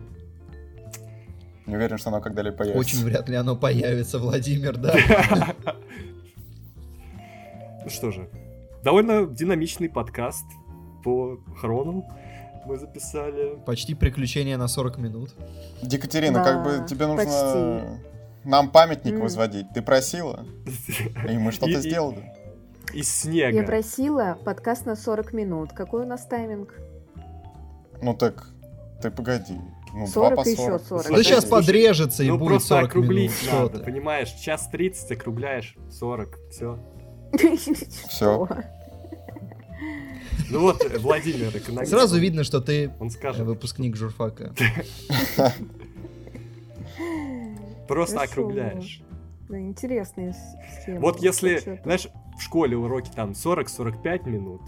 Не 1.65 1.75
уверен, 1.75 1.97
что 1.97 2.09
оно 2.09 2.21
когда-либо 2.21 2.57
появится. 2.57 2.79
Очень 2.79 3.05
вряд 3.05 3.29
ли 3.29 3.35
оно 3.35 3.55
появится, 3.55 4.19
Владимир, 4.19 4.77
да. 4.77 4.93
Ну 7.83 7.89
что 7.89 8.11
же, 8.11 8.29
довольно 8.83 9.25
динамичный 9.25 9.89
подкаст 9.89 10.45
по 11.03 11.37
хронам 11.57 12.05
мы 12.65 12.77
записали. 12.77 13.57
Почти 13.65 13.93
приключение 13.93 14.57
на 14.57 14.67
40 14.67 14.97
минут. 14.97 15.35
Екатерина, 15.81 16.39
Да, 16.39 16.43
как 16.43 16.63
бы 16.63 16.87
тебе 16.87 17.07
нужно 17.07 17.25
почти. 17.25 18.49
нам 18.49 18.69
памятник 18.71 19.19
возводить. 19.19 19.67
Ты 19.73 19.81
просила, 19.81 20.45
и 21.29 21.37
мы 21.37 21.51
что-то 21.51 21.81
сделали. 21.81 22.31
Из 22.93 23.09
снега. 23.09 23.57
Я 23.57 23.63
просила 23.63 24.37
подкаст 24.45 24.85
на 24.85 24.95
40 24.95 25.33
минут. 25.33 25.73
Какой 25.73 26.03
у 26.03 26.07
нас 26.07 26.25
тайминг? 26.25 26.73
Ну 28.01 28.13
так, 28.13 28.47
ты 29.01 29.09
погоди. 29.09 29.59
Ну, 29.93 30.07
40 30.07 30.33
2 30.33 30.43
по 30.43 30.47
и 30.47 30.51
еще 30.51 30.79
40. 30.79 30.81
40. 30.87 31.11
Да 31.11 31.23
сейчас 31.23 31.45
подрежется 31.45 32.23
и 32.23 32.27
ну 32.27 32.37
будет 32.37 32.49
просто 32.49 32.67
40 32.69 32.89
округлить 32.89 33.31
минут. 33.43 33.53
Надо, 33.53 33.79
ты? 33.79 33.85
понимаешь? 33.85 34.31
Час 34.31 34.67
30 34.71 35.11
округляешь, 35.11 35.75
40, 35.91 36.39
все. 36.49 36.79
Всё. 38.09 38.47
Ну 40.49 40.59
вот, 40.59 40.83
Владимир, 40.99 41.55
экономист. 41.55 41.91
Сразу 41.91 42.19
видно, 42.19 42.43
что 42.43 42.61
ты 42.61 42.91
Он 42.99 43.09
скажет, 43.09 43.45
выпускник 43.45 43.95
журфака. 43.95 44.53
просто 47.87 48.21
округляешь. 48.21 49.01
Да, 49.49 49.59
интересные 49.59 50.35
схемы. 50.81 50.99
Вот 50.99 51.21
если, 51.21 51.79
знаешь, 51.83 52.07
в 52.37 52.41
школе 52.41 52.75
уроки 52.77 53.11
там 53.13 53.31
40-45 53.31 54.29
минут, 54.29 54.61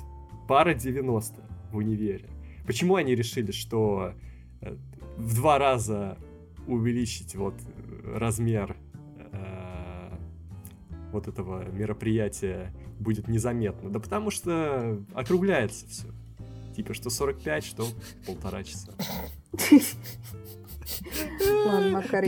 пара 0.47 0.73
90 0.73 1.41
в 1.71 1.77
универе. 1.77 2.29
Почему 2.67 2.95
они 2.95 3.15
решили, 3.15 3.51
что 3.51 4.13
э, 4.61 4.75
в 5.17 5.35
два 5.35 5.57
раза 5.57 6.17
увеличить 6.67 7.35
вот 7.35 7.55
э, 7.55 8.17
размер 8.17 8.75
э, 9.17 10.17
вот 11.11 11.27
этого 11.27 11.63
мероприятия 11.69 12.73
будет 12.99 13.27
незаметно? 13.27 13.89
Да 13.89 13.99
потому 13.99 14.31
что 14.31 15.03
округляется 15.13 15.87
все. 15.87 16.07
Типа, 16.75 16.93
что 16.93 17.09
45, 17.09 17.63
что 17.63 17.85
полтора 18.25 18.63
часа. 18.63 18.93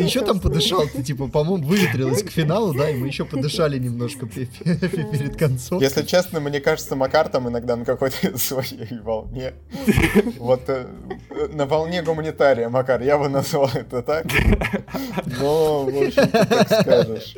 Еще 0.04 0.22
там 0.22 0.40
подышал, 0.40 0.88
ты 0.88 1.04
типа, 1.04 1.28
по-моему, 1.28 1.66
выветрилась 1.68 2.24
к 2.24 2.30
финалу, 2.32 2.74
да, 2.74 2.90
и 2.90 2.96
мы 2.96 3.08
еще 3.08 3.24
подышали 3.26 3.78
немножко 3.78 4.26
пе- 4.26 4.46
пе- 4.48 4.76
перед 5.12 5.36
концом. 5.38 5.80
Если 5.82 6.04
честно, 6.04 6.40
мне 6.40 6.60
кажется, 6.60 6.96
Макар 6.96 7.30
там 7.30 7.48
иногда 7.50 7.76
на 7.76 7.86
какой-то 7.86 8.38
своей 8.38 9.00
волне. 9.02 9.54
Вот 10.38 10.62
э, 10.68 10.88
на 11.54 11.66
волне 11.66 12.02
гуманитария, 12.02 12.70
Макар, 12.70 13.02
я 13.02 13.18
бы 13.18 13.30
назвал 13.30 13.70
это 13.74 14.02
так. 14.02 14.26
Но, 15.40 15.84
в 15.86 16.04
общем, 16.04 16.30
так 16.32 16.82
скажешь. 16.82 17.36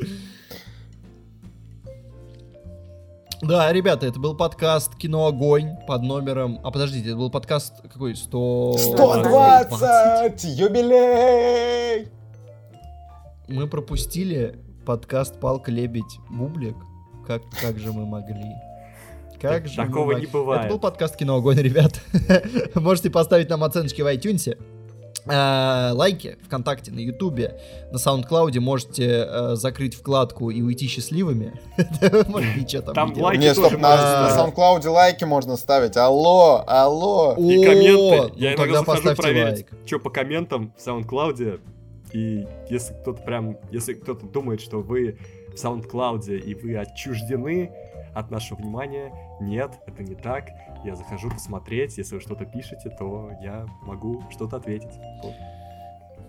Да, 3.42 3.72
ребята, 3.72 4.06
это 4.06 4.20
был 4.20 4.36
подкаст 4.36 4.94
«Кино 4.96 5.26
Огонь» 5.26 5.76
под 5.86 6.02
номером... 6.02 6.60
А, 6.62 6.70
подождите, 6.70 7.08
это 7.08 7.16
был 7.16 7.30
подкаст 7.30 7.80
какой? 7.90 8.14
100... 8.14 8.76
120! 8.78 10.44
Юбилей! 10.58 12.08
Мы 13.48 13.66
пропустили 13.66 14.58
подкаст 14.84 15.40
«Палка, 15.40 15.70
лебедь, 15.70 16.18
бублик». 16.28 16.76
Как, 17.26 17.42
как 17.62 17.78
же 17.78 17.92
мы 17.92 18.04
могли? 18.04 18.56
Как 19.40 19.66
же 19.66 19.80
мы 19.80 19.86
Такого 19.86 20.12
могли? 20.12 20.26
не 20.26 20.30
бывает. 20.30 20.64
Это 20.64 20.74
был 20.74 20.78
подкаст 20.78 21.16
«Кино 21.16 21.36
Огонь», 21.36 21.56
ребят. 21.56 21.98
Можете 22.74 23.08
поставить 23.08 23.48
нам 23.48 23.64
оценочки 23.64 24.02
в 24.02 24.06
iTunes. 24.06 24.54
Э, 25.26 25.90
Лайки 25.92 26.38
ВКонтакте, 26.44 26.92
на 26.92 27.00
Ютубе, 27.00 27.60
на 27.90 27.98
Саундклауде 27.98 28.60
можете 28.60 29.26
э, 29.28 29.54
закрыть 29.54 29.94
вкладку 29.94 30.50
и 30.50 30.62
уйти 30.62 30.86
счастливыми. 30.86 31.60
Там 32.94 33.12
лайки 33.16 33.40
Не, 33.40 33.54
стоп, 33.54 33.64
тоже 33.64 33.78
на, 33.78 34.28
SoundCloud 34.30 34.88
лайки 34.88 35.24
можно 35.24 35.56
ставить. 35.56 35.96
Алло, 35.96 36.64
алло. 36.66 37.34
И 37.38 37.64
комменты. 37.64 38.32
Я 38.36 38.50
ну 38.50 38.56
иногда 38.56 38.56
тогда 38.56 38.78
захожу 38.78 38.84
поставьте 38.84 39.22
проверить, 39.22 39.66
лайк. 39.70 39.86
что 39.86 39.98
по 39.98 40.10
комментам 40.10 40.72
в 40.76 40.86
SoundCloud. 40.86 41.60
И 42.12 42.46
если 42.68 42.92
кто-то 42.94 43.22
прям, 43.22 43.56
если 43.70 43.94
кто-то 43.94 44.26
думает, 44.26 44.60
что 44.60 44.80
вы 44.80 45.18
в 45.48 45.54
SoundCloud 45.54 46.38
и 46.38 46.54
вы 46.54 46.76
отчуждены 46.76 47.70
от 48.14 48.30
нашего 48.30 48.58
внимания, 48.58 49.12
нет, 49.40 49.72
это 49.86 50.02
не 50.02 50.14
так. 50.14 50.48
Я 50.84 50.96
захожу 50.96 51.30
посмотреть, 51.30 51.98
если 51.98 52.14
вы 52.16 52.20
что-то 52.20 52.44
пишете, 52.44 52.90
то 52.90 53.30
я 53.42 53.66
могу 53.82 54.22
что-то 54.30 54.56
ответить. 54.56 54.92
Вот. 55.22 55.34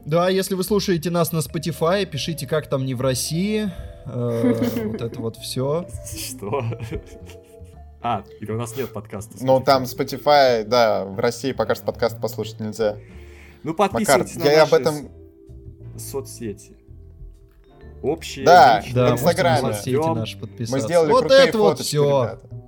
Да, 0.06 0.30
если 0.30 0.56
вы 0.56 0.64
слушаете 0.64 1.10
нас 1.12 1.32
на 1.32 1.40
Spotify, 1.40 2.06
пишите, 2.06 2.48
как 2.48 2.68
там 2.68 2.86
не 2.86 2.94
в 2.96 3.02
России. 3.02 3.70
Э, 4.06 4.54
Вот 4.86 5.02
это 5.02 5.20
вот 5.22 5.36
все. 5.38 5.86
Что? 6.06 6.64
А, 8.04 8.24
или 8.40 8.52
у 8.52 8.58
нас 8.58 8.76
нет 8.76 8.92
подкаста? 8.92 9.38
Ну, 9.42 9.62
там 9.62 9.84
Spotify, 9.84 10.64
да, 10.64 11.06
в 11.06 11.20
России 11.20 11.52
пока 11.52 11.76
что 11.76 11.86
подкаст 11.86 12.20
послушать 12.20 12.60
нельзя. 12.60 12.98
Ну, 13.62 13.76
Макар, 13.78 13.92
подписывайтесь 13.92 14.36
на 14.38 14.44
я 14.46 14.64
об 14.64 14.72
наши 14.72 14.82
этом... 14.82 15.10
с- 15.96 16.10
соцсети. 16.10 16.76
Общие, 18.02 18.46
Да, 18.46 18.78
личные. 18.80 18.96
Да, 18.96 19.08
в 19.10 19.14
Инстаграме. 19.14 19.76
Мы 20.70 20.80
сделали 20.80 21.12
вот 21.12 21.20
крутые 21.20 21.42
это 21.48 21.58
вот 21.58 21.70
фоточки, 21.72 21.88
все. 21.90 22.24
ребята. 22.24 22.61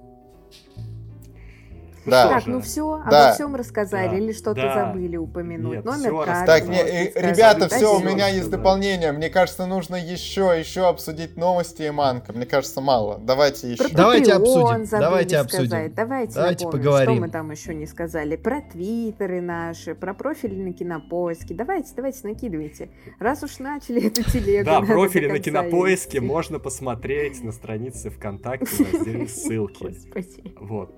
Ну 2.05 2.11
Да. 2.11 2.25
что 2.25 2.33
Так, 2.35 2.47
ну 2.47 2.61
все, 2.61 3.01
Да. 3.09 3.25
обо 3.27 3.33
всем 3.35 3.55
рассказали 3.55 4.09
Да. 4.09 4.17
или 4.17 4.31
что-то 4.33 4.61
Да. 4.61 4.73
забыли 4.87 5.17
упомянуть. 5.17 5.75
Нет, 5.77 5.85
Номер 5.85 5.99
всё 5.99 6.23
карты. 6.25 6.45
Так, 6.45 6.67
не, 6.67 6.77
э, 6.79 7.11
сказать. 7.11 7.31
ребята, 7.37 7.59
Да, 7.69 7.75
все, 7.77 7.95
у 7.97 7.99
меня 8.03 8.27
есть 8.27 8.49
да. 8.49 8.57
дополнение. 8.57 9.11
Мне 9.11 9.29
кажется, 9.29 9.65
нужно 9.65 9.95
еще, 9.95 10.53
еще 10.57 10.87
обсудить 10.87 11.37
новости 11.37 11.83
и 11.83 11.91
манка. 11.91 12.33
Мне 12.33 12.45
кажется, 12.45 12.81
мало. 12.81 13.19
Давайте 13.19 13.71
еще. 13.71 13.83
Про 13.87 13.95
Давайте 13.95 14.33
обсудим, 14.33 14.85
давайте 14.89 15.35
сказать. 15.43 15.45
обсудим. 15.45 15.93
Давайте, 15.95 16.33
Давайте 16.33 16.65
напомним, 16.65 16.83
поговорим. 16.83 17.13
что 17.15 17.21
мы 17.21 17.29
там 17.29 17.51
еще 17.51 17.73
не 17.75 17.85
сказали. 17.85 18.35
Про 18.35 18.61
твиттеры 18.61 19.41
наши, 19.41 19.95
про 19.95 20.13
профили 20.13 20.55
на 20.61 20.73
кинопоиске. 20.73 21.53
Давайте, 21.53 21.91
давайте, 21.95 22.19
накидывайте. 22.27 22.89
Раз 23.19 23.43
уж 23.43 23.59
начали 23.59 24.07
эту 24.07 24.23
телегу. 24.31 24.65
Да, 24.65 24.81
профили 24.81 25.27
на 25.29 25.39
кинопоиске 25.39 26.19
можно 26.21 26.59
посмотреть 26.59 27.43
на 27.43 27.51
странице 27.51 28.09
ВКонтакте 28.09 28.65
в 28.65 28.93
разделе 28.93 29.27
ссылки. 29.27 29.83
Господи. 29.83 30.53
Вот. 30.59 30.93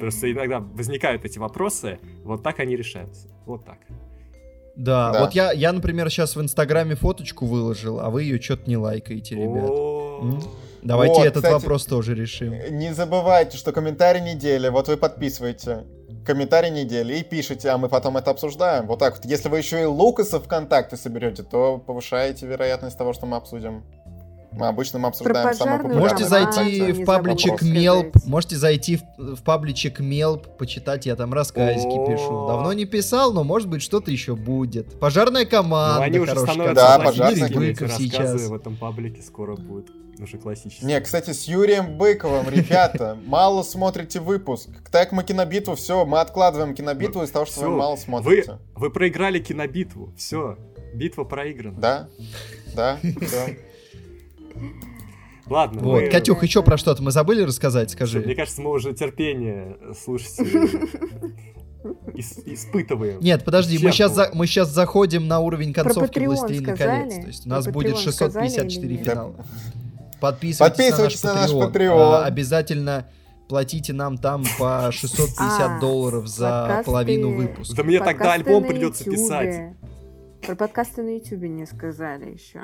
Просто 0.00 0.30
иногда 0.30 0.60
возникают 0.60 1.24
эти 1.24 1.38
вопросы, 1.38 1.98
вот 2.24 2.42
так 2.42 2.60
они 2.60 2.76
решаются. 2.76 3.28
Вот 3.46 3.64
так. 3.64 3.78
Да, 4.76 5.12
Да. 5.12 5.20
вот 5.20 5.32
я, 5.32 5.50
я, 5.52 5.72
например, 5.72 6.08
сейчас 6.08 6.36
в 6.36 6.40
Инстаграме 6.40 6.94
фоточку 6.94 7.46
выложил, 7.46 7.98
а 7.98 8.10
вы 8.10 8.22
ее 8.22 8.40
что-то 8.40 8.68
не 8.70 8.76
лайкаете, 8.76 9.34
ребят. 9.34 9.70
Давайте 10.82 11.14
Вот, 11.14 11.26
этот 11.26 11.42
кстати, 11.42 11.52
вопрос 11.52 11.84
тоже 11.86 12.14
решим. 12.14 12.54
Не 12.70 12.94
забывайте, 12.94 13.56
что 13.56 13.72
комментарий 13.72 14.20
недели. 14.20 14.68
Вот 14.68 14.86
вы 14.86 14.96
подписываете 14.96 15.84
комментарий 16.24 16.70
недели 16.70 17.14
и 17.14 17.24
пишите, 17.24 17.70
а 17.70 17.78
мы 17.78 17.88
потом 17.88 18.16
это 18.16 18.30
обсуждаем. 18.30 18.86
Вот 18.86 19.00
так 19.00 19.16
вот. 19.16 19.24
Если 19.24 19.48
вы 19.48 19.58
еще 19.58 19.82
и 19.82 19.84
Лукаса 19.84 20.38
ВКонтакте 20.38 20.96
соберете, 20.96 21.42
то 21.42 21.78
повышаете 21.78 22.46
вероятность 22.46 22.96
того, 22.96 23.12
что 23.12 23.26
мы 23.26 23.36
обсудим. 23.36 23.82
Мы 24.52 24.66
обычно 24.66 24.98
мы 24.98 25.08
обсуждаем 25.08 25.54
самые 25.54 25.78
популярные 25.78 25.98
Можете 26.00 26.24
зайти 26.24 26.92
в 26.92 27.04
пабличек 27.04 27.62
Мелп, 27.62 28.16
можете 28.24 28.56
зайти 28.56 28.96
в, 28.96 29.02
в 29.36 29.42
пабличек 29.42 30.00
Мелп, 30.00 30.56
почитать, 30.56 31.06
я 31.06 31.16
там 31.16 31.32
рассказики 31.32 32.06
пишу. 32.10 32.46
Давно 32.46 32.72
не 32.72 32.84
писал, 32.84 33.32
но 33.32 33.44
может 33.44 33.68
быть 33.68 33.82
что-то 33.82 34.10
еще 34.10 34.36
будет. 34.36 34.98
Пожарная 34.98 35.44
команда, 35.44 36.00
Ну, 36.00 36.02
они 36.04 36.18
уже 36.18 36.36
становятся 36.38 36.74
Да, 36.74 36.98
пожарная 36.98 37.48
рассказы 37.48 38.04
сейчас. 38.04 38.42
в 38.42 38.54
этом 38.54 38.76
паблике 38.76 39.22
скоро 39.22 39.56
будут 39.56 39.90
уже 40.20 40.38
классические. 40.38 40.88
Не, 40.88 41.00
кстати, 41.00 41.30
с 41.30 41.44
Юрием 41.44 41.96
Быковым, 41.96 42.48
ребята, 42.48 43.16
мало 43.26 43.62
смотрите 43.62 44.20
выпуск. 44.20 44.70
Так 44.90 45.12
мы 45.12 45.22
кинобитву, 45.22 45.74
все, 45.74 46.04
мы 46.04 46.20
откладываем 46.20 46.74
кинобитву 46.74 47.22
из-за 47.22 47.34
того, 47.34 47.46
что 47.46 47.60
вы 47.60 47.70
мало 47.70 47.96
смотрите. 47.96 48.58
вы 48.74 48.90
проиграли 48.90 49.38
кинобитву. 49.38 50.12
Все. 50.16 50.58
Битва 50.94 51.24
проиграна. 51.24 51.78
Да? 51.78 52.08
Да? 52.74 52.98
Да. 53.02 53.46
Ладно, 55.46 55.80
Вот, 55.82 56.02
мы- 56.02 56.08
Катюх, 56.10 56.42
еще 56.42 56.62
про 56.62 56.76
что-то 56.76 57.02
мы 57.02 57.10
забыли 57.10 57.42
рассказать, 57.42 57.88
Мне 57.88 57.94
скажи. 58.06 58.34
кажется, 58.34 58.60
мы 58.60 58.70
уже 58.70 58.92
терпение 58.92 59.78
слушателей 59.98 60.90
ис- 62.14 62.42
испытываем. 62.44 63.20
Нет, 63.20 63.44
подожди, 63.44 63.78
мы 63.82 63.90
сейчас, 63.92 64.12
Исчерпываем. 64.12 64.30
мы 64.34 64.46
сейчас 64.46 64.68
заходим 64.68 65.26
на 65.26 65.40
уровень 65.40 65.72
концовки 65.72 66.18
«Властелина 66.18 66.76
колец». 66.76 67.14
То 67.14 67.26
есть 67.26 67.46
у 67.46 67.48
нас 67.48 67.66
будет 67.66 67.94
Patreon 67.96 68.02
654 68.02 68.70
сказали 68.70 68.86
или 68.86 68.96
нет? 68.98 69.06
финала. 69.06 69.46
Подписывайтесь, 70.20 70.76
Подписывайтесь 70.76 71.22
на 71.22 71.34
на 71.34 71.40
наш. 71.42 71.50
Patreon. 71.52 71.98
А, 71.98 72.24
Обязательно 72.26 73.06
платите 73.48 73.92
нам 73.92 74.18
там 74.18 74.44
по 74.58 74.90
650 74.92 75.60
А, 75.78 75.80
долларов 75.80 76.26
за 76.26 76.82
половину 76.84 77.34
выпуска. 77.34 77.76
Да 77.76 77.84
мне 77.84 78.00
тогда 78.00 78.32
альбом 78.34 78.64
придется 78.64 79.04
писать. 79.04 79.76
Про 80.44 80.56
подкасты 80.56 81.02
на 81.02 81.16
Ютубе 81.16 81.48
не 81.48 81.64
сказали 81.66 82.32
еще. 82.34 82.60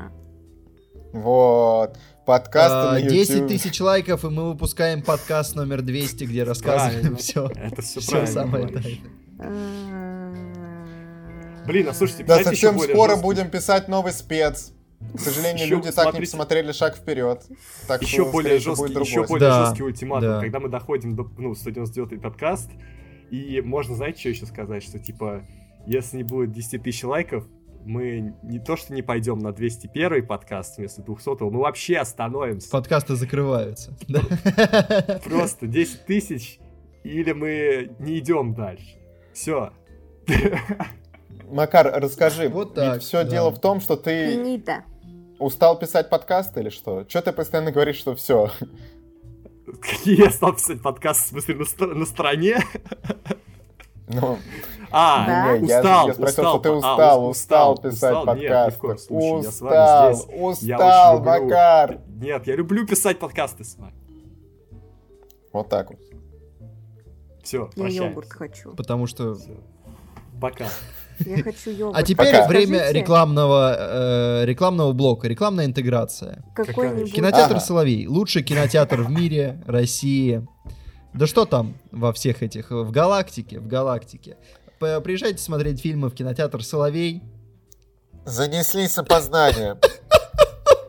Вот. 1.15 1.97
Подкасты 2.27 2.89
А, 2.89 2.93
на 2.95 3.03
10 3.03 3.31
YouTube. 3.37 3.49
тысяч 3.49 3.81
лайков, 3.81 4.25
и 4.25 4.29
мы 4.31 4.49
выпускаем 4.51 5.01
подкаст 5.01 5.55
номер 5.55 5.81
200, 5.83 6.25
где 6.25 6.43
рассказываем 6.43 7.17
все. 7.17 7.49
Это 7.55 7.83
все 7.83 8.01
Все 8.01 8.27
самое 8.27 8.67
тайное. 8.67 8.99
Блин, 11.67 11.89
а 11.89 11.95
слушайте, 11.95 12.25
Да, 12.25 12.43
совсем 12.43 12.79
скоро 12.81 13.15
будем 13.17 13.49
писать 13.49 13.87
новый 13.87 14.13
спец. 14.13 14.73
К 15.15 15.21
сожалению, 15.21 15.67
Еще 15.67 15.75
люди 15.77 15.93
так 15.93 16.15
не 16.15 16.21
посмотрели 16.21 16.73
шаг 16.73 16.97
вперед. 16.97 17.45
Так 17.87 18.03
еще 18.03 18.23
что, 18.23 18.33
более 18.33 18.59
жесткий, 18.59 18.95
будет 18.95 19.07
еще 19.07 19.25
более 19.25 19.49
Да, 19.49 19.67
жесткий 19.67 19.83
ультиматум, 19.85 20.29
да. 20.29 20.41
когда 20.41 20.59
мы 20.61 20.69
доходим 20.69 21.15
до 21.15 21.31
ну 21.39 21.55
199 21.55 22.21
подкаст, 22.23 22.71
и 23.31 23.61
можно, 23.61 23.95
знаете, 23.95 24.19
что 24.19 24.29
еще 24.31 24.47
сказать, 24.47 24.83
что 24.83 24.99
типа, 24.99 25.43
если 25.87 26.17
не 26.17 26.23
будет 26.25 26.53
10 26.53 26.83
тысяч 26.83 27.05
лайков, 27.05 27.45
мы 27.85 28.35
не 28.43 28.59
то 28.59 28.77
что 28.77 28.93
не 28.93 29.03
пойдем 29.03 29.39
на 29.39 29.53
201 29.53 30.27
подкаст 30.27 30.79
вместо 30.79 31.03
200, 31.03 31.43
мы 31.45 31.61
вообще 31.61 31.99
остановимся. 31.99 32.71
Подкасты 32.71 33.15
закрываются. 33.15 33.97
Просто 35.25 35.67
10 35.67 36.07
тысяч, 36.07 36.59
или 37.03 37.33
мы 37.33 37.95
не 37.99 38.19
идем 38.19 38.55
дальше. 38.55 38.97
Все. 39.33 39.73
Макар, 41.51 41.93
расскажи. 42.01 42.49
Вот 42.49 42.75
так, 42.75 43.01
все 43.01 43.25
да. 43.25 43.31
дело 43.31 43.51
в 43.51 43.61
том, 43.61 43.81
что 43.81 43.97
ты 43.97 44.33
Финита. 44.33 44.85
устал 45.39 45.79
писать 45.79 46.09
подкасты 46.09 46.61
или 46.61 46.71
что? 46.71 47.05
Че 47.05 47.21
ты 47.21 47.33
постоянно 47.33 47.71
говоришь, 47.71 47.97
что 47.97 48.15
все? 48.15 48.51
Какие 49.81 50.19
я 50.25 50.31
стал 50.31 50.55
писать 50.55 50.83
подкаст, 50.83 51.27
в 51.27 51.29
смысле, 51.31 51.57
на, 51.79 51.87
на 51.95 52.07
стороне? 52.07 52.59
Ну, 54.09 54.39
А, 54.97 55.27
Да. 55.27 55.59
не, 55.59 55.69
я, 55.69 55.79
устал, 55.79 56.07
я 56.09 56.15
спросил, 56.15 56.43
устал, 56.45 56.53
что 56.55 56.59
ты 56.63 56.69
а, 56.69 56.73
устал, 56.73 57.25
ус- 57.29 57.37
устал 57.37 57.73
устал, 57.73 57.75
писать 57.91 57.95
устал. 58.17 58.37
Нет, 58.37 58.49
подкасты. 58.51 58.81
коем 58.81 58.99
случае, 58.99 59.41
я 59.43 59.51
с 59.51 59.61
вами 59.61 59.75
устал, 59.75 60.15
здесь. 60.15 60.29
Я 60.69 60.77
устал, 60.77 61.15
очень 61.17 61.25
люблю- 61.25 61.45
Макар. 61.45 61.99
Нет, 62.09 62.47
я 62.47 62.57
люблю 62.57 62.87
писать 62.87 63.19
подкасты 63.19 63.65
с 63.65 63.77
вами. 63.77 63.95
Вот 65.53 65.69
так 65.69 65.91
вот. 65.91 65.99
Все, 67.43 67.69
Я 67.77 67.89
йогурт 67.89 68.33
хочу. 68.33 68.71
Потому 68.75 69.07
что... 69.07 69.37
Пока. 70.41 70.67
Я 71.21 71.43
хочу 71.43 71.71
йогурт. 71.71 71.97
А 71.99 72.03
теперь 72.03 72.33
Пока. 72.33 72.49
время 72.49 72.79
Скажите, 72.79 73.01
рекламного, 73.01 73.77
э, 73.79 74.45
рекламного 74.47 74.93
блока, 74.93 75.29
рекламная 75.29 75.67
интеграция. 75.67 76.45
Какой-нибудь... 76.55 77.13
Кинотеатр 77.13 77.57
Ага. 77.57 77.61
Соловей. 77.61 78.07
Лучший 78.07 78.43
кинотеатр 78.43 79.03
в 79.03 79.11
мире, 79.11 79.63
России. 79.67 80.47
Да 81.13 81.27
что 81.29 81.45
там 81.45 81.75
во 81.93 82.13
всех 82.13 82.43
этих, 82.43 82.71
в 82.71 82.91
галактике, 82.91 83.61
в 83.61 83.67
галактике. 83.69 84.37
Приезжайте 84.79 85.39
смотреть 85.39 85.81
фильмы 85.81 86.09
в 86.11 86.15
кинотеатр 86.15 86.63
Соловей. 86.63 87.23
Занеслись 88.25 88.97
опоздания. 88.99 89.79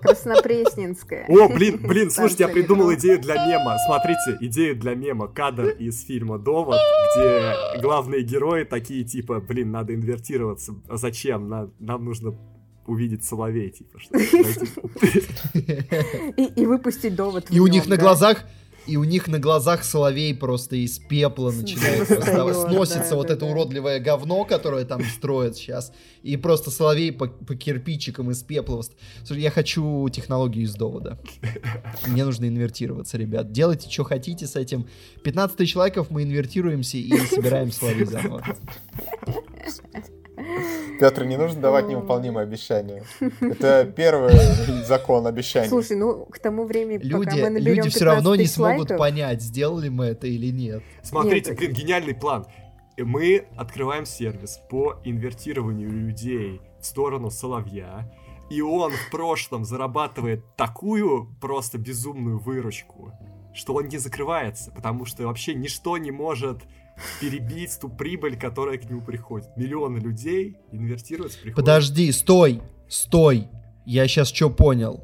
Краснопресненская. 0.01 1.25
О, 1.27 1.47
блин, 1.49 1.79
блин, 1.87 2.11
слушайте, 2.11 2.43
я 2.43 2.49
придумал 2.49 2.93
идею 2.93 3.19
для 3.19 3.35
мема. 3.47 3.75
Смотрите, 3.87 4.37
идею 4.41 4.75
для 4.75 4.93
мема. 4.93 5.27
Кадр 5.27 5.69
из 5.69 6.03
фильма 6.05 6.37
«Довод», 6.37 6.77
где 7.15 7.81
главные 7.81 8.21
герои 8.21 8.63
такие, 8.65 9.03
типа, 9.03 9.39
блин, 9.41 9.71
надо 9.71 9.95
инвертироваться. 9.95 10.75
А 10.87 10.97
зачем? 10.97 11.49
На- 11.49 11.71
Нам 11.79 12.05
нужно 12.05 12.35
увидеть 12.85 13.25
соловей, 13.25 13.71
типа, 13.71 13.99
что 13.99 14.15
И, 16.37 16.43
и 16.55 16.65
выпустить 16.67 17.15
довод 17.15 17.47
И 17.49 17.59
у 17.59 17.65
них 17.65 17.87
на 17.87 17.97
глазах, 17.97 18.43
и 18.87 18.97
у 18.97 19.03
них 19.03 19.27
на 19.27 19.39
глазах 19.39 19.83
Соловей 19.83 20.33
просто 20.35 20.75
из 20.75 20.99
пепла 20.99 21.51
начинает 21.51 22.09
восставать. 22.09 22.55
Сносится 22.55 23.11
да, 23.11 23.15
вот 23.15 23.27
да, 23.27 23.33
это 23.33 23.45
да. 23.45 23.51
уродливое 23.51 23.99
говно, 23.99 24.45
которое 24.45 24.85
там 24.85 25.03
строят 25.03 25.55
сейчас. 25.55 25.91
И 26.23 26.37
просто 26.37 26.71
Соловей 26.71 27.11
по, 27.11 27.27
по 27.27 27.55
кирпичикам 27.55 28.31
из 28.31 28.43
пепла. 28.43 28.81
Слушай, 29.23 29.41
я 29.41 29.51
хочу 29.51 30.07
технологию 30.09 30.65
из 30.65 30.73
довода. 30.75 31.19
Мне 32.07 32.25
нужно 32.25 32.47
инвертироваться, 32.47 33.17
ребят. 33.17 33.51
Делайте, 33.51 33.89
что 33.89 34.03
хотите 34.03 34.47
с 34.47 34.55
этим. 34.55 34.87
15 35.23 35.57
тысяч 35.57 35.75
лайков 35.75 36.09
мы 36.09 36.23
инвертируемся 36.23 36.97
и 36.97 37.15
собираем 37.27 37.71
Соловей 37.71 38.05
заново. 38.05 38.43
Петр, 40.99 41.25
не 41.25 41.37
нужно 41.37 41.61
давать 41.61 41.87
невыполнимые 41.87 42.43
обещания. 42.43 43.03
Это 43.41 43.85
первый 43.85 44.33
закон 44.85 45.27
обещаний. 45.27 45.69
Слушай, 45.69 45.97
ну 45.97 46.25
к 46.25 46.39
тому 46.39 46.65
времени, 46.65 46.97
пока 46.97 47.09
Люди, 47.09 47.41
мы 47.41 47.49
наберем 47.49 47.75
люди 47.75 47.89
все 47.89 48.05
равно 48.05 48.31
15 48.33 48.39
не 48.39 48.47
смогут 48.47 48.89
лайков, 48.91 48.97
понять, 48.97 49.41
сделали 49.41 49.89
мы 49.89 50.05
это 50.05 50.27
или 50.27 50.51
нет. 50.51 50.83
Смотрите, 51.03 51.51
Нет. 51.51 51.59
блин, 51.59 51.73
гениальный 51.73 52.15
план. 52.15 52.45
Мы 52.97 53.47
открываем 53.57 54.05
сервис 54.05 54.59
по 54.69 54.99
инвертированию 55.03 55.89
людей 55.89 56.61
в 56.79 56.85
сторону 56.85 57.29
соловья. 57.29 58.09
И 58.49 58.61
он 58.61 58.93
в 58.93 59.11
прошлом 59.11 59.65
зарабатывает 59.65 60.55
такую 60.55 61.27
просто 61.41 61.77
безумную 61.79 62.37
выручку, 62.37 63.11
что 63.53 63.73
он 63.73 63.87
не 63.87 63.97
закрывается, 63.97 64.71
потому 64.71 65.05
что 65.05 65.23
вообще 65.23 65.55
ничто 65.55 65.97
не 65.97 66.11
может 66.11 66.61
перебить 67.19 67.77
ту 67.79 67.89
прибыль, 67.89 68.37
которая 68.37 68.77
к 68.77 68.89
нему 68.89 69.01
приходит. 69.01 69.49
Миллионы 69.55 69.99
людей 69.99 70.57
инвестировать 70.71 71.33
приходят. 71.33 71.55
Подожди, 71.55 72.11
стой, 72.11 72.61
стой. 72.87 73.47
Я 73.85 74.07
сейчас 74.07 74.29
что 74.29 74.49
понял? 74.49 75.03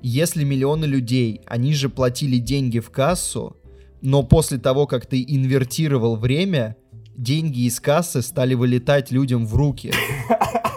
Если 0.00 0.42
миллионы 0.44 0.84
людей, 0.84 1.42
они 1.46 1.74
же 1.74 1.88
платили 1.88 2.38
деньги 2.38 2.80
в 2.80 2.90
кассу, 2.90 3.56
но 4.00 4.22
после 4.22 4.58
того, 4.58 4.86
как 4.86 5.06
ты 5.06 5.22
инвертировал 5.22 6.16
время, 6.16 6.76
деньги 7.16 7.66
из 7.66 7.78
кассы 7.78 8.22
стали 8.22 8.54
вылетать 8.54 9.10
людям 9.12 9.46
в 9.46 9.54
руки. 9.54 9.92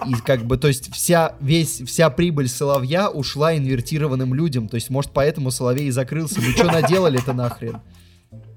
И 0.07 0.13
как 0.23 0.45
бы, 0.45 0.57
то 0.57 0.67
есть 0.67 0.93
вся, 0.93 1.35
весь, 1.41 1.81
вся 1.81 2.11
прибыль 2.11 2.47
Соловья 2.47 3.09
ушла 3.09 3.57
инвертированным 3.57 4.35
людям. 4.35 4.67
То 4.67 4.75
есть, 4.75 4.91
может, 4.91 5.11
поэтому 5.11 5.49
Соловей 5.49 5.87
и 5.87 5.91
закрылся. 5.91 6.39
Вы 6.39 6.51
что 6.51 6.65
наделали-то 6.65 7.33
нахрен? 7.33 7.81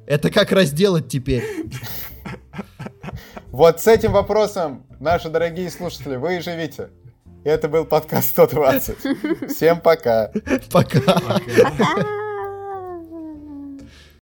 Это 0.08 0.30
как 0.30 0.52
разделать 0.52 1.08
теперь? 1.08 1.44
Вот 3.50 3.80
с 3.82 3.86
этим 3.86 4.12
вопросом, 4.12 4.86
наши 5.00 5.28
дорогие 5.28 5.70
слушатели, 5.70 6.16
вы 6.16 6.38
и 6.38 6.40
живите. 6.40 6.88
Это 7.44 7.68
был 7.68 7.84
подкаст 7.84 8.30
120. 8.30 8.96
Всем 9.50 9.80
пока. 9.80 10.32
Пока. 10.72 11.00
Пока. 11.00 11.40
Пока! 11.78 12.27